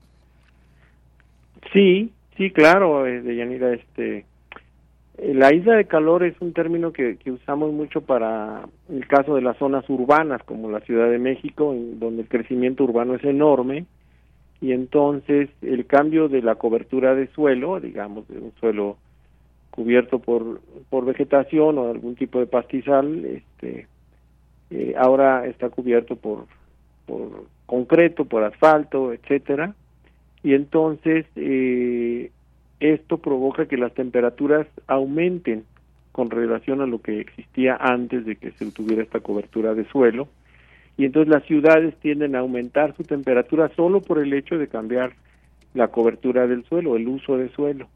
Sí, 1.74 2.12
sí, 2.38 2.52
claro, 2.52 3.08
eh, 3.08 3.22
Deyanira, 3.22 3.74
este, 3.74 4.26
eh, 5.18 5.34
la 5.34 5.54
isla 5.54 5.76
de 5.76 5.86
calor 5.86 6.24
es 6.24 6.40
un 6.40 6.54
término 6.54 6.94
que, 6.94 7.18
usamos 7.26 7.74
mucho 7.74 8.02
para 8.02 8.66
el 8.90 9.08
caso 9.08 9.36
de 9.36 9.42
las 9.42 9.58
zonas 9.58 9.84
urbanas, 9.90 10.44
como 10.44 10.70
la 10.70 10.82
Ciudad 10.82 11.10
de 11.10 11.18
México, 11.18 11.74
en 11.74 12.00
donde 12.00 12.22
el 12.22 12.28
crecimiento 12.28 12.84
urbano 12.84 13.16
es 13.16 13.24
enorme, 13.24 13.86
y 14.62 14.72
entonces 14.72 15.50
el 15.64 15.88
cambio 15.88 16.30
de 16.30 16.44
la 16.44 16.56
cobertura 16.56 17.16
de 17.16 17.28
suelo, 17.28 17.80
digamos, 17.80 18.28
de 18.28 18.38
un 18.38 18.54
suelo 18.60 18.98
cubierto 19.72 20.20
por, 20.20 20.62
por 20.92 21.06
vegetación 21.06 21.80
o 21.80 21.90
algún 21.90 22.16
tipo 22.16 22.40
de 22.40 22.46
pastizal, 22.46 23.26
este, 23.26 23.88
eh, 24.70 24.94
ahora 24.96 25.48
está 25.48 25.70
cubierto 25.70 26.16
por, 26.16 26.46
por 27.08 27.46
concreto, 27.66 28.26
por 28.26 28.44
asfalto, 28.44 29.12
etcétera, 29.12 29.74
y 30.44 30.54
entonces 30.54 31.26
eh, 31.36 32.30
esto 32.82 33.18
provoca 33.18 33.66
que 33.66 33.78
las 33.78 33.94
temperaturas 33.94 34.68
aumenten 34.88 35.64
con 36.12 36.30
relación 36.30 36.82
a 36.82 36.86
lo 36.86 37.02
que 37.02 37.22
existía 37.22 37.78
antes 37.80 38.26
de 38.26 38.36
que 38.36 38.52
se 38.52 38.70
tuviera 38.72 39.02
esta 39.02 39.22
cobertura 39.22 39.74
de 39.74 39.86
suelo. 39.86 40.28
Y 40.98 41.06
entonces 41.06 41.34
las 41.34 41.44
ciudades 41.46 41.96
tienden 42.02 42.36
a 42.36 42.40
aumentar 42.40 42.96
su 42.96 43.04
temperatura 43.04 43.72
solo 43.76 44.02
por 44.02 44.20
el 44.20 44.32
hecho 44.34 44.58
de 44.58 44.68
cambiar 44.68 45.14
la 45.74 45.88
cobertura 45.88 46.46
del 46.46 46.66
suelo, 46.66 46.98
el 46.98 47.08
uso 47.08 47.38
de 47.38 47.50
suelo. 47.50 47.88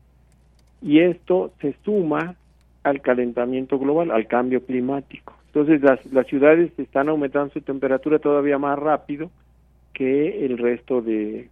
Y 0.82 1.00
esto 1.00 1.52
se 1.62 1.76
suma 1.84 2.36
al 2.84 3.02
calentamiento 3.02 3.78
global, 3.78 4.10
al 4.10 4.26
cambio 4.28 4.66
climático. 4.66 5.38
Entonces 5.48 5.82
las, 5.82 6.04
las 6.12 6.26
ciudades 6.28 6.72
están 6.80 7.10
aumentando 7.10 7.54
su 7.54 7.62
temperatura 7.62 8.20
todavía 8.20 8.58
más 8.58 8.80
rápido 8.80 9.30
que 9.94 10.46
el 10.46 10.58
resto 10.58 11.02
de 11.02 11.50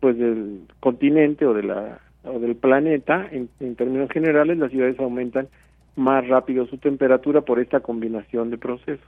pues 0.00 0.18
del 0.18 0.62
continente 0.80 1.46
o 1.46 1.54
de 1.54 1.62
la 1.62 2.00
o 2.24 2.38
del 2.38 2.56
planeta 2.56 3.28
en, 3.30 3.48
términos 3.74 4.10
generales 4.10 4.56
las 4.56 4.70
ciudades 4.70 4.98
aumentan 4.98 5.48
más 5.96 6.26
rápido 6.26 6.66
su 6.66 6.78
temperatura 6.78 7.42
por 7.42 7.60
esta 7.60 7.80
combinación 7.80 8.50
de 8.50 8.58
procesos. 8.58 9.06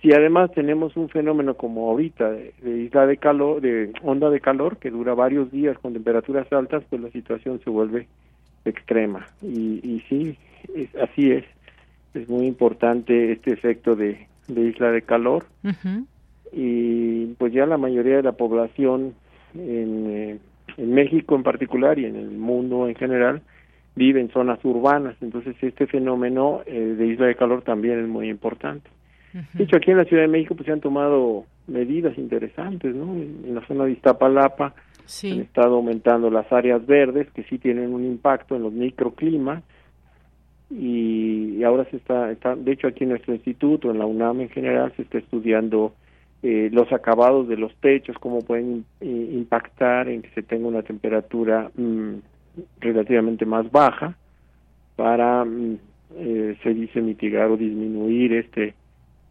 Si 0.00 0.12
además 0.12 0.50
tenemos 0.52 0.96
un 0.96 1.08
fenómeno 1.08 1.54
como 1.54 1.90
ahorita 1.90 2.30
de, 2.30 2.52
isla 2.64 3.06
de 3.06 3.18
calor 3.18 3.60
de 3.60 3.92
onda 4.02 4.30
de 4.30 4.40
calor 4.40 4.78
que 4.78 4.90
dura 4.90 5.14
varios 5.14 5.52
días 5.52 5.78
con 5.78 5.92
temperaturas 5.92 6.50
altas 6.52 6.82
pues 6.88 7.00
la 7.02 7.10
situación 7.10 7.60
se 7.62 7.70
vuelve 7.70 8.08
extrema. 8.64 9.26
Y, 9.42 9.80
y 9.82 10.00
sí 10.08 10.36
es, 10.74 10.94
así 10.96 11.30
es. 11.30 11.44
Es 12.14 12.28
muy 12.28 12.46
importante 12.46 13.32
este 13.32 13.52
efecto 13.52 13.94
de, 13.94 14.26
isla 14.48 14.90
de 14.90 15.02
calor. 15.02 15.46
Y 16.52 17.26
pues 17.38 17.52
ya 17.52 17.64
la 17.64 17.78
mayoría 17.78 18.16
de 18.16 18.22
la 18.22 18.32
población 18.32 19.14
en, 19.54 20.10
eh, 20.10 20.38
en 20.76 20.94
México 20.94 21.34
en 21.34 21.42
particular 21.42 21.98
y 21.98 22.06
en 22.06 22.16
el 22.16 22.30
mundo 22.30 22.88
en 22.88 22.94
general 22.94 23.42
vive 23.94 24.20
en 24.20 24.30
zonas 24.30 24.64
urbanas. 24.64 25.16
Entonces 25.20 25.56
este 25.60 25.86
fenómeno 25.86 26.62
eh, 26.66 26.94
de 26.96 27.06
isla 27.06 27.26
de 27.26 27.34
calor 27.34 27.62
también 27.62 28.00
es 28.00 28.08
muy 28.08 28.28
importante. 28.28 28.88
De 29.54 29.64
hecho 29.64 29.76
aquí 29.76 29.90
en 29.90 29.96
la 29.96 30.04
Ciudad 30.04 30.22
de 30.22 30.28
México 30.28 30.54
pues 30.54 30.66
se 30.66 30.72
han 30.72 30.80
tomado 30.80 31.46
medidas 31.66 32.18
interesantes 32.18 32.94
no 32.94 33.14
en, 33.14 33.54
la 33.54 33.66
zona 33.66 33.84
de 33.84 33.92
Iztapalapa 33.92 34.74
han 35.24 35.40
estado 35.40 35.76
aumentando 35.76 36.30
las 36.30 36.52
áreas 36.52 36.84
verdes 36.86 37.30
que 37.30 37.42
sí 37.44 37.58
tienen 37.58 37.94
un 37.94 38.04
impacto 38.04 38.56
en 38.56 38.62
los 38.62 38.72
microclimas 38.72 39.62
y, 40.70 41.62
ahora 41.64 41.84
se 41.90 41.96
está, 41.96 42.30
está, 42.30 42.56
de 42.56 42.72
hecho 42.72 42.86
aquí 42.86 43.04
en 43.04 43.10
nuestro 43.10 43.34
instituto, 43.34 43.90
en 43.90 43.98
la 43.98 44.06
UNAM 44.06 44.40
en 44.40 44.48
general, 44.48 44.92
se 44.96 45.02
está 45.02 45.18
estudiando 45.18 45.94
eh, 46.44 46.70
los 46.72 46.92
acabados 46.92 47.46
de 47.46 47.56
los 47.56 47.72
techos, 47.76 48.18
cómo 48.18 48.40
pueden 48.42 48.84
eh, 49.00 49.30
impactar 49.32 50.08
en 50.08 50.22
que 50.22 50.30
se 50.30 50.42
tenga 50.42 50.66
una 50.66 50.82
temperatura 50.82 51.70
mm, 51.76 52.14
relativamente 52.80 53.46
más 53.46 53.70
baja 53.70 54.16
para, 54.96 55.44
mm, 55.44 55.78
eh, 56.16 56.56
se 56.64 56.74
dice, 56.74 57.00
mitigar 57.00 57.48
o 57.48 57.56
disminuir 57.56 58.32
este, 58.32 58.74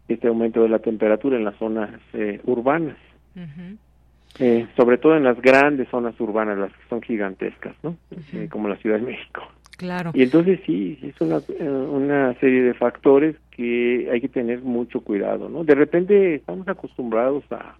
este 0.08 0.28
aumento 0.28 0.62
de 0.62 0.70
la 0.70 0.78
temperatura 0.78 1.36
en 1.36 1.44
las 1.44 1.56
zonas 1.56 1.90
urbanas. 2.44 2.96
sobre 4.76 4.96
todo 4.96 5.14
en 5.14 5.24
las 5.24 5.38
grandes 5.42 5.88
zonas 5.90 6.18
urbanas, 6.18 6.56
las 6.56 6.72
que 6.72 6.88
son 6.88 7.02
gigantescas, 7.02 7.76
¿no? 7.82 7.96
como 8.48 8.68
la 8.68 8.76
Ciudad 8.76 8.98
de 8.98 9.04
México. 9.04 9.42
Claro. 9.76 10.12
Y 10.14 10.22
entonces 10.22 10.60
sí, 10.66 10.98
es 11.02 11.20
una, 11.20 11.38
eh, 11.38 11.68
una 11.68 12.34
serie 12.38 12.62
de 12.62 12.74
factores 12.74 13.36
que 13.50 14.08
hay 14.10 14.20
que 14.20 14.28
tener 14.28 14.62
mucho 14.62 15.00
cuidado, 15.00 15.48
¿no? 15.48 15.64
De 15.64 15.74
repente 15.74 16.36
estamos 16.36 16.68
acostumbrados 16.68 17.44
a 17.50 17.76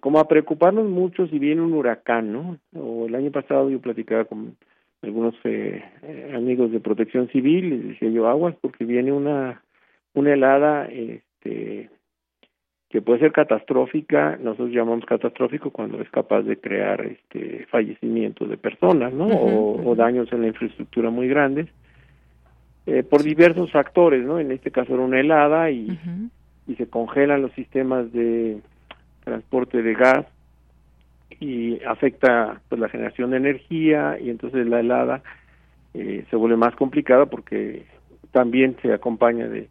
como 0.00 0.20
a 0.20 0.28
preocuparnos 0.28 0.88
mucho 0.88 1.26
si 1.26 1.38
viene 1.38 1.60
un 1.60 1.74
huracán, 1.74 2.32
¿no? 2.32 2.58
O 2.74 3.06
el 3.06 3.14
año 3.14 3.32
pasado 3.32 3.68
yo 3.68 3.80
platicaba 3.80 4.24
con 4.26 4.56
algunos 5.02 5.34
eh, 5.44 5.82
eh, 6.02 6.32
amigos 6.34 6.70
de 6.72 6.80
Protección 6.80 7.28
Civil 7.28 7.72
y 7.72 7.78
decía 7.88 8.10
yo 8.10 8.28
aguas 8.28 8.54
porque 8.60 8.84
viene 8.84 9.12
una 9.12 9.62
una 10.14 10.32
helada 10.32 10.86
este 10.86 11.90
que 12.88 13.02
puede 13.02 13.20
ser 13.20 13.32
catastrófica, 13.32 14.38
nosotros 14.40 14.70
llamamos 14.70 15.04
catastrófico 15.04 15.70
cuando 15.70 16.00
es 16.00 16.08
capaz 16.10 16.42
de 16.42 16.58
crear 16.58 17.04
este 17.04 17.66
fallecimientos 17.66 18.48
de 18.48 18.56
personas, 18.56 19.12
¿no? 19.12 19.26
o, 19.26 19.94
daños 19.94 20.32
en 20.32 20.42
la 20.42 20.48
infraestructura 20.48 21.10
muy 21.10 21.28
grandes, 21.28 21.68
eh, 22.86 23.02
por 23.02 23.22
diversos 23.22 23.70
factores, 23.70 24.24
¿no? 24.24 24.40
En 24.40 24.50
este 24.50 24.70
caso 24.70 24.94
era 24.94 25.02
una 25.02 25.20
helada 25.20 25.70
y, 25.70 25.98
y 26.66 26.74
se 26.76 26.88
congelan 26.88 27.42
los 27.42 27.52
sistemas 27.52 28.10
de 28.12 28.60
transporte 29.24 29.82
de 29.82 29.94
gas 29.94 30.26
y 31.40 31.82
afecta 31.84 32.60
pues 32.68 32.80
la 32.80 32.88
generación 32.88 33.30
de 33.30 33.36
energía 33.36 34.18
y 34.18 34.30
entonces 34.30 34.66
la 34.66 34.80
helada 34.80 35.22
eh, 35.94 36.24
se 36.30 36.36
vuelve 36.36 36.56
más 36.56 36.74
complicada 36.74 37.26
porque 37.26 37.84
también 38.32 38.76
se 38.82 38.92
acompaña 38.92 39.48
de 39.48 39.68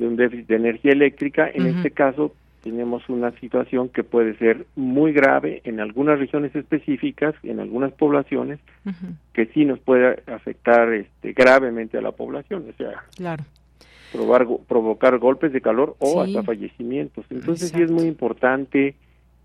de 0.00 0.08
un 0.08 0.16
déficit 0.16 0.48
de 0.48 0.56
energía 0.56 0.92
eléctrica. 0.92 1.48
En 1.52 1.66
este 1.66 1.90
caso 1.90 2.34
tenemos 2.64 3.06
una 3.08 3.32
situación 3.38 3.90
que 3.90 4.02
puede 4.02 4.34
ser 4.38 4.66
muy 4.74 5.12
grave 5.12 5.60
en 5.64 5.78
algunas 5.78 6.18
regiones 6.18 6.56
específicas, 6.56 7.34
en 7.42 7.60
algunas 7.60 7.92
poblaciones, 7.92 8.58
que 9.34 9.46
sí 9.46 9.64
nos 9.64 9.78
puede 9.78 10.22
afectar 10.26 10.92
este, 10.92 11.32
gravemente 11.32 11.98
a 11.98 12.02
la 12.02 12.12
población, 12.12 12.64
o 12.68 12.76
sea, 12.76 13.04
claro. 13.14 13.44
probar, 14.10 14.46
provocar 14.66 15.18
golpes 15.18 15.52
de 15.52 15.60
calor 15.60 15.96
o 15.98 16.22
hasta 16.22 16.42
fallecimientos. 16.42 17.26
Entonces 17.30 17.70
sí 17.70 17.82
es 17.82 17.90
muy 17.90 18.04
importante 18.04 18.94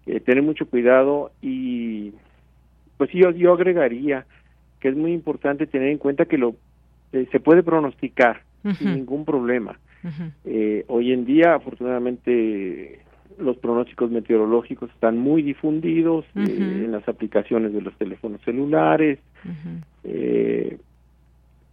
eh, 0.06 0.20
tener 0.22 0.41
mucho 0.41 0.68
cuidado 0.68 1.32
y 1.41 2.14
pues 2.97 3.10
yo, 3.12 3.32
yo 3.32 3.53
agregaría 3.53 4.26
que 4.80 4.88
es 4.88 4.95
muy 4.95 5.12
importante 5.12 5.68
tener 5.68 5.89
en 5.89 5.97
cuenta 5.97 6.26
que 6.26 6.38
lo 6.38 6.56
eh, 7.12 7.28
se 7.32 7.41
puede 7.41 7.62
pronosticar 7.62 8.43
sin 8.80 8.95
ningún 8.95 9.26
problema 9.26 9.78
eh, 10.45 10.86
hoy 10.88 11.12
en 11.12 11.26
día, 11.26 11.56
afortunadamente, 11.56 12.99
los 13.38 13.58
pronósticos 13.58 14.12
meteorológicos 14.12 14.89
están 14.91 15.18
muy 15.18 15.41
difundidos 15.41 16.26
eh, 16.36 16.43
en 16.45 16.91
las 16.91 17.08
aplicaciones 17.08 17.74
de 17.74 17.82
los 17.82 17.93
teléfonos 17.97 18.41
celulares, 18.43 19.20
eh, 20.03 20.78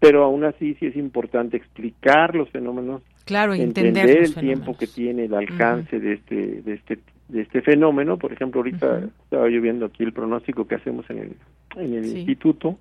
pero 0.00 0.24
aún 0.24 0.44
así 0.44 0.74
sí 0.80 0.86
es 0.86 0.96
importante 0.96 1.56
explicar 1.56 2.34
los 2.34 2.50
fenómenos, 2.50 3.02
claro, 3.24 3.54
entender, 3.54 4.10
el 4.10 4.34
tiempo 4.34 4.76
que 4.76 4.86
tiene 4.86 5.26
el 5.26 5.34
alcance 5.34 6.00
de 6.00 6.14
este 6.14 6.62
de 6.62 6.74
este 6.74 6.98
de 7.28 7.42
este 7.42 7.62
fenómeno. 7.62 8.18
Por 8.18 8.32
ejemplo, 8.32 8.60
ahorita 8.60 9.04
estaba 9.24 9.48
yo 9.48 9.60
viendo 9.60 9.86
aquí 9.86 10.02
el 10.02 10.12
pronóstico 10.12 10.66
que 10.66 10.74
hacemos 10.74 11.08
en 11.08 11.18
el 11.18 11.36
en 11.76 11.94
el 11.94 12.04
instituto, 12.04 12.78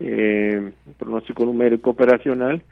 eh, 0.00 0.72
pronóstico 0.98 1.44
numérico 1.44 1.90
operacional 1.90 2.62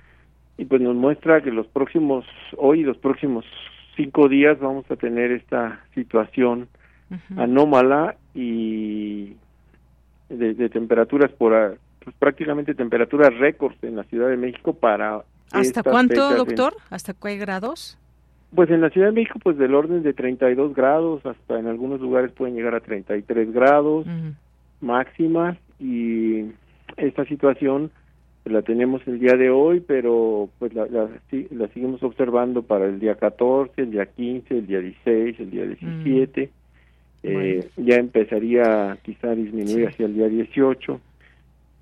y 0.60 0.66
pues 0.66 0.82
nos 0.82 0.94
muestra 0.94 1.40
que 1.40 1.50
los 1.50 1.66
próximos, 1.68 2.26
hoy 2.58 2.82
los 2.82 2.98
próximos 2.98 3.46
cinco 3.96 4.28
días 4.28 4.60
vamos 4.60 4.84
a 4.90 4.96
tener 4.96 5.32
esta 5.32 5.80
situación 5.94 6.68
anómala 7.38 8.16
y 8.34 9.36
de, 10.28 10.68
temperaturas 10.68 11.30
por 11.32 11.78
pues 12.04 12.14
prácticamente 12.18 12.74
temperaturas 12.74 13.34
récords 13.38 13.82
en 13.82 13.96
la 13.96 14.04
Ciudad 14.04 14.28
de 14.28 14.36
México 14.36 14.74
para 14.74 15.24
¿Hasta 15.50 15.82
cuánto, 15.82 16.36
doctor? 16.36 16.74
¿Hasta 16.90 17.14
qué 17.14 17.38
grados? 17.38 17.98
Pues 18.54 18.68
en 18.68 18.82
la 18.82 18.90
Ciudad 18.90 19.06
de 19.06 19.14
México, 19.14 19.38
pues 19.42 19.56
del 19.56 19.74
orden 19.74 20.02
de 20.02 20.12
32 20.12 20.74
grados, 20.74 21.24
hasta 21.24 21.58
en 21.58 21.68
algunos 21.68 22.02
lugares 22.02 22.32
pueden 22.32 22.54
llegar 22.54 22.74
a 22.74 22.80
33 22.80 23.50
grados 23.50 24.06
máximas, 24.82 25.56
y 25.78 26.52
esta 26.98 27.24
situación 27.24 27.90
la 28.44 28.62
tenemos 28.62 29.06
el 29.06 29.18
día 29.18 29.34
de 29.36 29.50
hoy, 29.50 29.80
pero 29.80 30.48
pues 30.58 30.72
la, 30.74 30.86
la, 30.86 31.08
seguimos 31.68 32.02
observando 32.02 32.62
para 32.62 32.86
el 32.86 32.98
día 32.98 33.14
14, 33.16 33.82
el 33.82 33.90
día 33.90 34.06
15, 34.06 34.58
el 34.58 34.66
día 34.66 34.80
16, 34.80 35.40
el 35.40 35.50
día 35.50 35.66
17. 35.66 36.46
Mm. 36.46 36.60
Eh, 37.22 37.68
ya 37.76 37.96
empezaría 37.96 38.96
quizá 39.02 39.30
a 39.30 39.34
disminuir 39.34 39.88
hacia 39.88 40.06
el 40.06 40.14
día 40.14 40.28
18, 40.28 41.00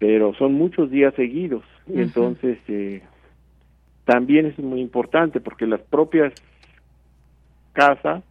pero 0.01 0.35
son 0.35 0.55
muchos 0.55 0.91
días 0.91 1.15
seguidos. 1.15 1.63
Y 1.87 2.01
entonces 2.01 2.59
eh, 2.67 3.03
también 4.05 4.47
es 4.47 4.59
muy 4.59 4.81
importante 4.81 5.41
porque 5.41 5.67
las 5.67 5.81
propias 5.81 6.35
casas 7.73 8.25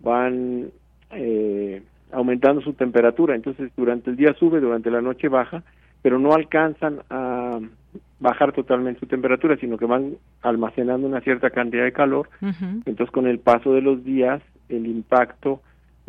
van 0.00 0.70
eh, 1.10 1.82
aumentando 2.12 2.60
su 2.60 2.72
temperatura. 2.74 3.34
Entonces 3.34 3.72
durante 3.76 4.10
el 4.10 4.16
día 4.16 4.32
sube, 4.34 4.60
durante 4.60 4.92
la 4.92 5.00
noche 5.00 5.28
baja 5.28 5.64
pero 6.02 6.18
no 6.18 6.32
alcanzan 6.32 7.00
a 7.10 7.60
bajar 8.20 8.52
totalmente 8.52 9.00
su 9.00 9.06
temperatura, 9.06 9.56
sino 9.56 9.78
que 9.78 9.86
van 9.86 10.16
almacenando 10.42 11.06
una 11.06 11.20
cierta 11.20 11.50
cantidad 11.50 11.84
de 11.84 11.92
calor. 11.92 12.28
Entonces, 12.40 13.10
con 13.10 13.26
el 13.26 13.38
paso 13.38 13.72
de 13.72 13.82
los 13.82 14.04
días, 14.04 14.42
el 14.68 14.86
impacto 14.86 15.60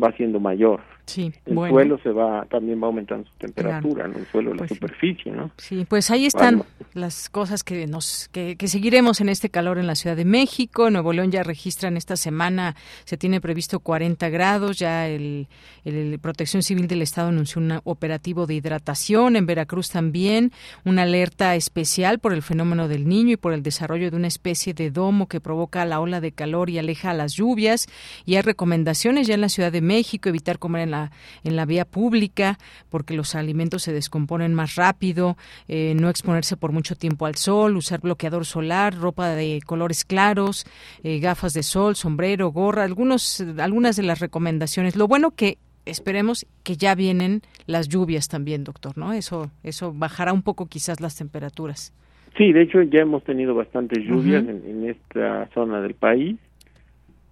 va 0.02 0.12
siendo 0.12 0.40
mayor. 0.40 0.80
El 1.18 1.54
suelo 1.54 1.98
se 2.02 2.10
va 2.10 2.44
también 2.46 2.82
va 2.82 2.86
aumentando 2.86 3.28
su 3.28 3.36
temperatura, 3.38 4.08
¿no? 4.08 4.18
el 4.18 4.26
suelo, 4.26 4.52
la 4.52 4.58
pues 4.58 4.70
superficie, 4.70 5.32
¿no? 5.32 5.50
Sí, 5.56 5.86
pues 5.88 6.10
ahí 6.10 6.26
están 6.26 6.64
las 6.94 7.28
cosas 7.28 7.62
que 7.62 7.86
nos 7.86 8.28
que, 8.32 8.56
seguiremos 8.66 9.20
en 9.20 9.28
este 9.28 9.48
calor 9.48 9.78
en 9.78 9.86
la 9.86 9.94
Ciudad 9.94 10.16
de 10.16 10.24
México. 10.24 10.90
Nuevo 10.90 11.12
León 11.12 11.30
ya 11.30 11.42
registran 11.42 11.96
esta 11.96 12.16
semana, 12.16 12.76
se 13.04 13.16
tiene 13.16 13.40
previsto 13.40 13.80
40 13.80 14.28
grados, 14.28 14.78
ya 14.78 15.08
el, 15.08 15.48
el, 15.84 16.18
Protección 16.18 16.62
Civil 16.62 16.86
del 16.86 17.02
Estado 17.02 17.28
anunció 17.28 17.60
un 17.60 17.80
operativo 17.84 18.46
de 18.46 18.54
hidratación, 18.54 19.36
en 19.36 19.46
Veracruz 19.46 19.90
también, 19.90 20.52
una 20.84 21.02
alerta 21.02 21.54
especial 21.54 22.18
por 22.18 22.32
el 22.32 22.42
fenómeno 22.42 22.88
del 22.88 23.08
niño 23.08 23.32
y 23.32 23.36
por 23.36 23.52
el 23.52 23.62
desarrollo 23.62 24.10
de 24.10 24.16
una 24.16 24.28
especie 24.28 24.74
de 24.74 24.90
domo 24.90 25.26
que 25.26 25.40
provoca 25.40 25.84
la 25.84 26.00
ola 26.00 26.20
de 26.20 26.32
calor 26.32 26.70
y 26.70 26.78
aleja 26.78 27.14
las 27.14 27.34
lluvias, 27.34 27.88
y 28.24 28.36
hay 28.36 28.42
recomendaciones 28.42 29.26
ya 29.26 29.34
en 29.34 29.40
la 29.40 29.48
Ciudad 29.48 29.72
de 29.72 29.80
México, 29.80 30.28
evitar 30.28 30.58
comer 30.58 30.82
en 30.82 30.90
la 30.90 30.99
en 31.44 31.56
la 31.56 31.64
vía 31.64 31.84
pública 31.84 32.58
porque 32.90 33.14
los 33.14 33.34
alimentos 33.34 33.82
se 33.82 33.92
descomponen 33.92 34.54
más 34.54 34.74
rápido, 34.74 35.36
eh, 35.68 35.94
no 35.98 36.08
exponerse 36.08 36.56
por 36.56 36.72
mucho 36.72 36.96
tiempo 36.96 37.26
al 37.26 37.36
sol, 37.36 37.76
usar 37.76 38.00
bloqueador 38.00 38.44
solar, 38.44 38.94
ropa 38.94 39.28
de 39.28 39.60
colores 39.64 40.04
claros, 40.04 40.66
eh, 41.02 41.18
gafas 41.20 41.52
de 41.52 41.62
sol, 41.62 41.96
sombrero, 41.96 42.50
gorra, 42.50 42.84
algunos, 42.84 43.40
algunas 43.58 43.96
de 43.96 44.02
las 44.02 44.20
recomendaciones. 44.20 44.96
Lo 44.96 45.06
bueno 45.06 45.30
que 45.30 45.58
esperemos 45.86 46.46
que 46.62 46.76
ya 46.76 46.94
vienen 46.94 47.42
las 47.66 47.88
lluvias 47.88 48.28
también, 48.28 48.64
doctor, 48.64 48.96
¿no? 48.98 49.12
Eso, 49.12 49.50
eso 49.62 49.92
bajará 49.92 50.32
un 50.32 50.42
poco 50.42 50.66
quizás 50.66 51.00
las 51.00 51.16
temperaturas. 51.16 51.92
Sí, 52.36 52.52
de 52.52 52.62
hecho 52.62 52.82
ya 52.82 53.00
hemos 53.00 53.24
tenido 53.24 53.54
bastantes 53.54 54.04
lluvias 54.04 54.44
en, 54.44 54.62
en, 54.64 54.88
esta 54.88 55.48
zona 55.52 55.80
del 55.80 55.94
país 55.94 56.38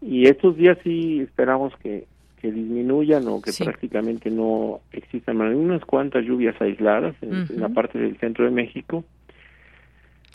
y 0.01 0.27
estos 0.27 0.57
días 0.57 0.77
sí 0.83 1.21
esperamos 1.21 1.73
que, 1.83 2.07
que 2.39 2.51
disminuyan 2.53 3.27
o 3.29 3.41
que 3.41 3.53
prácticamente 3.53 4.31
no 4.31 4.81
existan 4.93 5.41
unas 5.41 5.85
cuantas 5.85 6.25
lluvias 6.25 6.61
aisladas 6.61 7.15
en, 7.23 7.61
la 7.61 7.69
parte 7.69 7.99
del 7.99 8.19
centro 8.19 8.45
de 8.45 8.51
México. 8.51 9.05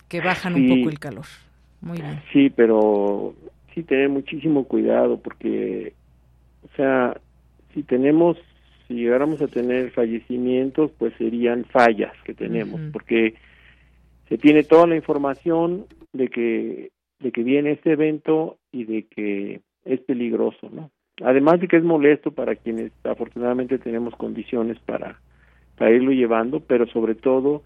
Que 0.08 0.20
bajan 0.20 0.54
un 0.54 0.68
poco 0.68 0.90
el 0.90 0.98
calor. 0.98 1.24
Muy 1.80 1.98
bien. 1.98 2.22
Sí, 2.32 2.50
pero 2.50 3.34
sí 3.74 3.82
tener 3.82 4.08
muchísimo 4.08 4.64
cuidado 4.64 5.18
porque, 5.18 5.94
o 6.62 6.76
sea, 6.76 7.20
si 7.72 7.82
tenemos, 7.82 8.36
si 8.86 8.94
llegáramos 8.94 9.42
a 9.42 9.48
tener 9.48 9.90
fallecimientos, 9.90 10.90
pues 10.98 11.12
serían 11.18 11.64
fallas 11.64 12.12
que 12.24 12.34
tenemos, 12.34 12.80
porque 12.92 13.34
se 14.28 14.38
tiene 14.38 14.62
toda 14.62 14.86
la 14.86 14.96
información 14.96 15.86
de 16.12 16.28
que 16.28 16.90
de 17.24 17.32
que 17.32 17.42
viene 17.42 17.72
este 17.72 17.92
evento 17.92 18.58
y 18.70 18.84
de 18.84 19.06
que 19.06 19.62
es 19.84 20.00
peligroso, 20.00 20.68
¿no? 20.70 20.90
Además 21.22 21.60
de 21.60 21.68
que 21.68 21.76
es 21.76 21.84
molesto 21.84 22.32
para 22.32 22.56
quienes 22.56 22.92
afortunadamente 23.04 23.78
tenemos 23.78 24.14
condiciones 24.16 24.78
para, 24.80 25.18
para 25.76 25.92
irlo 25.92 26.10
llevando, 26.10 26.60
pero 26.60 26.86
sobre 26.86 27.14
todo 27.14 27.62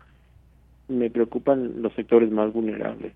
me 0.88 1.11
preocupan 1.11 1.82
los 1.82 1.92
sectores 1.94 2.30
más 2.30 2.53
vulnerables. 2.53 3.12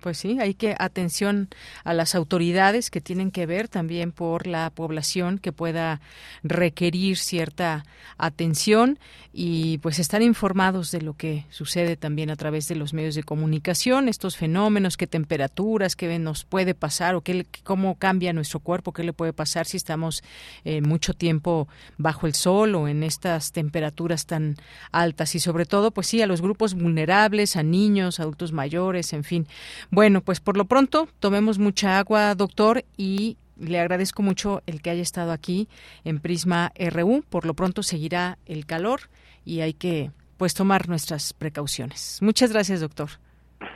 Pues 0.00 0.18
sí, 0.18 0.38
hay 0.40 0.54
que 0.54 0.76
atención 0.78 1.48
a 1.84 1.94
las 1.94 2.14
autoridades 2.14 2.90
que 2.90 3.00
tienen 3.00 3.30
que 3.30 3.46
ver 3.46 3.68
también 3.68 4.12
por 4.12 4.46
la 4.46 4.70
población 4.70 5.38
que 5.38 5.52
pueda 5.52 6.00
requerir 6.42 7.16
cierta 7.16 7.84
atención 8.18 8.98
y 9.32 9.78
pues 9.78 9.98
estar 9.98 10.22
informados 10.22 10.90
de 10.90 11.02
lo 11.02 11.14
que 11.14 11.44
sucede 11.50 11.96
también 11.96 12.30
a 12.30 12.36
través 12.36 12.68
de 12.68 12.76
los 12.76 12.94
medios 12.94 13.14
de 13.14 13.22
comunicación, 13.22 14.08
estos 14.08 14.36
fenómenos, 14.36 14.96
qué 14.96 15.06
temperaturas, 15.06 15.96
qué 15.96 16.18
nos 16.18 16.44
puede 16.44 16.74
pasar 16.74 17.14
o 17.14 17.20
qué, 17.20 17.46
cómo 17.64 17.96
cambia 17.96 18.32
nuestro 18.32 18.60
cuerpo, 18.60 18.92
qué 18.92 19.02
le 19.02 19.12
puede 19.12 19.32
pasar 19.32 19.66
si 19.66 19.76
estamos 19.76 20.22
eh, 20.64 20.80
mucho 20.80 21.14
tiempo 21.14 21.68
bajo 21.98 22.26
el 22.26 22.34
sol 22.34 22.74
o 22.74 22.88
en 22.88 23.02
estas 23.02 23.52
temperaturas 23.52 24.26
tan 24.26 24.56
altas 24.92 25.34
y 25.34 25.40
sobre 25.40 25.66
todo 25.66 25.90
pues 25.90 26.06
sí 26.06 26.22
a 26.22 26.26
los 26.26 26.40
grupos 26.40 26.74
vulnerables, 26.74 27.56
a 27.56 27.62
niños, 27.62 28.20
adultos 28.20 28.52
mayores, 28.52 29.12
en 29.12 29.24
fin. 29.24 29.46
Bueno, 29.90 30.20
pues 30.20 30.40
por 30.40 30.56
lo 30.56 30.64
pronto 30.66 31.08
tomemos 31.20 31.58
mucha 31.58 31.98
agua, 31.98 32.34
doctor, 32.34 32.84
y 32.96 33.36
le 33.58 33.80
agradezco 33.80 34.22
mucho 34.22 34.62
el 34.66 34.82
que 34.82 34.90
haya 34.90 35.02
estado 35.02 35.32
aquí 35.32 35.68
en 36.04 36.20
Prisma 36.20 36.72
RU. 36.76 37.24
Por 37.28 37.46
lo 37.46 37.54
pronto 37.54 37.82
seguirá 37.82 38.38
el 38.46 38.66
calor 38.66 39.02
y 39.44 39.60
hay 39.60 39.74
que 39.74 40.10
pues 40.36 40.54
tomar 40.54 40.88
nuestras 40.88 41.32
precauciones. 41.32 42.18
Muchas 42.20 42.52
gracias, 42.52 42.80
doctor. 42.80 43.10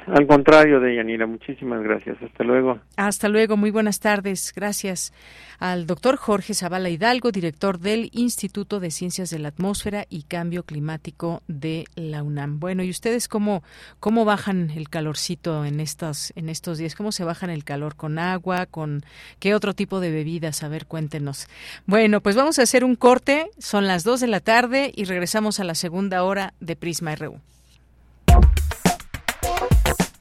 Al 0.06 0.26
contrario, 0.26 0.80
Deyanira, 0.80 1.26
muchísimas 1.26 1.82
gracias. 1.82 2.16
Hasta 2.22 2.44
luego. 2.44 2.78
Hasta 2.96 3.28
luego, 3.28 3.56
muy 3.56 3.70
buenas 3.70 4.00
tardes. 4.00 4.52
Gracias 4.54 5.12
al 5.58 5.86
doctor 5.86 6.16
Jorge 6.16 6.54
Zavala 6.54 6.88
Hidalgo, 6.88 7.30
director 7.30 7.78
del 7.78 8.10
Instituto 8.12 8.80
de 8.80 8.90
Ciencias 8.90 9.30
de 9.30 9.38
la 9.38 9.48
Atmósfera 9.48 10.06
y 10.08 10.22
Cambio 10.22 10.64
Climático 10.64 11.42
de 11.48 11.84
la 11.94 12.22
UNAM. 12.22 12.58
Bueno, 12.60 12.82
¿y 12.82 12.90
ustedes 12.90 13.28
cómo, 13.28 13.62
cómo 14.00 14.24
bajan 14.24 14.70
el 14.70 14.88
calorcito 14.88 15.64
en 15.64 15.80
estos, 15.80 16.32
en 16.34 16.48
estos 16.48 16.78
días? 16.78 16.94
¿Cómo 16.94 17.12
se 17.12 17.24
bajan 17.24 17.50
el 17.50 17.64
calor? 17.64 17.94
¿Con 17.94 18.18
agua? 18.18 18.66
¿Con 18.66 19.02
qué 19.38 19.54
otro 19.54 19.74
tipo 19.74 20.00
de 20.00 20.10
bebidas? 20.10 20.62
A 20.62 20.68
ver, 20.68 20.86
cuéntenos. 20.86 21.46
Bueno, 21.86 22.20
pues 22.20 22.36
vamos 22.36 22.58
a 22.58 22.62
hacer 22.62 22.84
un 22.84 22.96
corte. 22.96 23.50
Son 23.58 23.86
las 23.86 24.02
dos 24.02 24.20
de 24.20 24.26
la 24.26 24.40
tarde 24.40 24.92
y 24.94 25.04
regresamos 25.04 25.60
a 25.60 25.64
la 25.64 25.74
segunda 25.74 26.24
hora 26.24 26.54
de 26.60 26.74
Prisma 26.76 27.14
RU. 27.14 27.40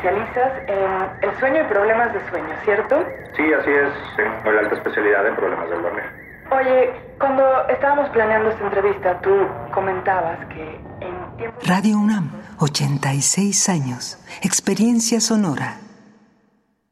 especializas 0.00 0.52
en 0.66 1.28
el 1.28 1.38
sueño 1.38 1.62
y 1.62 1.64
problemas 1.64 2.12
de 2.12 2.30
sueño, 2.30 2.54
¿cierto? 2.64 3.19
Sí, 3.40 3.54
así 3.54 3.70
es. 3.70 4.16
Tengo 4.16 4.52
la 4.52 4.60
alta 4.60 4.74
especialidad 4.74 5.26
en 5.26 5.34
problemas 5.34 5.70
del 5.70 5.80
dormir. 5.80 6.04
Oye, 6.50 6.90
cuando 7.18 7.42
estábamos 7.68 8.10
planeando 8.10 8.50
esta 8.50 8.64
entrevista, 8.64 9.18
tú 9.22 9.30
comentabas 9.72 10.46
que 10.48 10.62
en 11.00 11.36
tiempo... 11.38 11.58
Radio 11.64 11.96
UNAM, 11.96 12.30
86 12.58 13.68
años. 13.70 14.18
Experiencia 14.42 15.20
sonora. 15.20 15.78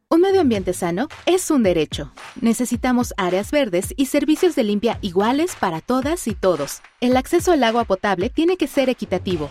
Un 0.08 0.22
medio 0.22 0.40
ambiente 0.40 0.72
sano 0.72 1.08
es 1.26 1.50
un 1.50 1.62
derecho. 1.62 2.12
Necesitamos 2.40 3.12
áreas 3.18 3.50
verdes 3.50 3.92
y 3.98 4.06
servicios 4.06 4.54
de 4.54 4.64
limpia 4.64 4.96
iguales 5.02 5.54
para 5.54 5.82
todas 5.82 6.26
y 6.28 6.34
todos. 6.34 6.80
El 7.02 7.18
acceso 7.18 7.52
al 7.52 7.62
agua 7.62 7.84
potable 7.84 8.30
tiene 8.30 8.56
que 8.56 8.68
ser 8.68 8.88
equitativo 8.88 9.50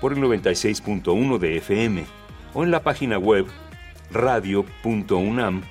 por 0.00 0.12
el 0.12 0.18
96.1 0.18 1.38
de 1.38 1.56
FM 1.58 2.04
o 2.54 2.64
en 2.64 2.70
la 2.70 2.82
página 2.82 3.18
web 3.18 3.46
radio.unam.mx. 4.10 5.66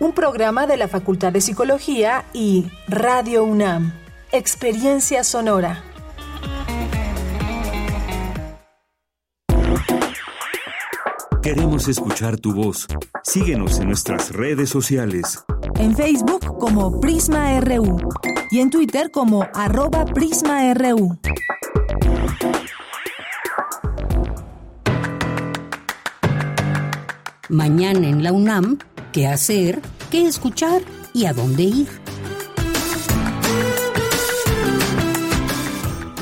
Un 0.00 0.12
programa 0.12 0.66
de 0.66 0.76
la 0.76 0.88
Facultad 0.88 1.32
de 1.32 1.40
Psicología 1.40 2.24
y 2.32 2.66
Radio 2.88 3.44
UNAM. 3.44 3.92
Experiencia 4.32 5.22
sonora. 5.22 5.84
Queremos 11.44 11.88
escuchar 11.88 12.38
tu 12.38 12.54
voz. 12.54 12.86
Síguenos 13.22 13.78
en 13.78 13.88
nuestras 13.88 14.32
redes 14.32 14.70
sociales. 14.70 15.44
En 15.78 15.94
Facebook 15.94 16.58
como 16.58 17.00
Prisma 17.00 17.60
RU 17.60 17.98
y 18.50 18.60
en 18.60 18.70
Twitter 18.70 19.10
como 19.10 19.46
arroba 19.52 20.06
PrismaRU. 20.06 21.18
Mañana 27.48 28.08
en 28.08 28.22
la 28.22 28.32
UNAM, 28.32 28.78
¿qué 29.12 29.26
hacer? 29.26 29.80
¿Qué 30.10 30.26
escuchar? 30.26 30.82
¿Y 31.12 31.26
a 31.26 31.32
dónde 31.32 31.62
ir? 31.62 31.88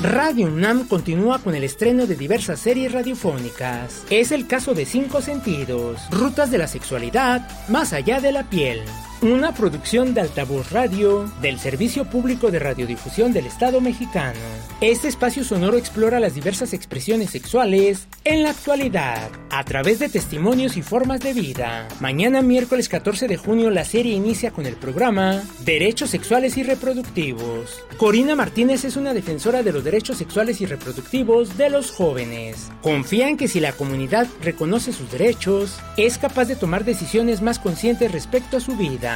Radio 0.02 0.48
UNAM 0.48 0.88
continúa 0.88 1.38
con 1.38 1.54
el 1.54 1.62
estreno 1.62 2.06
de 2.06 2.16
diversas 2.16 2.58
series 2.58 2.92
radiofónicas. 2.92 4.04
Es 4.10 4.32
el 4.32 4.48
caso 4.48 4.74
de 4.74 4.84
Cinco 4.84 5.22
Sentidos, 5.22 6.00
Rutas 6.10 6.50
de 6.50 6.58
la 6.58 6.66
Sexualidad, 6.66 7.48
Más 7.68 7.92
allá 7.92 8.20
de 8.20 8.32
la 8.32 8.42
piel. 8.50 8.80
Una 9.22 9.54
producción 9.54 10.14
de 10.14 10.20
Altavoz 10.20 10.72
Radio 10.72 11.30
del 11.40 11.60
Servicio 11.60 12.06
Público 12.06 12.50
de 12.50 12.58
Radiodifusión 12.58 13.32
del 13.32 13.46
Estado 13.46 13.80
mexicano. 13.80 14.40
Este 14.80 15.06
espacio 15.06 15.44
sonoro 15.44 15.76
explora 15.76 16.18
las 16.18 16.34
diversas 16.34 16.72
expresiones 16.72 17.30
sexuales 17.30 18.08
en 18.24 18.42
la 18.42 18.50
actualidad, 18.50 19.30
a 19.50 19.64
través 19.64 20.00
de 20.00 20.08
testimonios 20.08 20.76
y 20.76 20.82
formas 20.82 21.20
de 21.20 21.34
vida. 21.34 21.86
Mañana 22.00 22.42
miércoles 22.42 22.88
14 22.88 23.28
de 23.28 23.36
junio 23.36 23.70
la 23.70 23.84
serie 23.84 24.12
inicia 24.12 24.50
con 24.50 24.66
el 24.66 24.74
programa 24.74 25.40
Derechos 25.64 26.10
Sexuales 26.10 26.56
y 26.56 26.64
Reproductivos. 26.64 27.80
Corina 27.98 28.34
Martínez 28.34 28.84
es 28.84 28.96
una 28.96 29.14
defensora 29.14 29.62
de 29.62 29.70
los 29.70 29.84
derechos 29.84 30.18
sexuales 30.18 30.60
y 30.60 30.66
reproductivos 30.66 31.56
de 31.56 31.70
los 31.70 31.92
jóvenes. 31.92 32.72
Confía 32.82 33.28
en 33.28 33.36
que 33.36 33.46
si 33.46 33.60
la 33.60 33.70
comunidad 33.70 34.26
reconoce 34.42 34.92
sus 34.92 35.12
derechos, 35.12 35.78
es 35.96 36.18
capaz 36.18 36.46
de 36.46 36.56
tomar 36.56 36.84
decisiones 36.84 37.40
más 37.40 37.60
conscientes 37.60 38.10
respecto 38.10 38.56
a 38.56 38.60
su 38.60 38.76
vida. 38.76 39.11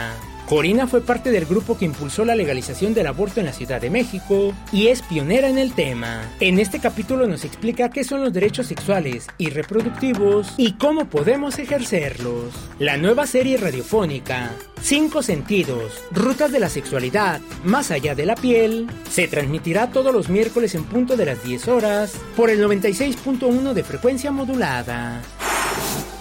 Corina 0.46 0.86
fue 0.86 1.00
parte 1.00 1.32
del 1.32 1.44
grupo 1.44 1.76
que 1.76 1.86
impulsó 1.86 2.24
la 2.24 2.36
legalización 2.36 2.94
del 2.94 3.08
aborto 3.08 3.40
en 3.40 3.46
la 3.46 3.52
Ciudad 3.52 3.80
de 3.80 3.90
México 3.90 4.54
y 4.70 4.86
es 4.86 5.02
pionera 5.02 5.48
en 5.48 5.58
el 5.58 5.72
tema. 5.72 6.22
En 6.38 6.60
este 6.60 6.78
capítulo 6.78 7.26
nos 7.26 7.44
explica 7.44 7.90
qué 7.90 8.04
son 8.04 8.22
los 8.22 8.32
derechos 8.32 8.68
sexuales 8.68 9.26
y 9.38 9.50
reproductivos 9.50 10.54
y 10.56 10.74
cómo 10.74 11.06
podemos 11.06 11.58
ejercerlos. 11.58 12.54
La 12.78 12.96
nueva 12.96 13.26
serie 13.26 13.56
radiofónica, 13.56 14.52
Cinco 14.80 15.20
Sentidos, 15.20 16.00
Rutas 16.12 16.52
de 16.52 16.60
la 16.60 16.68
Sexualidad, 16.68 17.40
Más 17.64 17.90
allá 17.90 18.14
de 18.14 18.26
la 18.26 18.36
piel, 18.36 18.86
se 19.10 19.26
transmitirá 19.26 19.90
todos 19.90 20.14
los 20.14 20.28
miércoles 20.28 20.76
en 20.76 20.84
punto 20.84 21.16
de 21.16 21.26
las 21.26 21.42
10 21.42 21.66
horas 21.66 22.12
por 22.36 22.50
el 22.50 22.64
96.1 22.64 23.72
de 23.72 23.82
frecuencia 23.82 24.30
modulada. 24.30 25.22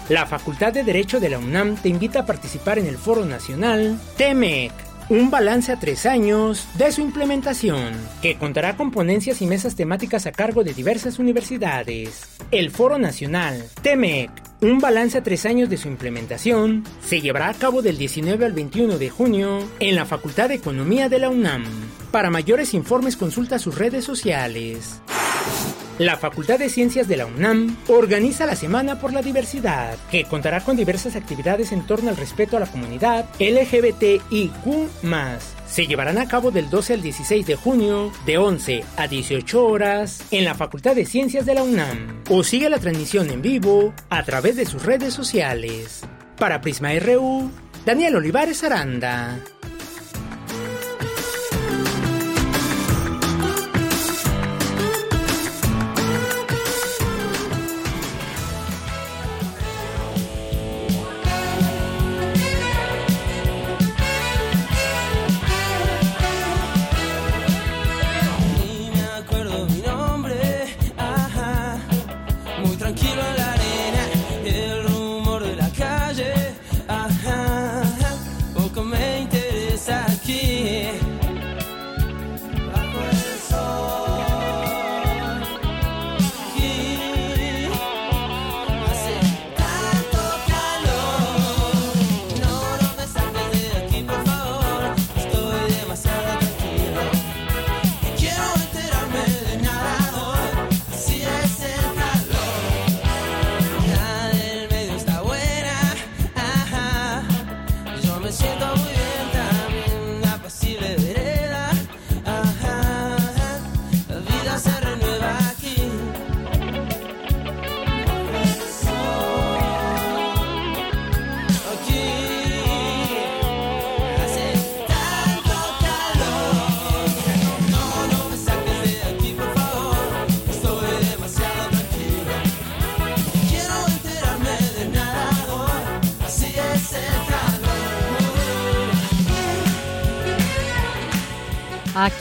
La 0.08 0.24
Facultad 0.24 0.72
de 0.72 0.84
Derecho 0.84 1.18
de 1.18 1.28
la 1.28 1.40
UNAM 1.40 1.74
te 1.74 1.88
invita 1.88 2.20
a 2.20 2.26
participar 2.26 2.78
en 2.78 2.86
el 2.86 2.96
Foro 2.96 3.24
Nacional 3.24 3.98
TEMEC, 4.16 4.70
un 5.08 5.32
balance 5.32 5.72
a 5.72 5.80
tres 5.80 6.06
años 6.06 6.68
de 6.78 6.92
su 6.92 7.00
implementación, 7.00 7.92
que 8.22 8.36
contará 8.38 8.76
con 8.76 8.92
ponencias 8.92 9.42
y 9.42 9.46
mesas 9.46 9.74
temáticas 9.74 10.26
a 10.26 10.32
cargo 10.32 10.62
de 10.62 10.74
diversas 10.74 11.18
universidades. 11.18 12.22
El 12.52 12.70
Foro 12.70 12.98
Nacional 12.98 13.64
TEMEC, 13.82 14.30
un 14.60 14.78
balance 14.78 15.18
a 15.18 15.24
tres 15.24 15.44
años 15.44 15.68
de 15.68 15.76
su 15.76 15.88
implementación, 15.88 16.84
se 17.04 17.20
llevará 17.20 17.48
a 17.48 17.54
cabo 17.54 17.82
del 17.82 17.98
19 17.98 18.46
al 18.46 18.52
21 18.52 18.98
de 18.98 19.10
junio 19.10 19.58
en 19.80 19.96
la 19.96 20.06
Facultad 20.06 20.50
de 20.50 20.54
Economía 20.54 21.08
de 21.08 21.18
la 21.18 21.30
UNAM. 21.30 21.64
Para 22.12 22.30
mayores 22.30 22.74
informes 22.74 23.16
consulta 23.16 23.58
sus 23.58 23.76
redes 23.76 24.04
sociales. 24.04 25.00
La 25.98 26.18
Facultad 26.18 26.58
de 26.58 26.68
Ciencias 26.68 27.08
de 27.08 27.16
la 27.16 27.24
UNAM 27.24 27.74
organiza 27.88 28.44
la 28.44 28.54
Semana 28.54 28.98
por 28.98 29.14
la 29.14 29.22
Diversidad, 29.22 29.96
que 30.10 30.24
contará 30.24 30.60
con 30.60 30.76
diversas 30.76 31.16
actividades 31.16 31.72
en 31.72 31.86
torno 31.86 32.10
al 32.10 32.18
respeto 32.18 32.58
a 32.58 32.60
la 32.60 32.66
comunidad 32.66 33.24
LGBTIQ. 33.40 34.52
Se 35.66 35.86
llevarán 35.86 36.18
a 36.18 36.28
cabo 36.28 36.50
del 36.50 36.68
12 36.68 36.94
al 36.94 37.02
16 37.02 37.46
de 37.46 37.56
junio, 37.56 38.12
de 38.26 38.36
11 38.36 38.84
a 38.98 39.08
18 39.08 39.64
horas, 39.64 40.22
en 40.30 40.44
la 40.44 40.54
Facultad 40.54 40.94
de 40.94 41.06
Ciencias 41.06 41.46
de 41.46 41.54
la 41.54 41.62
UNAM. 41.62 42.24
O 42.28 42.44
sigue 42.44 42.68
la 42.68 42.78
transmisión 42.78 43.30
en 43.30 43.40
vivo 43.40 43.94
a 44.10 44.22
través 44.22 44.56
de 44.56 44.66
sus 44.66 44.82
redes 44.82 45.14
sociales. 45.14 46.02
Para 46.36 46.60
Prisma 46.60 46.90
RU, 46.98 47.50
Daniel 47.86 48.16
Olivares 48.16 48.62
Aranda. 48.62 49.38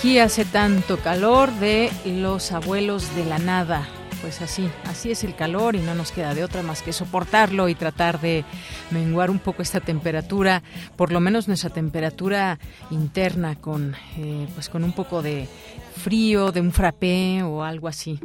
Aquí 0.06 0.20
hace 0.20 0.46
tanto 0.46 0.98
calor 1.00 1.52
de 1.54 1.90
los 2.06 2.52
abuelos 2.52 3.16
de 3.16 3.26
la 3.26 3.40
nada. 3.40 3.88
Pues 4.22 4.40
así, 4.40 4.70
así 4.84 5.10
es 5.10 5.24
el 5.24 5.36
calor 5.36 5.76
y 5.76 5.80
no 5.80 5.96
nos 5.96 6.12
queda 6.12 6.36
de 6.36 6.44
otra 6.44 6.62
más 6.62 6.84
que 6.84 6.94
soportarlo 6.94 7.70
y 7.70 7.74
tratar 7.74 8.22
de 8.22 8.46
menguar 8.92 9.30
un 9.30 9.40
poco 9.40 9.62
esta 9.62 9.80
temperatura, 9.80 10.64
por 10.96 11.12
lo 11.12 11.20
menos 11.20 11.48
nuestra 11.48 11.70
temperatura 11.70 12.60
interna 12.92 13.56
con, 13.56 13.96
eh, 14.18 14.48
pues 14.54 14.70
con 14.70 14.84
un 14.84 14.94
poco 14.94 15.22
de 15.22 15.48
frío, 15.96 16.52
de 16.52 16.62
un 16.62 16.72
frappé 16.72 17.42
o 17.44 17.64
algo 17.64 17.88
así. 17.88 18.20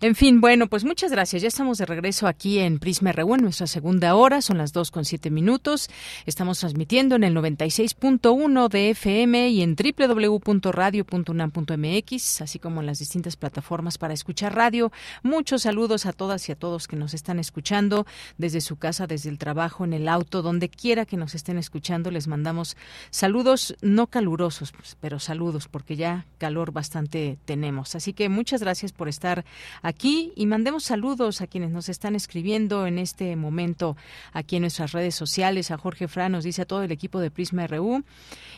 En 0.00 0.14
fin, 0.14 0.40
bueno, 0.40 0.68
pues 0.68 0.84
muchas 0.84 1.10
gracias. 1.10 1.42
Ya 1.42 1.48
estamos 1.48 1.76
de 1.78 1.86
regreso 1.86 2.26
aquí 2.26 2.58
en 2.60 2.78
Prisma 2.78 3.12
RU 3.12 3.34
en 3.34 3.42
nuestra 3.42 3.66
segunda 3.66 4.14
hora. 4.14 4.40
Son 4.40 4.56
las 4.58 4.72
dos 4.72 4.90
con 4.90 5.04
siete 5.04 5.30
minutos. 5.30 5.90
Estamos 6.24 6.60
transmitiendo 6.60 7.16
en 7.16 7.24
el 7.24 7.34
96.1 7.34 8.68
de 8.68 8.90
FM 8.90 9.48
y 9.50 9.62
en 9.62 9.76
www.radio.unam.mx, 9.76 12.40
así 12.40 12.58
como 12.58 12.80
en 12.80 12.86
las 12.86 12.98
distintas 12.98 13.36
plataformas 13.36 13.98
para 13.98 14.14
escuchar 14.14 14.54
radio. 14.54 14.92
Muchos 15.22 15.62
saludos 15.62 16.06
a 16.06 16.12
todas 16.12 16.48
y 16.48 16.52
a 16.52 16.56
todos 16.56 16.88
que 16.88 16.96
nos 16.96 17.12
están 17.12 17.38
escuchando 17.38 18.06
desde 18.38 18.60
su 18.60 18.76
casa, 18.76 19.06
desde 19.06 19.30
el 19.30 19.38
trabajo, 19.38 19.84
en 19.84 19.92
el 19.92 20.05
auto, 20.08 20.42
donde 20.42 20.68
quiera 20.68 21.06
que 21.06 21.16
nos 21.16 21.34
estén 21.34 21.58
escuchando. 21.58 22.10
Les 22.10 22.28
mandamos 22.28 22.76
saludos 23.10 23.76
no 23.82 24.06
calurosos, 24.06 24.72
pues, 24.72 24.96
pero 25.00 25.18
saludos, 25.18 25.68
porque 25.68 25.96
ya 25.96 26.26
calor 26.38 26.72
bastante 26.72 27.38
tenemos. 27.44 27.94
Así 27.94 28.12
que 28.12 28.28
muchas 28.28 28.60
gracias 28.60 28.92
por 28.92 29.08
estar 29.08 29.44
aquí 29.82 30.32
y 30.36 30.46
mandemos 30.46 30.84
saludos 30.84 31.40
a 31.40 31.46
quienes 31.46 31.70
nos 31.70 31.88
están 31.88 32.14
escribiendo 32.14 32.86
en 32.86 32.98
este 32.98 33.36
momento 33.36 33.96
aquí 34.32 34.56
en 34.56 34.62
nuestras 34.62 34.92
redes 34.92 35.14
sociales. 35.14 35.70
A 35.70 35.78
Jorge 35.78 36.08
Fra 36.08 36.28
nos 36.28 36.44
dice 36.44 36.62
a 36.62 36.66
todo 36.66 36.82
el 36.82 36.92
equipo 36.92 37.20
de 37.20 37.30
Prisma 37.30 37.66
RU 37.66 38.04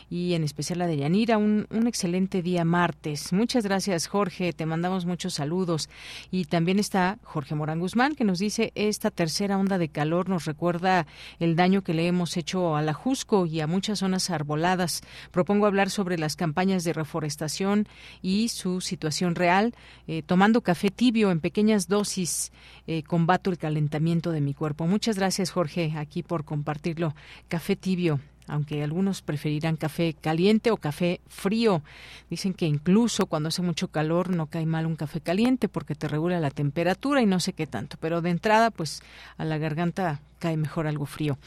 y 0.09 0.33
en 0.33 0.43
especial 0.43 0.81
a 0.81 0.87
Deyanira, 0.87 1.37
un, 1.37 1.67
un 1.69 1.87
excelente 1.87 2.41
día 2.41 2.65
martes. 2.65 3.31
Muchas 3.33 3.63
gracias 3.63 4.07
Jorge, 4.07 4.53
te 4.53 4.65
mandamos 4.65 5.05
muchos 5.05 5.35
saludos. 5.35 5.89
Y 6.31 6.45
también 6.45 6.79
está 6.79 7.19
Jorge 7.23 7.55
Morán 7.55 7.79
Guzmán 7.79 8.15
que 8.15 8.23
nos 8.23 8.39
dice 8.39 8.71
esta 8.75 9.11
tercera 9.11 9.57
onda 9.57 9.77
de 9.77 9.89
calor 9.89 10.29
nos 10.29 10.45
recuerda 10.45 11.05
el 11.39 11.55
daño 11.55 11.83
que 11.83 11.93
le 11.93 12.07
hemos 12.07 12.37
hecho 12.37 12.75
a 12.75 12.81
la 12.81 12.93
Jusco 12.93 13.45
y 13.45 13.59
a 13.61 13.67
muchas 13.67 13.99
zonas 13.99 14.29
arboladas. 14.29 15.01
Propongo 15.31 15.65
hablar 15.65 15.89
sobre 15.89 16.17
las 16.17 16.35
campañas 16.35 16.83
de 16.83 16.93
reforestación 16.93 17.87
y 18.21 18.49
su 18.49 18.81
situación 18.81 19.35
real. 19.35 19.73
Eh, 20.07 20.23
tomando 20.23 20.61
café 20.61 20.89
tibio 20.89 21.31
en 21.31 21.39
pequeñas 21.39 21.87
dosis, 21.87 22.51
eh, 22.87 23.03
combato 23.03 23.49
el 23.49 23.57
calentamiento 23.57 24.31
de 24.31 24.41
mi 24.41 24.53
cuerpo. 24.53 24.87
Muchas 24.87 25.17
gracias, 25.17 25.51
Jorge, 25.51 25.93
aquí 25.97 26.23
por 26.23 26.45
compartirlo. 26.45 27.15
Café 27.47 27.75
tibio 27.75 28.19
aunque 28.49 28.83
algunos 28.83 29.21
preferirán 29.21 29.77
café 29.77 30.15
caliente 30.19 30.71
o 30.71 30.77
café 30.77 31.21
frío. 31.27 31.81
Dicen 32.29 32.53
que 32.53 32.65
incluso 32.65 33.27
cuando 33.27 33.49
hace 33.49 33.61
mucho 33.61 33.87
calor 33.87 34.29
no 34.29 34.47
cae 34.47 34.65
mal 34.65 34.85
un 34.85 34.95
café 34.95 35.21
caliente 35.21 35.69
porque 35.69 35.95
te 35.95 36.07
regula 36.07 36.39
la 36.39 36.51
temperatura 36.51 37.21
y 37.21 37.25
no 37.25 37.39
sé 37.39 37.53
qué 37.53 37.67
tanto, 37.67 37.97
pero 37.99 38.21
de 38.21 38.31
entrada 38.31 38.71
pues 38.71 39.01
a 39.37 39.45
la 39.45 39.57
garganta 39.57 40.19
cae 40.39 40.57
mejor 40.57 40.87
algo 40.87 41.05
frío. 41.05 41.37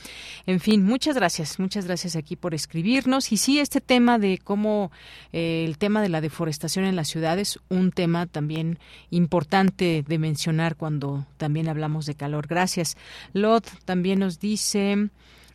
En 0.47 0.61
fin, 0.61 0.85
muchas 0.85 1.17
gracias, 1.17 1.59
muchas 1.59 1.87
gracias 1.87 2.15
aquí 2.15 2.37
por 2.37 2.55
escribirnos. 2.55 3.33
Y 3.33 3.39
sí, 3.39 3.59
este 3.59 3.81
tema 3.81 4.19
de 4.19 4.39
cómo 4.39 4.93
eh, 5.33 5.65
el 5.67 5.79
tema 5.79 6.03
de 6.03 6.11
la 6.11 6.21
deforestación 6.21 6.85
en 6.85 6.95
las 6.95 7.09
ciudades, 7.09 7.59
un 7.69 7.91
tema 7.91 8.27
también 8.27 8.79
importante 9.11 10.05
de 10.07 10.19
mencionar 10.19 10.77
cuando 10.77 11.27
también 11.39 11.69
hablamos 11.69 12.07
de 12.07 12.15
calor. 12.15 12.47
Gracias. 12.47 12.97
Lot 13.33 13.67
también 13.85 14.21
nos 14.21 14.39
dice... 14.39 15.09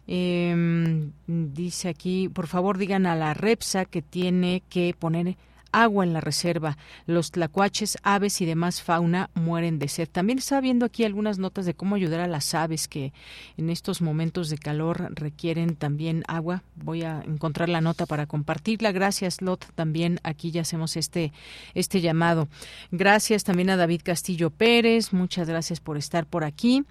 Eh, 0.07 1.09
dice 1.27 1.89
aquí, 1.89 2.29
por 2.29 2.47
favor 2.47 2.77
digan 2.77 3.05
a 3.05 3.15
la 3.15 3.33
Repsa 3.33 3.85
que 3.85 4.01
tiene 4.01 4.63
que 4.69 4.95
poner 4.97 5.35
agua 5.71 6.03
en 6.03 6.13
la 6.13 6.21
reserva. 6.21 6.77
Los 7.05 7.31
tlacuaches, 7.31 7.97
aves 8.03 8.41
y 8.41 8.45
demás 8.45 8.81
fauna 8.81 9.29
mueren 9.33 9.79
de 9.79 9.87
sed. 9.87 10.07
También 10.09 10.39
estaba 10.39 10.61
viendo 10.61 10.85
aquí 10.85 11.03
algunas 11.03 11.39
notas 11.39 11.65
de 11.65 11.73
cómo 11.73 11.95
ayudar 11.95 12.19
a 12.19 12.27
las 12.27 12.53
aves 12.53 12.87
que 12.87 13.13
en 13.57 13.69
estos 13.69 14.01
momentos 14.01 14.49
de 14.49 14.57
calor 14.57 15.13
requieren 15.15 15.75
también 15.75 16.23
agua. 16.27 16.63
Voy 16.75 17.03
a 17.03 17.21
encontrar 17.25 17.69
la 17.69 17.81
nota 17.81 18.05
para 18.05 18.25
compartirla. 18.25 18.91
Gracias, 18.91 19.41
Lot. 19.41 19.65
También 19.75 20.19
aquí 20.23 20.51
ya 20.51 20.61
hacemos 20.61 20.97
este, 20.97 21.31
este 21.73 22.01
llamado. 22.01 22.47
Gracias 22.91 23.43
también 23.43 23.69
a 23.69 23.77
David 23.77 24.01
Castillo 24.03 24.49
Pérez. 24.49 25.13
Muchas 25.13 25.47
gracias 25.47 25.79
por 25.79 25.97
estar 25.97 26.25
por 26.25 26.43
aquí. 26.43 26.83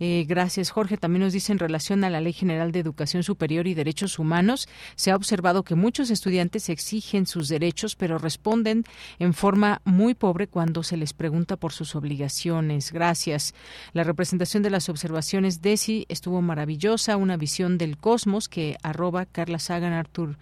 Eh, 0.00 0.24
gracias, 0.28 0.70
Jorge. 0.70 0.96
También 0.96 1.22
nos 1.22 1.32
dice 1.32 1.52
en 1.52 1.58
relación 1.58 2.04
a 2.04 2.10
la 2.10 2.20
Ley 2.20 2.32
General 2.32 2.72
de 2.72 2.80
Educación 2.80 3.22
Superior 3.22 3.66
y 3.66 3.74
Derechos 3.74 4.18
Humanos, 4.18 4.68
se 4.96 5.10
ha 5.10 5.16
observado 5.16 5.62
que 5.62 5.74
muchos 5.74 6.10
estudiantes 6.10 6.68
exigen 6.68 7.26
sus 7.26 7.48
derechos, 7.48 7.96
pero 7.96 8.18
responden 8.22 8.84
en 9.18 9.34
forma 9.34 9.82
muy 9.84 10.14
pobre 10.14 10.46
cuando 10.46 10.82
se 10.82 10.96
les 10.96 11.12
pregunta 11.12 11.56
por 11.56 11.72
sus 11.72 11.94
obligaciones. 11.94 12.92
Gracias. 12.92 13.54
La 13.92 14.04
representación 14.04 14.62
de 14.62 14.70
las 14.70 14.88
observaciones 14.88 15.60
DESI 15.60 16.06
estuvo 16.08 16.40
maravillosa, 16.40 17.16
una 17.18 17.36
visión 17.36 17.76
del 17.76 17.98
cosmos 17.98 18.48
que 18.48 18.76
arroba 18.82 19.26
Carla 19.26 19.58
Sagan 19.58 19.92
Arthur. 19.92 20.36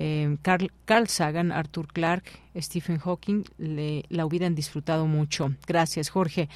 Eh, 0.00 0.36
Carl, 0.42 1.08
Sagan, 1.08 1.50
Arthur 1.50 1.88
Clarke, 1.88 2.30
Stephen 2.54 2.98
Hawking 2.98 3.42
le, 3.58 4.04
la 4.10 4.26
hubieran 4.26 4.54
disfrutado 4.54 5.08
mucho. 5.08 5.52
Gracias, 5.66 6.08
Jorge. 6.08 6.48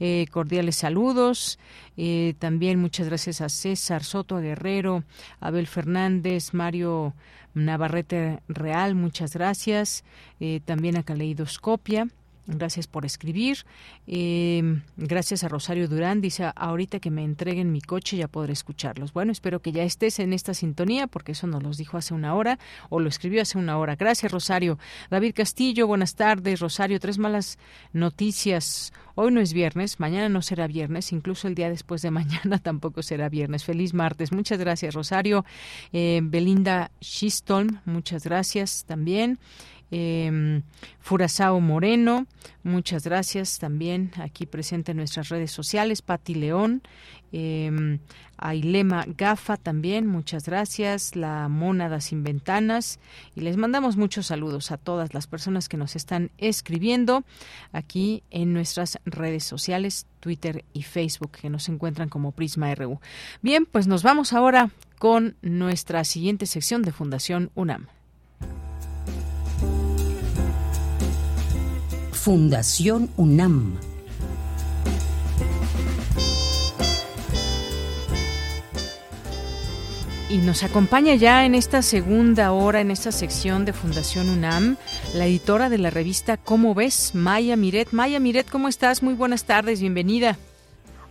Eh, 0.00 0.26
cordiales 0.30 0.76
saludos. 0.76 1.58
Eh, 1.96 2.34
también 2.38 2.78
muchas 2.78 3.06
gracias 3.06 3.40
a 3.40 3.48
César 3.48 4.04
Soto, 4.04 4.36
a 4.36 4.42
Guerrero, 4.42 5.04
Abel 5.40 5.66
Fernández, 5.66 6.52
Mario 6.52 7.14
Navarrete 7.54 8.40
Real, 8.48 8.94
muchas 8.94 9.32
gracias. 9.32 10.04
Eh, 10.38 10.60
también 10.62 10.98
a 10.98 11.02
Caleidoscopia. 11.02 12.06
Gracias 12.50 12.86
por 12.86 13.06
escribir. 13.06 13.58
Eh, 14.06 14.80
gracias 14.96 15.44
a 15.44 15.48
Rosario 15.48 15.88
Durán. 15.88 16.20
Dice, 16.20 16.50
ahorita 16.54 16.98
que 16.98 17.10
me 17.10 17.24
entreguen 17.24 17.70
mi 17.72 17.80
coche 17.80 18.16
ya 18.16 18.28
podré 18.28 18.52
escucharlos. 18.52 19.12
Bueno, 19.12 19.30
espero 19.32 19.60
que 19.60 19.72
ya 19.72 19.84
estés 19.84 20.18
en 20.18 20.32
esta 20.32 20.52
sintonía 20.54 21.06
porque 21.06 21.32
eso 21.32 21.46
nos 21.46 21.62
lo 21.62 21.70
dijo 21.70 21.96
hace 21.96 22.12
una 22.12 22.34
hora 22.34 22.58
o 22.88 22.98
lo 22.98 23.08
escribió 23.08 23.42
hace 23.42 23.58
una 23.58 23.78
hora. 23.78 23.96
Gracias, 23.96 24.32
Rosario. 24.32 24.78
David 25.10 25.34
Castillo, 25.34 25.86
buenas 25.86 26.14
tardes. 26.14 26.60
Rosario, 26.60 26.98
tres 26.98 27.18
malas 27.18 27.58
noticias. 27.92 28.92
Hoy 29.14 29.30
no 29.32 29.40
es 29.40 29.52
viernes, 29.52 30.00
mañana 30.00 30.28
no 30.28 30.40
será 30.40 30.66
viernes, 30.66 31.12
incluso 31.12 31.46
el 31.46 31.54
día 31.54 31.68
después 31.68 32.02
de 32.02 32.10
mañana 32.20 32.58
tampoco 32.58 33.02
será 33.02 33.28
viernes. 33.28 33.64
Feliz 33.64 33.94
martes. 33.94 34.32
Muchas 34.32 34.58
gracias, 34.58 34.94
Rosario. 34.94 35.44
Eh, 35.92 36.20
Belinda 36.22 36.90
Schistolm, 37.00 37.80
muchas 37.84 38.24
gracias 38.24 38.84
también 38.86 39.38
eh, 39.90 40.62
Furazao 41.00 41.60
Moreno, 41.60 42.26
muchas 42.62 43.04
gracias 43.04 43.58
también 43.58 44.12
aquí 44.18 44.46
presente 44.46 44.92
en 44.92 44.98
nuestras 44.98 45.28
redes 45.28 45.50
sociales, 45.50 46.02
Pati 46.02 46.34
León, 46.34 46.82
eh, 47.32 47.98
Ailema 48.36 49.04
Gafa 49.06 49.56
también, 49.56 50.06
muchas 50.06 50.46
gracias, 50.46 51.14
la 51.14 51.48
Mónada 51.48 52.00
Sin 52.00 52.24
Ventanas 52.24 52.98
y 53.36 53.42
les 53.42 53.56
mandamos 53.56 53.96
muchos 53.96 54.26
saludos 54.26 54.70
a 54.70 54.78
todas 54.78 55.12
las 55.12 55.26
personas 55.26 55.68
que 55.68 55.76
nos 55.76 55.94
están 55.94 56.30
escribiendo 56.38 57.24
aquí 57.72 58.22
en 58.30 58.52
nuestras 58.54 58.98
redes 59.04 59.44
sociales, 59.44 60.06
Twitter 60.20 60.64
y 60.72 60.82
Facebook, 60.82 61.32
que 61.32 61.50
nos 61.50 61.68
encuentran 61.68 62.08
como 62.08 62.32
Prisma 62.32 62.74
RU. 62.74 63.00
Bien, 63.42 63.66
pues 63.66 63.86
nos 63.86 64.02
vamos 64.02 64.32
ahora 64.32 64.70
con 64.98 65.36
nuestra 65.42 66.04
siguiente 66.04 66.46
sección 66.46 66.82
de 66.82 66.92
Fundación 66.92 67.50
UNAM. 67.54 67.88
Fundación 72.22 73.08
UNAM. 73.16 73.78
Y 80.28 80.36
nos 80.36 80.62
acompaña 80.62 81.14
ya 81.14 81.46
en 81.46 81.54
esta 81.54 81.80
segunda 81.80 82.52
hora, 82.52 82.82
en 82.82 82.90
esta 82.90 83.10
sección 83.10 83.64
de 83.64 83.72
Fundación 83.72 84.28
UNAM, 84.28 84.76
la 85.14 85.24
editora 85.24 85.70
de 85.70 85.78
la 85.78 85.88
revista 85.88 86.36
¿Cómo 86.36 86.74
ves? 86.74 87.14
Maya 87.14 87.56
Miret. 87.56 87.92
Maya 87.92 88.20
Miret, 88.20 88.50
¿cómo 88.50 88.68
estás? 88.68 89.02
Muy 89.02 89.14
buenas 89.14 89.46
tardes, 89.46 89.80
bienvenida. 89.80 90.36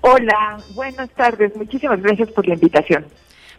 Hola, 0.01 0.60
buenas 0.76 1.10
tardes. 1.10 1.55
Muchísimas 1.55 2.03
gracias 2.03 2.30
por 2.30 2.47
la 2.47 2.53
invitación 2.53 3.07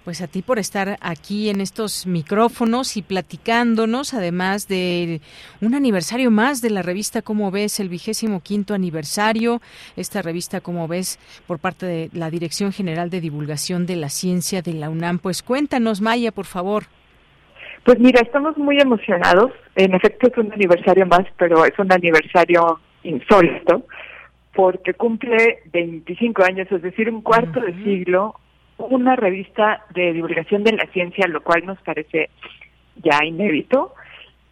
pues 0.04 0.22
a 0.22 0.26
ti 0.26 0.42
por 0.42 0.58
estar 0.58 0.96
aquí 1.00 1.50
en 1.50 1.60
estos 1.60 2.06
micrófonos 2.06 2.96
y 2.96 3.02
platicándonos, 3.02 4.14
además 4.14 4.68
de 4.68 5.20
un 5.60 5.74
aniversario 5.74 6.30
más 6.30 6.62
de 6.62 6.70
la 6.70 6.82
revista 6.82 7.22
Cómo 7.22 7.50
ves, 7.50 7.80
el 7.80 7.88
vigésimo 7.88 8.40
quinto 8.40 8.74
aniversario, 8.74 9.60
esta 9.96 10.22
revista 10.22 10.60
Cómo 10.60 10.88
ves 10.88 11.18
por 11.46 11.58
parte 11.58 11.86
de 11.86 12.10
la 12.12 12.30
Dirección 12.30 12.72
General 12.72 13.10
de 13.10 13.20
Divulgación 13.20 13.86
de 13.86 13.96
la 13.96 14.08
Ciencia 14.08 14.62
de 14.62 14.74
la 14.74 14.90
UNAM. 14.90 15.18
Pues 15.18 15.42
cuéntanos, 15.42 16.00
Maya, 16.00 16.32
por 16.32 16.46
favor. 16.46 16.84
Pues 17.84 17.98
mira, 17.98 18.20
estamos 18.20 18.56
muy 18.58 18.78
emocionados. 18.78 19.52
En 19.74 19.94
efecto 19.94 20.28
es 20.28 20.36
un 20.36 20.52
aniversario 20.52 21.06
más, 21.06 21.26
pero 21.38 21.64
es 21.64 21.78
un 21.78 21.92
aniversario 21.92 22.80
insólito 23.02 23.86
porque 24.54 24.94
cumple 24.94 25.60
25 25.72 26.42
años, 26.42 26.66
es 26.70 26.82
decir, 26.82 27.08
un 27.08 27.22
cuarto 27.22 27.60
de 27.60 27.72
siglo 27.84 28.34
una 28.88 29.16
revista 29.16 29.84
de 29.94 30.12
divulgación 30.12 30.64
de 30.64 30.72
la 30.72 30.86
ciencia, 30.92 31.26
lo 31.28 31.42
cual 31.42 31.64
nos 31.66 31.80
parece 31.82 32.30
ya 32.96 33.24
inédito. 33.24 33.94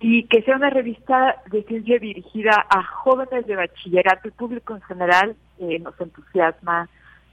y 0.01 0.25
que 0.25 0.43
sea 0.43 0.55
una 0.55 0.71
revista 0.71 1.43
de 1.51 1.65
ciencia 1.65 1.99
dirigida 1.99 2.67
a 2.71 2.85
jóvenes 2.85 3.45
de 3.47 3.57
bachillerato 3.57 4.29
y 4.29 4.31
público 4.31 4.77
en 4.77 4.83
general 4.83 5.35
eh, 5.59 5.81
nos 5.81 6.01
entusiasma 6.01 6.89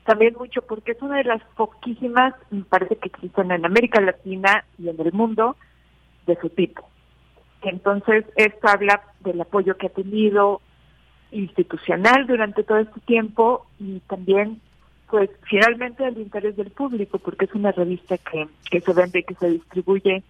también 0.05 0.35
mucho 0.37 0.61
porque 0.61 0.93
es 0.93 1.01
una 1.01 1.17
de 1.17 1.25
las 1.25 1.41
poquísimas, 1.55 2.33
me 2.51 2.63
parece 2.63 2.95
que 2.95 3.09
existen 3.09 3.51
en 3.51 3.65
América 3.65 3.99
Latina 3.99 4.63
y 4.77 4.87
en 4.89 5.01
el 5.01 5.11
mundo 5.11 5.57
de 6.27 6.35
su 6.39 6.49
tipo. 6.49 6.87
Entonces, 7.63 8.23
esto 8.35 8.67
habla 8.67 9.01
del 9.21 9.41
apoyo 9.41 9.75
que 9.77 9.87
ha 9.87 9.89
tenido 9.89 10.61
institucional 11.31 12.27
durante 12.27 12.63
todo 12.63 12.77
este 12.77 12.99
tiempo 13.01 13.65
y 13.79 13.99
también, 14.01 14.61
pues, 15.15 15.29
finalmente 15.43 16.03
del 16.03 16.17
interés 16.17 16.57
del 16.57 16.71
público, 16.71 17.19
porque 17.19 17.45
es 17.45 17.53
una 17.53 17.71
revista 17.71 18.17
que, 18.17 18.49
que 18.69 18.81
se 18.81 18.91
vende 18.91 19.19
y 19.19 19.23
que 19.23 19.35
se 19.35 19.49
distribuye 19.49 20.23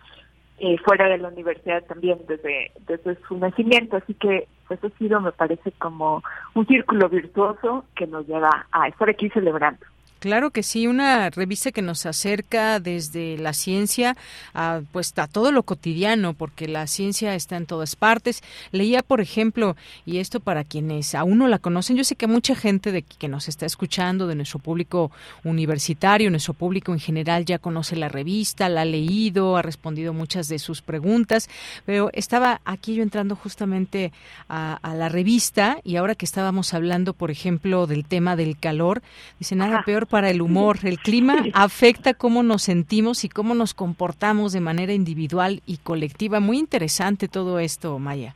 eh, 0.59 0.77
fuera 0.85 1.09
de 1.09 1.17
la 1.17 1.29
universidad 1.29 1.83
también 1.85 2.19
desde, 2.27 2.71
desde 2.85 3.17
su 3.27 3.35
nacimiento. 3.35 3.97
Así 3.97 4.13
que 4.13 4.47
pues 4.67 4.83
ha 4.83 4.89
sido, 4.99 5.19
me 5.21 5.31
parece, 5.31 5.71
como 5.71 6.21
un 6.53 6.67
círculo 6.67 7.09
virtuoso 7.09 7.85
que 7.95 8.05
nos 8.05 8.27
lleva 8.27 8.67
a 8.71 8.87
estar 8.87 9.09
aquí 9.09 9.27
celebrando. 9.29 9.83
Claro 10.19 10.49
que 10.51 10.63
sí, 10.63 10.87
una 10.87 11.29
revista 11.29 11.71
que 11.71 11.81
nos 11.81 12.05
acerca 12.05 12.79
desde 12.79 13.37
la 13.37 13.53
ciencia 13.53 14.17
a, 14.53 14.81
pues, 14.91 15.13
a 15.17 15.27
todo 15.27 15.51
lo 15.51 15.63
cotidiano, 15.63 16.33
porque 16.33 16.67
la 16.67 16.87
ciencia 16.87 17.35
está 17.35 17.57
en 17.57 17.65
todas 17.65 17.95
partes. 17.95 18.41
Leía, 18.71 19.03
por 19.03 19.21
ejemplo, 19.21 19.75
y 20.05 20.17
esto 20.17 20.39
para 20.39 20.63
quienes 20.63 21.13
aún 21.15 21.37
no 21.37 21.47
la 21.47 21.59
conocen, 21.59 21.97
yo 21.97 22.03
sé 22.03 22.15
que 22.15 22.27
mucha 22.27 22.55
gente 22.55 22.91
de 22.91 23.03
que 23.03 23.27
nos 23.27 23.47
está 23.47 23.65
escuchando, 23.65 24.25
de 24.25 24.35
nuestro 24.35 24.59
público 24.59 25.11
universitario, 25.43 26.31
nuestro 26.31 26.53
público 26.53 26.91
en 26.91 26.99
general, 26.99 27.45
ya 27.45 27.59
conoce 27.59 27.95
la 27.95 28.09
revista, 28.09 28.69
la 28.69 28.81
ha 28.81 28.85
leído, 28.85 29.57
ha 29.57 29.61
respondido 29.61 30.13
muchas 30.13 30.47
de 30.47 30.59
sus 30.59 30.81
preguntas, 30.81 31.49
pero 31.85 32.09
estaba 32.13 32.61
aquí 32.65 32.95
yo 32.95 33.03
entrando 33.03 33.35
justamente 33.35 34.11
a, 34.49 34.79
la 34.95 35.09
revista 35.09 35.79
y 35.83 35.97
ahora 35.97 36.15
que 36.15 36.25
estábamos 36.25 36.73
hablando, 36.73 37.13
por 37.13 37.31
ejemplo, 37.31 37.85
del 37.85 38.05
tema 38.05 38.35
del 38.35 38.57
calor, 38.57 39.01
dice 39.39 39.55
nada 39.55 39.83
peor 39.83 40.04
para 40.05 40.29
el 40.29 40.41
humor. 40.41 40.77
El 40.83 40.99
clima 40.99 41.45
afecta 41.53 42.13
cómo 42.13 42.43
nos 42.43 42.63
sentimos 42.63 43.23
y 43.23 43.29
cómo 43.29 43.55
nos 43.55 43.73
comportamos 43.73 44.53
de 44.53 44.61
manera 44.61 44.93
individual 44.93 45.61
y 45.65 45.77
colectiva. 45.77 46.39
Muy 46.39 46.57
interesante 46.57 47.27
todo 47.27 47.59
esto, 47.59 47.97
Maya. 47.99 48.35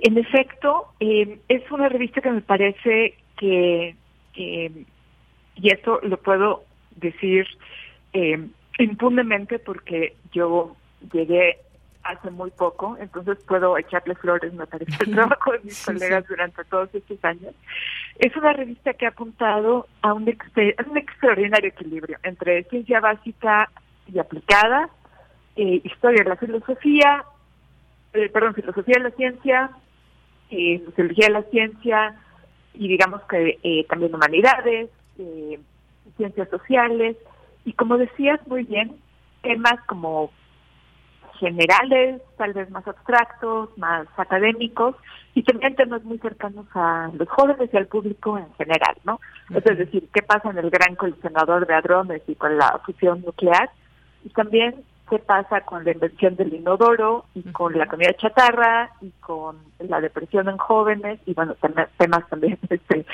En 0.00 0.16
efecto, 0.16 0.92
eh, 1.00 1.40
es 1.48 1.68
una 1.70 1.88
revista 1.88 2.20
que 2.20 2.30
me 2.30 2.40
parece 2.40 3.14
que, 3.36 3.96
y 4.34 5.72
esto 5.72 6.00
lo 6.02 6.18
puedo 6.18 6.64
decir 6.96 7.46
eh, 8.12 8.46
impunemente 8.78 9.58
porque 9.58 10.14
yo 10.32 10.76
llegué 11.12 11.58
hace 12.08 12.30
muy 12.30 12.50
poco, 12.50 12.96
entonces 13.00 13.38
puedo 13.46 13.76
echarle 13.78 14.14
flores, 14.14 14.52
me 14.54 14.66
parece, 14.66 14.92
el 15.04 15.10
trabajo 15.14 15.52
de 15.52 15.60
mis 15.60 15.84
colegas 15.84 16.26
durante 16.26 16.64
todos 16.64 16.94
estos 16.94 17.22
años. 17.24 17.54
Es 18.18 18.34
una 18.36 18.52
revista 18.52 18.94
que 18.94 19.06
ha 19.06 19.10
apuntado 19.10 19.86
a 20.02 20.12
un, 20.12 20.22
un 20.22 20.96
extraordinario 20.96 21.68
equilibrio 21.68 22.18
entre 22.22 22.64
ciencia 22.64 23.00
básica 23.00 23.70
y 24.12 24.18
aplicada, 24.18 24.88
eh, 25.56 25.80
historia 25.84 26.22
de 26.22 26.30
la 26.30 26.36
filosofía, 26.36 27.24
eh, 28.14 28.28
perdón, 28.30 28.54
filosofía 28.54 28.94
de 28.96 29.10
la 29.10 29.10
ciencia, 29.10 29.70
eh, 30.50 30.82
sociología 30.86 31.26
de 31.26 31.32
la 31.32 31.42
ciencia 31.42 32.14
y 32.74 32.88
digamos 32.88 33.22
que 33.24 33.58
eh, 33.62 33.84
también 33.88 34.14
humanidades, 34.14 34.88
ciencias 36.16 36.48
sociales 36.48 37.16
y 37.64 37.72
como 37.72 37.98
decías 37.98 38.40
muy 38.46 38.62
bien, 38.62 38.96
temas 39.42 39.80
como 39.86 40.30
generales, 41.38 42.20
tal 42.36 42.52
vez 42.52 42.70
más 42.70 42.86
abstractos, 42.86 43.70
más 43.78 44.06
académicos 44.16 44.94
y 45.34 45.42
también 45.42 45.76
temas 45.76 46.02
muy 46.04 46.18
cercanos 46.18 46.66
a 46.74 47.10
los 47.14 47.28
jóvenes 47.28 47.70
y 47.72 47.76
al 47.76 47.86
público 47.86 48.38
en 48.38 48.52
general, 48.54 48.96
¿no? 49.04 49.20
Es 49.54 49.64
decir, 49.64 50.08
qué 50.12 50.22
pasa 50.22 50.50
en 50.50 50.58
el 50.58 50.70
gran 50.70 50.96
colisionador 50.96 51.66
de 51.66 51.74
hadrones 51.74 52.22
y 52.26 52.34
con 52.34 52.58
la 52.58 52.80
fusión 52.84 53.22
nuclear 53.22 53.70
y 54.24 54.30
también 54.30 54.74
qué 55.08 55.18
pasa 55.18 55.62
con 55.62 55.84
la 55.84 55.92
invención 55.92 56.36
del 56.36 56.54
inodoro 56.54 57.24
y 57.34 57.42
con 57.52 57.76
la 57.76 57.86
comida 57.86 58.12
chatarra 58.14 58.90
y 59.00 59.10
con 59.20 59.56
la 59.78 60.00
depresión 60.00 60.48
en 60.48 60.58
jóvenes 60.58 61.20
y 61.26 61.34
bueno, 61.34 61.54
temas 61.96 62.28
también 62.28 62.58
este, 62.68 63.06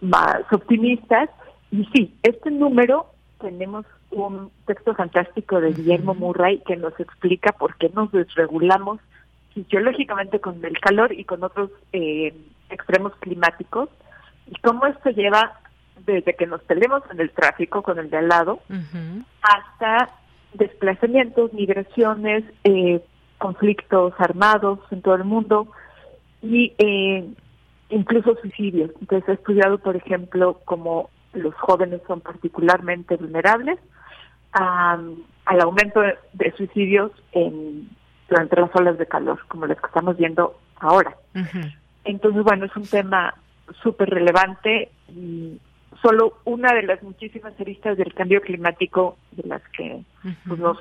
más 0.00 0.40
optimistas. 0.52 1.30
Y 1.70 1.84
sí, 1.94 2.14
este 2.22 2.50
número 2.50 3.06
tenemos 3.42 3.84
un 4.10 4.50
texto 4.66 4.94
fantástico 4.94 5.60
de 5.60 5.72
Guillermo 5.72 6.14
Murray 6.14 6.62
que 6.66 6.76
nos 6.76 6.98
explica 6.98 7.52
por 7.52 7.76
qué 7.76 7.90
nos 7.94 8.10
desregulamos 8.12 9.00
fisiológicamente 9.52 10.40
con 10.40 10.64
el 10.64 10.78
calor 10.80 11.12
y 11.12 11.24
con 11.24 11.44
otros 11.44 11.70
eh, 11.92 12.34
extremos 12.70 13.12
climáticos 13.20 13.90
y 14.46 14.58
cómo 14.60 14.86
esto 14.86 15.10
lleva 15.10 15.60
desde 16.06 16.34
que 16.34 16.46
nos 16.46 16.62
peleemos 16.62 17.02
en 17.10 17.20
el 17.20 17.30
tráfico 17.30 17.82
con 17.82 17.98
el 17.98 18.08
de 18.08 18.16
al 18.16 18.28
lado 18.28 18.60
hasta 19.42 20.08
desplazamientos, 20.54 21.52
migraciones, 21.52 22.44
eh, 22.64 23.00
conflictos 23.38 24.14
armados 24.18 24.78
en 24.90 25.02
todo 25.02 25.16
el 25.16 25.24
mundo 25.24 25.68
y 26.42 26.72
eh, 26.78 27.28
incluso 27.90 28.36
suicidios. 28.36 28.90
Entonces 29.00 29.28
he 29.28 29.32
estudiado, 29.32 29.78
por 29.78 29.96
ejemplo, 29.96 30.60
cómo 30.64 31.10
los 31.32 31.54
jóvenes 31.54 32.00
son 32.06 32.20
particularmente 32.20 33.16
vulnerables 33.16 33.78
al 34.52 35.60
aumento 35.60 36.00
de, 36.00 36.52
suicidios 36.56 37.10
en, 37.32 37.88
durante 38.28 38.60
las 38.60 38.70
olas 38.74 38.98
de 38.98 39.06
calor, 39.06 39.40
como 39.48 39.66
las 39.66 39.80
que 39.80 39.86
estamos 39.86 40.16
viendo 40.16 40.58
ahora. 40.76 41.16
Entonces, 42.04 42.42
bueno, 42.42 42.66
es 42.66 42.76
un 42.76 42.86
tema 42.86 43.34
súper 43.82 44.10
relevante 44.10 44.90
y 45.08 45.58
solo 46.02 46.38
una 46.44 46.74
de 46.74 46.82
las 46.82 47.02
muchísimas 47.02 47.58
aristas 47.60 47.96
del 47.96 48.12
cambio 48.12 48.40
climático 48.40 49.16
de 49.30 49.48
las 49.48 49.62
que 49.76 50.02
pues, 50.46 50.58
nos 50.58 50.78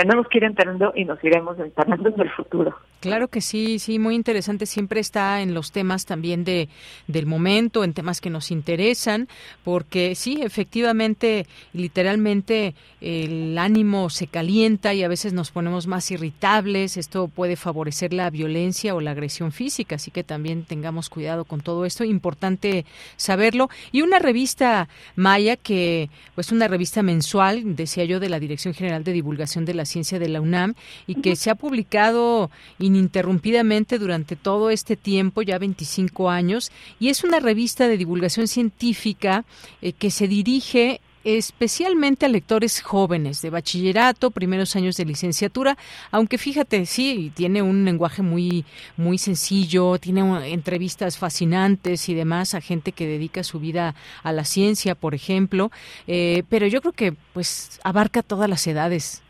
tenemos 0.00 0.26
que 0.28 0.38
ir 0.38 0.44
entrando 0.44 0.92
y 0.96 1.04
nos 1.04 1.22
iremos 1.22 1.58
entrando 1.58 2.08
en 2.08 2.20
el 2.20 2.30
futuro. 2.30 2.74
Claro 3.00 3.28
que 3.28 3.40
sí, 3.40 3.78
sí, 3.78 3.98
muy 3.98 4.14
interesante. 4.14 4.66
Siempre 4.66 5.00
está 5.00 5.40
en 5.40 5.54
los 5.54 5.72
temas 5.72 6.04
también 6.04 6.44
de 6.44 6.68
del 7.06 7.26
momento, 7.26 7.82
en 7.82 7.94
temas 7.94 8.20
que 8.20 8.28
nos 8.28 8.50
interesan, 8.50 9.28
porque 9.64 10.14
sí, 10.14 10.40
efectivamente, 10.42 11.46
literalmente 11.72 12.74
el 13.00 13.56
ánimo 13.56 14.10
se 14.10 14.26
calienta 14.26 14.92
y 14.92 15.02
a 15.02 15.08
veces 15.08 15.32
nos 15.32 15.50
ponemos 15.50 15.86
más 15.86 16.10
irritables. 16.10 16.98
Esto 16.98 17.28
puede 17.28 17.56
favorecer 17.56 18.12
la 18.12 18.28
violencia 18.28 18.94
o 18.94 19.00
la 19.00 19.12
agresión 19.12 19.50
física, 19.50 19.96
así 19.96 20.10
que 20.10 20.22
también 20.22 20.64
tengamos 20.64 21.08
cuidado 21.08 21.44
con 21.44 21.62
todo 21.62 21.86
esto. 21.86 22.04
Importante 22.04 22.84
saberlo. 23.16 23.70
Y 23.92 24.02
una 24.02 24.18
revista 24.18 24.88
Maya 25.16 25.56
que, 25.56 26.10
pues, 26.34 26.52
una 26.52 26.68
revista 26.68 27.02
mensual, 27.02 27.76
decía 27.76 28.04
yo, 28.04 28.20
de 28.20 28.28
la 28.28 28.40
Dirección 28.40 28.74
General 28.74 29.04
de 29.04 29.12
Divulgación 29.12 29.64
de 29.64 29.74
la 29.74 29.86
Ciencia 29.90 30.18
de 30.18 30.28
la 30.28 30.40
UNAM 30.40 30.74
y 31.06 31.16
que 31.16 31.36
se 31.36 31.50
ha 31.50 31.54
publicado 31.54 32.50
ininterrumpidamente 32.78 33.98
durante 33.98 34.36
todo 34.36 34.70
este 34.70 34.96
tiempo, 34.96 35.42
ya 35.42 35.58
25 35.58 36.30
años, 36.30 36.72
y 36.98 37.08
es 37.08 37.24
una 37.24 37.40
revista 37.40 37.88
de 37.88 37.96
divulgación 37.96 38.48
científica 38.48 39.44
eh, 39.82 39.92
que 39.92 40.10
se 40.10 40.28
dirige 40.28 41.00
especialmente 41.24 42.26
a 42.26 42.28
lectores 42.28 42.80
jóvenes 42.80 43.42
de 43.42 43.50
bachillerato, 43.50 44.30
primeros 44.30 44.74
años 44.76 44.96
de 44.96 45.04
licenciatura, 45.04 45.76
aunque 46.10 46.38
fíjate, 46.38 46.86
sí, 46.86 47.30
tiene 47.34 47.62
un 47.62 47.84
lenguaje 47.84 48.22
muy 48.22 48.64
muy 48.96 49.18
sencillo, 49.18 49.98
tiene 49.98 50.50
entrevistas 50.50 51.18
fascinantes 51.18 52.08
y 52.08 52.14
demás 52.14 52.54
a 52.54 52.60
gente 52.60 52.92
que 52.92 53.06
dedica 53.06 53.44
su 53.44 53.60
vida 53.60 53.94
a 54.22 54.32
la 54.32 54.44
ciencia, 54.44 54.94
por 54.94 55.14
ejemplo, 55.14 55.70
eh, 56.06 56.42
pero 56.48 56.66
yo 56.66 56.80
creo 56.80 56.92
que 56.92 57.14
pues 57.34 57.80
abarca 57.84 58.22
todas 58.22 58.48
las 58.48 58.66
edades. 58.66 59.22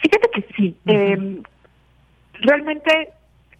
Fíjate 0.00 0.30
que 0.30 0.46
sí. 0.56 0.76
Realmente 2.40 3.12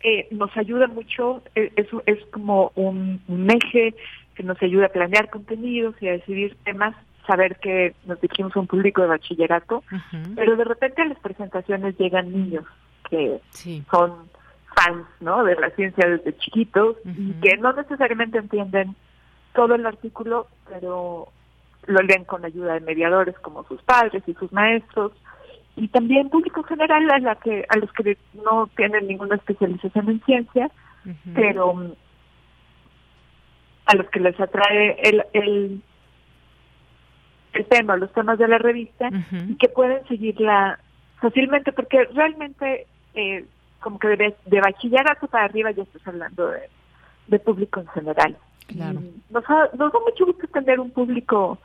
eh, 0.02 0.28
nos 0.30 0.54
ayuda 0.56 0.86
mucho, 0.86 1.42
eh, 1.54 1.72
es, 1.76 1.86
es 2.06 2.24
como 2.26 2.72
un, 2.74 3.20
eje 3.50 3.94
que 4.34 4.42
nos 4.42 4.62
ayuda 4.62 4.86
a 4.86 4.90
planear 4.90 5.30
contenidos 5.30 5.94
y 6.00 6.08
a 6.08 6.12
decidir 6.12 6.56
temas, 6.64 6.94
saber 7.26 7.56
que 7.56 7.94
nos 8.04 8.20
dirigimos 8.20 8.54
a 8.54 8.60
un 8.60 8.66
público 8.66 9.02
de 9.02 9.08
bachillerato, 9.08 9.82
pero 10.36 10.56
de 10.56 10.64
repente 10.64 11.02
a 11.02 11.06
las 11.06 11.18
presentaciones 11.18 11.98
llegan 11.98 12.30
niños 12.30 12.64
que 13.10 13.40
son 13.90 14.28
fans 14.76 15.06
¿no? 15.20 15.42
de 15.42 15.56
la 15.56 15.70
ciencia 15.70 16.08
desde 16.08 16.36
chiquitos 16.36 16.96
y 17.04 17.32
que 17.40 17.56
no 17.56 17.72
necesariamente 17.72 18.38
entienden 18.38 18.94
todo 19.54 19.74
el 19.74 19.86
artículo, 19.86 20.46
pero 20.68 21.28
lo 21.86 22.02
leen 22.02 22.24
con 22.24 22.44
ayuda 22.44 22.74
de 22.74 22.80
mediadores 22.80 23.36
como 23.40 23.64
sus 23.64 23.82
padres 23.82 24.22
y 24.26 24.34
sus 24.34 24.52
maestros 24.52 25.12
y 25.76 25.88
también 25.88 26.30
público 26.30 26.62
general 26.62 27.10
a 27.10 27.18
la 27.18 27.34
que 27.36 27.64
a 27.68 27.76
los 27.76 27.92
que 27.92 28.16
no 28.44 28.66
tienen 28.76 29.06
ninguna 29.06 29.36
especialización 29.36 30.08
en 30.08 30.24
ciencia 30.24 30.70
pero 31.34 31.74
mm, 31.74 31.92
a 33.86 33.96
los 33.96 34.08
que 34.10 34.20
les 34.20 34.40
atrae 34.40 34.96
el, 35.02 35.24
el 35.32 35.82
el 37.56 37.66
tema, 37.66 37.96
los 37.96 38.12
temas 38.12 38.38
de 38.38 38.48
la 38.48 38.58
revista, 38.58 39.08
y 39.48 39.56
que 39.56 39.68
pueden 39.68 40.06
seguirla 40.08 40.78
fácilmente, 41.20 41.72
porque 41.72 42.04
realmente, 42.14 42.86
eh, 43.14 43.44
como 43.80 43.98
que 43.98 44.08
de, 44.08 44.36
de 44.44 44.60
bachillerato 44.60 45.26
para 45.26 45.44
arriba 45.44 45.70
ya 45.70 45.82
estás 45.82 46.06
hablando 46.06 46.48
de, 46.50 46.68
de 47.28 47.38
público 47.38 47.80
en 47.80 47.86
general. 47.88 48.36
Claro. 48.66 49.00
Nos, 49.30 49.44
ha, 49.48 49.68
nos 49.76 49.92
da 49.92 49.98
mucho 50.00 50.26
gusto 50.26 50.46
tener 50.48 50.80
un 50.80 50.90
público 50.90 51.58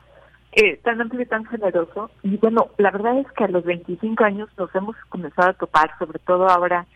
eh, 0.52 0.76
tan 0.84 1.00
amplio 1.00 1.22
y 1.22 1.26
tan 1.26 1.44
generoso. 1.46 2.10
Y 2.22 2.36
bueno, 2.36 2.68
la 2.78 2.90
verdad 2.90 3.18
es 3.18 3.26
que 3.32 3.44
a 3.44 3.48
los 3.48 3.64
25 3.64 4.22
años 4.22 4.48
nos 4.58 4.74
hemos 4.74 4.96
comenzado 5.08 5.50
a 5.50 5.54
topar, 5.54 5.90
sobre 5.98 6.18
todo 6.18 6.48
ahora 6.48 6.86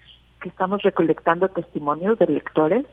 que 0.40 0.50
estamos 0.50 0.82
recolectando 0.82 1.48
testimonios 1.48 2.18
de 2.18 2.26
lectores, 2.26 2.84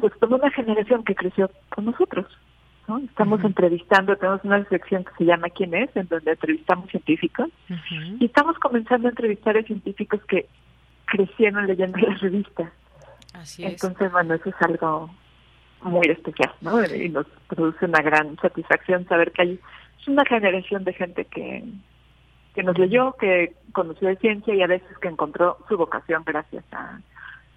pues 0.00 0.12
con 0.16 0.34
una 0.34 0.50
generación 0.50 1.04
que 1.04 1.14
creció 1.14 1.50
con 1.74 1.86
nosotros. 1.86 2.26
¿no? 2.86 2.98
Estamos 2.98 3.42
entrevistando, 3.42 4.16
tenemos 4.16 4.44
una 4.44 4.62
sección 4.68 5.04
que 5.04 5.12
se 5.16 5.24
llama 5.24 5.48
¿Quién 5.48 5.72
es?, 5.74 5.88
en 5.96 6.06
donde 6.08 6.32
entrevistamos 6.32 6.90
científicos, 6.90 7.48
y 8.20 8.26
estamos 8.26 8.58
comenzando 8.58 9.08
a 9.08 9.10
entrevistar 9.10 9.56
a 9.56 9.62
científicos 9.62 10.20
que 10.28 10.46
crecieron 11.06 11.66
leyendo 11.66 11.98
las 11.98 12.20
revistas. 12.20 12.70
Así 13.32 13.64
es. 13.64 13.72
Entonces, 13.72 14.12
bueno, 14.12 14.34
eso 14.34 14.50
es 14.50 14.56
algo 14.60 15.10
muy 15.82 16.06
especial, 16.08 16.52
¿no? 16.60 16.84
Y 16.84 17.08
nos 17.08 17.26
produce 17.48 17.86
una 17.86 18.02
gran 18.02 18.36
satisfacción 18.36 19.06
saber 19.06 19.32
que 19.32 19.42
hay 19.42 19.60
una 20.08 20.24
generación 20.24 20.84
de 20.84 20.92
gente 20.92 21.24
que, 21.26 21.64
que 22.54 22.62
nos 22.62 22.78
leyó, 22.78 23.12
que 23.18 23.54
conoció 23.72 24.08
de 24.08 24.16
ciencia 24.16 24.54
y 24.54 24.62
a 24.62 24.66
veces 24.66 24.98
que 24.98 25.08
encontró 25.08 25.58
su 25.68 25.76
vocación 25.76 26.22
gracias 26.24 26.64
a, 26.72 27.00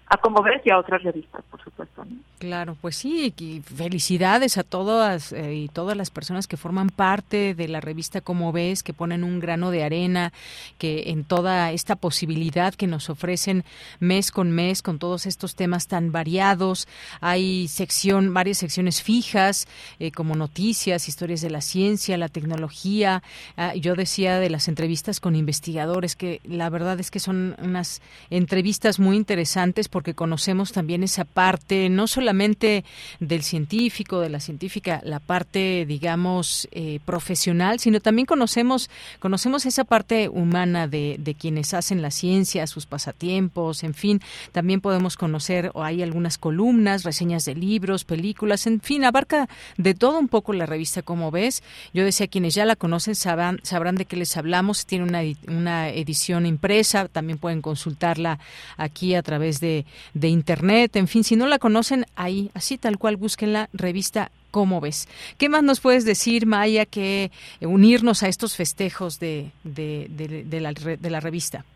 a 0.08 0.16
Como 0.18 0.42
Ves 0.42 0.62
y 0.64 0.70
a 0.70 0.78
otras 0.78 1.02
revistas, 1.02 1.42
por 1.50 1.62
supuesto. 1.62 2.04
¿no? 2.04 2.16
Claro, 2.38 2.76
pues 2.80 2.96
sí, 2.96 3.32
y 3.38 3.60
felicidades 3.60 4.58
a 4.58 4.62
todas 4.62 5.32
eh, 5.32 5.54
y 5.54 5.68
todas 5.68 5.96
las 5.96 6.10
personas 6.10 6.46
que 6.46 6.56
forman 6.56 6.90
parte 6.90 7.54
de 7.54 7.66
la 7.66 7.80
revista 7.80 8.20
Como 8.20 8.52
Ves, 8.52 8.82
que 8.82 8.92
ponen 8.92 9.24
un 9.24 9.40
grano 9.40 9.70
de 9.70 9.82
arena, 9.82 10.32
que 10.78 11.10
en 11.10 11.24
toda 11.24 11.72
esta 11.72 11.96
posibilidad 11.96 12.74
que 12.74 12.86
nos 12.86 13.10
ofrecen 13.10 13.64
mes 13.98 14.30
con 14.30 14.50
mes 14.50 14.82
con 14.82 14.98
todos 14.98 15.26
estos 15.26 15.56
temas 15.56 15.88
tan 15.88 16.12
variados, 16.12 16.86
hay 17.20 17.68
sección, 17.68 18.34
varias 18.34 18.58
secciones 18.58 19.02
fijas, 19.02 19.66
eh, 19.98 20.12
como 20.12 20.36
noticias, 20.36 21.08
historias 21.08 21.40
de 21.40 21.50
la 21.50 21.60
ciencia, 21.62 22.16
la 22.18 22.28
tecnología. 22.28 23.22
Ah, 23.56 23.74
yo 23.74 23.94
decía 23.94 24.38
de 24.38 24.50
las 24.50 24.68
entrevistas 24.68 25.20
con 25.20 25.36
investigadores, 25.36 26.16
que 26.16 26.40
la 26.44 26.70
verdad 26.70 27.00
es 27.00 27.10
que 27.10 27.18
son 27.18 27.56
unas 27.62 28.02
entrevistas 28.30 29.00
muy 29.00 29.16
interesantes 29.16 29.88
porque 29.96 30.12
conocemos 30.12 30.72
también 30.72 31.02
esa 31.02 31.24
parte, 31.24 31.88
no 31.88 32.06
solamente 32.06 32.84
del 33.18 33.42
científico, 33.42 34.20
de 34.20 34.28
la 34.28 34.40
científica, 34.40 35.00
la 35.04 35.20
parte, 35.20 35.86
digamos, 35.86 36.68
eh, 36.70 37.00
profesional, 37.06 37.80
sino 37.80 38.00
también 38.00 38.26
conocemos, 38.26 38.90
conocemos 39.20 39.64
esa 39.64 39.84
parte 39.84 40.28
humana 40.28 40.86
de, 40.86 41.16
de 41.18 41.34
quienes 41.34 41.72
hacen 41.72 42.02
la 42.02 42.10
ciencia, 42.10 42.66
sus 42.66 42.84
pasatiempos, 42.84 43.84
en 43.84 43.94
fin, 43.94 44.20
también 44.52 44.82
podemos 44.82 45.16
conocer, 45.16 45.70
o 45.72 45.82
hay 45.82 46.02
algunas 46.02 46.36
columnas, 46.36 47.02
reseñas 47.02 47.46
de 47.46 47.54
libros, 47.54 48.04
películas, 48.04 48.66
en 48.66 48.82
fin, 48.82 49.02
abarca 49.02 49.48
de 49.78 49.94
todo 49.94 50.18
un 50.18 50.28
poco 50.28 50.52
la 50.52 50.66
revista, 50.66 51.00
como 51.00 51.30
ves. 51.30 51.62
Yo 51.94 52.04
decía, 52.04 52.26
quienes 52.26 52.54
ya 52.54 52.66
la 52.66 52.76
conocen 52.76 53.14
sabrán, 53.14 53.60
sabrán 53.62 53.94
de 53.94 54.04
qué 54.04 54.16
les 54.16 54.36
hablamos, 54.36 54.84
tiene 54.84 55.06
una, 55.06 55.22
una 55.48 55.88
edición 55.88 56.44
impresa, 56.44 57.08
también 57.08 57.38
pueden 57.38 57.62
consultarla 57.62 58.38
aquí 58.76 59.14
a 59.14 59.22
través 59.22 59.58
de, 59.58 59.85
de 60.14 60.28
internet, 60.28 60.96
en 60.96 61.08
fin, 61.08 61.24
si 61.24 61.36
no 61.36 61.46
la 61.46 61.58
conocen, 61.58 62.04
ahí, 62.16 62.50
así 62.54 62.78
tal 62.78 62.98
cual, 62.98 63.16
busquen 63.16 63.52
la 63.52 63.68
revista 63.72 64.30
¿Cómo 64.56 64.80
ves? 64.80 65.06
¿Qué 65.38 65.50
más 65.50 65.62
nos 65.62 65.80
puedes 65.80 66.06
decir, 66.06 66.46
Maya, 66.46 66.86
que 66.86 67.30
unirnos 67.60 68.22
a 68.22 68.28
estos 68.28 68.56
festejos 68.56 69.20
de, 69.20 69.50
de, 69.64 70.06
de, 70.08 70.44
de 70.44 70.60
la, 70.60 70.72
de 70.72 71.10
la 71.10 71.20
revista? 71.20 71.66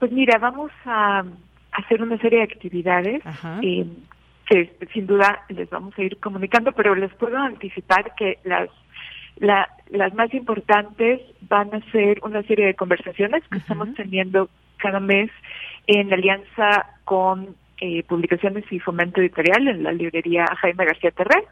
Pues 0.00 0.10
mira, 0.10 0.36
vamos 0.38 0.72
a 0.84 1.22
hacer 1.70 2.02
una 2.02 2.18
serie 2.18 2.38
de 2.38 2.44
actividades 2.44 3.22
eh, 3.62 3.86
que 4.46 4.72
sin 4.92 5.06
duda 5.06 5.44
les 5.48 5.70
vamos 5.70 5.96
a 5.96 6.02
ir 6.02 6.18
comunicando, 6.18 6.72
pero 6.72 6.96
les 6.96 7.14
puedo 7.14 7.38
anticipar 7.38 8.16
que 8.16 8.38
las 8.42 8.68
la, 9.36 9.68
las 9.90 10.12
más 10.14 10.34
importantes 10.34 11.20
van 11.42 11.72
a 11.72 11.80
ser 11.92 12.18
una 12.24 12.42
serie 12.42 12.66
de 12.66 12.74
conversaciones 12.74 13.42
que 13.48 13.58
estamos 13.58 13.94
teniendo 13.94 14.50
cada 14.78 14.98
mes 14.98 15.30
en 15.86 16.12
alianza 16.12 16.86
con 17.04 17.56
eh, 17.80 18.02
Publicaciones 18.04 18.64
y 18.70 18.78
Fomento 18.78 19.20
Editorial 19.20 19.68
en 19.68 19.82
la 19.82 19.92
librería 19.92 20.46
Jaime 20.60 20.84
García 20.84 21.10
Terré, 21.10 21.44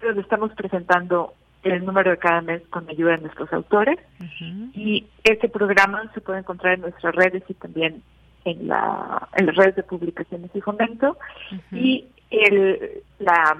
donde 0.00 0.22
estamos 0.22 0.52
presentando 0.54 1.34
el 1.62 1.84
número 1.84 2.12
de 2.12 2.18
cada 2.18 2.40
mes 2.40 2.62
con 2.70 2.88
ayuda 2.88 3.12
de 3.12 3.22
nuestros 3.22 3.52
autores. 3.52 3.98
Y 4.74 5.06
este 5.24 5.48
programa 5.48 6.10
se 6.14 6.20
puede 6.20 6.38
encontrar 6.38 6.74
en 6.74 6.82
nuestras 6.82 7.14
redes 7.14 7.42
y 7.48 7.54
también 7.54 8.02
en, 8.44 8.68
la, 8.68 9.28
en 9.34 9.46
las 9.46 9.56
redes 9.56 9.76
de 9.76 9.82
Publicaciones 9.82 10.50
y 10.54 10.60
Fomento. 10.60 11.18
Y 11.72 12.06
el, 12.30 13.02
la 13.18 13.56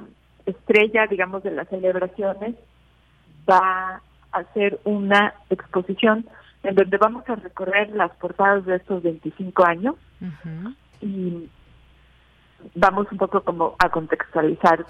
estrella, 0.46 1.06
digamos, 1.06 1.42
de 1.42 1.50
las 1.50 1.68
celebraciones 1.68 2.54
va 3.48 4.00
a 4.32 4.44
ser 4.54 4.78
una 4.84 5.34
exposición 5.50 6.26
en 6.66 6.74
donde 6.74 6.96
vamos 6.98 7.28
a 7.28 7.36
recorrer 7.36 7.90
las 7.90 8.10
portadas 8.16 8.64
de 8.66 8.76
estos 8.76 9.02
25 9.02 9.64
años 9.64 9.94
y 11.00 11.48
vamos 12.74 13.06
un 13.12 13.18
poco 13.18 13.42
como 13.42 13.76
a 13.78 13.88
contextualizar 13.90 14.84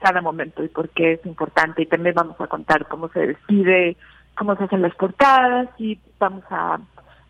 cada 0.00 0.20
momento 0.20 0.64
y 0.64 0.68
por 0.68 0.88
qué 0.88 1.12
es 1.12 1.26
importante. 1.26 1.82
Y 1.82 1.86
también 1.86 2.14
vamos 2.14 2.40
a 2.40 2.46
contar 2.46 2.86
cómo 2.88 3.08
se 3.10 3.28
decide, 3.28 3.96
cómo 4.36 4.56
se 4.56 4.64
hacen 4.64 4.82
las 4.82 4.94
portadas 4.96 5.68
y 5.78 5.98
vamos 6.18 6.44
a 6.50 6.80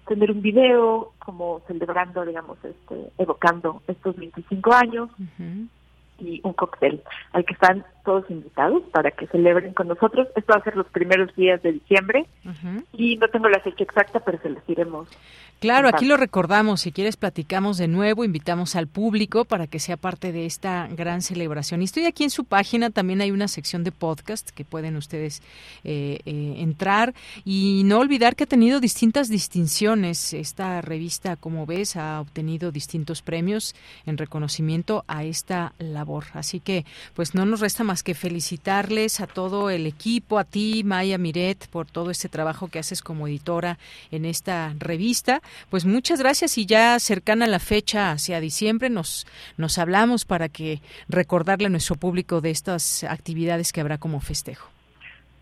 tener 0.07 0.31
un 0.31 0.41
video 0.41 1.13
como 1.19 1.61
celebrando, 1.67 2.25
digamos, 2.25 2.59
este, 2.65 3.13
evocando 3.19 3.83
estos 3.87 4.17
25 4.17 4.73
años 4.73 5.11
y 6.21 6.41
un 6.45 6.53
cóctel 6.53 7.03
al 7.33 7.45
que 7.45 7.55
están 7.55 7.85
todos 8.05 8.31
invitados 8.31 8.83
para 8.93 9.11
que 9.11 9.27
celebren 9.29 9.75
con 9.75 9.89
nosotros. 9.89 10.29
Esto 10.35 10.53
va 10.53 10.61
a 10.61 10.65
ser 10.65 10.77
los 10.77 10.87
primeros 10.87 11.35
días 11.37 11.63
de 11.63 11.73
diciembre 11.73 12.27
y 12.93 13.17
no 13.17 13.29
tengo 13.29 13.49
la 13.49 13.61
fecha 13.61 13.85
exacta, 13.85 14.21
pero 14.21 14.39
se 14.43 14.51
los 14.51 14.67
diremos. 14.67 15.09
Claro, 15.61 15.89
aquí 15.89 16.07
lo 16.07 16.17
recordamos. 16.17 16.81
Si 16.81 16.91
quieres, 16.91 17.19
platicamos 17.19 17.77
de 17.77 17.87
nuevo. 17.87 18.25
Invitamos 18.25 18.77
al 18.77 18.87
público 18.87 19.45
para 19.45 19.67
que 19.67 19.79
sea 19.79 19.99
parte 19.99 20.33
de 20.33 20.47
esta 20.47 20.89
gran 20.89 21.21
celebración. 21.21 21.83
Y 21.83 21.85
estoy 21.85 22.07
aquí 22.07 22.25
en 22.25 22.31
su 22.31 22.47
página. 22.47 22.89
También 22.89 23.21
hay 23.21 23.31
una 23.31 23.47
sección 23.47 23.85
de 23.85 23.93
podcast 23.93 24.49
que 24.51 24.65
pueden 24.65 24.97
ustedes 24.97 25.43
eh, 25.85 26.21
eh, 26.25 26.55
entrar. 26.57 27.13
Y 27.45 27.83
no 27.85 27.99
olvidar 27.99 28.37
que 28.37 28.45
ha 28.45 28.47
tenido 28.47 28.81
distintas 28.81 29.29
distinciones. 29.29 30.33
Esta 30.33 30.81
revista, 30.81 31.37
como 31.37 31.67
ves, 31.67 31.95
ha 31.97 32.23
obtenido 32.23 32.73
distintos 32.73 33.21
premios 33.21 33.75
en 34.07 34.17
reconocimiento 34.17 35.05
a 35.09 35.25
esta 35.25 35.75
labor. 35.79 36.10
Así 36.35 36.61
que, 36.61 36.85
pues, 37.15 37.35
no 37.35 37.45
nos 37.47 37.61
resta 37.61 37.85
más 37.85 38.03
que 38.03 38.15
felicitarles 38.15 39.21
a 39.21 39.27
todo 39.27 39.71
el 39.71 39.87
equipo, 39.87 40.39
a 40.39 40.45
ti, 40.45 40.83
Maya 40.85 41.19
Miret, 41.19 41.69
por 41.69 41.87
todo 41.87 42.11
este 42.11 42.29
trabajo 42.29 42.69
que 42.69 42.79
haces 42.79 43.03
como 43.03 43.29
editora 43.29 43.79
en 44.11 44.25
esta 44.25 44.75
revista 44.79 45.11
pues 45.71 45.85
muchas 45.85 46.21
gracias 46.21 46.59
y 46.59 46.67
ya 46.67 46.99
cercana 46.99 47.47
la 47.47 47.59
fecha 47.59 48.13
hacia 48.13 48.41
diciembre 48.41 48.91
nos, 48.91 49.27
nos 49.57 49.79
hablamos 49.79 50.25
para 50.25 50.49
que 50.49 50.81
recordarle 51.09 51.67
a 51.67 51.71
nuestro 51.71 51.97
público 51.97 52.41
de 52.41 52.51
estas 52.51 53.05
actividades 53.05 53.73
que 53.73 53.81
habrá 53.81 53.99
como 53.99 54.21
festejo. 54.21 54.69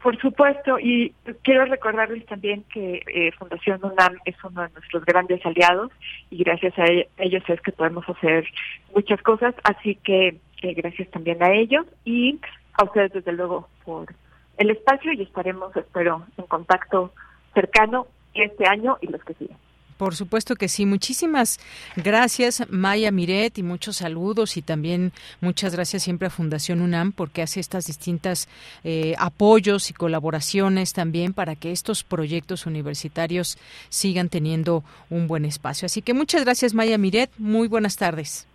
Por 0.03 0.16
supuesto, 0.20 0.78
y 0.78 1.12
quiero 1.43 1.65
recordarles 1.65 2.24
también 2.27 2.62
que 2.73 3.03
eh, 3.12 3.32
Fundación 3.32 3.81
UNAM 3.82 4.19
es 4.24 4.36
uno 4.45 4.62
de 4.62 4.70
nuestros 4.70 5.05
grandes 5.05 5.45
aliados 5.45 5.90
y 6.31 6.45
gracias 6.45 6.78
a 6.78 6.85
ellos 7.19 7.43
es 7.49 7.61
que 7.61 7.73
podemos 7.73 8.09
hacer 8.09 8.47
muchas 8.95 9.20
cosas, 9.23 9.55
así 9.65 9.97
que 9.97 10.36
eh, 10.62 10.74
gracias 10.74 11.10
también 11.10 11.43
a 11.43 11.52
ellos 11.52 11.86
y 12.05 12.39
a 12.74 12.85
ustedes 12.85 13.12
desde 13.12 13.32
luego 13.32 13.68
por 13.85 14.14
el 14.56 14.70
espacio 14.70 15.12
y 15.12 15.22
estaremos, 15.22 15.74
espero, 15.76 16.26
en 16.36 16.47
contacto 16.47 17.12
cercano 17.55 18.06
este 18.35 18.66
año 18.66 18.98
y 19.01 19.06
los 19.09 19.22
que 19.24 19.35
siguen. 19.35 19.56
Por 19.98 20.14
supuesto 20.14 20.55
que 20.55 20.68
sí. 20.68 20.86
Muchísimas 20.86 21.59
gracias, 21.97 22.62
Maya 22.70 23.10
Miret, 23.10 23.59
y 23.59 23.64
muchos 23.64 23.97
saludos 23.97 24.56
y 24.56 24.62
también 24.62 25.12
muchas 25.40 25.74
gracias 25.74 26.05
siempre 26.05 26.28
a 26.28 26.30
Fundación 26.30 26.80
UNAM 26.80 27.10
porque 27.10 27.43
hace 27.43 27.59
estas 27.59 27.86
distintas 27.86 28.48
eh, 28.85 29.16
apoyos 29.18 29.90
y 29.90 29.94
colaboraciones 29.94 30.93
también 30.93 31.35
para 31.35 31.56
que 31.56 31.72
estos 31.72 32.05
proyectos 32.05 32.64
universitarios 32.64 33.59
sigan 33.89 34.28
teniendo 34.28 34.85
un 35.10 35.26
buen 35.26 35.44
espacio. 35.44 35.86
Así 35.86 36.01
que 36.01 36.14
muchas 36.14 36.44
gracias, 36.44 36.74
Maya 36.74 36.97
Miret. 36.97 37.30
Muy 37.36 37.66
buenas 37.66 37.97
tardes. 37.97 38.47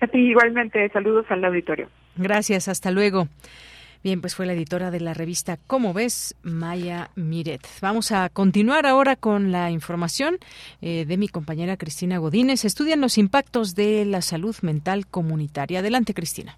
A 0.00 0.06
ti 0.06 0.18
igualmente. 0.18 0.88
Saludos 0.90 1.26
al 1.30 1.44
auditorio. 1.44 1.88
Gracias. 2.16 2.68
Hasta 2.68 2.90
luego. 2.90 3.28
Bien, 4.04 4.20
pues 4.20 4.36
fue 4.36 4.46
la 4.46 4.52
editora 4.52 4.90
de 4.90 5.00
la 5.00 5.14
revista 5.14 5.56
Cómo 5.66 5.92
ves, 5.92 6.36
Maya 6.42 7.08
Miret. 7.16 7.62
Vamos 7.82 8.12
a 8.12 8.28
continuar 8.28 8.86
ahora 8.86 9.16
con 9.16 9.50
la 9.50 9.70
información 9.70 10.36
eh, 10.80 11.04
de 11.06 11.16
mi 11.16 11.26
compañera 11.28 11.76
Cristina 11.76 12.18
Godínez. 12.18 12.64
Estudian 12.64 13.00
los 13.00 13.18
impactos 13.18 13.74
de 13.74 14.04
la 14.04 14.20
salud 14.20 14.54
mental 14.62 15.06
comunitaria. 15.10 15.80
Adelante, 15.80 16.14
Cristina. 16.14 16.56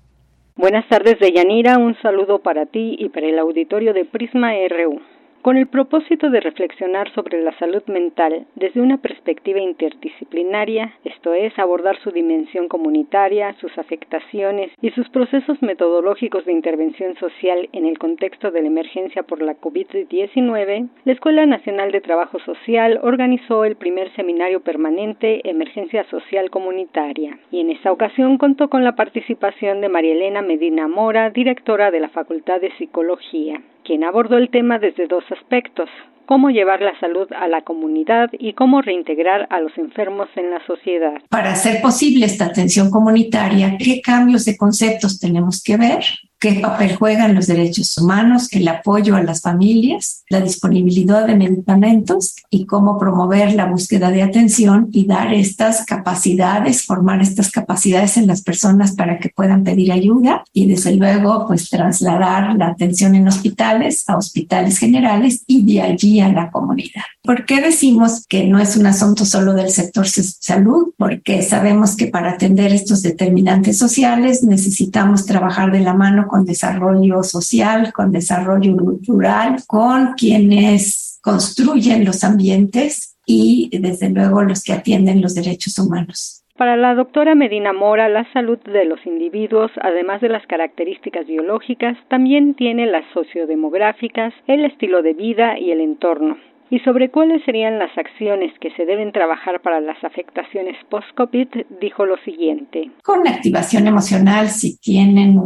Buenas 0.57 0.87
tardes, 0.89 1.19
Deyanira. 1.21 1.79
Un 1.79 1.97
saludo 2.03 2.41
para 2.41 2.67
ti 2.67 2.97
y 2.99 3.09
para 3.09 3.29
el 3.29 3.39
auditorio 3.39 3.95
de 3.95 4.05
Prisma 4.05 4.51
RU. 4.69 5.01
Con 5.43 5.57
el 5.57 5.67
propósito 5.67 6.31
de 6.31 6.41
reflexionar 6.41 7.13
sobre 7.13 7.43
la 7.43 7.57
salud 7.59 7.83
mental 7.87 8.47
desde 8.55 8.81
una 8.81 8.99
perspectiva 8.99 9.61
interdisciplinaria, 9.61 10.95
esto 11.05 11.35
es, 11.35 11.59
abordar 11.59 11.99
su 12.01 12.11
dimensión 12.11 12.69
comunitaria, 12.69 13.55
sus 13.61 13.77
afectaciones 13.79 14.71
y 14.83 14.91
sus 14.91 15.09
procesos 15.09 15.61
metodológicos 15.63 16.45
de 16.45 16.53
intervención 16.53 17.17
social 17.17 17.69
en 17.73 17.87
el 17.87 17.99
contexto 17.99 18.51
de 18.51 18.63
la 18.63 18.69
emergencia 18.69 19.23
por 19.23 19.43
la 19.43 19.55
COVID-19, 19.55 20.89
la 21.05 21.13
Escuela 21.13 21.47
Nacional 21.47 21.93
de 21.93 22.01
Trabajo 22.01 22.39
Social 22.41 23.01
organizó 23.03 23.65
el 23.65 23.77
primer 23.77 24.13
seminario 24.15 24.61
permanente 24.61 25.49
Emergencia 25.49 26.05
Social 26.11 26.51
Comunitaria 26.51 27.39
y 27.51 27.61
en 27.61 27.71
esta 27.71 27.93
ocasión 27.93 28.39
contó 28.39 28.69
con 28.69 28.85
la 28.85 28.97
participación 28.97 29.81
de 29.81 29.89
María 29.89 30.13
Elena 30.13 30.43
Medina 30.43 30.89
Mora, 30.89 31.31
directora 31.31 31.91
de 31.91 32.01
la 32.01 32.09
Facultad 32.09 32.61
de 32.61 32.73
Psicología 32.77 33.61
quien 33.89 34.05
abordó 34.05 34.37
el 34.37 34.51
tema 34.51 34.79
desde 34.79 35.07
dos 35.07 35.25
aspectos, 35.33 35.89
cómo 36.29 36.51
llevar 36.51 36.83
la 36.83 36.93
salud 37.01 37.27
a 37.33 37.49
la 37.49 37.63
comunidad 37.63 38.29
y 38.39 38.53
cómo 38.53 38.83
reintegrar 38.83 39.47
a 39.49 39.61
los 39.61 39.73
enfermos 39.79 40.29
en 40.37 40.51
la 40.51 40.65
sociedad. 40.67 41.15
Para 41.31 41.53
hacer 41.53 41.81
posible 41.81 42.27
esta 42.27 42.45
atención 42.45 42.91
comunitaria, 42.91 43.79
¿qué 43.79 44.03
cambios 44.03 44.45
de 44.45 44.59
conceptos 44.59 45.19
tenemos 45.19 45.63
que 45.63 45.79
ver? 45.79 46.05
qué 46.41 46.55
papel 46.55 46.95
juegan 46.95 47.35
los 47.35 47.47
derechos 47.47 47.99
humanos, 47.99 48.49
el 48.53 48.69
apoyo 48.69 49.17
a 49.17 49.23
las 49.23 49.43
familias, 49.43 50.25
la 50.29 50.41
disponibilidad 50.41 51.27
de 51.27 51.35
medicamentos 51.35 52.37
y 52.49 52.65
cómo 52.65 52.99
promover 52.99 53.55
la 53.55 53.67
búsqueda 53.67 54.11
de 54.11 54.23
atención 54.23 54.89
y 54.93 55.07
dar 55.07 55.35
estas 55.35 55.85
capacidades, 55.85 56.85
formar 56.85 57.21
estas 57.21 57.51
capacidades 57.51 58.17
en 58.17 58.29
las 58.29 58.43
personas 58.43 58.93
para 58.93 59.19
que 59.19 59.31
puedan 59.31 59.65
pedir 59.65 59.91
ayuda 59.91 60.45
y 60.53 60.67
desde 60.67 60.95
luego 60.95 61.47
pues 61.47 61.71
trasladar 61.71 62.57
la 62.57 62.69
atención 62.69 63.15
en 63.15 63.27
hospitales 63.27 64.09
a 64.09 64.17
hospitales 64.17 64.79
generales 64.79 65.43
y 65.47 65.63
de 65.63 65.83
allí 65.83 66.18
a 66.21 66.33
la 66.33 66.51
comunidad. 66.51 67.03
¿Por 67.23 67.45
qué 67.45 67.61
decimos 67.61 68.27
que 68.27 68.45
no 68.45 68.59
es 68.59 68.77
un 68.77 68.87
asunto 68.87 69.25
solo 69.25 69.55
del 69.55 69.71
sector 69.71 70.07
salud? 70.09 70.93
Porque 70.97 71.43
sabemos 71.43 71.97
que 71.97 72.07
para 72.07 72.33
atender 72.33 72.73
estos 72.73 73.03
determinantes 73.03 73.79
sociales 73.79 74.43
necesitamos 74.43 75.27
trabajar 75.27 75.73
de 75.73 75.81
la 75.81 75.95
mano 75.95 76.27
con 76.29 76.45
desarrollo 76.45 77.23
social, 77.23 77.93
con 77.93 78.13
desarrollo 78.13 78.77
rural, 79.07 79.63
con 79.67 80.15
quienes 80.15 81.19
construyen 81.21 82.05
los 82.05 82.25
ambientes 82.25 83.17
y 83.27 83.69
desde 83.79 84.09
luego 84.09 84.43
los 84.43 84.63
que 84.63 84.73
atienden 84.73 85.21
los 85.21 85.35
derechos 85.35 85.79
humanos. 85.79 86.43
Para 86.59 86.77
la 86.77 86.97
doctora 86.97 87.37
Medina 87.37 87.73
Mora, 87.73 88.09
la 88.09 88.31
salud 88.33 88.59
de 88.59 88.85
los 88.85 88.99
individuos, 89.07 89.71
además 89.81 90.21
de 90.21 90.29
las 90.29 90.45
características 90.49 91.25
biológicas, 91.29 91.97
también 92.09 92.55
tiene 92.55 92.87
las 92.87 93.05
sociodemográficas, 93.15 94.35
el 94.49 94.65
estilo 94.65 95.03
de 95.03 95.15
vida 95.15 95.57
y 95.57 95.71
el 95.71 95.81
entorno 95.81 96.37
y 96.71 96.81
sobre 96.81 97.11
cuáles 97.11 97.43
serían 97.45 97.79
las 97.79 97.97
acciones 97.97 98.53
que 98.61 98.71
se 98.73 98.85
deben 98.85 99.13
trabajar 99.13 99.63
para 99.63 99.81
las 99.81 100.03
afectaciones 100.05 100.77
post-COVID, 100.91 101.49
dijo 101.81 102.05
lo 102.05 102.19
siguiente. 102.25 102.91
Con 103.03 103.27
activación 103.27 103.87
emocional, 103.87 104.49
si 104.49 104.79
tienen 104.79 105.41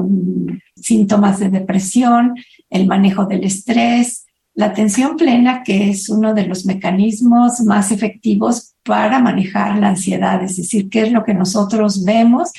síntomas 0.74 1.38
de 1.38 1.50
depresión, 1.50 2.34
el 2.70 2.88
manejo 2.88 3.26
del 3.26 3.44
estrés, 3.44 4.26
la 4.54 4.66
atención 4.66 5.16
plena, 5.16 5.62
que 5.62 5.90
es 5.90 6.08
uno 6.08 6.34
de 6.34 6.46
los 6.46 6.66
mecanismos 6.66 7.60
más 7.60 7.92
efectivos 7.92 8.71
para 8.84 9.20
manejar 9.20 9.78
la 9.78 9.90
ansiedad, 9.90 10.42
es 10.42 10.56
decir, 10.56 10.88
qué 10.88 11.02
es 11.02 11.12
lo 11.12 11.24
que 11.24 11.34
nosotros 11.34 12.04
vemos, 12.04 12.50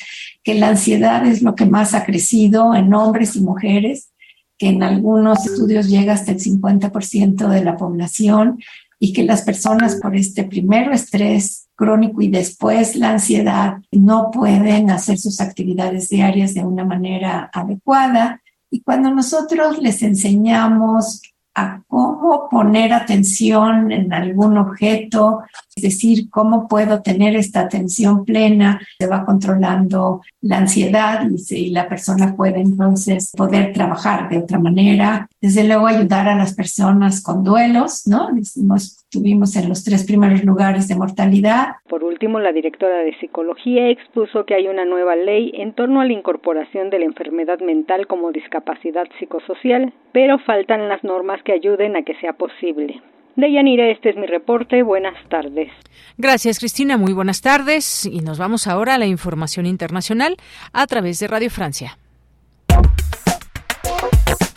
que 0.44 0.56
la 0.56 0.70
ansiedad 0.70 1.26
es 1.26 1.42
lo 1.42 1.56
que 1.56 1.66
más 1.66 1.94
ha 1.94 2.06
crecido 2.06 2.76
en 2.76 2.94
hombres 2.94 3.36
y 3.36 3.42
mujeres 3.42 4.14
que 4.58 4.70
en 4.70 4.84
algunos 4.84 5.46
estudios 5.46 5.90
llega 5.90 6.14
hasta 6.14 6.32
el 6.32 6.40
50% 6.40 7.48
de 7.48 7.64
la 7.64 7.76
población 7.76 8.60
y 9.00 9.12
que 9.12 9.24
las 9.24 9.42
personas 9.42 9.96
por 9.96 10.16
este 10.16 10.44
primero 10.44 10.94
estrés 10.94 11.68
crónico 11.76 12.22
y 12.22 12.30
después 12.30 12.96
la 12.96 13.12
ansiedad 13.12 13.78
no 13.92 14.32
pueden 14.32 14.90
hacer 14.92 15.18
sus 15.18 15.42
actividades 15.42 16.10
diarias 16.10 16.54
de 16.54 16.64
una 16.64 16.86
manera 16.86 17.50
adecuada. 17.52 18.42
Y 18.70 18.82
cuando 18.82 19.14
nosotros 19.14 19.80
les 19.80 20.02
enseñamos 20.04 21.22
a 21.56 21.82
cómo 21.88 22.48
poner 22.50 22.94
atención 22.94 23.92
en 23.92 24.12
algún 24.12 24.58
objeto, 24.58 25.44
es 25.76 25.84
decir, 25.84 26.30
cómo 26.30 26.68
puedo 26.68 27.02
tener 27.02 27.36
esta 27.36 27.62
atención 27.62 28.26
plena, 28.26 28.82
se 28.98 29.08
va 29.08 29.26
controlando 29.26 30.22
la 30.42 30.58
ansiedad 30.58 31.28
y, 31.50 31.70
la 31.70 31.88
persona 31.88 32.36
puede 32.36 32.62
entonces 32.62 33.32
poder 33.36 33.74
trabajar 33.74 34.30
de 34.30 34.40
otra 34.40 34.60
manera. 34.60 35.28
Desde 35.44 35.68
luego 35.68 35.88
ayudar 35.88 36.30
a 36.30 36.38
las 36.38 36.56
personas 36.56 37.22
con 37.22 37.44
duelos, 37.44 38.08
¿no? 38.08 38.30
estuvimos 38.78 39.54
en 39.58 39.68
los 39.68 39.84
tres 39.84 40.06
primeros 40.06 40.42
lugares 40.46 40.88
de 40.88 40.96
mortalidad. 40.96 41.76
Por 41.90 42.06
último, 42.06 42.40
la 42.40 42.54
directora 42.54 43.00
de 43.00 43.14
psicología 43.20 43.90
expuso 43.90 44.46
que 44.46 44.56
hay 44.56 44.70
una 44.70 44.86
nueva 44.86 45.18
ley 45.18 45.52
en 45.56 45.74
torno 45.74 46.00
a 46.00 46.06
la 46.06 46.14
incorporación 46.14 46.90
de 46.90 47.00
la 47.00 47.06
enfermedad 47.06 47.60
mental 47.60 48.08
como 48.08 48.32
discapacidad 48.32 49.04
psicosocial, 49.20 49.94
pero 50.14 50.40
faltan 50.40 50.88
las 50.88 51.04
normas 51.04 51.44
que 51.44 51.52
ayuden 51.52 51.98
a 51.98 52.04
que 52.04 52.16
sea 52.22 52.32
posible. 52.32 53.02
Deyanira, 53.36 53.90
este 53.90 54.12
es 54.12 54.16
mi 54.16 54.28
reporte. 54.28 54.82
Buenas 54.82 55.18
tardes. 55.28 55.70
Gracias, 56.18 56.60
Cristina. 56.60 56.96
Muy 56.96 57.12
buenas 57.12 57.42
tardes. 57.42 58.06
Y 58.06 58.22
nos 58.22 58.40
vamos 58.40 58.66
ahora 58.66 58.94
a 58.94 58.98
la 58.98 59.08
información 59.08 59.66
internacional 59.66 60.38
a 60.72 60.88
través 60.88 61.20
de 61.20 61.28
Radio 61.28 61.50
Francia. 61.50 61.98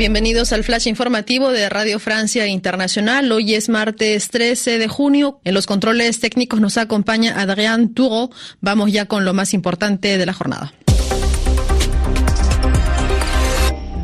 Bienvenidos 0.00 0.54
al 0.54 0.64
flash 0.64 0.86
informativo 0.86 1.52
de 1.52 1.68
Radio 1.68 1.98
Francia 1.98 2.46
Internacional. 2.46 3.30
Hoy 3.30 3.54
es 3.54 3.68
martes 3.68 4.30
13 4.30 4.78
de 4.78 4.88
junio. 4.88 5.42
En 5.44 5.52
los 5.52 5.66
controles 5.66 6.20
técnicos 6.20 6.58
nos 6.58 6.78
acompaña 6.78 7.38
Adrián 7.38 7.92
Turo. 7.92 8.30
Vamos 8.62 8.90
ya 8.92 9.04
con 9.04 9.26
lo 9.26 9.34
más 9.34 9.52
importante 9.52 10.16
de 10.16 10.24
la 10.24 10.32
jornada. 10.32 10.72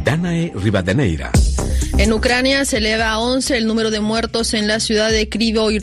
Danae 0.05 0.53
Rivadeneira. 0.55 1.33
En 1.99 2.13
Ucrania 2.13 2.67
se 2.67 2.77
eleva 2.77 3.11
a 3.11 3.19
11 3.19 3.57
el 3.57 3.67
número 3.67 3.91
de 3.91 4.01
muertos 4.01 4.53
en 4.53 4.69
la 4.69 4.81
ciudad 4.81 5.11
de 5.11 5.31
Krivoy 5.31 5.81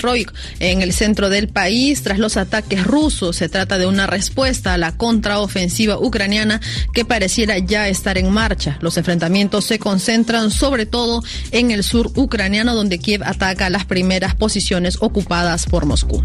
en 0.59 0.81
el 0.83 0.93
centro 0.93 1.29
del 1.29 1.47
país, 1.47 2.03
tras 2.03 2.19
los 2.19 2.37
ataques 2.37 2.83
rusos. 2.83 3.35
Se 3.35 3.49
trata 3.49 3.79
de 3.79 3.87
una 3.87 4.05
respuesta 4.05 4.75
a 4.75 4.77
la 4.77 4.95
contraofensiva 4.95 5.97
ucraniana 5.97 6.61
que 6.93 7.03
pareciera 7.03 7.57
ya 7.57 7.87
estar 7.89 8.19
en 8.19 8.31
marcha. 8.31 8.77
Los 8.81 8.97
enfrentamientos 8.97 9.65
se 9.65 9.79
concentran 9.79 10.51
sobre 10.51 10.85
todo 10.85 11.23
en 11.51 11.71
el 11.71 11.83
sur 11.83 12.11
ucraniano, 12.15 12.75
donde 12.75 12.99
Kiev 12.99 13.23
ataca 13.23 13.71
las 13.71 13.85
primeras 13.85 14.35
posiciones 14.35 14.97
ocupadas 15.01 15.65
por 15.65 15.85
Moscú. 15.85 16.23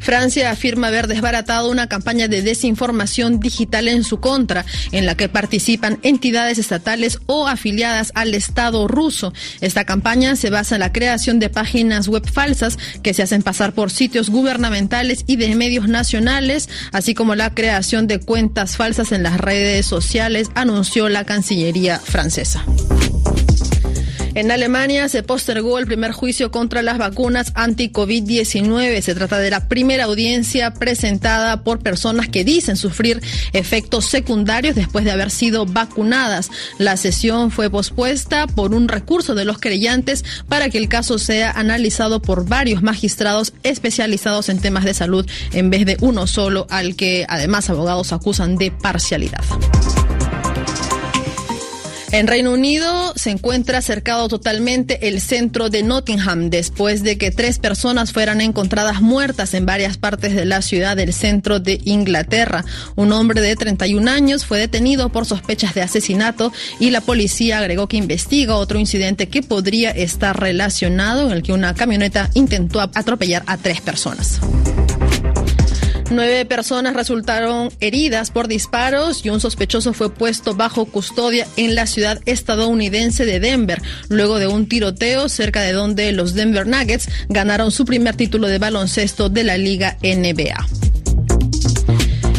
Francia 0.00 0.50
afirma 0.50 0.88
haber 0.88 1.06
desbaratado 1.06 1.70
una 1.70 1.88
campaña 1.88 2.26
de 2.26 2.42
desinformación 2.42 3.38
digital 3.38 3.86
en 3.86 4.02
su 4.02 4.18
contra, 4.18 4.64
en 4.92 5.06
la 5.06 5.14
que 5.14 5.28
participan 5.28 5.98
entidades 6.02 6.58
estatales 6.58 7.18
o 7.26 7.46
afiliadas 7.46 8.10
al 8.14 8.34
Estado 8.34 8.88
ruso. 8.88 9.32
Esta 9.60 9.84
campaña 9.84 10.36
se 10.36 10.50
basa 10.50 10.76
en 10.76 10.80
la 10.80 10.92
creación 10.92 11.38
de 11.38 11.50
páginas 11.50 12.08
web 12.08 12.26
falsas 12.28 12.78
que 13.02 13.14
se 13.14 13.22
hacen 13.22 13.42
pasar 13.42 13.72
por 13.72 13.90
sitios 13.90 14.30
gubernamentales 14.30 15.24
y 15.26 15.36
de 15.36 15.54
medios 15.54 15.88
nacionales, 15.88 16.68
así 16.92 17.14
como 17.14 17.34
la 17.34 17.54
creación 17.54 18.06
de 18.06 18.18
cuentas 18.18 18.76
falsas 18.76 19.12
en 19.12 19.22
las 19.22 19.38
redes 19.38 19.86
sociales, 19.86 20.48
anunció 20.54 21.08
la 21.08 21.24
Cancillería 21.24 21.98
francesa. 21.98 22.64
En 24.34 24.50
Alemania 24.50 25.08
se 25.08 25.22
postergó 25.22 25.78
el 25.78 25.86
primer 25.86 26.12
juicio 26.12 26.50
contra 26.50 26.82
las 26.82 26.98
vacunas 26.98 27.52
anti-COVID-19. 27.54 29.00
Se 29.00 29.14
trata 29.14 29.38
de 29.38 29.50
la 29.50 29.66
primera 29.68 30.04
audiencia 30.04 30.72
presentada 30.72 31.64
por 31.64 31.80
personas 31.80 32.28
que 32.28 32.44
dicen 32.44 32.76
sufrir 32.76 33.20
efectos 33.52 34.06
secundarios 34.06 34.76
después 34.76 35.04
de 35.04 35.10
haber 35.10 35.30
sido 35.30 35.66
vacunadas. 35.66 36.50
La 36.78 36.96
sesión 36.96 37.50
fue 37.50 37.70
pospuesta 37.70 38.46
por 38.46 38.72
un 38.74 38.88
recurso 38.88 39.34
de 39.34 39.44
los 39.44 39.58
creyentes 39.58 40.24
para 40.48 40.68
que 40.68 40.78
el 40.78 40.88
caso 40.88 41.18
sea 41.18 41.50
analizado 41.50 42.22
por 42.22 42.46
varios 42.46 42.82
magistrados 42.82 43.52
especializados 43.64 44.48
en 44.48 44.60
temas 44.60 44.84
de 44.84 44.94
salud 44.94 45.26
en 45.52 45.70
vez 45.70 45.84
de 45.86 45.96
uno 46.00 46.26
solo 46.26 46.66
al 46.70 46.94
que 46.94 47.26
además 47.28 47.68
abogados 47.68 48.12
acusan 48.12 48.56
de 48.56 48.70
parcialidad. 48.70 49.42
En 52.12 52.26
Reino 52.26 52.52
Unido 52.52 53.12
se 53.14 53.30
encuentra 53.30 53.80
cercado 53.82 54.26
totalmente 54.26 55.06
el 55.06 55.20
centro 55.20 55.70
de 55.70 55.84
Nottingham 55.84 56.50
después 56.50 57.04
de 57.04 57.16
que 57.16 57.30
tres 57.30 57.60
personas 57.60 58.12
fueran 58.12 58.40
encontradas 58.40 59.00
muertas 59.00 59.54
en 59.54 59.64
varias 59.64 59.96
partes 59.96 60.34
de 60.34 60.44
la 60.44 60.60
ciudad 60.60 60.96
del 60.96 61.12
centro 61.12 61.60
de 61.60 61.80
Inglaterra. 61.84 62.64
Un 62.96 63.12
hombre 63.12 63.40
de 63.40 63.54
31 63.54 64.10
años 64.10 64.44
fue 64.44 64.58
detenido 64.58 65.10
por 65.10 65.24
sospechas 65.24 65.72
de 65.74 65.82
asesinato 65.82 66.52
y 66.80 66.90
la 66.90 67.00
policía 67.00 67.58
agregó 67.58 67.86
que 67.86 67.96
investiga 67.96 68.56
otro 68.56 68.80
incidente 68.80 69.28
que 69.28 69.44
podría 69.44 69.90
estar 69.90 70.38
relacionado 70.38 71.26
en 71.26 71.32
el 71.32 71.44
que 71.44 71.52
una 71.52 71.74
camioneta 71.74 72.28
intentó 72.34 72.80
atropellar 72.80 73.44
a 73.46 73.56
tres 73.56 73.80
personas. 73.80 74.40
Nueve 76.10 76.44
personas 76.44 76.94
resultaron 76.94 77.70
heridas 77.78 78.32
por 78.32 78.48
disparos 78.48 79.24
y 79.24 79.30
un 79.30 79.40
sospechoso 79.40 79.92
fue 79.92 80.12
puesto 80.12 80.56
bajo 80.56 80.84
custodia 80.86 81.46
en 81.56 81.76
la 81.76 81.86
ciudad 81.86 82.20
estadounidense 82.26 83.24
de 83.24 83.38
Denver, 83.38 83.80
luego 84.08 84.40
de 84.40 84.48
un 84.48 84.68
tiroteo 84.68 85.28
cerca 85.28 85.62
de 85.62 85.72
donde 85.72 86.10
los 86.10 86.34
Denver 86.34 86.66
Nuggets 86.66 87.08
ganaron 87.28 87.70
su 87.70 87.84
primer 87.84 88.16
título 88.16 88.48
de 88.48 88.58
baloncesto 88.58 89.28
de 89.28 89.44
la 89.44 89.56
Liga 89.56 89.98
NBA. 90.02 90.89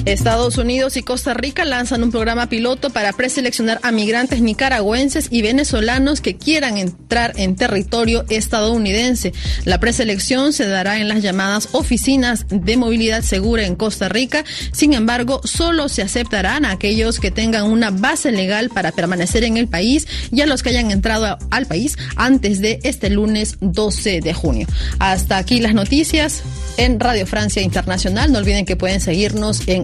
Estados 0.05 0.57
Unidos 0.57 0.97
y 0.97 1.03
Costa 1.03 1.33
Rica 1.33 1.63
lanzan 1.63 2.03
un 2.03 2.11
programa 2.11 2.49
piloto 2.49 2.89
para 2.89 3.13
preseleccionar 3.13 3.79
a 3.83 3.91
migrantes 3.91 4.41
nicaragüenses 4.41 5.27
y 5.29 5.41
venezolanos 5.41 6.21
que 6.21 6.37
quieran 6.37 6.77
entrar 6.77 7.33
en 7.35 7.55
territorio 7.55 8.25
estadounidense. 8.29 9.33
La 9.63 9.79
preselección 9.79 10.53
se 10.53 10.67
dará 10.67 10.99
en 10.99 11.07
las 11.07 11.21
llamadas 11.21 11.69
oficinas 11.73 12.45
de 12.49 12.77
movilidad 12.77 13.21
segura 13.21 13.65
en 13.65 13.75
Costa 13.75 14.09
Rica. 14.09 14.43
Sin 14.71 14.93
embargo, 14.93 15.41
solo 15.43 15.87
se 15.87 16.01
aceptarán 16.01 16.65
a 16.65 16.71
aquellos 16.71 17.19
que 17.19 17.31
tengan 17.31 17.65
una 17.65 17.91
base 17.91 18.31
legal 18.31 18.69
para 18.69 18.91
permanecer 18.91 19.43
en 19.43 19.57
el 19.57 19.67
país 19.67 20.07
y 20.31 20.41
a 20.41 20.47
los 20.47 20.63
que 20.63 20.69
hayan 20.69 20.91
entrado 20.91 21.37
al 21.51 21.65
país 21.67 21.97
antes 22.15 22.59
de 22.59 22.79
este 22.83 23.09
lunes 23.09 23.57
12 23.61 24.21
de 24.21 24.33
junio. 24.33 24.67
Hasta 24.99 25.37
aquí 25.37 25.59
las 25.59 25.75
noticias 25.75 26.41
en 26.77 26.99
Radio 26.99 27.27
Francia 27.27 27.61
Internacional. 27.61 28.31
No 28.31 28.39
olviden 28.39 28.65
que 28.65 28.75
pueden 28.75 29.01
seguirnos 29.01 29.67
en 29.67 29.83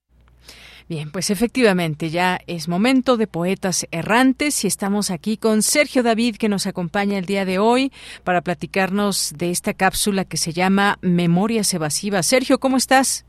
Bien, 0.91 1.09
pues 1.09 1.29
efectivamente 1.29 2.09
ya 2.09 2.39
es 2.47 2.67
momento 2.67 3.15
de 3.15 3.25
poetas 3.25 3.87
errantes 3.91 4.65
y 4.65 4.67
estamos 4.67 5.09
aquí 5.09 5.37
con 5.37 5.61
Sergio 5.61 6.03
David 6.03 6.35
que 6.35 6.49
nos 6.49 6.67
acompaña 6.67 7.17
el 7.17 7.23
día 7.23 7.45
de 7.45 7.59
hoy 7.59 7.93
para 8.25 8.41
platicarnos 8.41 9.33
de 9.37 9.51
esta 9.51 9.73
cápsula 9.73 10.25
que 10.25 10.35
se 10.35 10.51
llama 10.51 10.97
Memorias 11.01 11.73
Evasivas. 11.73 12.25
Sergio, 12.25 12.59
¿cómo 12.59 12.75
estás? 12.75 13.25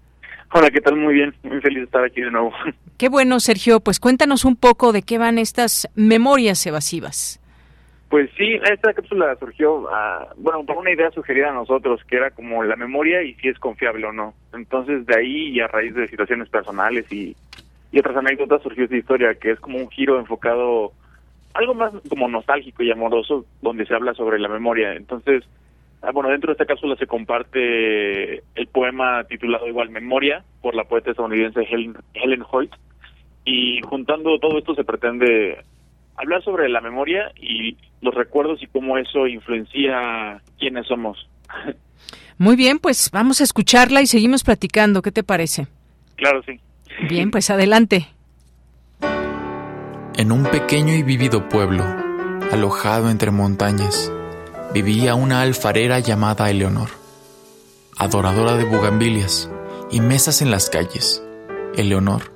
Hola, 0.53 0.73
¿qué 0.73 0.81
tal? 0.81 0.97
Muy 0.97 1.15
bien, 1.15 1.37
muy 1.45 1.61
feliz 1.61 1.79
de 1.79 1.85
estar 1.85 2.03
aquí 2.03 2.21
de 2.21 2.33
nuevo. 2.33 2.53
Qué 2.99 3.09
bueno, 3.09 3.39
Sergio, 3.39 3.79
pues 3.79 4.01
cuéntanos 4.01 4.45
un 4.45 4.57
poco 4.57 4.93
de 4.93 5.03
qué 5.03 5.19
van 5.19 5.39
estas 5.39 5.89
memorias 5.95 6.67
evasivas. 6.67 7.39
Pues 8.09 8.29
sí, 8.37 8.61
esta 8.71 8.93
cápsula 8.93 9.35
surgió, 9.37 9.77
uh, 9.77 9.89
bueno, 10.37 10.67
por 10.67 10.77
una 10.77 10.91
idea 10.91 11.11
sugerida 11.13 11.49
a 11.49 11.55
nosotros, 11.55 12.03
que 12.09 12.17
era 12.17 12.31
como 12.31 12.63
la 12.63 12.77
memoria 12.77 13.23
y 13.23 13.35
si 13.37 13.49
es 13.49 13.59
confiable 13.59 14.05
o 14.05 14.13
no. 14.13 14.35
Entonces, 14.53 15.07
de 15.07 15.17
ahí 15.17 15.49
y 15.49 15.61
a 15.61 15.69
raíz 15.69 15.95
de 15.95 16.07
situaciones 16.09 16.51
personales 16.51 17.11
y, 17.11 17.35
y 17.93 17.99
otras 17.99 18.17
anécdotas 18.17 18.63
surgió 18.63 18.85
esta 18.85 18.97
historia, 18.97 19.35
que 19.35 19.53
es 19.53 19.61
como 19.61 19.77
un 19.79 19.91
giro 19.91 20.19
enfocado, 20.19 20.93
algo 21.53 21.75
más 21.75 21.93
como 22.09 22.27
nostálgico 22.27 22.83
y 22.83 22.91
amoroso, 22.91 23.45
donde 23.61 23.85
se 23.85 23.95
habla 23.95 24.15
sobre 24.15 24.39
la 24.39 24.49
memoria. 24.49 24.95
Entonces, 24.95 25.45
ah, 26.01 26.11
bueno, 26.11 26.31
dentro 26.31 26.49
de 26.49 26.53
esta 26.53 26.65
cápsula 26.65 26.97
se 26.97 27.07
comparte 27.07 28.37
el 28.55 28.67
poema 28.73 29.25
titulado 29.25 29.69
igual 29.69 29.91
Memoria, 29.91 30.43
por 30.63 30.75
la 30.75 30.85
poeta 30.85 31.11
estadounidense 31.11 31.61
Helen, 31.71 31.95
Helen 32.15 32.45
Hoyt. 32.51 32.73
Y 33.45 33.83
juntando 33.83 34.39
todo 34.39 34.57
esto 34.57 34.75
se 34.75 34.85
pretende 34.85 35.63
hablar 36.17 36.43
sobre 36.43 36.71
la 36.71 36.81
memoria 36.81 37.31
y 37.37 37.77
los 38.01 38.15
recuerdos 38.15 38.63
y 38.63 38.69
cómo 38.69 38.97
eso 38.97 39.27
influencia 39.27 40.41
quiénes 40.59 40.87
somos. 40.87 41.29
Muy 42.39 42.57
bien, 42.57 42.79
pues 42.79 43.11
vamos 43.13 43.43
a 43.43 43.45
escucharla 43.45 44.01
y 44.01 44.07
seguimos 44.07 44.45
platicando. 44.45 45.03
¿Qué 45.03 45.13
te 45.13 45.23
parece? 45.23 45.67
Claro, 46.17 46.43
sí. 46.45 46.59
Bien, 47.01 47.31
pues 47.31 47.51
adelante. 47.51 48.09
En 50.17 50.31
un 50.31 50.45
pequeño 50.45 50.95
y 50.95 51.03
vivido 51.03 51.49
pueblo, 51.49 51.85
alojado 52.53 53.11
entre 53.11 53.31
montañas, 53.31 54.13
vivía 54.75 55.15
una 55.15 55.41
alfarera 55.41 55.99
llamada 56.01 56.51
Eleonor, 56.51 56.91
adoradora 57.97 58.57
de 58.57 58.65
bugambilias 58.65 59.49
y 59.91 60.01
mesas 60.01 60.43
en 60.43 60.51
las 60.51 60.71
calles. 60.71 61.23
Eleonor 61.77 62.33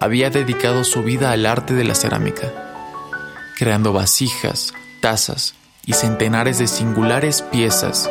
había 0.00 0.30
dedicado 0.30 0.82
su 0.84 1.02
vida 1.02 1.30
al 1.30 1.46
arte 1.46 1.74
de 1.74 1.84
la 1.84 1.94
cerámica, 1.94 2.52
creando 3.58 3.92
vasijas, 3.92 4.74
tazas 5.00 5.54
y 5.86 5.92
centenares 5.92 6.58
de 6.58 6.66
singulares 6.66 7.42
piezas 7.42 8.10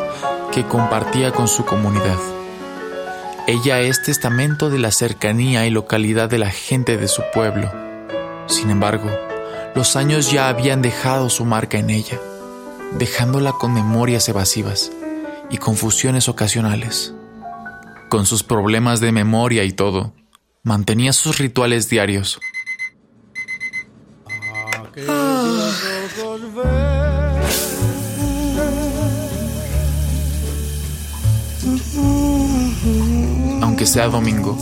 que 0.52 0.64
compartía 0.64 1.32
con 1.32 1.48
su 1.48 1.66
comunidad. 1.66 2.18
Ella 3.52 3.82
es 3.82 4.04
testamento 4.04 4.70
de 4.70 4.78
la 4.78 4.92
cercanía 4.92 5.66
y 5.66 5.72
localidad 5.72 6.30
de 6.30 6.38
la 6.38 6.52
gente 6.52 6.98
de 6.98 7.08
su 7.08 7.24
pueblo. 7.34 7.72
Sin 8.46 8.70
embargo, 8.70 9.10
los 9.74 9.96
años 9.96 10.32
ya 10.32 10.50
habían 10.50 10.84
dejado 10.84 11.32
su 11.32 11.46
marca 11.46 11.80
en 11.80 11.90
ella, 11.90 12.20
dejándola 13.00 13.54
con 13.54 13.74
memorias 13.74 14.30
evasivas 14.30 14.92
y 15.50 15.58
confusiones 15.58 16.30
ocasionales. 16.30 17.16
Con 18.08 18.28
sus 18.28 18.44
problemas 18.44 19.00
de 19.00 19.12
memoria 19.12 19.64
y 19.64 19.72
todo, 19.72 20.14
mantenía 20.62 21.12
sus 21.12 21.40
rituales 21.40 21.90
diarios. 21.90 22.40
Aunque 33.80 33.94
sea 33.94 34.10
domingo, 34.10 34.58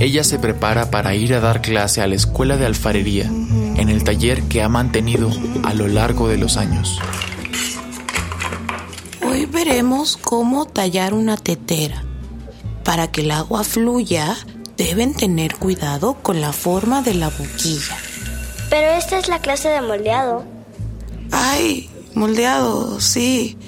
ella 0.00 0.24
se 0.24 0.38
prepara 0.38 0.90
para 0.90 1.14
ir 1.14 1.34
a 1.34 1.40
dar 1.40 1.60
clase 1.60 2.00
a 2.00 2.06
la 2.06 2.14
escuela 2.14 2.56
de 2.56 2.64
alfarería 2.64 3.26
en 3.26 3.90
el 3.90 4.04
taller 4.04 4.44
que 4.44 4.62
ha 4.62 4.70
mantenido 4.70 5.30
a 5.64 5.74
lo 5.74 5.86
largo 5.86 6.28
de 6.28 6.38
los 6.38 6.56
años. 6.56 6.98
Hoy 9.22 9.44
veremos 9.44 10.16
cómo 10.16 10.64
tallar 10.64 11.12
una 11.12 11.36
tetera. 11.36 12.04
Para 12.84 13.08
que 13.08 13.20
el 13.20 13.32
agua 13.32 13.64
fluya, 13.64 14.34
deben 14.78 15.12
tener 15.12 15.56
cuidado 15.56 16.14
con 16.22 16.40
la 16.40 16.54
forma 16.54 17.02
de 17.02 17.12
la 17.12 17.28
boquilla. 17.28 17.98
Pero 18.70 18.92
esta 18.92 19.18
es 19.18 19.28
la 19.28 19.40
clase 19.40 19.68
de 19.68 19.82
moldeado. 19.82 20.42
Ay, 21.32 21.90
moldeado, 22.14 22.98
sí. 22.98 23.58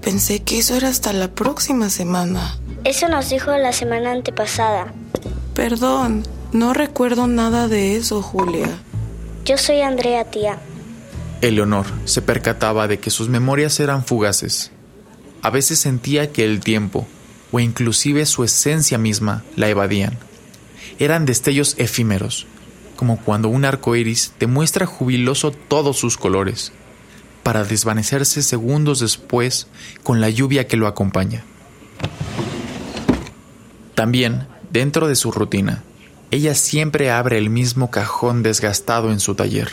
Pensé 0.00 0.42
que 0.42 0.58
eso 0.58 0.74
era 0.74 0.88
hasta 0.88 1.12
la 1.12 1.28
próxima 1.28 1.88
semana. 1.88 2.58
Eso 2.84 3.08
nos 3.08 3.30
dijo 3.30 3.50
la 3.56 3.72
semana 3.72 4.12
antepasada. 4.12 4.92
Perdón, 5.54 6.22
no 6.52 6.74
recuerdo 6.74 7.26
nada 7.26 7.66
de 7.66 7.96
eso, 7.96 8.20
Julia. 8.20 8.68
Yo 9.46 9.56
soy 9.56 9.80
Andrea, 9.80 10.24
tía. 10.30 10.58
Eleonor 11.40 11.86
se 12.04 12.20
percataba 12.20 12.86
de 12.86 12.98
que 12.98 13.10
sus 13.10 13.30
memorias 13.30 13.80
eran 13.80 14.04
fugaces. 14.04 14.70
A 15.40 15.48
veces 15.48 15.78
sentía 15.78 16.30
que 16.30 16.44
el 16.44 16.60
tiempo, 16.60 17.06
o 17.52 17.60
inclusive 17.60 18.26
su 18.26 18.44
esencia 18.44 18.98
misma, 18.98 19.44
la 19.56 19.68
evadían. 19.68 20.18
Eran 20.98 21.24
destellos 21.24 21.76
efímeros, 21.78 22.46
como 22.96 23.18
cuando 23.18 23.48
un 23.48 23.64
arco 23.64 23.96
iris 23.96 24.32
te 24.36 24.46
muestra 24.46 24.84
jubiloso 24.84 25.52
todos 25.52 25.98
sus 25.98 26.18
colores, 26.18 26.72
para 27.42 27.64
desvanecerse 27.64 28.42
segundos 28.42 29.00
después 29.00 29.68
con 30.02 30.20
la 30.20 30.28
lluvia 30.28 30.66
que 30.66 30.76
lo 30.76 30.86
acompaña. 30.86 31.44
También, 33.94 34.46
dentro 34.70 35.08
de 35.08 35.14
su 35.14 35.30
rutina, 35.30 35.82
ella 36.30 36.54
siempre 36.54 37.10
abre 37.10 37.38
el 37.38 37.48
mismo 37.48 37.90
cajón 37.90 38.42
desgastado 38.42 39.12
en 39.12 39.20
su 39.20 39.34
taller. 39.34 39.70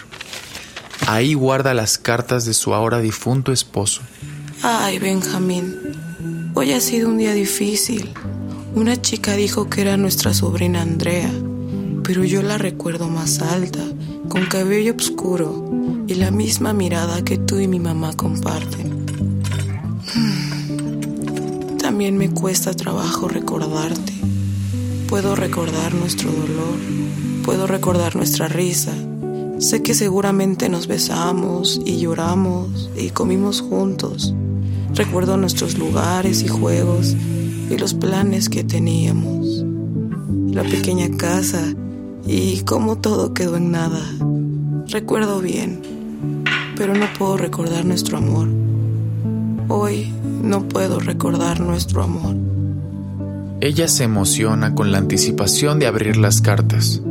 Ahí 1.07 1.33
guarda 1.33 1.73
las 1.73 1.97
cartas 1.97 2.45
de 2.45 2.53
su 2.53 2.73
ahora 2.73 2.99
difunto 2.99 3.51
esposo. 3.51 4.01
Ay, 4.61 4.99
Benjamín, 4.99 6.51
hoy 6.53 6.73
ha 6.73 6.79
sido 6.79 7.09
un 7.09 7.17
día 7.17 7.33
difícil. 7.33 8.13
Una 8.75 9.01
chica 9.01 9.33
dijo 9.33 9.69
que 9.69 9.81
era 9.81 9.97
nuestra 9.97 10.33
sobrina 10.33 10.83
Andrea, 10.83 11.31
pero 12.03 12.23
yo 12.23 12.43
la 12.43 12.59
recuerdo 12.59 13.09
más 13.09 13.41
alta, 13.41 13.83
con 14.29 14.45
cabello 14.45 14.93
oscuro 14.95 15.67
y 16.07 16.13
la 16.13 16.29
misma 16.29 16.73
mirada 16.73 17.23
que 17.23 17.37
tú 17.37 17.59
y 17.59 17.67
mi 17.67 17.79
mamá 17.79 18.13
comparten. 18.13 19.05
También 21.91 22.17
me 22.17 22.29
cuesta 22.29 22.73
trabajo 22.73 23.27
recordarte. 23.27 24.13
Puedo 25.09 25.35
recordar 25.35 25.93
nuestro 25.93 26.31
dolor, 26.31 26.79
puedo 27.43 27.67
recordar 27.67 28.15
nuestra 28.15 28.47
risa. 28.47 28.93
Sé 29.59 29.83
que 29.83 29.93
seguramente 29.93 30.69
nos 30.69 30.87
besamos 30.87 31.81
y 31.83 31.99
lloramos 31.99 32.89
y 32.95 33.09
comimos 33.09 33.59
juntos. 33.59 34.33
Recuerdo 34.95 35.35
nuestros 35.35 35.77
lugares 35.77 36.43
y 36.43 36.47
juegos 36.47 37.13
y 37.69 37.77
los 37.77 37.93
planes 37.93 38.47
que 38.47 38.63
teníamos. 38.63 39.65
La 40.47 40.63
pequeña 40.63 41.09
casa 41.17 41.75
y 42.25 42.61
cómo 42.61 42.99
todo 42.99 43.33
quedó 43.33 43.57
en 43.57 43.71
nada. 43.71 44.01
Recuerdo 44.87 45.41
bien, 45.41 45.81
pero 46.77 46.95
no 46.95 47.07
puedo 47.19 47.35
recordar 47.35 47.83
nuestro 47.83 48.17
amor. 48.17 48.70
Hoy 49.73 50.13
no 50.43 50.67
puedo 50.67 50.99
recordar 50.99 51.61
nuestro 51.61 52.03
amor. 52.03 52.35
Ella 53.61 53.87
se 53.87 54.03
emociona 54.03 54.75
con 54.75 54.91
la 54.91 54.97
anticipación 54.97 55.79
de 55.79 55.87
abrir 55.87 56.17
las 56.17 56.41
cartas. 56.41 57.01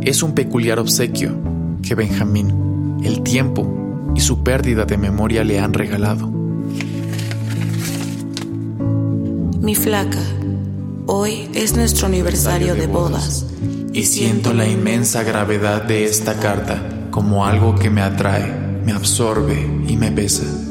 Es 0.00 0.22
un 0.22 0.36
peculiar 0.36 0.78
obsequio 0.78 1.34
que 1.82 1.96
Benjamín, 1.96 3.00
el 3.02 3.22
tiempo 3.24 4.12
y 4.14 4.20
su 4.20 4.44
pérdida 4.44 4.84
de 4.84 4.98
memoria 4.98 5.42
le 5.42 5.58
han 5.58 5.72
regalado. 5.72 6.28
Mi 9.60 9.74
flaca, 9.74 10.22
hoy 11.06 11.48
es 11.54 11.74
nuestro 11.74 12.06
aniversario 12.06 12.76
de 12.76 12.86
bodas. 12.86 13.46
Y 13.92 14.04
siento 14.04 14.54
la 14.54 14.68
inmensa 14.68 15.24
gravedad 15.24 15.82
de 15.82 16.04
esta 16.04 16.38
carta 16.38 17.08
como 17.10 17.46
algo 17.46 17.74
que 17.74 17.90
me 17.90 18.00
atrae, 18.00 18.80
me 18.86 18.92
absorbe 18.92 19.68
y 19.88 19.96
me 19.96 20.12
pesa. 20.12 20.69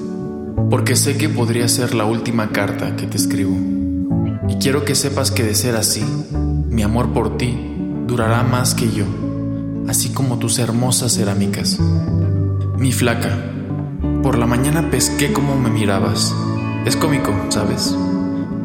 Porque 0.67 0.95
sé 0.95 1.17
que 1.17 1.29
podría 1.29 1.67
ser 1.67 1.95
la 1.95 2.05
última 2.05 2.49
carta 2.51 2.95
que 2.95 3.07
te 3.07 3.17
escribo. 3.17 3.55
Y 4.47 4.55
quiero 4.55 4.85
que 4.85 4.95
sepas 4.95 5.31
que 5.31 5.43
de 5.43 5.55
ser 5.55 5.75
así, 5.75 6.03
mi 6.69 6.83
amor 6.83 7.13
por 7.13 7.37
ti 7.37 7.57
durará 8.07 8.43
más 8.43 8.73
que 8.73 8.91
yo, 8.91 9.05
así 9.87 10.09
como 10.09 10.39
tus 10.39 10.59
hermosas 10.59 11.13
cerámicas. 11.13 11.79
Mi 12.77 12.91
flaca, 12.91 13.35
por 14.23 14.37
la 14.37 14.45
mañana 14.45 14.89
pesqué 14.91 15.33
como 15.33 15.55
me 15.55 15.69
mirabas. 15.69 16.35
Es 16.85 16.95
cómico, 16.95 17.31
¿sabes? 17.49 17.95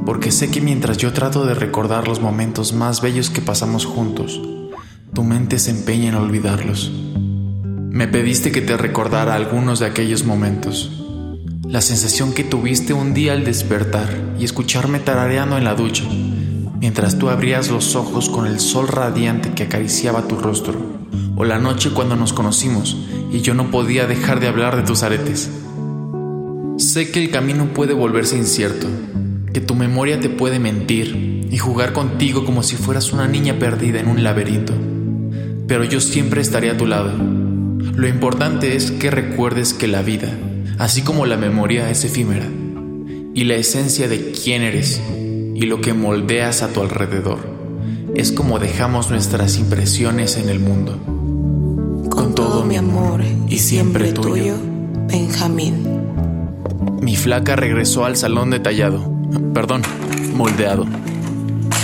Porque 0.05 0.31
sé 0.31 0.51
que 0.51 0.61
mientras 0.61 0.99
yo 0.99 1.12
trato 1.12 1.47
de 1.47 1.55
recordar 1.55 2.09
los 2.09 2.21
momentos 2.21 2.73
más 2.73 3.01
bellos 3.01 3.31
que 3.31 3.41
pasamos 3.41 3.87
juntos, 3.87 4.41
tu 5.12 5.23
mente 5.23 5.59
se 5.59 5.71
empeña 5.71 6.11
en 6.11 6.16
olvidarlos. 6.16 6.93
Me 7.91 8.09
pediste 8.09 8.53
que 8.53 8.61
te 8.61 8.77
recordara 8.77 9.35
algunos 9.35 9.79
de 9.79 9.87
aquellos 9.87 10.25
momentos 10.25 11.03
la 11.74 11.80
sensación 11.80 12.32
que 12.32 12.44
tuviste 12.44 12.92
un 12.92 13.14
día 13.14 13.32
al 13.32 13.42
despertar 13.42 14.09
y 14.38 14.44
escucharme 14.44 15.01
tarareando 15.01 15.59
en 15.59 15.64
la 15.64 15.74
ducha, 15.74 16.05
mientras 16.78 17.18
tú 17.18 17.30
abrías 17.30 17.68
los 17.68 17.96
ojos 17.96 18.28
con 18.28 18.46
el 18.46 18.60
sol 18.60 18.86
radiante 18.86 19.51
que 19.55 19.64
acariciaba 19.64 20.28
tu 20.28 20.36
rostro, 20.36 20.78
o 21.34 21.44
la 21.44 21.59
noche 21.59 21.90
cuando 21.90 22.14
nos 22.14 22.32
conocimos 22.32 22.96
y 23.32 23.40
yo 23.40 23.55
no 23.55 23.72
podía 23.72 24.06
dejar 24.06 24.38
de 24.38 24.46
hablar 24.46 24.76
de 24.76 24.84
tus 24.84 25.02
aretes. 25.02 25.51
Sé 26.76 27.10
que 27.10 27.20
el 27.20 27.32
camino 27.32 27.66
puede 27.74 27.92
volverse 27.92 28.38
incierto, 28.38 28.86
que 29.52 29.60
tu 29.60 29.74
memoria 29.74 30.20
te 30.20 30.28
puede 30.28 30.60
mentir 30.60 31.44
y 31.51 31.59
jugar 31.59 31.92
contigo 31.92 32.44
como 32.44 32.62
si 32.62 32.76
fueras 32.76 33.12
una 33.12 33.26
niña 33.26 33.59
perdida 33.59 33.98
en 33.98 34.06
un 34.06 34.22
laberinto, 34.22 34.74
pero 35.66 35.82
yo 35.82 36.01
siempre 36.01 36.40
estaré 36.40 36.70
a 36.70 36.76
tu 36.76 36.86
lado. 36.86 37.10
Lo 37.96 38.06
importante 38.06 38.76
es 38.76 38.92
que 38.92 39.10
recuerdes 39.10 39.74
que 39.74 39.88
la 39.88 40.02
vida 40.02 40.38
así 40.78 41.02
como 41.02 41.26
la 41.26 41.36
memoria 41.36 41.90
es 41.90 42.05
efímera, 42.05 42.48
y 43.34 43.44
la 43.44 43.55
esencia 43.55 44.09
de 44.09 44.32
quién 44.32 44.62
eres 44.62 45.01
y 45.55 45.62
lo 45.62 45.80
que 45.80 45.92
moldeas 45.92 46.62
a 46.62 46.68
tu 46.68 46.80
alrededor 46.80 47.55
es 48.14 48.30
como 48.30 48.59
dejamos 48.59 49.10
nuestras 49.10 49.59
impresiones 49.59 50.36
en 50.36 50.48
el 50.48 50.60
mundo. 50.60 50.98
Con 52.10 52.34
todo 52.34 52.64
mi 52.64 52.76
amor 52.76 53.22
y 53.48 53.59
siempre 53.59 54.12
tuyo, 54.12 54.55
Benjamín. 55.09 55.84
Mi 57.01 57.16
flaca 57.16 57.56
regresó 57.56 58.05
al 58.05 58.16
salón 58.16 58.51
detallado, 58.51 59.12
perdón, 59.52 59.82
moldeado, 60.34 60.86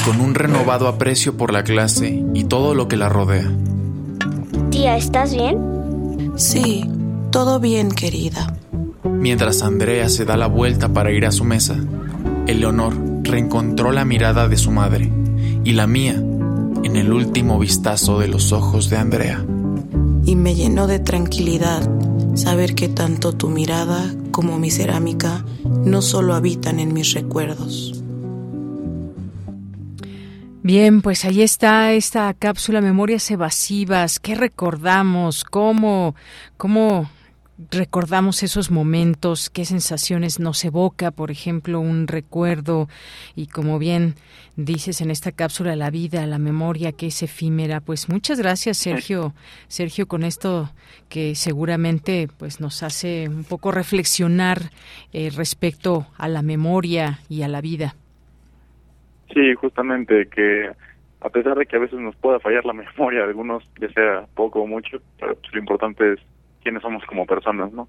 con 0.04 0.20
un 0.20 0.34
renovado 0.34 0.86
aprecio 0.86 1.36
por 1.36 1.52
la 1.52 1.64
clase 1.64 2.24
y 2.32 2.44
todo 2.44 2.74
lo 2.74 2.86
que 2.86 2.96
la 2.96 3.08
rodea. 3.08 3.50
Tía, 4.70 4.96
¿estás 4.96 5.34
bien? 5.34 6.32
Sí, 6.36 6.88
todo 7.30 7.58
bien, 7.58 7.90
querida. 7.90 8.54
Mientras 9.04 9.62
Andrea 9.62 10.08
se 10.08 10.24
da 10.24 10.36
la 10.36 10.46
vuelta 10.46 10.92
para 10.92 11.10
ir 11.12 11.24
a 11.26 11.32
su 11.32 11.44
mesa, 11.44 11.76
Eleonor 12.46 12.94
reencontró 13.22 13.92
la 13.92 14.04
mirada 14.04 14.48
de 14.48 14.56
su 14.56 14.70
madre 14.70 15.10
y 15.64 15.72
la 15.72 15.86
mía 15.86 16.14
en 16.14 16.96
el 16.96 17.12
último 17.12 17.58
vistazo 17.58 18.18
de 18.18 18.28
los 18.28 18.52
ojos 18.52 18.90
de 18.90 18.96
Andrea. 18.96 19.44
Y 20.24 20.36
me 20.36 20.54
llenó 20.54 20.86
de 20.86 20.98
tranquilidad 20.98 21.82
saber 22.34 22.74
que 22.74 22.88
tanto 22.88 23.32
tu 23.32 23.48
mirada 23.48 24.14
como 24.30 24.58
mi 24.58 24.70
cerámica 24.70 25.44
no 25.84 26.02
solo 26.02 26.34
habitan 26.34 26.78
en 26.78 26.92
mis 26.92 27.14
recuerdos. 27.14 28.02
Bien, 30.62 31.00
pues 31.00 31.24
ahí 31.24 31.40
está 31.40 31.92
esta 31.92 32.32
cápsula 32.34 32.82
Memorias 32.82 33.30
Evasivas. 33.30 34.20
¿Qué 34.20 34.34
recordamos? 34.34 35.44
¿Cómo, 35.44 36.14
cómo 36.58 37.08
recordamos 37.70 38.42
esos 38.42 38.70
momentos, 38.70 39.50
qué 39.50 39.64
sensaciones 39.64 40.40
nos 40.40 40.64
evoca, 40.64 41.10
por 41.10 41.30
ejemplo, 41.30 41.80
un 41.80 42.06
recuerdo 42.06 42.88
y 43.36 43.46
como 43.46 43.78
bien 43.78 44.14
dices 44.56 45.00
en 45.00 45.10
esta 45.10 45.32
cápsula 45.32 45.76
la 45.76 45.90
vida, 45.90 46.26
la 46.26 46.38
memoria 46.38 46.92
que 46.92 47.06
es 47.06 47.22
efímera. 47.22 47.80
Pues 47.80 48.08
muchas 48.08 48.38
gracias, 48.38 48.78
Sergio. 48.78 49.32
Sergio 49.68 50.06
con 50.06 50.22
esto 50.22 50.70
que 51.08 51.34
seguramente 51.34 52.28
pues 52.38 52.60
nos 52.60 52.82
hace 52.82 53.28
un 53.28 53.44
poco 53.44 53.72
reflexionar 53.72 54.58
eh, 55.12 55.30
respecto 55.34 56.06
a 56.16 56.28
la 56.28 56.42
memoria 56.42 57.18
y 57.28 57.42
a 57.42 57.48
la 57.48 57.60
vida. 57.60 57.94
Sí, 59.32 59.54
justamente 59.54 60.28
que 60.28 60.70
a 61.20 61.28
pesar 61.28 61.56
de 61.56 61.66
que 61.66 61.76
a 61.76 61.80
veces 61.80 61.98
nos 62.00 62.16
pueda 62.16 62.40
fallar 62.40 62.64
la 62.64 62.72
memoria, 62.96 63.24
algunos 63.24 63.62
ya 63.80 63.88
sea 63.92 64.26
poco 64.34 64.62
o 64.62 64.66
mucho, 64.66 65.00
pero 65.18 65.34
pues, 65.36 65.52
lo 65.52 65.58
importante 65.58 66.14
es 66.14 66.20
quiénes 66.62 66.82
somos 66.82 67.04
como 67.06 67.26
personas, 67.26 67.72
¿no? 67.72 67.88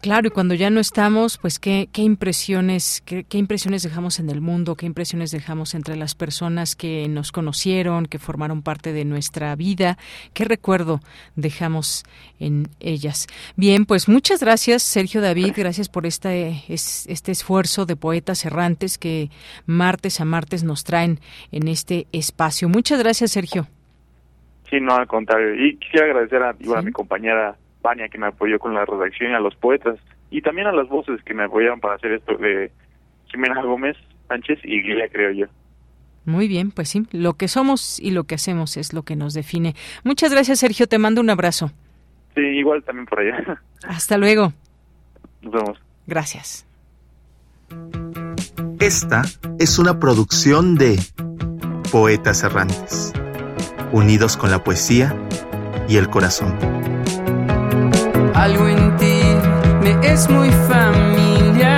Claro, 0.00 0.26
y 0.26 0.30
cuando 0.30 0.54
ya 0.54 0.68
no 0.68 0.80
estamos, 0.80 1.38
pues 1.38 1.58
qué, 1.58 1.88
impresiones, 1.94 3.02
qué, 3.02 3.24
impresiones 3.38 3.84
dejamos 3.84 4.18
en 4.18 4.30
el 4.30 4.40
mundo, 4.40 4.74
qué 4.74 4.84
impresiones 4.84 5.30
dejamos 5.30 5.74
entre 5.74 5.96
las 5.96 6.14
personas 6.14 6.74
que 6.74 7.06
nos 7.08 7.30
conocieron, 7.30 8.06
que 8.06 8.18
formaron 8.18 8.62
parte 8.62 8.92
de 8.92 9.04
nuestra 9.04 9.54
vida, 9.54 9.98
qué 10.34 10.44
recuerdo 10.44 11.00
dejamos 11.36 12.02
en 12.40 12.68
ellas. 12.80 13.28
Bien, 13.56 13.86
pues 13.86 14.08
muchas 14.08 14.40
gracias, 14.40 14.82
Sergio 14.82 15.20
David, 15.20 15.52
gracias 15.56 15.88
por 15.88 16.04
este, 16.04 16.64
este 16.68 17.32
esfuerzo 17.32 17.86
de 17.86 17.94
poetas 17.96 18.44
errantes 18.44 18.98
que 18.98 19.30
martes 19.66 20.20
a 20.20 20.24
martes 20.24 20.64
nos 20.64 20.82
traen 20.82 21.20
en 21.52 21.68
este 21.68 22.08
espacio. 22.10 22.68
Muchas 22.68 22.98
gracias, 22.98 23.30
Sergio. 23.30 23.68
Sí, 24.72 24.80
no, 24.80 24.94
al 24.94 25.06
contrario. 25.06 25.54
Y 25.54 25.76
quisiera 25.76 26.06
agradecer 26.06 26.42
a, 26.42 26.56
igual 26.58 26.78
a 26.78 26.82
mi 26.82 26.92
compañera 26.92 27.54
Vania 27.82 28.08
que 28.08 28.16
me 28.16 28.28
apoyó 28.28 28.58
con 28.58 28.72
la 28.72 28.86
redacción 28.86 29.30
y 29.30 29.34
a 29.34 29.38
los 29.38 29.54
poetas 29.54 29.98
y 30.30 30.40
también 30.40 30.66
a 30.66 30.72
las 30.72 30.88
voces 30.88 31.22
que 31.24 31.34
me 31.34 31.44
apoyaron 31.44 31.78
para 31.78 31.96
hacer 31.96 32.12
esto 32.12 32.38
de 32.38 32.72
Jimena 33.26 33.62
Gómez 33.62 33.98
Sánchez 34.28 34.60
y 34.64 34.82
Guía, 34.82 35.08
creo 35.12 35.30
yo. 35.32 35.46
Muy 36.24 36.48
bien, 36.48 36.70
pues 36.70 36.88
sí, 36.88 37.06
lo 37.12 37.34
que 37.34 37.48
somos 37.48 38.00
y 38.00 38.12
lo 38.12 38.24
que 38.24 38.36
hacemos 38.36 38.78
es 38.78 38.94
lo 38.94 39.02
que 39.02 39.14
nos 39.14 39.34
define. 39.34 39.74
Muchas 40.04 40.32
gracias, 40.32 40.60
Sergio, 40.60 40.86
te 40.86 40.96
mando 40.96 41.20
un 41.20 41.28
abrazo. 41.28 41.70
Sí, 42.34 42.40
igual 42.40 42.82
también 42.82 43.04
por 43.04 43.20
allá. 43.20 43.60
Hasta 43.86 44.16
luego. 44.16 44.54
Nos 45.42 45.52
vemos. 45.52 45.78
Gracias. 46.06 46.66
Esta 48.80 49.20
es 49.58 49.78
una 49.78 50.00
producción 50.00 50.76
de 50.76 50.98
Poetas 51.90 52.42
Errantes 52.42 53.12
unidos 53.92 54.36
con 54.36 54.50
la 54.50 54.64
poesía 54.64 55.14
y 55.88 55.96
el 55.96 56.08
corazón. 56.08 56.54
Algo 58.34 58.68
en 58.68 58.96
ti 58.96 59.20
me 59.82 59.96
es 60.02 60.28
muy 60.28 60.50
familiar. 60.50 61.72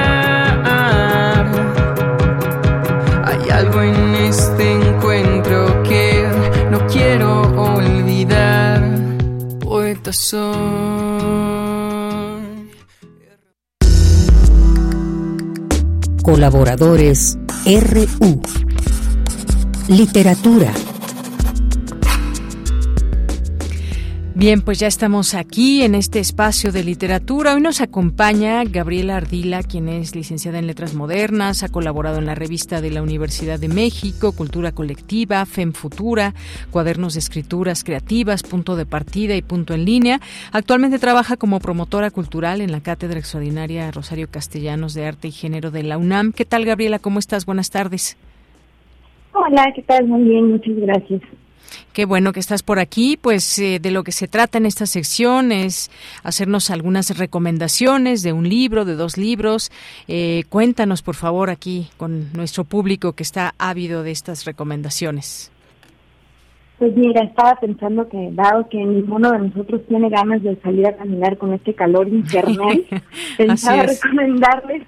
Hay 3.24 3.50
algo 3.50 3.82
en 3.82 4.14
este 4.14 4.72
encuentro 4.72 5.82
que 5.82 6.28
no 6.70 6.86
quiero 6.86 7.42
olvidar. 7.60 8.82
Poeta 9.60 10.12
soy. 10.12 10.44
Colaboradores 16.22 17.36
RU 17.66 18.40
Literatura 19.88 20.72
Bien, 24.36 24.62
pues 24.62 24.80
ya 24.80 24.88
estamos 24.88 25.32
aquí 25.34 25.82
en 25.82 25.94
este 25.94 26.18
espacio 26.18 26.72
de 26.72 26.82
literatura. 26.82 27.54
Hoy 27.54 27.60
nos 27.60 27.80
acompaña 27.80 28.64
Gabriela 28.64 29.16
Ardila, 29.16 29.62
quien 29.62 29.88
es 29.88 30.16
licenciada 30.16 30.58
en 30.58 30.66
Letras 30.66 30.92
Modernas, 30.92 31.62
ha 31.62 31.68
colaborado 31.68 32.18
en 32.18 32.26
la 32.26 32.34
revista 32.34 32.80
de 32.80 32.90
la 32.90 33.00
Universidad 33.00 33.60
de 33.60 33.68
México, 33.68 34.32
Cultura 34.32 34.72
Colectiva, 34.72 35.46
FEM 35.46 35.72
Futura, 35.72 36.34
Cuadernos 36.72 37.14
de 37.14 37.20
Escrituras 37.20 37.84
Creativas, 37.84 38.42
Punto 38.42 38.74
de 38.74 38.86
Partida 38.86 39.36
y 39.36 39.42
Punto 39.42 39.72
en 39.72 39.84
Línea. 39.84 40.18
Actualmente 40.50 40.98
trabaja 40.98 41.36
como 41.36 41.60
promotora 41.60 42.10
cultural 42.10 42.60
en 42.60 42.72
la 42.72 42.80
Cátedra 42.80 43.20
Extraordinaria 43.20 43.92
Rosario 43.92 44.26
Castellanos 44.28 44.94
de 44.94 45.06
Arte 45.06 45.28
y 45.28 45.32
Género 45.32 45.70
de 45.70 45.84
la 45.84 45.96
UNAM. 45.96 46.32
¿Qué 46.32 46.44
tal, 46.44 46.64
Gabriela? 46.64 46.98
¿Cómo 46.98 47.20
estás? 47.20 47.46
Buenas 47.46 47.70
tardes. 47.70 48.16
Hola, 49.32 49.72
¿qué 49.76 49.82
tal? 49.82 50.08
Muy 50.08 50.24
bien, 50.24 50.50
muchas 50.50 50.74
gracias. 50.74 51.22
Qué 51.92 52.04
bueno 52.04 52.32
que 52.32 52.40
estás 52.40 52.62
por 52.62 52.78
aquí. 52.78 53.16
Pues 53.20 53.58
eh, 53.58 53.78
de 53.80 53.90
lo 53.90 54.04
que 54.04 54.12
se 54.12 54.28
trata 54.28 54.58
en 54.58 54.66
esta 54.66 54.86
sección 54.86 55.52
es 55.52 55.90
hacernos 56.22 56.70
algunas 56.70 57.16
recomendaciones 57.16 58.22
de 58.22 58.32
un 58.32 58.48
libro, 58.48 58.84
de 58.84 58.94
dos 58.94 59.16
libros. 59.16 59.70
Eh, 60.08 60.44
cuéntanos, 60.48 61.02
por 61.02 61.14
favor, 61.14 61.50
aquí 61.50 61.88
con 61.96 62.32
nuestro 62.32 62.64
público 62.64 63.12
que 63.12 63.22
está 63.22 63.54
ávido 63.58 64.02
de 64.02 64.10
estas 64.10 64.44
recomendaciones. 64.44 65.50
Pues 66.78 66.96
mira, 66.96 67.22
estaba 67.22 67.54
pensando 67.60 68.08
que 68.08 68.30
dado 68.32 68.68
que 68.68 68.78
ninguno 68.78 69.30
de 69.30 69.38
nosotros 69.38 69.82
tiene 69.88 70.08
ganas 70.10 70.42
de 70.42 70.56
salir 70.60 70.86
a 70.88 70.96
caminar 70.96 71.38
con 71.38 71.52
este 71.52 71.72
calor 71.72 72.08
infernal, 72.08 72.84
pensaba 73.38 73.84
recomendarles 73.84 74.82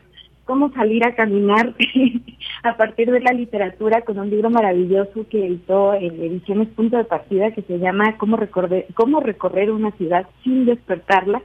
cómo 0.46 0.72
salir 0.72 1.04
a 1.04 1.14
caminar 1.14 1.74
a 2.62 2.76
partir 2.76 3.10
de 3.10 3.20
la 3.20 3.32
literatura 3.32 4.02
con 4.02 4.18
un 4.18 4.30
libro 4.30 4.48
maravilloso 4.48 5.26
que 5.28 5.44
editó 5.44 5.92
en 5.92 6.22
Ediciones 6.22 6.68
Punto 6.68 6.96
de 6.96 7.04
Partida 7.04 7.50
que 7.50 7.62
se 7.62 7.78
llama 7.78 8.16
Cómo 8.16 8.36
recorrer, 8.36 8.86
cómo 8.94 9.20
recorrer 9.20 9.70
una 9.70 9.90
ciudad 9.92 10.26
sin 10.42 10.64
despertarla, 10.64 11.42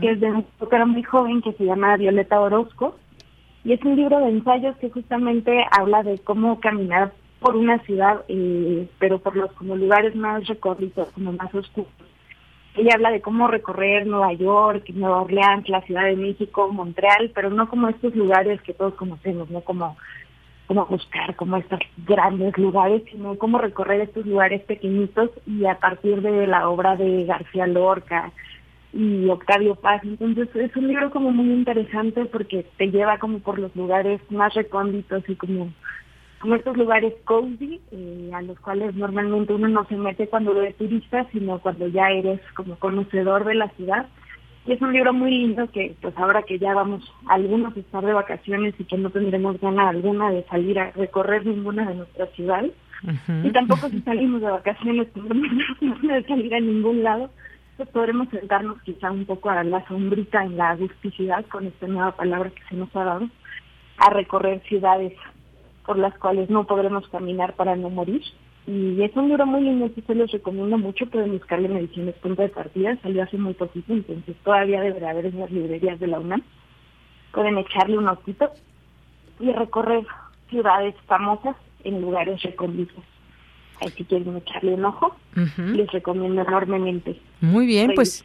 que 0.00 0.10
es 0.10 0.20
de 0.20 0.26
un 0.26 0.44
autora 0.60 0.84
muy 0.84 1.02
joven 1.02 1.40
que 1.40 1.52
se 1.52 1.64
llama 1.64 1.96
Violeta 1.96 2.38
Orozco. 2.40 2.96
Y 3.64 3.72
es 3.72 3.82
un 3.82 3.96
libro 3.96 4.18
de 4.18 4.28
ensayos 4.28 4.76
que 4.76 4.90
justamente 4.90 5.64
habla 5.70 6.02
de 6.02 6.18
cómo 6.18 6.60
caminar 6.60 7.12
por 7.40 7.56
una 7.56 7.78
ciudad, 7.84 8.22
eh, 8.28 8.86
pero 8.98 9.20
por 9.20 9.36
los 9.36 9.50
como 9.52 9.74
lugares 9.76 10.14
más 10.14 10.46
recorridos, 10.46 11.08
como 11.12 11.32
más 11.32 11.54
oscuros 11.54 12.03
ella 12.76 12.94
habla 12.94 13.10
de 13.10 13.20
cómo 13.20 13.46
recorrer 13.46 14.06
Nueva 14.06 14.32
York, 14.32 14.90
Nueva 14.94 15.22
Orleans, 15.22 15.68
la 15.68 15.82
Ciudad 15.82 16.04
de 16.04 16.16
México, 16.16 16.68
Montreal, 16.72 17.30
pero 17.34 17.50
no 17.50 17.68
como 17.68 17.88
estos 17.88 18.14
lugares 18.16 18.60
que 18.62 18.74
todos 18.74 18.94
conocemos, 18.94 19.48
no 19.48 19.60
como, 19.60 19.96
como 20.66 20.86
buscar 20.86 21.36
como 21.36 21.56
estos 21.56 21.78
grandes 21.98 22.58
lugares, 22.58 23.02
sino 23.10 23.38
cómo 23.38 23.58
recorrer 23.58 24.00
estos 24.00 24.26
lugares 24.26 24.62
pequeñitos 24.62 25.30
y 25.46 25.66
a 25.66 25.78
partir 25.78 26.20
de 26.20 26.48
la 26.48 26.68
obra 26.68 26.96
de 26.96 27.24
García 27.24 27.66
Lorca 27.68 28.32
y 28.92 29.28
Octavio 29.28 29.76
Paz. 29.76 30.02
Entonces 30.02 30.48
es 30.56 30.74
un 30.76 30.88
libro 30.88 31.10
como 31.10 31.30
muy 31.30 31.52
interesante 31.52 32.24
porque 32.24 32.66
te 32.76 32.90
lleva 32.90 33.18
como 33.18 33.38
por 33.38 33.60
los 33.60 33.74
lugares 33.76 34.20
más 34.30 34.52
recónditos 34.54 35.22
y 35.28 35.36
como 35.36 35.72
como 36.44 36.56
estos 36.56 36.76
lugares 36.76 37.14
cozy 37.24 37.80
eh, 37.90 38.30
a 38.34 38.42
los 38.42 38.60
cuales 38.60 38.94
normalmente 38.94 39.54
uno 39.54 39.66
no 39.66 39.86
se 39.86 39.96
mete 39.96 40.28
cuando 40.28 40.52
lo 40.52 40.60
es 40.60 40.76
turista, 40.76 41.26
sino 41.32 41.58
cuando 41.58 41.88
ya 41.88 42.10
eres 42.10 42.38
como 42.54 42.76
conocedor 42.76 43.46
de 43.46 43.54
la 43.54 43.70
ciudad. 43.70 44.06
Y 44.66 44.72
es 44.72 44.82
un 44.82 44.92
libro 44.92 45.14
muy 45.14 45.30
lindo 45.30 45.66
que 45.70 45.96
pues 46.02 46.12
ahora 46.18 46.42
que 46.42 46.58
ya 46.58 46.74
vamos 46.74 47.10
algunos 47.28 47.74
a 47.74 47.80
estar 47.80 48.04
de 48.04 48.12
vacaciones 48.12 48.74
y 48.78 48.84
que 48.84 48.98
no 48.98 49.08
tendremos 49.08 49.58
ganas 49.58 49.88
alguna 49.88 50.32
de 50.32 50.44
salir 50.44 50.78
a 50.78 50.90
recorrer 50.90 51.46
ninguna 51.46 51.88
de 51.88 51.94
nuestras 51.94 52.28
ciudades, 52.32 52.72
y 53.42 53.50
tampoco 53.50 53.88
si 53.88 54.02
salimos 54.02 54.42
de 54.42 54.50
vacaciones 54.50 55.10
tendremos 55.14 55.48
ganas 55.80 56.02
de 56.02 56.24
salir 56.28 56.54
a 56.54 56.60
ningún 56.60 57.02
lado, 57.02 57.30
pues 57.78 57.88
podremos 57.88 58.28
sentarnos 58.28 58.82
quizá 58.82 59.10
un 59.10 59.24
poco 59.24 59.48
a 59.48 59.64
la 59.64 59.82
sombrita 59.88 60.44
en 60.44 60.58
la 60.58 60.72
agusticidad 60.72 61.46
con 61.46 61.66
esta 61.68 61.86
nueva 61.86 62.12
palabra 62.12 62.50
que 62.50 62.62
se 62.68 62.76
nos 62.76 62.94
ha 62.94 63.04
dado, 63.04 63.30
a 63.96 64.10
recorrer 64.10 64.60
ciudades 64.68 65.14
por 65.84 65.98
las 65.98 66.16
cuales 66.18 66.50
no 66.50 66.66
podremos 66.66 67.06
caminar 67.08 67.54
para 67.54 67.76
no 67.76 67.90
morir. 67.90 68.22
Y 68.66 69.02
es 69.02 69.14
un 69.14 69.28
libro 69.28 69.44
muy 69.44 69.60
lindo 69.62 69.92
que 69.94 70.00
se 70.02 70.14
los 70.14 70.30
recomiendo 70.30 70.78
mucho, 70.78 71.06
pueden 71.06 71.32
buscarle 71.32 71.66
en 71.66 71.76
ediciones 71.76 72.14
punto 72.16 72.40
de 72.40 72.48
partida, 72.48 72.96
salió 73.02 73.22
hace 73.22 73.36
muy 73.36 73.52
poquito, 73.52 73.92
entonces 73.92 74.34
todavía 74.42 74.80
deberá 74.80 75.10
haber 75.10 75.26
en 75.26 75.40
las 75.40 75.50
librerías 75.50 76.00
de 76.00 76.06
la 76.06 76.18
UNAM. 76.18 76.42
Pueden 77.32 77.58
echarle 77.58 77.98
un 77.98 78.08
ojito 78.08 78.50
y 79.38 79.52
recorrer 79.52 80.06
ciudades 80.48 80.94
famosas 81.06 81.56
en 81.82 82.00
lugares 82.00 82.42
recónditos. 82.42 83.04
Ahí 83.80 83.90
si 83.90 84.04
quieren 84.04 84.36
echarle 84.36 84.74
un 84.74 84.84
ojo, 84.86 85.14
les 85.56 85.90
recomiendo 85.92 86.40
enormemente. 86.40 87.20
Muy 87.40 87.66
bien, 87.66 87.92
pues 87.94 88.24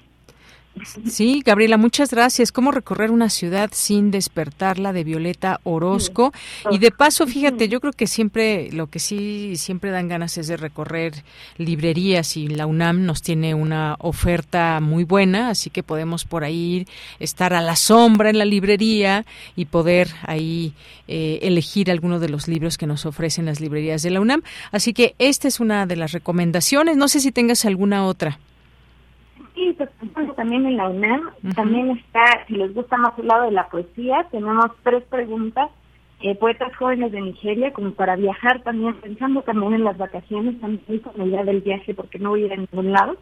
Sí, 1.06 1.42
Gabriela, 1.46 1.78
muchas 1.78 2.12
gracias. 2.12 2.52
¿Cómo 2.52 2.72
recorrer 2.72 3.12
una 3.12 3.30
ciudad 3.30 3.70
sin 3.74 4.12
despertarla 4.12 4.94
de 4.94 5.04
Violeta 5.04 5.60
Orozco? 5.64 6.32
Y 6.72 6.78
de 6.78 6.92
paso, 6.92 7.28
fíjate, 7.28 7.68
yo 7.68 7.82
creo 7.82 7.92
que 7.92 8.08
siempre, 8.08 8.72
lo 8.72 8.88
que 8.88 9.00
sí 9.00 9.56
siempre 9.58 9.92
dan 9.92 10.08
ganas 10.08 10.38
es 10.38 10.48
de 10.48 10.58
recorrer 10.58 11.24
librerías 11.58 12.38
y 12.38 12.48
la 12.48 12.66
UNAM 12.66 13.06
nos 13.06 13.22
tiene 13.22 13.54
una 13.54 13.98
oferta 14.00 14.80
muy 14.80 15.04
buena, 15.04 15.50
así 15.50 15.70
que 15.70 15.84
podemos 15.84 16.24
por 16.24 16.44
ahí 16.44 16.88
estar 17.20 17.54
a 17.54 17.62
la 17.62 17.76
sombra 17.76 18.30
en 18.30 18.38
la 18.38 18.46
librería 18.46 19.26
y 19.56 19.66
poder 19.66 20.10
ahí 20.24 20.74
eh, 21.08 21.40
elegir 21.42 21.92
alguno 21.92 22.20
de 22.20 22.30
los 22.30 22.48
libros 22.48 22.78
que 22.78 22.88
nos 22.88 23.06
ofrecen 23.06 23.46
las 23.46 23.60
librerías 23.60 24.02
de 24.02 24.12
la 24.12 24.22
UNAM. 24.22 24.44
Así 24.72 24.94
que 24.94 25.16
esta 25.20 25.48
es 25.48 25.60
una 25.60 25.86
de 25.86 25.98
las 25.98 26.14
recomendaciones. 26.14 26.96
No 26.96 27.08
sé 27.08 27.20
si 27.20 27.32
tengas 27.32 27.66
alguna 27.66 28.06
otra. 28.06 28.40
Sí, 29.60 29.76
pues, 29.78 29.90
también 30.38 30.66
en 30.66 30.78
la 30.78 30.88
UNAM, 30.88 31.32
también 31.54 31.92
está, 31.92 32.46
si 32.48 32.54
les 32.54 32.74
gusta 32.74 32.96
más 32.96 33.12
el 33.20 33.28
lado 33.28 33.44
de 33.44 33.52
la 33.52 33.68
poesía, 33.68 34.26
tenemos 34.32 34.72
tres 34.84 35.04
preguntas, 35.04 35.70
eh, 36.22 36.34
poetas 36.36 36.74
jóvenes 36.78 37.12
de 37.12 37.20
Nigeria, 37.20 37.74
como 37.74 37.92
para 37.92 38.16
viajar 38.16 38.62
también, 38.64 38.94
pensando 39.02 39.42
también 39.42 39.74
en 39.74 39.84
las 39.84 39.98
vacaciones, 39.98 40.62
también 40.62 41.00
con 41.00 41.12
la 41.18 41.26
idea 41.26 41.44
del 41.44 41.60
viaje 41.60 41.94
porque 41.94 42.20
no 42.20 42.30
voy 42.30 42.44
a 42.44 42.46
ir 42.46 42.54
a 42.54 42.56
ningún 42.56 42.94
lado. 42.94 43.18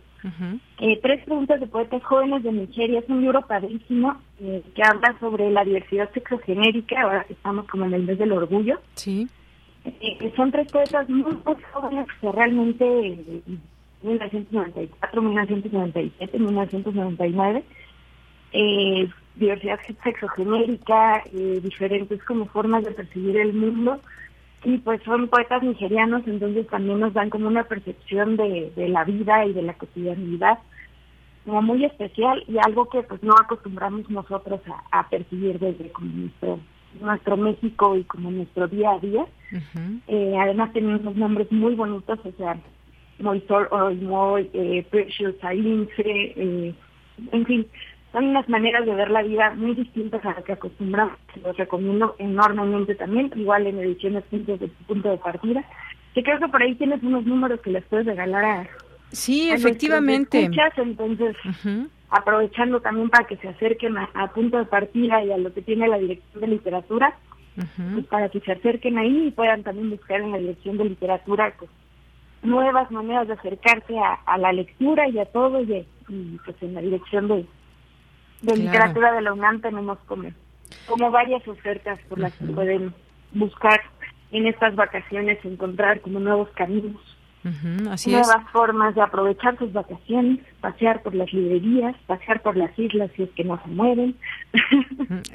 eh, 0.77 0.99
tres 1.01 1.25
preguntas 1.25 1.59
de 1.59 1.65
poetas 1.65 2.03
jóvenes 2.03 2.43
de 2.43 2.51
Nigeria, 2.51 2.99
es 2.99 3.09
un 3.09 3.21
libro 3.21 3.41
padrísimo 3.41 4.15
eh, 4.39 4.61
que 4.75 4.83
habla 4.83 5.17
sobre 5.19 5.49
la 5.49 5.63
diversidad 5.63 6.11
sexogenérica, 6.13 7.01
ahora 7.01 7.23
que 7.23 7.33
estamos 7.33 7.67
como 7.67 7.85
en 7.85 7.95
el 7.95 8.03
mes 8.03 8.19
del 8.19 8.31
orgullo. 8.31 8.79
Sí. 8.93 9.27
Eh, 9.85 10.33
son 10.35 10.51
tres 10.51 10.71
poetas 10.71 11.09
muy, 11.09 11.35
jóvenes 11.73 12.05
que 12.21 12.31
realmente 12.31 13.41
1994, 14.03 15.21
1997, 15.21 16.39
1999, 16.39 17.63
eh, 18.53 19.09
diversidad 19.35 19.79
sexogenérica, 20.03 21.23
eh, 21.33 21.59
diferentes 21.61 22.23
como 22.23 22.45
formas 22.47 22.83
de 22.83 22.91
percibir 22.91 23.37
el 23.37 23.53
mundo 23.53 23.99
y 24.63 24.77
pues 24.79 25.01
son 25.03 25.27
poetas 25.27 25.63
nigerianos, 25.63 26.23
entonces 26.25 26.67
también 26.67 26.99
nos 26.99 27.13
dan 27.13 27.29
como 27.29 27.47
una 27.47 27.63
percepción 27.65 28.37
de, 28.37 28.71
de 28.75 28.89
la 28.89 29.03
vida 29.03 29.45
y 29.45 29.53
de 29.53 29.61
la 29.61 29.73
cotidianidad 29.73 30.59
como 31.47 31.61
muy 31.61 31.85
especial 31.85 32.43
y 32.47 32.57
algo 32.57 32.89
que 32.89 33.01
pues 33.03 33.23
no 33.23 33.33
acostumbramos 33.39 34.09
nosotros 34.09 34.59
a, 34.91 35.09
percibir 35.09 35.57
desde 35.57 35.89
como 35.91 36.11
nuestro 36.11 36.59
nuestro 36.99 37.37
México 37.37 37.95
y 37.95 38.03
como 38.03 38.31
nuestro 38.31 38.67
día 38.67 38.91
a 38.91 38.99
día. 38.99 39.25
eh, 40.07 40.35
además 40.39 40.73
tienen 40.73 40.95
unos 40.95 41.15
nombres 41.15 41.49
muy 41.51 41.75
bonitos, 41.75 42.19
o 42.25 42.31
sea, 42.37 42.57
Moisor 43.19 43.67
Oimoy, 43.71 44.49
eh, 44.53 44.85
Precious 44.89 45.35
Alince, 45.43 45.93
eh, 45.97 46.73
en 47.31 47.45
fin, 47.45 47.67
son 48.11 48.25
unas 48.25 48.47
maneras 48.47 48.85
de 48.85 48.93
ver 48.93 49.09
la 49.09 49.23
vida 49.23 49.53
muy 49.55 49.75
distintas 49.75 50.23
a 50.25 50.33
las 50.33 50.43
que 50.43 50.53
acostumbramos. 50.53 51.17
Los 51.43 51.57
recomiendo 51.57 52.15
enormemente 52.19 52.95
también, 52.95 53.31
igual 53.35 53.67
en 53.67 53.79
ediciones 53.79 54.23
punto 54.25 54.57
de, 54.57 54.67
punto 54.87 55.09
de 55.09 55.17
partida. 55.17 55.65
Que 56.13 56.23
creo 56.23 56.39
que 56.39 56.47
por 56.47 56.61
ahí 56.61 56.75
tienes 56.75 57.01
unos 57.03 57.25
números 57.25 57.59
que 57.61 57.71
les 57.71 57.83
puedes 57.85 58.05
regalar 58.05 58.45
a. 58.45 58.67
Sí, 59.11 59.49
efectivamente. 59.51 60.41
Escuchas, 60.41 60.73
entonces, 60.77 61.35
aprovechando 62.09 62.79
también 62.81 63.09
para 63.09 63.27
que 63.27 63.37
se 63.37 63.47
acerquen 63.49 63.97
a, 63.97 64.31
punto 64.33 64.57
de 64.57 64.65
partida 64.65 65.23
y 65.23 65.31
a 65.31 65.37
lo 65.37 65.53
que 65.53 65.61
tiene 65.61 65.87
la 65.87 65.97
dirección 65.97 66.41
de 66.41 66.47
literatura, 66.47 67.15
pues 67.93 68.05
para 68.07 68.29
que 68.29 68.39
se 68.39 68.51
acerquen 68.51 68.97
ahí 68.97 69.27
y 69.27 69.31
puedan 69.31 69.63
también 69.63 69.89
buscar 69.89 70.21
en 70.21 70.31
la 70.31 70.37
dirección 70.37 70.77
de 70.77 70.85
literatura 70.85 71.53
pues, 71.57 71.69
nuevas 72.47 72.89
maneras 72.91 73.27
de 73.27 73.33
acercarse 73.33 73.93
a, 73.99 74.37
la 74.37 74.53
lectura 74.53 75.07
y 75.07 75.19
a 75.19 75.25
todo 75.25 75.61
y, 75.61 75.85
pues 76.45 76.55
en 76.61 76.73
la 76.73 76.81
dirección 76.81 77.27
de, 77.27 77.45
de 78.41 78.57
literatura 78.57 79.13
de 79.13 79.21
la 79.21 79.33
UNAM 79.33 79.61
tenemos 79.61 79.99
como, 80.07 80.29
como 80.87 81.11
varias 81.11 81.47
ofertas 81.47 81.99
por 82.09 82.19
las 82.19 82.33
que 82.33 82.45
pueden 82.45 82.93
buscar 83.33 83.81
en 84.31 84.47
estas 84.47 84.75
vacaciones 84.75 85.43
encontrar 85.43 86.01
como 86.01 86.19
nuevos 86.19 86.49
caminos 86.51 87.16
nuevas 88.05 88.51
formas 88.51 88.95
de 88.95 89.01
aprovechar 89.01 89.57
sus 89.57 89.71
vacaciones, 89.73 90.39
pasear 90.61 91.01
por 91.03 91.15
las 91.15 91.31
librerías, 91.33 91.95
pasear 92.05 92.41
por 92.41 92.57
las 92.57 92.77
islas 92.77 93.09
si 93.15 93.23
es 93.23 93.29
que 93.31 93.43
no 93.43 93.61
se 93.63 93.69
mueven, 93.69 94.15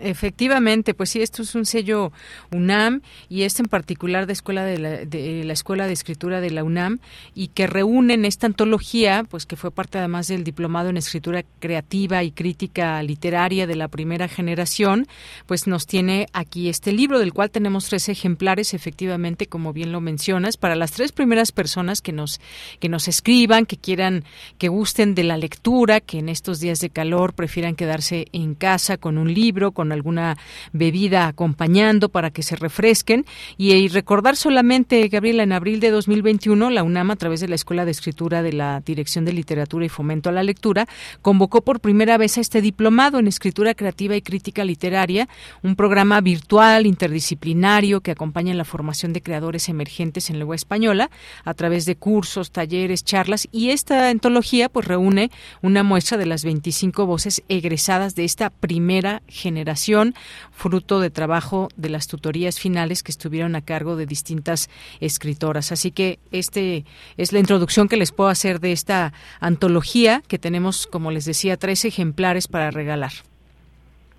Efectivamente, 0.01 0.94
pues 0.94 1.10
sí, 1.10 1.22
esto 1.22 1.43
es 1.43 1.55
un 1.55 1.64
sello 1.64 2.12
UNAM 2.51 3.02
y 3.28 3.43
este 3.43 3.62
en 3.62 3.68
particular 3.68 4.26
de 4.26 4.32
escuela 4.32 4.64
de 4.64 4.78
la, 4.78 5.52
escuela 5.52 5.86
de 5.86 5.93
escritura 5.93 6.40
de 6.40 6.51
la 6.51 6.64
UNAM 6.64 6.98
y 7.34 7.48
que 7.48 7.66
reúnen 7.66 8.24
esta 8.24 8.47
antología, 8.47 9.24
pues 9.28 9.47
que 9.47 9.56
fue 9.56 9.70
parte 9.70 9.98
además 9.98 10.28
del 10.28 10.44
diplomado 10.44 10.89
en 10.90 10.97
escritura 10.97 11.44
creativa 11.60 12.22
y 12.22 12.32
crítica 12.32 13.02
literaria 13.02 13.66
de 13.66 13.76
la 13.76 13.89
primera 13.89 14.28
generación, 14.28 15.06
pues 15.47 15.66
nos 15.66 15.86
tiene 15.86 16.26
aquí 16.32 16.68
este 16.68 16.93
libro 16.93 17.18
del 17.18 17.32
cual 17.32 17.51
tenemos 17.51 17.89
tres 17.89 18.09
ejemplares, 18.09 18.74
efectivamente, 18.74 19.47
como 19.47 19.72
bien 19.72 19.93
lo 19.93 20.01
mencionas, 20.01 20.56
para 20.56 20.74
las 20.74 20.93
tres 20.93 21.12
primeras 21.12 21.52
personas 21.52 22.01
que 22.02 22.12
nos 22.12 22.40
que 22.80 22.88
nos 22.88 23.08
escriban, 23.08 23.66
que 23.66 23.76
quieran, 23.76 24.24
que 24.58 24.68
gusten 24.68 25.14
de 25.14 25.24
la 25.24 25.36
lectura, 25.36 26.00
que 26.00 26.18
en 26.18 26.28
estos 26.28 26.60
días 26.60 26.80
de 26.80 26.90
calor 26.90 27.34
prefieran 27.34 27.74
quedarse 27.74 28.26
en 28.32 28.54
casa 28.54 28.96
con 28.96 29.18
un 29.18 29.32
libro, 29.32 29.72
con 29.72 29.92
alguna 29.92 30.36
bebida 30.72 31.26
acompañando 31.26 32.08
para 32.08 32.30
que 32.30 32.42
se 32.42 32.56
refresquen. 32.56 33.24
Y, 33.56 33.88
recordar 33.88 34.36
solamente, 34.36 35.06
Gabriela, 35.08 35.42
en 35.42 35.52
abril 35.52 35.80
de 35.80 35.90
2021, 35.90 36.70
la 36.70 36.82
UNAM, 36.82 37.10
a 37.10 37.16
través 37.16 37.40
de 37.40 37.48
la 37.48 37.54
Escuela 37.54 37.84
de 37.84 37.90
Escritura 37.90 38.42
de 38.42 38.52
la 38.52 38.80
Dirección 38.80 39.24
de 39.24 39.32
Literatura 39.32 39.84
y 39.84 39.88
Fomento 39.88 40.28
a 40.28 40.32
la 40.32 40.42
Lectura, 40.42 40.86
convocó 41.20 41.62
por 41.62 41.80
primera 41.80 42.18
vez 42.18 42.38
a 42.38 42.40
este 42.40 42.60
diplomado 42.60 43.18
en 43.18 43.26
Escritura 43.26 43.74
Creativa 43.74 44.16
y 44.16 44.22
Crítica 44.22 44.64
Literaria, 44.64 45.28
un 45.62 45.76
programa 45.76 46.20
virtual, 46.20 46.86
interdisciplinario, 46.86 48.00
que 48.00 48.10
acompaña 48.10 48.54
la 48.54 48.64
formación 48.64 49.12
de 49.12 49.22
creadores 49.22 49.68
emergentes 49.68 50.30
en 50.30 50.38
lengua 50.38 50.56
española, 50.56 51.10
a 51.44 51.54
través 51.54 51.86
de 51.86 51.91
cursos, 51.97 52.51
talleres, 52.51 53.05
charlas. 53.05 53.48
Y 53.52 53.70
esta 53.70 54.09
antología, 54.09 54.69
pues, 54.69 54.86
reúne 54.86 55.31
una 55.62 55.82
muestra 55.82 56.19
de 56.19 56.27
las 56.27 56.44
25 56.44 57.06
voces 57.06 57.43
egresadas 57.48 58.14
de 58.14 58.24
esta 58.24 58.51
primera 58.51 59.23
generación, 59.28 60.14
fruto 60.51 61.01
de 61.01 61.10
trabajo 61.10 61.69
de 61.77 61.89
las 61.89 62.06
tutorías 62.09 62.59
finales 62.59 63.02
que 63.02 63.12
estuvieron 63.12 63.56
a 63.56 63.62
cargo 63.62 63.97
de 63.97 64.06
distintas 64.06 64.70
escritoras. 65.01 65.73
Así 65.73 65.90
que 65.90 66.19
este 66.31 66.85
es 67.16 67.32
la 67.32 67.39
introducción 67.39 67.89
que 67.89 67.97
les 67.97 68.12
puedo 68.12 68.31
hacer 68.31 68.60
de 68.60 68.73
esta 68.73 69.12
antología 69.40 70.23
que 70.28 70.39
tenemos, 70.39 70.86
como 70.86 71.10
les 71.10 71.24
decía, 71.24 71.56
tres 71.56 71.85
ejemplares 71.85 72.48
para 72.48 72.70
regalar. 72.70 73.12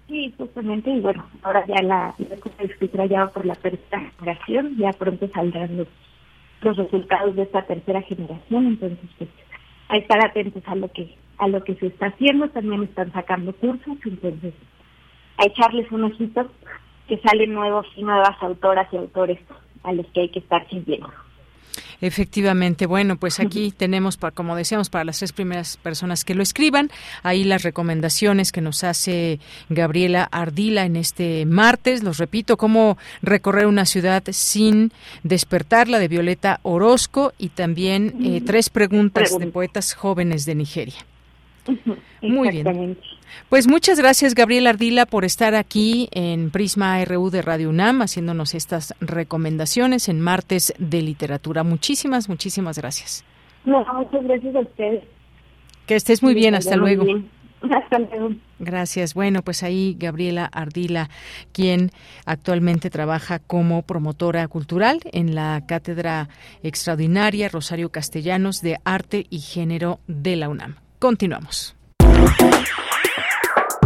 Sí, 0.07 0.33
justamente, 0.37 0.91
y 0.91 0.99
bueno, 0.99 1.25
ahora 1.41 1.65
ya 1.65 1.81
la, 1.81 2.13
la 2.19 2.65
escritura 2.65 3.05
ya 3.05 3.25
va 3.25 3.31
por 3.31 3.45
la 3.45 3.55
tercera 3.55 4.11
generación, 4.19 4.75
ya 4.77 4.91
pronto 4.91 5.27
saldrán 5.29 5.77
los, 5.77 5.87
los 6.63 6.77
resultados 6.77 7.35
de 7.35 7.43
esta 7.43 7.63
tercera 7.63 8.01
generación, 8.01 8.67
entonces 8.67 9.09
pues 9.17 9.29
a 9.89 9.97
estar 9.97 10.25
atentos 10.25 10.63
a 10.65 10.75
lo 10.75 10.91
que 10.91 11.15
a 11.37 11.47
lo 11.47 11.63
que 11.63 11.75
se 11.75 11.87
está 11.87 12.07
haciendo, 12.07 12.47
también 12.49 12.83
están 12.83 13.11
sacando 13.11 13.53
cursos, 13.53 13.97
entonces 14.05 14.53
a 15.37 15.45
echarles 15.45 15.91
un 15.91 16.03
ojito 16.05 16.49
que 17.07 17.17
salen 17.19 17.53
nuevos 17.53 17.87
y 17.95 18.03
nuevas 18.03 18.41
autoras 18.41 18.87
y 18.93 18.97
autores 18.97 19.39
a 19.83 19.93
los 19.93 20.05
que 20.07 20.21
hay 20.21 20.29
que 20.29 20.39
estar 20.39 20.67
siguiendo. 20.69 21.09
Efectivamente, 22.01 22.85
bueno, 22.85 23.17
pues 23.17 23.39
aquí 23.39 23.73
tenemos, 23.75 24.17
como 24.33 24.55
decíamos, 24.55 24.89
para 24.89 25.05
las 25.05 25.19
tres 25.19 25.31
primeras 25.31 25.77
personas 25.77 26.23
que 26.25 26.35
lo 26.35 26.43
escriban, 26.43 26.89
ahí 27.23 27.43
las 27.43 27.63
recomendaciones 27.63 28.51
que 28.51 28.61
nos 28.61 28.83
hace 28.83 29.39
Gabriela 29.69 30.27
Ardila 30.31 30.85
en 30.85 30.95
este 30.95 31.45
martes, 31.45 32.03
los 32.03 32.17
repito, 32.17 32.57
cómo 32.57 32.97
recorrer 33.21 33.67
una 33.67 33.85
ciudad 33.85 34.23
sin 34.31 34.91
despertarla 35.23 35.99
de 35.99 36.07
Violeta 36.07 36.59
Orozco 36.63 37.33
y 37.37 37.49
también 37.49 38.15
eh, 38.23 38.41
tres 38.45 38.69
preguntas 38.69 39.37
de 39.37 39.47
poetas 39.47 39.93
jóvenes 39.93 40.45
de 40.45 40.55
Nigeria. 40.55 41.05
Muy 42.21 42.49
bien. 42.49 42.97
Pues 43.49 43.67
muchas 43.67 43.99
gracias, 43.99 44.35
Gabriel 44.35 44.67
Ardila, 44.67 45.05
por 45.05 45.25
estar 45.25 45.55
aquí 45.55 46.09
en 46.11 46.49
Prisma 46.51 47.03
RU 47.05 47.29
de 47.29 47.41
Radio 47.41 47.69
UNAM, 47.69 48.01
haciéndonos 48.01 48.55
estas 48.55 48.95
recomendaciones 48.99 50.09
en 50.09 50.21
martes 50.21 50.73
de 50.79 51.01
literatura. 51.01 51.63
Muchísimas, 51.63 52.29
muchísimas 52.29 52.77
gracias. 52.77 53.23
No, 53.65 53.85
muchas 53.93 54.23
gracias 54.23 54.55
a 54.55 54.59
ustedes. 54.59 55.03
Que 55.85 55.95
estés 55.95 56.23
muy 56.23 56.33
bien, 56.33 56.55
hasta 56.55 56.75
luego. 56.75 57.05
Hasta 57.71 57.97
luego. 57.97 58.35
Gracias. 58.59 59.13
Bueno, 59.13 59.41
pues 59.41 59.63
ahí 59.63 59.95
Gabriela 59.97 60.49
Ardila, 60.51 61.09
quien 61.53 61.91
actualmente 62.25 62.89
trabaja 62.89 63.39
como 63.39 63.83
promotora 63.83 64.47
cultural 64.47 64.99
en 65.11 65.33
la 65.33 65.63
Cátedra 65.65 66.27
Extraordinaria 66.61 67.47
Rosario 67.49 67.89
Castellanos 67.89 68.61
de 68.61 68.79
Arte 68.83 69.25
y 69.29 69.39
Género 69.39 69.99
de 70.07 70.35
la 70.35 70.49
UNAM. 70.49 70.75
Continuamos. 70.99 71.75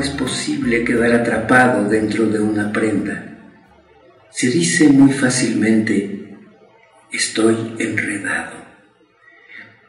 Es 0.00 0.10
posible 0.10 0.84
quedar 0.84 1.12
atrapado 1.12 1.88
dentro 1.88 2.26
de 2.26 2.40
una 2.40 2.72
prenda. 2.72 3.38
Se 4.30 4.48
dice 4.48 4.88
muy 4.88 5.12
fácilmente, 5.12 6.36
estoy 7.12 7.74
enredado. 7.78 8.52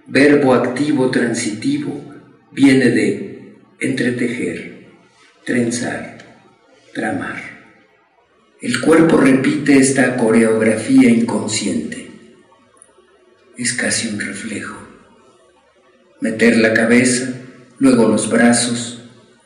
Verbo 0.08 0.54
activo 0.54 1.10
transitivo 1.10 2.14
viene 2.52 2.90
de 2.90 3.56
entretejer, 3.80 4.88
trenzar, 5.46 6.18
tramar. 6.94 7.42
El 8.62 8.80
cuerpo 8.82 9.18
repite 9.18 9.78
esta 9.78 10.18
coreografía 10.18 11.10
inconsciente. 11.10 12.12
Es 13.58 13.74
casi 13.74 14.08
un 14.08 14.20
reflejo. 14.20 14.78
Meter 16.20 16.58
la 16.58 16.74
cabeza, 16.74 17.34
luego 17.80 18.08
los 18.08 18.30
brazos, 18.30 19.01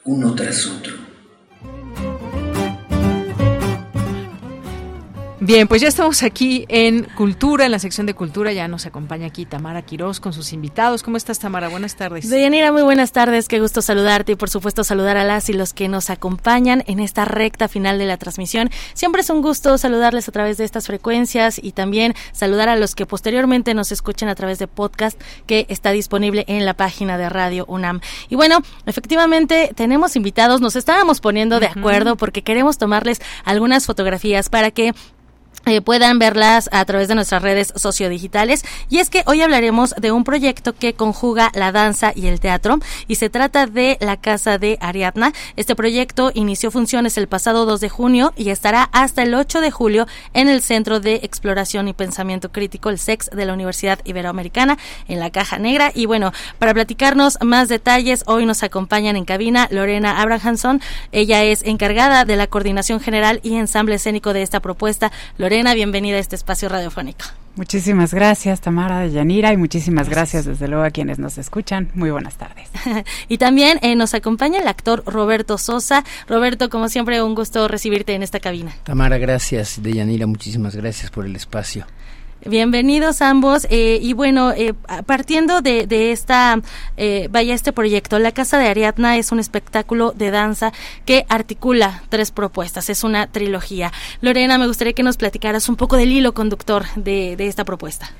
uno 0.06 0.36
tras 0.36 0.68
otro. 0.68 1.05
Bien, 5.46 5.68
pues 5.68 5.80
ya 5.80 5.90
estamos 5.90 6.24
aquí 6.24 6.66
en 6.70 7.04
Cultura, 7.04 7.66
en 7.66 7.72
la 7.72 7.78
sección 7.78 8.08
de 8.08 8.16
Cultura. 8.16 8.52
Ya 8.52 8.68
nos 8.68 8.88
acompaña 8.88 9.28
aquí 9.28 9.46
Tamara 9.46 9.84
Quirós 9.84 10.20
con 10.20 10.34
sus 10.34 10.54
invitados. 10.54 11.04
¿Cómo 11.04 11.18
estás, 11.18 11.38
Tamara? 11.38 11.68
Buenas 11.68 11.96
tardes. 11.96 12.28
Deyanira, 12.28 12.72
muy 12.72 12.82
buenas 12.82 13.12
tardes. 13.12 13.48
Qué 13.48 13.60
gusto 13.60 13.84
saludarte 13.84 14.32
y, 14.32 14.36
por 14.36 14.50
supuesto, 14.50 14.84
saludar 14.84 15.18
a 15.18 15.24
las 15.24 15.48
y 15.50 15.54
los 15.54 15.74
que 15.74 15.88
nos 15.88 16.10
acompañan 16.10 16.84
en 16.88 17.00
esta 17.00 17.26
recta 17.26 17.68
final 17.68 18.00
de 18.00 18.08
la 18.08 18.18
transmisión. 18.18 18.72
Siempre 18.96 19.22
es 19.22 19.30
un 19.30 19.44
gusto 19.44 19.78
saludarles 19.78 20.28
a 20.28 20.32
través 20.32 20.58
de 20.58 20.64
estas 20.64 20.88
frecuencias 20.88 21.60
y 21.62 21.74
también 21.74 22.16
saludar 22.32 22.68
a 22.68 22.76
los 22.76 22.96
que 22.96 23.06
posteriormente 23.06 23.76
nos 23.76 23.92
escuchen 23.92 24.30
a 24.30 24.34
través 24.34 24.58
de 24.58 24.66
podcast 24.68 25.22
que 25.46 25.68
está 25.70 25.92
disponible 25.92 26.46
en 26.48 26.66
la 26.66 26.74
página 26.74 27.20
de 27.20 27.30
Radio 27.30 27.66
UNAM. 27.68 28.02
Y 28.30 28.36
bueno, 28.36 28.64
efectivamente, 28.88 29.70
tenemos 29.76 30.16
invitados. 30.16 30.60
Nos 30.60 30.76
estábamos 30.76 31.22
poniendo 31.22 31.60
de 31.60 31.68
acuerdo 31.68 32.16
porque 32.16 32.42
queremos 32.42 32.80
tomarles 32.80 33.22
algunas 33.44 33.86
fotografías 33.86 34.50
para 34.50 34.72
que 34.72 34.96
eh, 35.66 35.82
puedan 35.82 36.20
verlas 36.20 36.70
a 36.72 36.86
través 36.86 37.08
de 37.08 37.16
nuestras 37.16 37.42
redes 37.42 37.74
sociodigitales. 37.76 38.64
Y 38.90 39.00
es 39.00 39.10
que 39.10 39.24
hoy 39.26 39.42
hablaremos 39.42 39.96
de 39.98 40.12
un 40.12 40.24
proyecto 40.24 40.74
que 40.74 40.94
conjuga 40.94 41.52
la 41.54 41.72
danza 41.72 42.12
y 42.16 42.28
el 42.28 42.40
teatro 42.40 42.80
y 43.08 43.16
se 43.16 43.30
trata 43.30 43.66
de 43.66 43.98
la 44.00 44.18
Casa 44.18 44.58
de 44.58 44.78
Ariadna. 44.82 45.34
Este 45.56 45.76
proyecto 45.76 46.32
inició 46.34 46.72
funciones 46.72 47.18
el 47.18 47.28
pasado 47.28 47.66
2 47.66 47.80
de 47.80 47.90
junio 47.90 48.34
y 48.36 48.50
estará 48.50 48.90
hasta 48.92 49.24
el 49.24 49.34
8 49.34 49.62
de 49.62 49.72
julio 49.72 50.08
en 50.34 50.50
el 50.50 50.62
Centro 50.62 51.00
de 51.00 51.16
Exploración 51.24 51.88
y 51.88 51.94
Pensamiento 51.94 52.52
Crítico, 52.52 52.90
el 52.90 53.00
SEX 53.00 53.30
de 53.30 53.46
la 53.46 53.54
Universidad 53.54 54.00
Iberoamericana, 54.06 54.78
en 55.08 55.20
la 55.20 55.32
Caja 55.32 55.58
Negra. 55.58 55.92
Y 55.94 56.06
bueno, 56.06 56.32
para 56.60 56.74
platicarnos 56.74 57.38
más 57.42 57.70
detalles, 57.70 58.24
hoy 58.28 58.46
nos 58.46 58.64
acompañan 58.64 59.16
en 59.16 59.26
cabina 59.26 59.68
Lorena 59.72 60.22
Abrahamson. 60.22 60.82
Ella 61.12 61.44
es 61.44 61.64
encargada 61.64 62.26
de 62.26 62.36
la 62.36 62.48
coordinación 62.48 63.00
general 63.00 63.40
y 63.44 63.56
ensamble 63.56 63.96
escénico 63.96 64.34
de 64.34 64.42
esta 64.42 64.60
propuesta. 64.60 65.12
Bienvenida 65.56 66.18
a 66.18 66.20
este 66.20 66.36
espacio 66.36 66.68
radiofónico. 66.68 67.26
Muchísimas 67.56 68.14
gracias, 68.14 68.60
Tamara 68.60 69.00
de 69.00 69.12
Yanira, 69.12 69.54
y 69.54 69.58
muchísimas 69.58 70.10
gracias. 70.10 70.44
desde 70.44 70.68
luego, 70.68 70.84
a 70.84 70.90
quienes 70.90 71.18
nos 71.18 71.38
escuchan. 71.38 71.90
Muy 71.96 72.12
buenas 72.12 72.36
tardes. 72.36 72.70
y 73.30 73.38
también 73.38 73.80
eh, 73.82 73.96
nos 73.96 74.14
acompaña 74.14 74.60
el 74.60 74.68
actor 74.68 75.04
Roberto 75.06 75.58
Sosa. 75.58 76.04
Roberto, 76.28 76.70
como 76.70 76.90
siempre, 76.90 77.24
un 77.24 77.36
gusto 77.36 77.70
recibirte 77.70 78.14
en 78.14 78.24
esta 78.24 78.42
cabina. 78.42 78.76
Tamara, 78.84 79.18
gracias. 79.18 79.82
De 79.82 79.94
Yanira, 79.94 80.28
muchísimas 80.28 80.76
gracias 80.76 81.10
por 81.10 81.26
el 81.26 81.36
espacio. 81.38 81.86
Bienvenidos 82.48 83.24
ambos. 83.24 83.66
Eh, 83.72 83.98
y 84.00 84.14
bueno, 84.14 84.52
eh, 84.52 84.76
partiendo 85.08 85.62
de, 85.62 85.88
de 85.88 86.12
esta, 86.12 86.62
eh, 86.96 87.28
vaya, 87.32 87.56
este 87.56 87.74
proyecto, 87.74 88.20
La 88.20 88.32
Casa 88.34 88.60
de 88.60 88.68
Ariadna 88.68 89.18
es 89.18 89.32
un 89.32 89.40
espectáculo 89.40 90.12
de 90.12 90.30
danza 90.30 90.72
que 91.06 91.26
articula 91.28 92.04
tres 92.10 92.30
propuestas, 92.30 92.92
es 92.92 93.04
una 93.04 93.26
trilogía. 93.26 93.92
Lorena, 94.22 94.60
me 94.60 94.68
gustaría 94.68 94.94
que 94.94 95.02
nos 95.02 95.18
platicaras 95.18 95.70
un 95.70 95.76
poco 95.76 95.98
del 95.98 96.12
hilo 96.12 96.36
conductor 96.36 96.86
de, 96.96 97.36
de 97.36 97.48
esta 97.48 97.66
propuesta. 97.66 98.12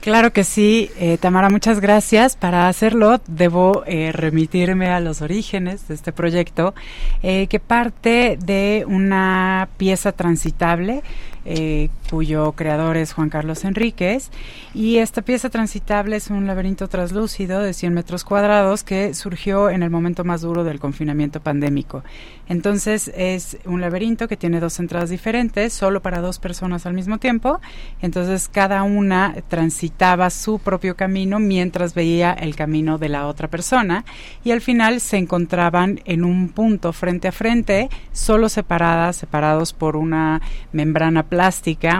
Claro 0.00 0.32
que 0.32 0.44
sí, 0.44 0.90
eh, 1.00 1.18
Tamara, 1.18 1.50
muchas 1.50 1.80
gracias. 1.80 2.36
Para 2.36 2.68
hacerlo 2.68 3.20
debo 3.26 3.82
eh, 3.84 4.12
remitirme 4.12 4.86
a 4.86 5.00
los 5.00 5.22
orígenes 5.22 5.88
de 5.88 5.94
este 5.94 6.12
proyecto, 6.12 6.72
eh, 7.24 7.48
que 7.48 7.58
parte 7.58 8.38
de 8.40 8.84
una 8.86 9.68
pieza 9.76 10.12
transitable 10.12 11.02
eh, 11.50 11.88
cuyo 12.10 12.52
creador 12.52 12.98
es 12.98 13.14
Juan 13.14 13.30
Carlos 13.30 13.64
Enríquez. 13.64 14.30
Y 14.74 14.98
esta 14.98 15.22
pieza 15.22 15.48
transitable 15.48 16.16
es 16.16 16.28
un 16.28 16.46
laberinto 16.46 16.88
traslúcido 16.88 17.60
de 17.60 17.72
100 17.72 17.94
metros 17.94 18.22
cuadrados 18.22 18.84
que 18.84 19.14
surgió 19.14 19.70
en 19.70 19.82
el 19.82 19.88
momento 19.88 20.24
más 20.24 20.42
duro 20.42 20.62
del 20.62 20.78
confinamiento 20.78 21.40
pandémico. 21.40 22.04
Entonces 22.48 23.10
es 23.16 23.56
un 23.64 23.80
laberinto 23.80 24.28
que 24.28 24.36
tiene 24.36 24.60
dos 24.60 24.78
entradas 24.78 25.08
diferentes, 25.08 25.72
solo 25.72 26.02
para 26.02 26.20
dos 26.20 26.38
personas 26.38 26.84
al 26.84 26.92
mismo 26.92 27.16
tiempo. 27.16 27.60
Entonces 28.02 28.48
cada 28.48 28.82
una 28.82 29.34
transitaba 29.48 30.28
su 30.28 30.58
propio 30.58 30.96
camino 30.96 31.38
mientras 31.38 31.94
veía 31.94 32.32
el 32.32 32.56
camino 32.56 32.98
de 32.98 33.08
la 33.08 33.26
otra 33.26 33.48
persona 33.48 34.04
y 34.44 34.50
al 34.50 34.60
final 34.60 35.00
se 35.00 35.16
encontraban 35.16 36.00
en 36.04 36.24
un 36.24 36.50
punto 36.50 36.92
frente 36.92 37.28
a 37.28 37.32
frente, 37.32 37.88
solo 38.12 38.50
separadas, 38.50 39.16
separados 39.16 39.72
por 39.72 39.96
una 39.96 40.42
membrana 40.72 41.22
plástica, 41.22 41.37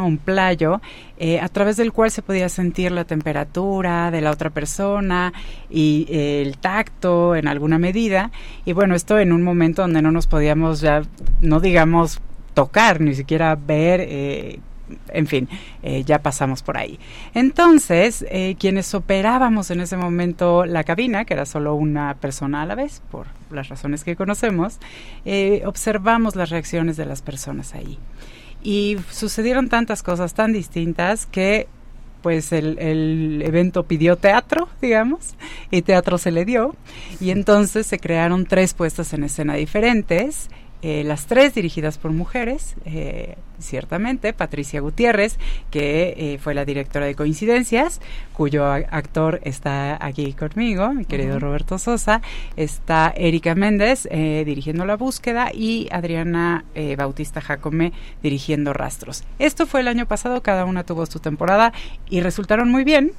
un 0.02 0.18
playo, 0.18 0.80
eh, 1.18 1.38
a 1.40 1.48
través 1.48 1.76
del 1.76 1.92
cual 1.92 2.10
se 2.10 2.22
podía 2.22 2.48
sentir 2.48 2.90
la 2.90 3.04
temperatura 3.04 4.10
de 4.10 4.20
la 4.20 4.30
otra 4.30 4.50
persona 4.50 5.32
y 5.70 6.06
eh, 6.08 6.42
el 6.42 6.58
tacto 6.58 7.36
en 7.36 7.46
alguna 7.46 7.78
medida. 7.78 8.30
Y 8.64 8.72
bueno, 8.72 8.94
esto 8.94 9.18
en 9.18 9.32
un 9.32 9.42
momento 9.42 9.82
donde 9.82 10.02
no 10.02 10.10
nos 10.10 10.26
podíamos 10.26 10.80
ya, 10.80 11.02
no 11.40 11.60
digamos 11.60 12.20
tocar, 12.54 13.00
ni 13.00 13.14
siquiera 13.14 13.54
ver. 13.54 14.00
Eh, 14.00 14.60
en 15.12 15.26
fin, 15.26 15.50
ya 16.06 16.22
pasamos 16.22 16.62
por 16.62 16.78
ahí. 16.78 16.98
Entonces, 17.34 18.24
quienes 18.58 18.94
operábamos 18.94 19.70
en 19.70 19.82
ese 19.82 19.98
momento 19.98 20.64
la 20.64 20.82
cabina, 20.82 21.26
que 21.26 21.34
era 21.34 21.44
solo 21.44 21.74
una 21.74 22.14
persona 22.14 22.62
a 22.62 22.66
la 22.66 22.74
vez, 22.74 23.02
por 23.10 23.26
las 23.50 23.68
razones 23.68 24.02
que 24.02 24.16
conocemos, 24.16 24.78
observamos 25.66 26.36
las 26.36 26.48
reacciones 26.48 26.96
de 26.96 27.04
las 27.04 27.20
personas 27.20 27.74
ahí. 27.74 27.98
Y 28.62 28.96
sucedieron 29.10 29.68
tantas 29.68 30.02
cosas 30.02 30.34
tan 30.34 30.52
distintas 30.52 31.26
que 31.26 31.68
pues 32.22 32.52
el, 32.52 32.78
el, 32.80 33.42
evento 33.42 33.84
pidió 33.84 34.16
teatro, 34.16 34.68
digamos, 34.82 35.36
y 35.70 35.82
teatro 35.82 36.18
se 36.18 36.32
le 36.32 36.44
dio, 36.44 36.74
y 37.20 37.30
entonces 37.30 37.86
se 37.86 38.00
crearon 38.00 38.44
tres 38.44 38.74
puestas 38.74 39.12
en 39.12 39.22
escena 39.22 39.54
diferentes, 39.54 40.48
eh, 40.80 41.02
las 41.04 41.26
tres 41.26 41.54
dirigidas 41.54 41.98
por 41.98 42.12
mujeres, 42.12 42.76
eh, 42.84 43.36
ciertamente, 43.58 44.32
Patricia 44.32 44.80
Gutiérrez, 44.80 45.36
que 45.72 46.14
eh, 46.16 46.38
fue 46.38 46.54
la 46.54 46.64
directora 46.64 47.06
de 47.06 47.16
Coincidencias, 47.16 48.00
cuyo 48.32 48.64
actor 48.64 49.40
está 49.42 49.98
aquí 50.04 50.32
conmigo, 50.34 50.94
mi 50.94 51.04
querido 51.04 51.34
uh 51.34 51.38
-huh. 51.38 51.40
Roberto 51.40 51.78
Sosa, 51.78 52.22
está 52.56 53.12
Erika 53.16 53.56
Méndez 53.56 54.08
dirigiendo 54.10 54.84
La 54.84 54.96
Búsqueda 54.96 55.50
y 55.52 55.88
Adriana 55.90 56.64
Bautista 56.96 57.40
Jacome 57.40 57.92
dirigiendo 58.22 58.72
Rastros. 58.72 59.24
Esto 59.40 59.66
fue 59.66 59.80
el 59.80 59.88
año 59.88 60.06
pasado, 60.06 60.42
cada 60.42 60.64
una 60.64 60.84
tuvo 60.84 61.06
su 61.06 61.18
temporada 61.18 61.72
y 62.08 62.20
resultaron 62.20 62.70
muy 62.70 62.84
bien. 62.84 63.12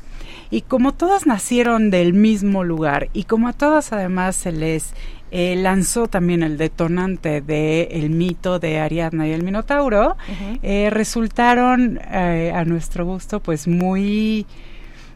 Y 0.52 0.61
como 0.61 0.94
todas 0.94 1.27
nacieron 1.27 1.91
del 1.91 2.14
mismo 2.14 2.64
lugar 2.64 3.10
y 3.14 3.26
como 3.26 3.48
a 3.48 3.53
todas 3.53 3.94
además 3.94 4.36
se 4.36 4.52
les 4.52 4.94
eh, 5.32 5.56
lanzó 5.56 6.08
también 6.08 6.42
el 6.42 6.58
detonante 6.58 7.42
de 7.42 7.84
el 7.92 8.10
mito 8.10 8.60
de 8.60 8.80
Ariadna 8.80 9.28
y 9.28 9.32
el 9.32 9.44
Minotauro, 9.44 10.10
uh 10.10 10.32
-huh. 10.32 10.60
eh, 10.64 10.90
resultaron 10.90 12.00
eh, 12.12 12.52
a 12.54 12.66
nuestro 12.66 13.06
gusto 13.06 13.40
pues 13.40 13.68
muy 13.68 14.46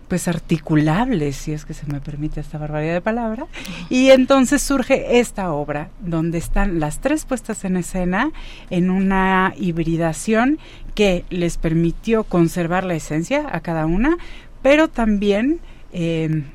pues 0.08 0.28
articulables, 0.28 1.36
si 1.38 1.54
es 1.54 1.66
que 1.66 1.74
se 1.74 1.88
me 1.88 2.00
permite 2.00 2.40
esta 2.40 2.60
barbaridad 2.60 2.94
de 2.94 3.02
palabra, 3.02 3.48
y 3.90 4.12
entonces 4.12 4.62
surge 4.62 5.20
esta 5.20 5.52
obra 5.52 5.90
donde 6.02 6.38
están 6.38 6.80
las 6.80 7.00
tres 7.00 7.26
puestas 7.26 7.66
en 7.66 7.78
escena 7.78 8.32
en 8.70 8.92
una 8.92 9.54
hibridación 9.58 10.60
que 10.94 11.26
les 11.32 11.58
permitió 11.58 12.26
conservar 12.26 12.84
la 12.84 12.94
esencia 12.94 13.48
a 13.52 13.62
cada 13.62 13.88
una, 13.88 14.18
pero 14.62 14.88
también 14.88 15.60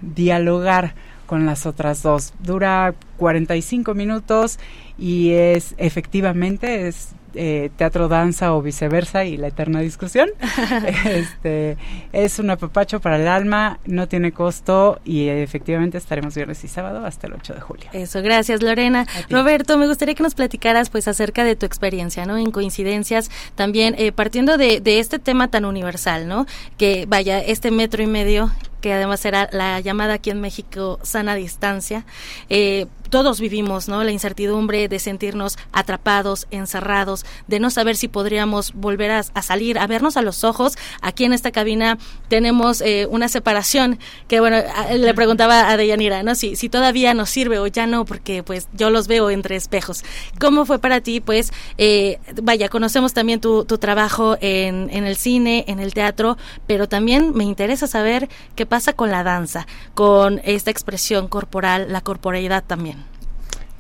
dialogar 0.03 0.95
con 1.29 1.45
las 1.47 1.67
otras 1.67 2.03
dos. 2.03 2.33
Dura 2.43 2.95
45 3.19 3.95
minutos 3.95 4.59
y 4.99 5.33
es 5.33 5.75
efectivamente 5.77 6.89
es 6.89 7.11
eh, 7.35 7.71
teatro 7.77 8.09
danza 8.09 8.55
o 8.55 8.63
viceversa 8.63 9.27
y 9.27 9.37
la 9.37 9.49
eterna 9.49 9.81
discusión. 9.81 10.31
este 11.05 11.77
es 12.13 12.39
un 12.39 12.49
apapacho 12.49 13.01
para 13.01 13.17
el 13.17 13.29
alma, 13.29 13.79
no 13.85 14.09
tiene 14.09 14.33
costo 14.33 15.01
y 15.05 15.29
eh, 15.29 15.43
efectivamente 15.43 15.99
estaremos 15.99 16.35
viernes 16.35 16.65
y 16.65 16.69
sábado 16.69 17.05
hasta 17.05 17.27
el 17.27 17.35
8 17.35 17.55
de 17.55 17.61
julio. 17.61 17.91
Eso, 17.93 18.23
gracias 18.23 18.63
Lorena. 18.63 19.07
Roberto, 19.29 19.77
me 19.77 19.87
gustaría 19.87 20.15
que 20.15 20.23
nos 20.23 20.35
platicaras 20.35 20.89
pues 20.89 21.07
acerca 21.07 21.45
de 21.45 21.55
tu 21.55 21.67
experiencia, 21.67 22.25
¿no? 22.25 22.39
En 22.39 22.51
coincidencias, 22.51 23.31
también 23.55 23.95
eh, 23.99 24.11
partiendo 24.11 24.57
de, 24.57 24.81
de 24.81 24.99
este 24.99 25.19
tema 25.19 25.49
tan 25.49 25.67
universal, 25.67 26.27
¿no? 26.27 26.47
Que 26.79 27.05
vaya, 27.07 27.41
este 27.41 27.71
metro 27.71 28.03
y 28.03 28.07
medio 28.07 28.51
que 28.81 28.93
además 28.93 29.25
era 29.25 29.49
la 29.53 29.81
llamada 29.81 30.15
aquí 30.15 30.31
en 30.31 30.41
México 30.41 30.99
sana 31.03 31.35
distancia. 31.35 32.05
Eh, 32.49 32.87
todos 33.09 33.41
vivimos, 33.41 33.89
¿no? 33.89 34.05
La 34.05 34.13
incertidumbre 34.13 34.89
de 34.89 34.99
sentirnos 34.99 35.59
atrapados, 35.73 36.47
encerrados, 36.51 37.25
de 37.47 37.61
no 37.61 37.71
saber 37.71 37.97
si 37.97 38.09
podríamos 38.09 38.73
volver 38.75 39.11
a, 39.11 39.23
salir, 39.43 39.79
a 39.79 39.87
vernos 39.87 40.17
a 40.17 40.23
los 40.23 40.45
ojos. 40.45 40.77
Aquí 41.01 41.25
en 41.25 41.33
esta 41.33 41.51
cabina 41.51 41.99
tenemos 42.29 42.81
eh, 42.81 43.07
una 43.11 43.29
separación 43.29 43.99
que, 44.29 44.41
bueno, 44.41 44.59
a, 44.59 44.93
le 44.93 45.15
preguntaba 45.15 45.71
a 45.71 45.77
Deyanira, 45.77 46.23
¿no? 46.23 46.35
Si, 46.35 46.57
si 46.57 46.69
todavía 46.69 47.15
nos 47.15 47.31
sirve 47.31 47.59
o 47.59 47.67
ya 47.67 47.87
no, 47.87 48.05
porque 48.05 48.43
pues 48.43 48.69
yo 48.75 48.91
los 48.91 49.09
veo 49.09 49.31
entre 49.31 49.57
espejos. 49.57 50.05
¿Cómo 50.39 50.67
fue 50.67 50.79
para 50.79 51.01
ti? 51.01 51.21
Pues, 51.21 51.53
eh, 51.79 52.19
vaya, 52.43 52.69
conocemos 52.69 53.15
también 53.15 53.41
tu, 53.41 53.65
tu 53.65 53.79
trabajo 53.79 54.37
en, 54.41 54.91
en 54.91 55.05
el 55.05 55.17
cine, 55.17 55.65
en 55.69 55.81
el 55.81 55.95
teatro, 55.95 56.37
pero 56.67 56.89
también 56.89 57.33
me 57.35 57.45
interesa 57.45 57.87
saber 57.87 58.29
qué 58.55 58.67
pasa 58.69 58.93
con 58.93 59.11
la 59.11 59.23
danza, 59.23 59.67
con 59.95 60.41
esta 60.45 60.71
expresión 60.71 61.29
corporal, 61.29 61.87
la 61.91 62.01
corporeidad 62.01 62.65
también. 62.65 62.99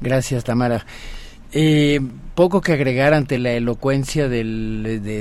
Gracias, 0.01 0.44
Tamara. 0.44 0.85
Eh, 1.52 2.01
poco 2.35 2.60
que 2.60 2.73
agregar 2.73 3.15
ante 3.15 3.39
la 3.39 3.52
elocuencia 3.52 4.28
de 4.28 4.44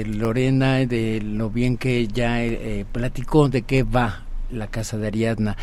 Lorena, 0.05 0.85
de 0.85 1.21
lo 1.21 1.49
bien 1.49 1.77
que 1.77 2.07
ya 2.07 2.43
eh, 2.43 2.85
platicó 2.91 3.47
de 3.49 3.61
qué 3.61 3.83
va 3.83 4.23
la 4.51 4.67
casa 4.67 4.97
de 4.97 5.07
Ariadna. 5.07 5.57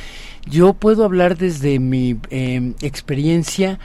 Yo 0.46 0.74
puedo 0.74 1.04
hablar 1.04 1.36
desde 1.36 1.78
mi 1.78 2.18
eh, 2.30 2.72
experiencia 2.80 3.78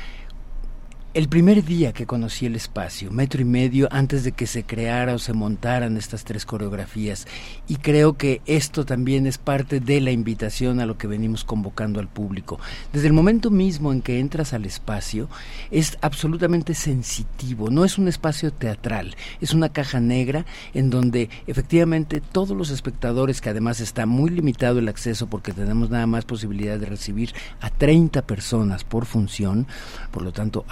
el 1.16 1.28
primer 1.28 1.66
día 1.66 1.92
que 1.92 2.06
conocí 2.06 2.46
el 2.46 2.56
espacio, 2.56 3.10
metro 3.10 3.42
y 3.42 3.46
medio 3.46 3.88
antes 3.92 4.24
de 4.24 4.32
que 4.32 4.46
se 4.46 4.64
creara 4.64 5.16
o 5.16 5.20
se 5.20 5.34
montaran 5.34 5.98
estas 5.98 6.24
tres 6.24 6.46
coreografías. 6.46 7.26
Y 7.68 7.78
creo 7.78 8.14
que 8.14 8.42
esto 8.46 8.86
también 8.86 9.26
es 9.26 9.40
parte 9.40 9.80
de 9.80 10.02
la 10.02 10.12
invitación 10.12 10.80
a 10.80 10.86
lo 10.86 11.00
que 11.00 11.08
venimos 11.08 11.44
convocando 11.44 12.00
al 12.00 12.08
público. 12.08 12.60
Desde 12.94 13.08
el 13.08 13.14
momento 13.14 13.50
mismo 13.50 13.92
en 13.92 14.04
que 14.04 14.20
entras 14.20 14.54
al 14.54 14.66
espacio, 14.66 15.30
es 15.72 15.98
absolutamente 16.02 16.76
sensitivo. 16.76 17.72
No 17.72 17.86
es 17.86 17.98
un 17.98 18.08
espacio 18.08 18.54
teatral, 18.54 19.16
es 19.42 19.56
una 19.56 19.70
caja 19.70 20.00
negra 20.00 20.46
en 20.76 20.92
donde 20.92 21.32
efectivamente 21.48 22.22
todos 22.22 22.56
los 22.56 22.70
espectadores, 22.70 23.42
que 23.42 23.50
además 23.50 23.80
está 23.80 24.06
muy 24.06 24.30
limitado 24.30 24.78
el 24.78 24.88
acceso 24.88 25.26
porque 25.26 25.54
tenemos 25.54 25.90
nada 25.90 26.06
más 26.06 26.26
posibilidad 26.26 26.78
de 26.78 26.86
recibir 26.86 27.34
a 27.62 27.72
30 27.72 28.22
personas 28.28 28.84
por 28.84 29.08
función, 29.08 29.66
por 30.12 30.22
lo 30.22 30.32
tanto, 30.32 30.66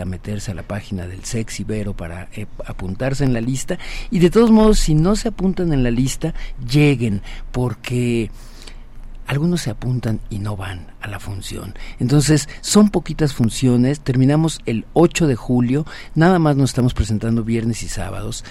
a 0.00 0.04
meterse 0.04 0.50
a 0.50 0.54
la 0.54 0.62
página 0.62 1.06
del 1.06 1.24
Sex 1.24 1.60
Ibero 1.60 1.94
para 1.94 2.28
eh, 2.32 2.46
apuntarse 2.66 3.24
en 3.24 3.32
la 3.32 3.40
lista. 3.40 3.78
Y 4.10 4.18
de 4.18 4.30
todos 4.30 4.50
modos 4.50 4.78
si 4.78 4.94
no 4.94 5.16
se 5.16 5.28
apuntan 5.28 5.72
en 5.72 5.82
la 5.82 5.90
lista 5.90 6.34
lleguen 6.68 7.22
porque 7.52 8.30
algunos 9.26 9.60
se 9.60 9.70
apuntan 9.70 10.20
y 10.30 10.38
no 10.38 10.56
van 10.56 10.86
a 11.00 11.08
la 11.08 11.20
función. 11.20 11.74
Entonces, 12.00 12.48
son 12.62 12.88
poquitas 12.88 13.34
funciones, 13.34 14.00
terminamos 14.00 14.60
el 14.64 14.86
8 14.94 15.26
de 15.26 15.36
julio, 15.36 15.84
nada 16.14 16.38
más 16.38 16.56
nos 16.56 16.70
estamos 16.70 16.94
presentando 16.94 17.44
viernes 17.44 17.82
y 17.82 17.88
sábados, 17.88 18.42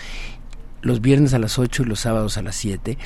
los 0.83 1.01
viernes 1.01 1.33
a 1.33 1.39
las 1.39 1.57
8 1.57 1.81
y 1.81 1.85
los 1.85 2.01
sábados 2.01 2.37
a 2.37 2.43
las 2.43 2.55
7, 2.55 2.97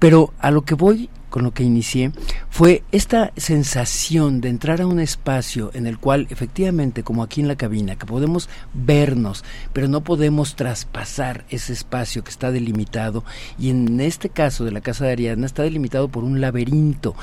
pero 0.00 0.34
a 0.40 0.50
lo 0.50 0.62
que 0.62 0.74
voy 0.74 1.08
con 1.30 1.44
lo 1.44 1.54
que 1.54 1.62
inicié 1.62 2.12
fue 2.50 2.82
esta 2.92 3.32
sensación 3.36 4.40
de 4.40 4.48
entrar 4.48 4.80
a 4.80 4.86
un 4.86 5.00
espacio 5.00 5.70
en 5.74 5.86
el 5.86 5.98
cual 5.98 6.26
efectivamente, 6.30 7.02
como 7.02 7.22
aquí 7.22 7.40
en 7.40 7.48
la 7.48 7.56
cabina, 7.56 7.96
que 7.96 8.06
podemos 8.06 8.48
vernos, 8.74 9.44
pero 9.72 9.88
no 9.88 10.02
podemos 10.02 10.56
traspasar 10.56 11.44
ese 11.48 11.72
espacio 11.72 12.22
que 12.24 12.30
está 12.30 12.50
delimitado 12.50 13.24
y 13.58 13.70
en 13.70 14.00
este 14.00 14.28
caso 14.28 14.64
de 14.64 14.72
la 14.72 14.80
casa 14.80 15.06
de 15.06 15.12
Ariadna 15.12 15.46
está 15.46 15.62
delimitado 15.62 16.08
por 16.08 16.24
un 16.24 16.40
laberinto. 16.40 17.14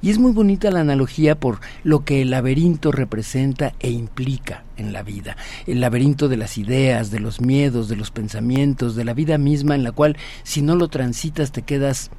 Y 0.00 0.10
es 0.10 0.18
muy 0.18 0.32
bonita 0.32 0.70
la 0.70 0.80
analogía 0.80 1.38
por 1.38 1.60
lo 1.84 2.04
que 2.04 2.22
el 2.22 2.30
laberinto 2.30 2.92
representa 2.92 3.74
e 3.80 3.90
implica 3.90 4.64
en 4.76 4.92
la 4.92 5.02
vida, 5.02 5.36
el 5.66 5.80
laberinto 5.80 6.28
de 6.28 6.36
las 6.36 6.58
ideas, 6.58 7.10
de 7.10 7.20
los 7.20 7.40
miedos, 7.40 7.88
de 7.88 7.96
los 7.96 8.10
pensamientos, 8.10 8.94
de 8.94 9.04
la 9.04 9.14
vida 9.14 9.38
misma 9.38 9.74
en 9.74 9.84
la 9.84 9.92
cual 9.92 10.16
si 10.42 10.62
no 10.62 10.74
lo 10.76 10.88
transitas 10.88 11.52
te 11.52 11.62
quedas 11.62 12.10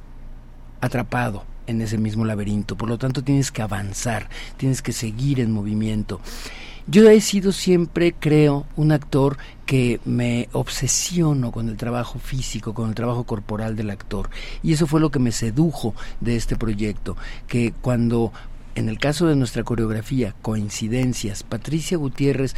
atrapado 0.80 1.44
en 1.66 1.80
ese 1.80 1.98
mismo 1.98 2.24
laberinto. 2.24 2.76
Por 2.76 2.88
lo 2.88 2.98
tanto, 2.98 3.22
tienes 3.22 3.52
que 3.52 3.62
avanzar, 3.62 4.28
tienes 4.56 4.82
que 4.82 4.92
seguir 4.92 5.40
en 5.40 5.52
movimiento. 5.52 6.20
Yo 6.90 7.08
he 7.10 7.20
sido 7.20 7.52
siempre, 7.52 8.14
creo, 8.18 8.66
un 8.74 8.92
actor 8.92 9.36
que 9.66 10.00
me 10.06 10.48
obsesiono 10.52 11.52
con 11.52 11.68
el 11.68 11.76
trabajo 11.76 12.18
físico, 12.18 12.72
con 12.72 12.88
el 12.88 12.94
trabajo 12.94 13.24
corporal 13.24 13.76
del 13.76 13.90
actor. 13.90 14.30
Y 14.62 14.72
eso 14.72 14.86
fue 14.86 14.98
lo 14.98 15.10
que 15.10 15.18
me 15.18 15.30
sedujo 15.30 15.94
de 16.22 16.36
este 16.36 16.56
proyecto, 16.56 17.14
que 17.46 17.74
cuando, 17.82 18.32
en 18.74 18.88
el 18.88 18.98
caso 18.98 19.26
de 19.26 19.36
nuestra 19.36 19.64
coreografía, 19.64 20.34
coincidencias, 20.40 21.42
Patricia 21.42 21.98
Gutiérrez 21.98 22.54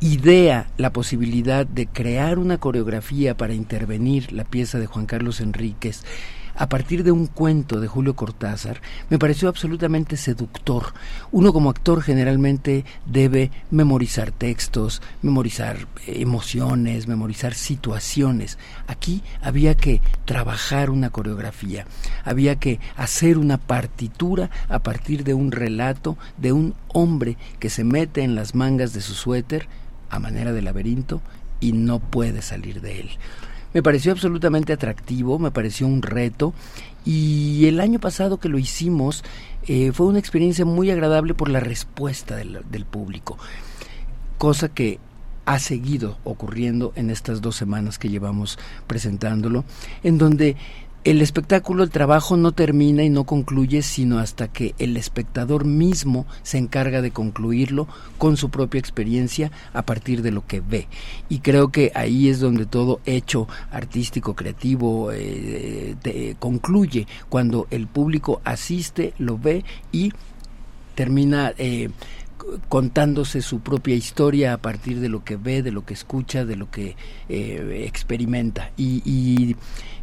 idea 0.00 0.70
la 0.76 0.92
posibilidad 0.92 1.66
de 1.66 1.88
crear 1.88 2.38
una 2.38 2.58
coreografía 2.58 3.36
para 3.36 3.54
intervenir 3.54 4.32
la 4.32 4.44
pieza 4.44 4.78
de 4.78 4.86
Juan 4.86 5.06
Carlos 5.06 5.40
Enríquez, 5.40 6.04
a 6.58 6.68
partir 6.68 7.04
de 7.04 7.12
un 7.12 7.28
cuento 7.28 7.78
de 7.80 7.86
Julio 7.86 8.16
Cortázar, 8.16 8.82
me 9.10 9.18
pareció 9.18 9.48
absolutamente 9.48 10.16
seductor. 10.16 10.92
Uno 11.30 11.52
como 11.52 11.70
actor 11.70 12.02
generalmente 12.02 12.84
debe 13.06 13.52
memorizar 13.70 14.32
textos, 14.32 15.00
memorizar 15.22 15.86
eh, 16.06 16.20
emociones, 16.20 17.06
memorizar 17.06 17.54
situaciones. 17.54 18.58
Aquí 18.88 19.22
había 19.40 19.76
que 19.76 20.02
trabajar 20.24 20.90
una 20.90 21.10
coreografía, 21.10 21.86
había 22.24 22.56
que 22.56 22.80
hacer 22.96 23.38
una 23.38 23.58
partitura 23.58 24.50
a 24.68 24.80
partir 24.80 25.22
de 25.22 25.34
un 25.34 25.52
relato 25.52 26.18
de 26.38 26.52
un 26.52 26.74
hombre 26.88 27.36
que 27.60 27.70
se 27.70 27.84
mete 27.84 28.22
en 28.22 28.34
las 28.34 28.56
mangas 28.56 28.92
de 28.92 29.00
su 29.00 29.14
suéter 29.14 29.68
a 30.10 30.18
manera 30.18 30.52
de 30.52 30.62
laberinto 30.62 31.22
y 31.60 31.70
no 31.70 32.00
puede 32.00 32.42
salir 32.42 32.80
de 32.80 33.00
él 33.00 33.10
me 33.78 33.82
pareció 33.84 34.10
absolutamente 34.10 34.72
atractivo, 34.72 35.38
me 35.38 35.52
pareció 35.52 35.86
un 35.86 36.02
reto. 36.02 36.52
Y 37.04 37.66
el 37.66 37.78
año 37.78 38.00
pasado 38.00 38.40
que 38.40 38.48
lo 38.48 38.58
hicimos 38.58 39.22
eh, 39.68 39.92
fue 39.92 40.08
una 40.08 40.18
experiencia 40.18 40.64
muy 40.64 40.90
agradable 40.90 41.32
por 41.32 41.48
la 41.48 41.60
respuesta 41.60 42.34
del, 42.34 42.62
del 42.72 42.84
público, 42.86 43.38
cosa 44.36 44.68
que 44.68 44.98
ha 45.46 45.60
seguido 45.60 46.18
ocurriendo 46.24 46.92
en 46.96 47.08
estas 47.08 47.40
dos 47.40 47.54
semanas 47.54 48.00
que 48.00 48.08
llevamos 48.08 48.58
presentándolo, 48.88 49.64
en 50.02 50.18
donde 50.18 50.56
el 51.10 51.22
espectáculo, 51.22 51.84
el 51.84 51.90
trabajo 51.90 52.36
no 52.36 52.52
termina 52.52 53.02
y 53.02 53.08
no 53.08 53.24
concluye 53.24 53.80
sino 53.80 54.18
hasta 54.18 54.48
que 54.48 54.74
el 54.78 54.96
espectador 54.98 55.64
mismo 55.64 56.26
se 56.42 56.58
encarga 56.58 57.00
de 57.00 57.12
concluirlo 57.12 57.88
con 58.18 58.36
su 58.36 58.50
propia 58.50 58.78
experiencia 58.78 59.50
a 59.72 59.82
partir 59.82 60.20
de 60.20 60.32
lo 60.32 60.46
que 60.46 60.60
ve. 60.60 60.86
Y 61.30 61.38
creo 61.38 61.72
que 61.72 61.92
ahí 61.94 62.28
es 62.28 62.40
donde 62.40 62.66
todo 62.66 63.00
hecho 63.06 63.48
artístico, 63.70 64.34
creativo, 64.34 65.10
eh, 65.12 66.34
concluye, 66.38 67.06
cuando 67.30 67.66
el 67.70 67.86
público 67.86 68.42
asiste, 68.44 69.14
lo 69.18 69.38
ve 69.38 69.64
y 69.90 70.12
termina... 70.94 71.54
Eh, 71.56 71.88
contándose 72.68 73.42
su 73.42 73.60
propia 73.60 73.94
historia 73.94 74.52
a 74.54 74.58
partir 74.58 75.00
de 75.00 75.08
lo 75.08 75.24
que 75.24 75.36
ve, 75.36 75.62
de 75.62 75.72
lo 75.72 75.84
que 75.84 75.94
escucha, 75.94 76.44
de 76.44 76.56
lo 76.56 76.70
que 76.70 76.96
eh, 77.28 77.84
experimenta. 77.86 78.70
y, 78.76 79.56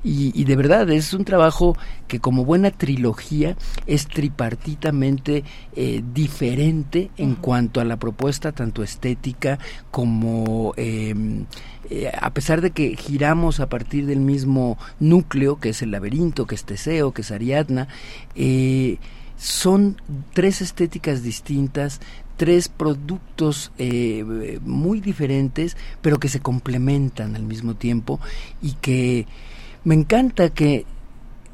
y, 0.06 0.44
de 0.44 0.56
verdad 0.56 0.90
es 0.92 1.14
un 1.14 1.26
trabajo 1.26 1.76
que 2.08 2.20
como 2.20 2.46
buena 2.46 2.70
trilogía 2.70 3.58
es 3.88 4.08
tripartitamente 4.08 5.44
eh, 5.76 6.04
diferente 6.14 7.10
en 7.18 7.34
cuanto 7.34 7.82
a 7.82 7.86
la 7.86 7.98
propuesta 7.98 8.52
tanto 8.52 8.84
estética 8.84 9.58
como 9.90 10.74
em, 10.78 11.46
eh, 11.90 12.12
a 12.16 12.32
pesar 12.32 12.62
de 12.62 12.70
que 12.70 12.96
giramos 12.96 13.60
a 13.60 13.68
partir 13.68 14.06
del 14.06 14.20
mismo 14.20 14.78
núcleo 15.00 15.60
que 15.60 15.70
es 15.70 15.82
el 15.82 15.90
laberinto 15.90 16.46
que 16.46 16.54
es 16.54 16.66
Teseo 16.66 17.12
que 17.12 17.24
es 17.24 17.32
Ariadna 17.32 17.88
eh, 18.36 19.00
son 19.38 20.02
tres 20.34 20.62
estéticas 20.62 21.22
distintas, 21.22 22.00
tres 22.38 22.70
productos 22.70 23.72
muy 24.62 25.00
diferentes, 25.02 25.78
pero 26.02 26.20
que 26.20 26.30
se 26.30 26.40
complementan 26.40 27.36
al 27.36 27.44
mismo 27.44 27.76
tiempo 27.76 28.20
y 28.62 28.74
que 28.74 29.26
me 29.84 29.96
encanta 29.96 30.50
que 30.50 30.86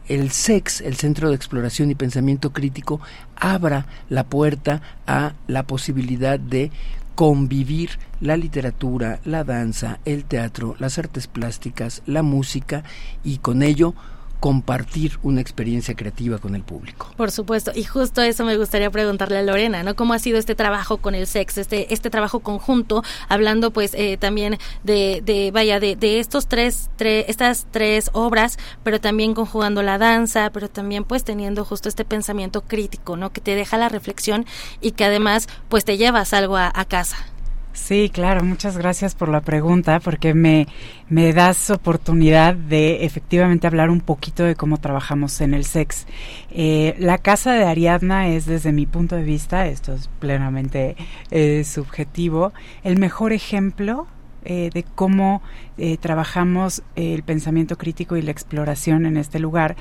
el 0.08 0.32
SEX, 0.32 0.82
el 0.82 0.96
Centro 0.96 1.30
de 1.30 1.36
Exploración 1.36 1.92
y 1.92 1.96
Pensamiento 1.96 2.52
Crítico, 2.52 3.00
abra 3.36 3.86
la 4.10 4.26
puerta 4.26 4.82
a 5.08 5.34
la 5.48 5.64
posibilidad 5.64 6.40
de 6.40 6.72
convivir 7.16 7.92
la 8.20 8.36
literatura, 8.36 9.20
la 9.26 9.44
danza, 9.44 10.00
el 10.06 10.26
teatro, 10.26 10.76
las 10.80 10.98
artes 10.98 11.28
plásticas, 11.28 12.02
la 12.06 12.24
música 12.24 12.84
y 13.24 13.38
con 13.38 13.64
ello 13.64 13.94
compartir 14.42 15.20
una 15.22 15.40
experiencia 15.40 15.94
creativa 15.94 16.40
con 16.40 16.56
el 16.56 16.64
público. 16.64 17.12
Por 17.16 17.30
supuesto, 17.30 17.72
y 17.76 17.84
justo 17.84 18.24
eso 18.24 18.44
me 18.44 18.58
gustaría 18.58 18.90
preguntarle 18.90 19.38
a 19.38 19.44
Lorena, 19.44 19.84
¿no? 19.84 19.96
¿Cómo 19.96 20.16
ha 20.16 20.20
sido 20.20 20.40
este 20.40 20.56
trabajo 20.56 20.98
con 20.98 21.14
el 21.14 21.28
sex, 21.28 21.60
este, 21.60 21.94
este 21.94 22.10
trabajo 22.10 22.40
conjunto, 22.40 23.04
hablando 23.30 23.70
pues 23.70 23.94
eh, 23.94 24.18
también 24.18 24.58
de, 24.84 25.22
de, 25.24 25.52
vaya, 25.52 25.80
de, 25.80 25.96
de 25.96 26.20
estos 26.20 26.48
tres, 26.48 26.90
tres, 26.96 27.26
estas 27.28 27.68
tres 27.70 28.10
obras, 28.14 28.58
pero 28.84 29.00
también 29.00 29.36
conjugando 29.36 29.84
la 29.84 30.00
danza, 30.00 30.50
pero 30.52 30.68
también 30.70 31.04
pues 31.04 31.24
teniendo 31.24 31.64
justo 31.64 31.88
este 31.88 32.04
pensamiento 32.04 32.62
crítico, 32.62 33.18
¿no? 33.18 33.32
Que 33.32 33.42
te 33.42 33.54
deja 33.54 33.78
la 33.78 33.90
reflexión 33.90 34.48
y 34.82 34.94
que 34.94 35.06
además 35.06 35.48
pues 35.70 35.86
te 35.86 35.98
llevas 35.98 36.34
algo 36.34 36.58
a 36.58 36.86
casa. 36.86 37.31
Sí, 37.74 38.10
claro, 38.14 38.44
muchas 38.44 38.78
gracias 38.78 39.16
por 39.16 39.30
la 39.30 39.40
pregunta, 39.40 40.02
porque 40.02 40.34
me, 40.34 40.68
me 41.08 41.32
das 41.32 41.70
oportunidad 41.70 42.54
de 42.54 43.06
efectivamente 43.06 43.66
hablar 43.66 43.90
un 43.90 44.02
poquito 44.02 44.44
de 44.44 44.56
cómo 44.56 44.78
trabajamos 44.78 45.40
en 45.40 45.54
el 45.54 45.64
SEX. 45.64 46.06
Eh, 46.52 46.96
la 47.00 47.18
casa 47.18 47.54
de 47.54 47.64
Ariadna 47.64 48.28
es, 48.28 48.46
desde 48.46 48.74
mi 48.74 48.86
punto 48.86 49.16
de 49.16 49.24
vista, 49.24 49.68
esto 49.68 49.94
es 49.94 50.10
plenamente 50.20 50.98
eh, 51.32 51.64
subjetivo, 51.64 52.52
el 52.84 53.00
mejor 53.00 53.32
ejemplo 53.32 54.08
eh, 54.44 54.72
de 54.74 54.84
cómo 54.84 55.44
eh, 55.78 55.98
trabajamos 55.98 56.82
el 56.96 57.22
pensamiento 57.22 57.78
crítico 57.78 58.18
y 58.18 58.24
la 58.24 58.32
exploración 58.32 59.06
en 59.06 59.18
este 59.18 59.38
lugar, 59.38 59.76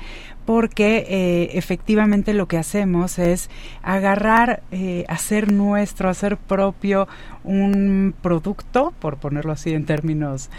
porque 0.45 1.05
eh, 1.09 1.57
efectivamente 1.57 2.33
lo 2.33 2.47
que 2.47 2.59
hacemos 2.59 3.17
es 3.17 3.49
agarrar, 3.81 4.61
hacer 5.07 5.51
nuestro, 5.51 6.09
hacer 6.09 6.37
propio 6.37 7.07
un 7.43 8.13
producto, 8.21 8.93
por 8.99 9.17
ponerlo 9.17 9.51
así 9.51 9.73
en 9.73 9.85
términos 9.85 10.49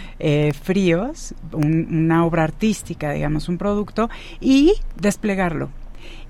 fríos, 0.62 1.35
una 1.53 2.24
obra 2.24 2.45
artística, 2.45 3.12
digamos, 3.12 3.49
un 3.49 3.59
producto, 3.59 4.11
y 4.41 4.74
desplegarlo 5.01 5.70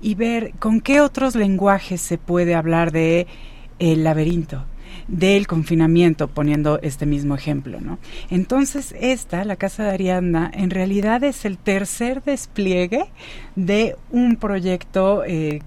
y 0.01 0.15
ver 0.15 0.53
con 0.59 0.81
qué 0.81 1.01
otros 1.01 1.35
lenguajes 1.35 2.01
se 2.01 2.17
puede 2.17 2.55
hablar 2.55 2.91
de 2.91 3.25
el 3.79 4.03
laberinto 4.03 4.65
del 5.07 5.47
confinamiento, 5.47 6.27
poniendo 6.27 6.79
este 6.81 7.05
mismo 7.05 7.35
ejemplo, 7.35 7.79
¿no? 7.81 7.99
Entonces, 8.29 8.93
esta, 8.99 9.43
la 9.45 9.55
Casa 9.55 9.83
de 9.83 9.91
Ariadna, 9.91 10.51
en 10.53 10.69
realidad 10.69 11.23
es 11.23 11.45
el 11.45 11.57
tercer 11.57 12.23
despliegue 12.23 13.05
de 13.55 13.95
un 14.11 14.35
proyecto 14.35 15.23
eh, 15.25 15.61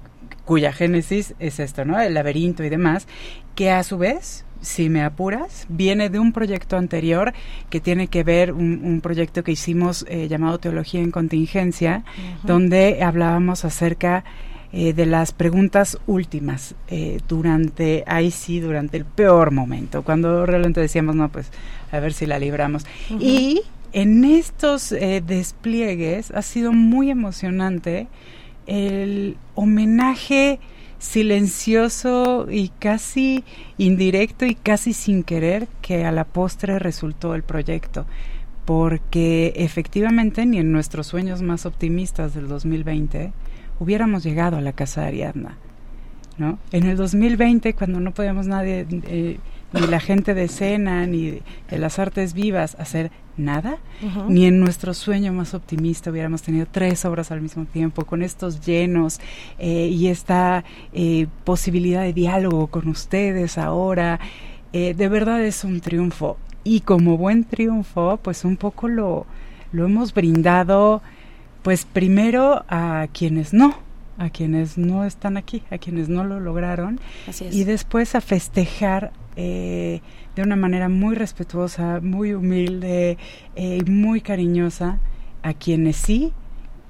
cuya 0.44 0.72
génesis 0.72 1.34
es 1.38 1.60
esto, 1.60 1.84
¿no? 1.84 2.00
El 2.00 2.14
laberinto 2.14 2.64
y 2.64 2.68
demás, 2.68 3.06
que 3.54 3.70
a 3.70 3.82
su 3.82 3.98
vez 3.98 4.46
si 4.60 4.88
me 4.88 5.02
apuras, 5.02 5.66
viene 5.68 6.10
de 6.10 6.18
un 6.18 6.32
proyecto 6.32 6.76
anterior 6.76 7.32
que 7.70 7.80
tiene 7.80 8.08
que 8.08 8.24
ver, 8.24 8.52
un, 8.52 9.00
proyecto 9.00 9.44
que 9.44 9.52
hicimos 9.52 10.04
eh, 10.08 10.28
llamado 10.28 10.58
Teología 10.58 11.00
en 11.00 11.10
Contingencia, 11.12 12.04
donde 12.42 13.02
hablábamos 13.02 13.64
acerca 13.64 14.24
eh, 14.72 14.92
de 14.92 15.06
las 15.06 15.32
preguntas 15.32 15.98
últimas 16.06 16.74
eh, 16.88 17.20
durante, 17.28 18.04
ahí 18.06 18.30
sí, 18.30 18.60
durante 18.60 18.96
el 18.96 19.04
peor 19.04 19.50
momento, 19.50 20.02
cuando 20.02 20.44
realmente 20.46 20.80
decíamos, 20.80 21.14
no, 21.14 21.28
pues 21.28 21.50
a 21.92 22.00
ver 22.00 22.12
si 22.12 22.26
la 22.26 22.38
libramos. 22.38 22.84
Y 23.20 23.62
en 23.92 24.24
estos 24.24 24.92
eh, 24.92 25.22
despliegues 25.26 26.30
ha 26.32 26.42
sido 26.42 26.72
muy 26.72 27.10
emocionante 27.10 28.08
el 28.66 29.36
homenaje 29.54 30.58
silencioso 30.98 32.48
y 32.50 32.70
casi 32.78 33.44
indirecto 33.78 34.44
y 34.46 34.54
casi 34.54 34.92
sin 34.92 35.22
querer 35.22 35.68
que 35.82 36.04
a 36.04 36.12
la 36.12 36.24
postre 36.24 36.78
resultó 36.78 37.34
el 37.34 37.42
proyecto 37.42 38.06
porque 38.66 39.52
efectivamente 39.56 40.44
ni 40.44 40.58
en 40.58 40.72
nuestros 40.72 41.06
sueños 41.06 41.40
más 41.40 41.64
optimistas 41.64 42.34
del 42.34 42.48
2020 42.48 43.32
hubiéramos 43.78 44.22
llegado 44.24 44.56
a 44.56 44.60
la 44.60 44.72
casa 44.72 45.02
de 45.02 45.06
Ariadna. 45.08 45.58
¿no? 46.38 46.58
En 46.72 46.84
el 46.84 46.96
2020, 46.96 47.74
cuando 47.74 48.00
no 48.00 48.12
podíamos 48.12 48.46
nadie, 48.46 48.86
eh, 48.90 49.38
ni 49.72 49.86
la 49.86 50.00
gente 50.00 50.34
de 50.34 50.44
escena, 50.44 51.06
ni 51.06 51.40
de, 51.70 51.78
las 51.78 51.98
artes 51.98 52.34
vivas, 52.34 52.76
hacer 52.78 53.10
nada, 53.36 53.78
ni 54.28 54.46
en 54.46 54.60
nuestro 54.60 54.94
sueño 54.94 55.32
más 55.32 55.52
optimista 55.52 56.10
hubiéramos 56.10 56.40
tenido 56.40 56.66
tres 56.70 57.04
obras 57.04 57.30
al 57.30 57.42
mismo 57.42 57.66
tiempo, 57.66 58.06
con 58.06 58.22
estos 58.22 58.64
llenos 58.64 59.20
eh, 59.58 59.88
y 59.88 60.08
esta 60.08 60.64
eh, 60.94 61.26
posibilidad 61.44 62.02
de 62.02 62.14
diálogo 62.14 62.68
con 62.68 62.88
ustedes 62.88 63.58
ahora. 63.58 64.20
de 64.72 65.08
verdad 65.08 65.42
es 65.44 65.64
un 65.64 65.80
triunfo. 65.80 66.38
Y 66.64 66.80
como 66.80 67.16
buen 67.16 67.44
triunfo, 67.44 68.18
pues 68.22 68.44
un 68.44 68.56
poco 68.56 68.88
lo, 68.88 69.26
lo 69.72 69.84
hemos 69.84 70.12
brindado, 70.12 71.02
pues 71.66 71.84
primero 71.84 72.64
a 72.68 73.08
quienes 73.12 73.52
no, 73.52 73.74
a 74.18 74.30
quienes 74.30 74.78
no 74.78 75.04
están 75.04 75.36
aquí, 75.36 75.64
a 75.72 75.78
quienes 75.78 76.08
no 76.08 76.22
lo 76.22 76.38
lograron, 76.38 77.00
y 77.50 77.64
después 77.64 78.14
a 78.14 78.20
festejar 78.20 79.10
eh, 79.34 80.00
de 80.36 80.42
una 80.42 80.54
manera 80.54 80.88
muy 80.88 81.16
respetuosa, 81.16 81.98
muy 82.00 82.34
humilde 82.34 83.18
y 83.56 83.78
eh, 83.80 83.84
muy 83.84 84.20
cariñosa 84.20 85.00
a 85.42 85.54
quienes 85.54 85.96
sí 85.96 86.32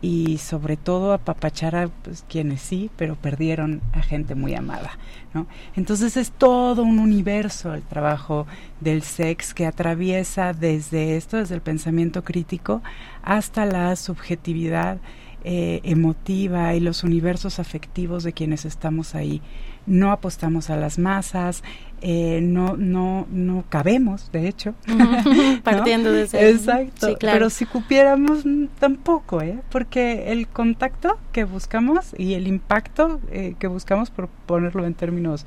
y 0.03 0.39
sobre 0.39 0.77
todo 0.77 1.13
apapachar 1.13 1.75
a 1.75 1.89
pues, 1.89 2.25
quienes 2.29 2.61
sí, 2.61 2.91
pero 2.97 3.17
perdieron 3.17 3.81
a 3.93 4.03
gente 4.03 4.35
muy 4.35 4.55
amada. 4.55 4.99
¿no? 5.35 5.47
Entonces 5.75 6.17
es 6.17 6.31
todo 6.31 6.83
un 6.83 6.99
universo 6.99 7.75
el 7.75 7.83
trabajo 7.83 8.47
del 8.81 9.03
sex 9.03 9.55
que 9.55 9.67
atraviesa 9.67 10.53
desde 10.53 11.17
esto, 11.17 11.39
desde 11.39 11.55
el 11.55 11.63
pensamiento 11.63 12.25
crítico, 12.25 12.83
hasta 13.23 13.65
la 13.65 13.97
subjetividad 13.97 14.99
eh, 15.45 15.81
emotiva 15.85 16.75
y 16.75 16.81
los 16.81 17.05
universos 17.05 17.59
afectivos 17.59 18.25
de 18.25 18.33
quienes 18.33 18.65
estamos 18.65 19.15
ahí. 19.15 19.41
No 19.87 20.13
apostamos 20.13 20.71
a 20.71 20.77
las 20.77 20.99
masas, 20.99 21.63
eh, 22.03 22.41
no, 22.43 22.77
no, 22.77 23.27
no 23.31 23.65
cabemos, 23.69 24.31
de 24.33 24.49
hecho. 24.49 24.75
Partiendo 25.65 26.13
de 26.13 26.23
ese. 26.23 26.51
Exacto. 26.51 27.17
Pero 27.21 27.51
si 27.51 27.67
cupiéramos, 27.67 28.45
mm, 28.45 28.67
tampoco, 28.79 29.41
¿eh? 29.41 29.61
Porque 29.71 30.33
el 30.33 30.49
contacto 30.49 31.19
que 31.33 31.45
buscamos 31.45 32.15
y 32.19 32.35
el 32.35 32.47
impacto 32.47 33.21
eh, 33.31 33.55
que 33.59 33.67
buscamos, 33.67 34.11
por 34.11 34.29
ponerlo 34.29 34.85
en 34.87 34.95
términos 34.95 35.47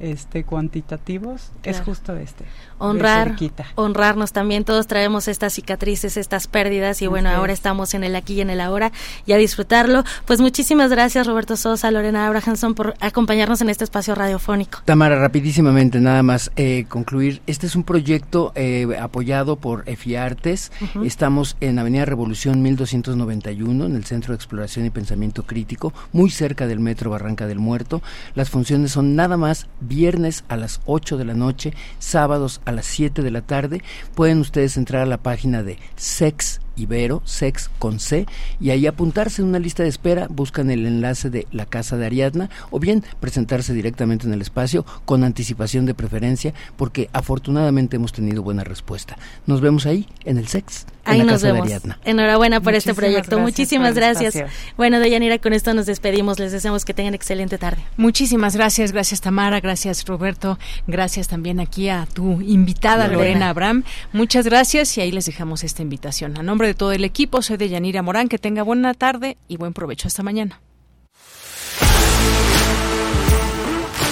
este 0.00 0.44
cuantitativos 0.44 1.50
es 1.62 1.80
justo 1.80 2.14
este 2.16 2.44
honrar 2.78 3.36
honrarnos 3.74 4.32
también. 4.32 4.64
Todos 4.64 4.86
traemos 4.86 5.28
estas 5.28 5.54
cicatrices 5.54 6.16
estas 6.16 6.46
pérdidas 6.46 7.00
y 7.02 7.06
bueno 7.06 7.30
ahora 7.30 7.52
estamos 7.52 7.94
en 7.94 8.04
el 8.04 8.16
aquí 8.16 8.34
y 8.34 8.40
en 8.40 8.50
el 8.50 8.60
ahora 8.60 8.92
y 9.24 9.32
a 9.32 9.36
disfrutarlo. 9.36 10.04
Pues 10.26 10.40
muchísimas 10.40 10.90
gracias 10.90 11.26
Roberto 11.26 11.56
Sosa 11.56 11.90
Lorena 11.90 12.26
Abrahamson 12.26 12.74
por 12.74 12.94
acompañarnos 13.00 13.60
en 13.60 13.70
este 13.70 13.84
espacio 13.84 14.14
radiofónico. 14.14 14.80
Tamara 14.84 15.18
rapidísimamente 15.18 16.00
nada 16.00 16.22
más 16.22 16.50
eh, 16.56 16.86
concluir. 16.88 17.40
Este 17.46 17.66
es 17.66 17.76
un 17.76 17.84
proyecto 17.84 18.52
eh, 18.54 18.86
apoyado 19.00 19.56
por 19.56 19.84
EFI 19.86 20.16
Artes. 20.16 20.72
Estamos 21.02 21.56
en 21.60 21.78
Avenida 21.78 22.04
Revolución 22.04 22.62
1291 22.62 23.86
en 23.86 23.96
el 23.96 24.04
Centro 24.04 24.32
de 24.32 24.36
Exploración 24.36 24.86
y 24.86 24.90
Pensamiento 24.90 25.44
Crítico 25.44 25.92
muy 26.12 26.30
cerca 26.30 26.66
del 26.66 26.80
Metro 26.80 27.10
Barranca 27.10 27.46
del 27.46 27.58
Muerto. 27.58 28.02
Las 28.34 28.50
funciones 28.50 28.92
son 28.92 29.16
nada 29.16 29.36
más 29.36 29.66
viernes 29.88 30.44
a 30.48 30.56
las 30.56 30.80
8 30.86 31.16
de 31.16 31.24
la 31.24 31.34
noche, 31.34 31.72
sábados 31.98 32.60
a 32.64 32.72
las 32.72 32.86
7 32.86 33.22
de 33.22 33.30
la 33.30 33.42
tarde. 33.42 33.82
Pueden 34.14 34.40
ustedes 34.40 34.76
entrar 34.76 35.02
a 35.02 35.06
la 35.06 35.18
página 35.18 35.62
de 35.62 35.78
Sex 35.96 36.60
Ibero, 36.76 37.22
Sex 37.24 37.70
con 37.78 38.00
C, 38.00 38.26
y 38.60 38.70
ahí 38.70 38.86
apuntarse 38.86 39.42
en 39.42 39.48
una 39.48 39.58
lista 39.58 39.82
de 39.82 39.88
espera, 39.88 40.26
buscan 40.28 40.70
el 40.70 40.86
enlace 40.86 41.30
de 41.30 41.46
la 41.50 41.66
casa 41.66 41.96
de 41.96 42.06
Ariadna, 42.06 42.50
o 42.70 42.78
bien 42.78 43.04
presentarse 43.20 43.72
directamente 43.72 44.26
en 44.26 44.32
el 44.32 44.42
espacio 44.42 44.84
con 45.04 45.24
anticipación 45.24 45.86
de 45.86 45.94
preferencia, 45.94 46.54
porque 46.76 47.08
afortunadamente 47.12 47.96
hemos 47.96 48.12
tenido 48.12 48.42
buena 48.42 48.64
respuesta. 48.64 49.16
Nos 49.46 49.60
vemos 49.60 49.86
ahí, 49.86 50.06
en 50.24 50.38
el 50.38 50.48
Sex. 50.48 50.86
Ahí 51.06 51.22
nos 51.22 51.42
vemos. 51.42 51.70
Enhorabuena 52.04 52.60
por 52.60 52.74
este 52.74 52.92
proyecto. 52.92 53.38
Muchísimas 53.38 53.94
gracias. 53.94 54.34
Bueno, 54.76 54.98
Deyanira, 54.98 55.38
con 55.38 55.52
esto 55.52 55.72
nos 55.72 55.86
despedimos. 55.86 56.40
Les 56.40 56.50
deseamos 56.50 56.84
que 56.84 56.94
tengan 56.94 57.14
excelente 57.14 57.58
tarde. 57.58 57.82
Muchísimas 57.96 58.56
gracias. 58.56 58.90
Gracias, 58.90 59.20
Tamara. 59.20 59.60
Gracias, 59.60 60.04
Roberto. 60.04 60.58
Gracias 60.88 61.28
también 61.28 61.60
aquí 61.60 61.88
a 61.88 62.06
tu 62.12 62.40
invitada, 62.40 63.06
Lorena, 63.06 63.50
Abraham. 63.50 63.84
Muchas 64.12 64.46
gracias 64.46 64.98
y 64.98 65.00
ahí 65.00 65.12
les 65.12 65.26
dejamos 65.26 65.62
esta 65.62 65.82
invitación. 65.82 66.36
A 66.38 66.42
nombre 66.42 66.65
de 66.66 66.74
todo 66.74 66.92
el 66.92 67.04
equipo, 67.04 67.42
soy 67.42 67.56
Deyanira 67.56 68.02
Morán. 68.02 68.28
Que 68.28 68.38
tenga 68.38 68.62
buena 68.62 68.94
tarde 68.94 69.36
y 69.48 69.56
buen 69.56 69.72
provecho. 69.72 70.08
Hasta 70.08 70.22
mañana. 70.22 70.60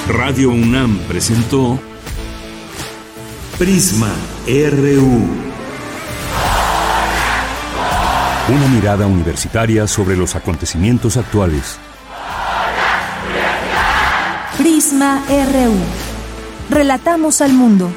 Radio 0.09 0.51
UNAM 0.51 0.99
presentó 1.09 1.79
Prisma 3.59 4.13
RU. 4.47 5.45
Una 8.47 8.69
mirada 8.69 9.07
universitaria 9.07 9.87
sobre 9.87 10.17
los 10.17 10.35
acontecimientos 10.35 11.17
actuales. 11.17 11.79
Prisma 14.59 15.25
RU. 15.29 15.75
Relatamos 16.69 17.41
al 17.41 17.53
mundo. 17.55 17.91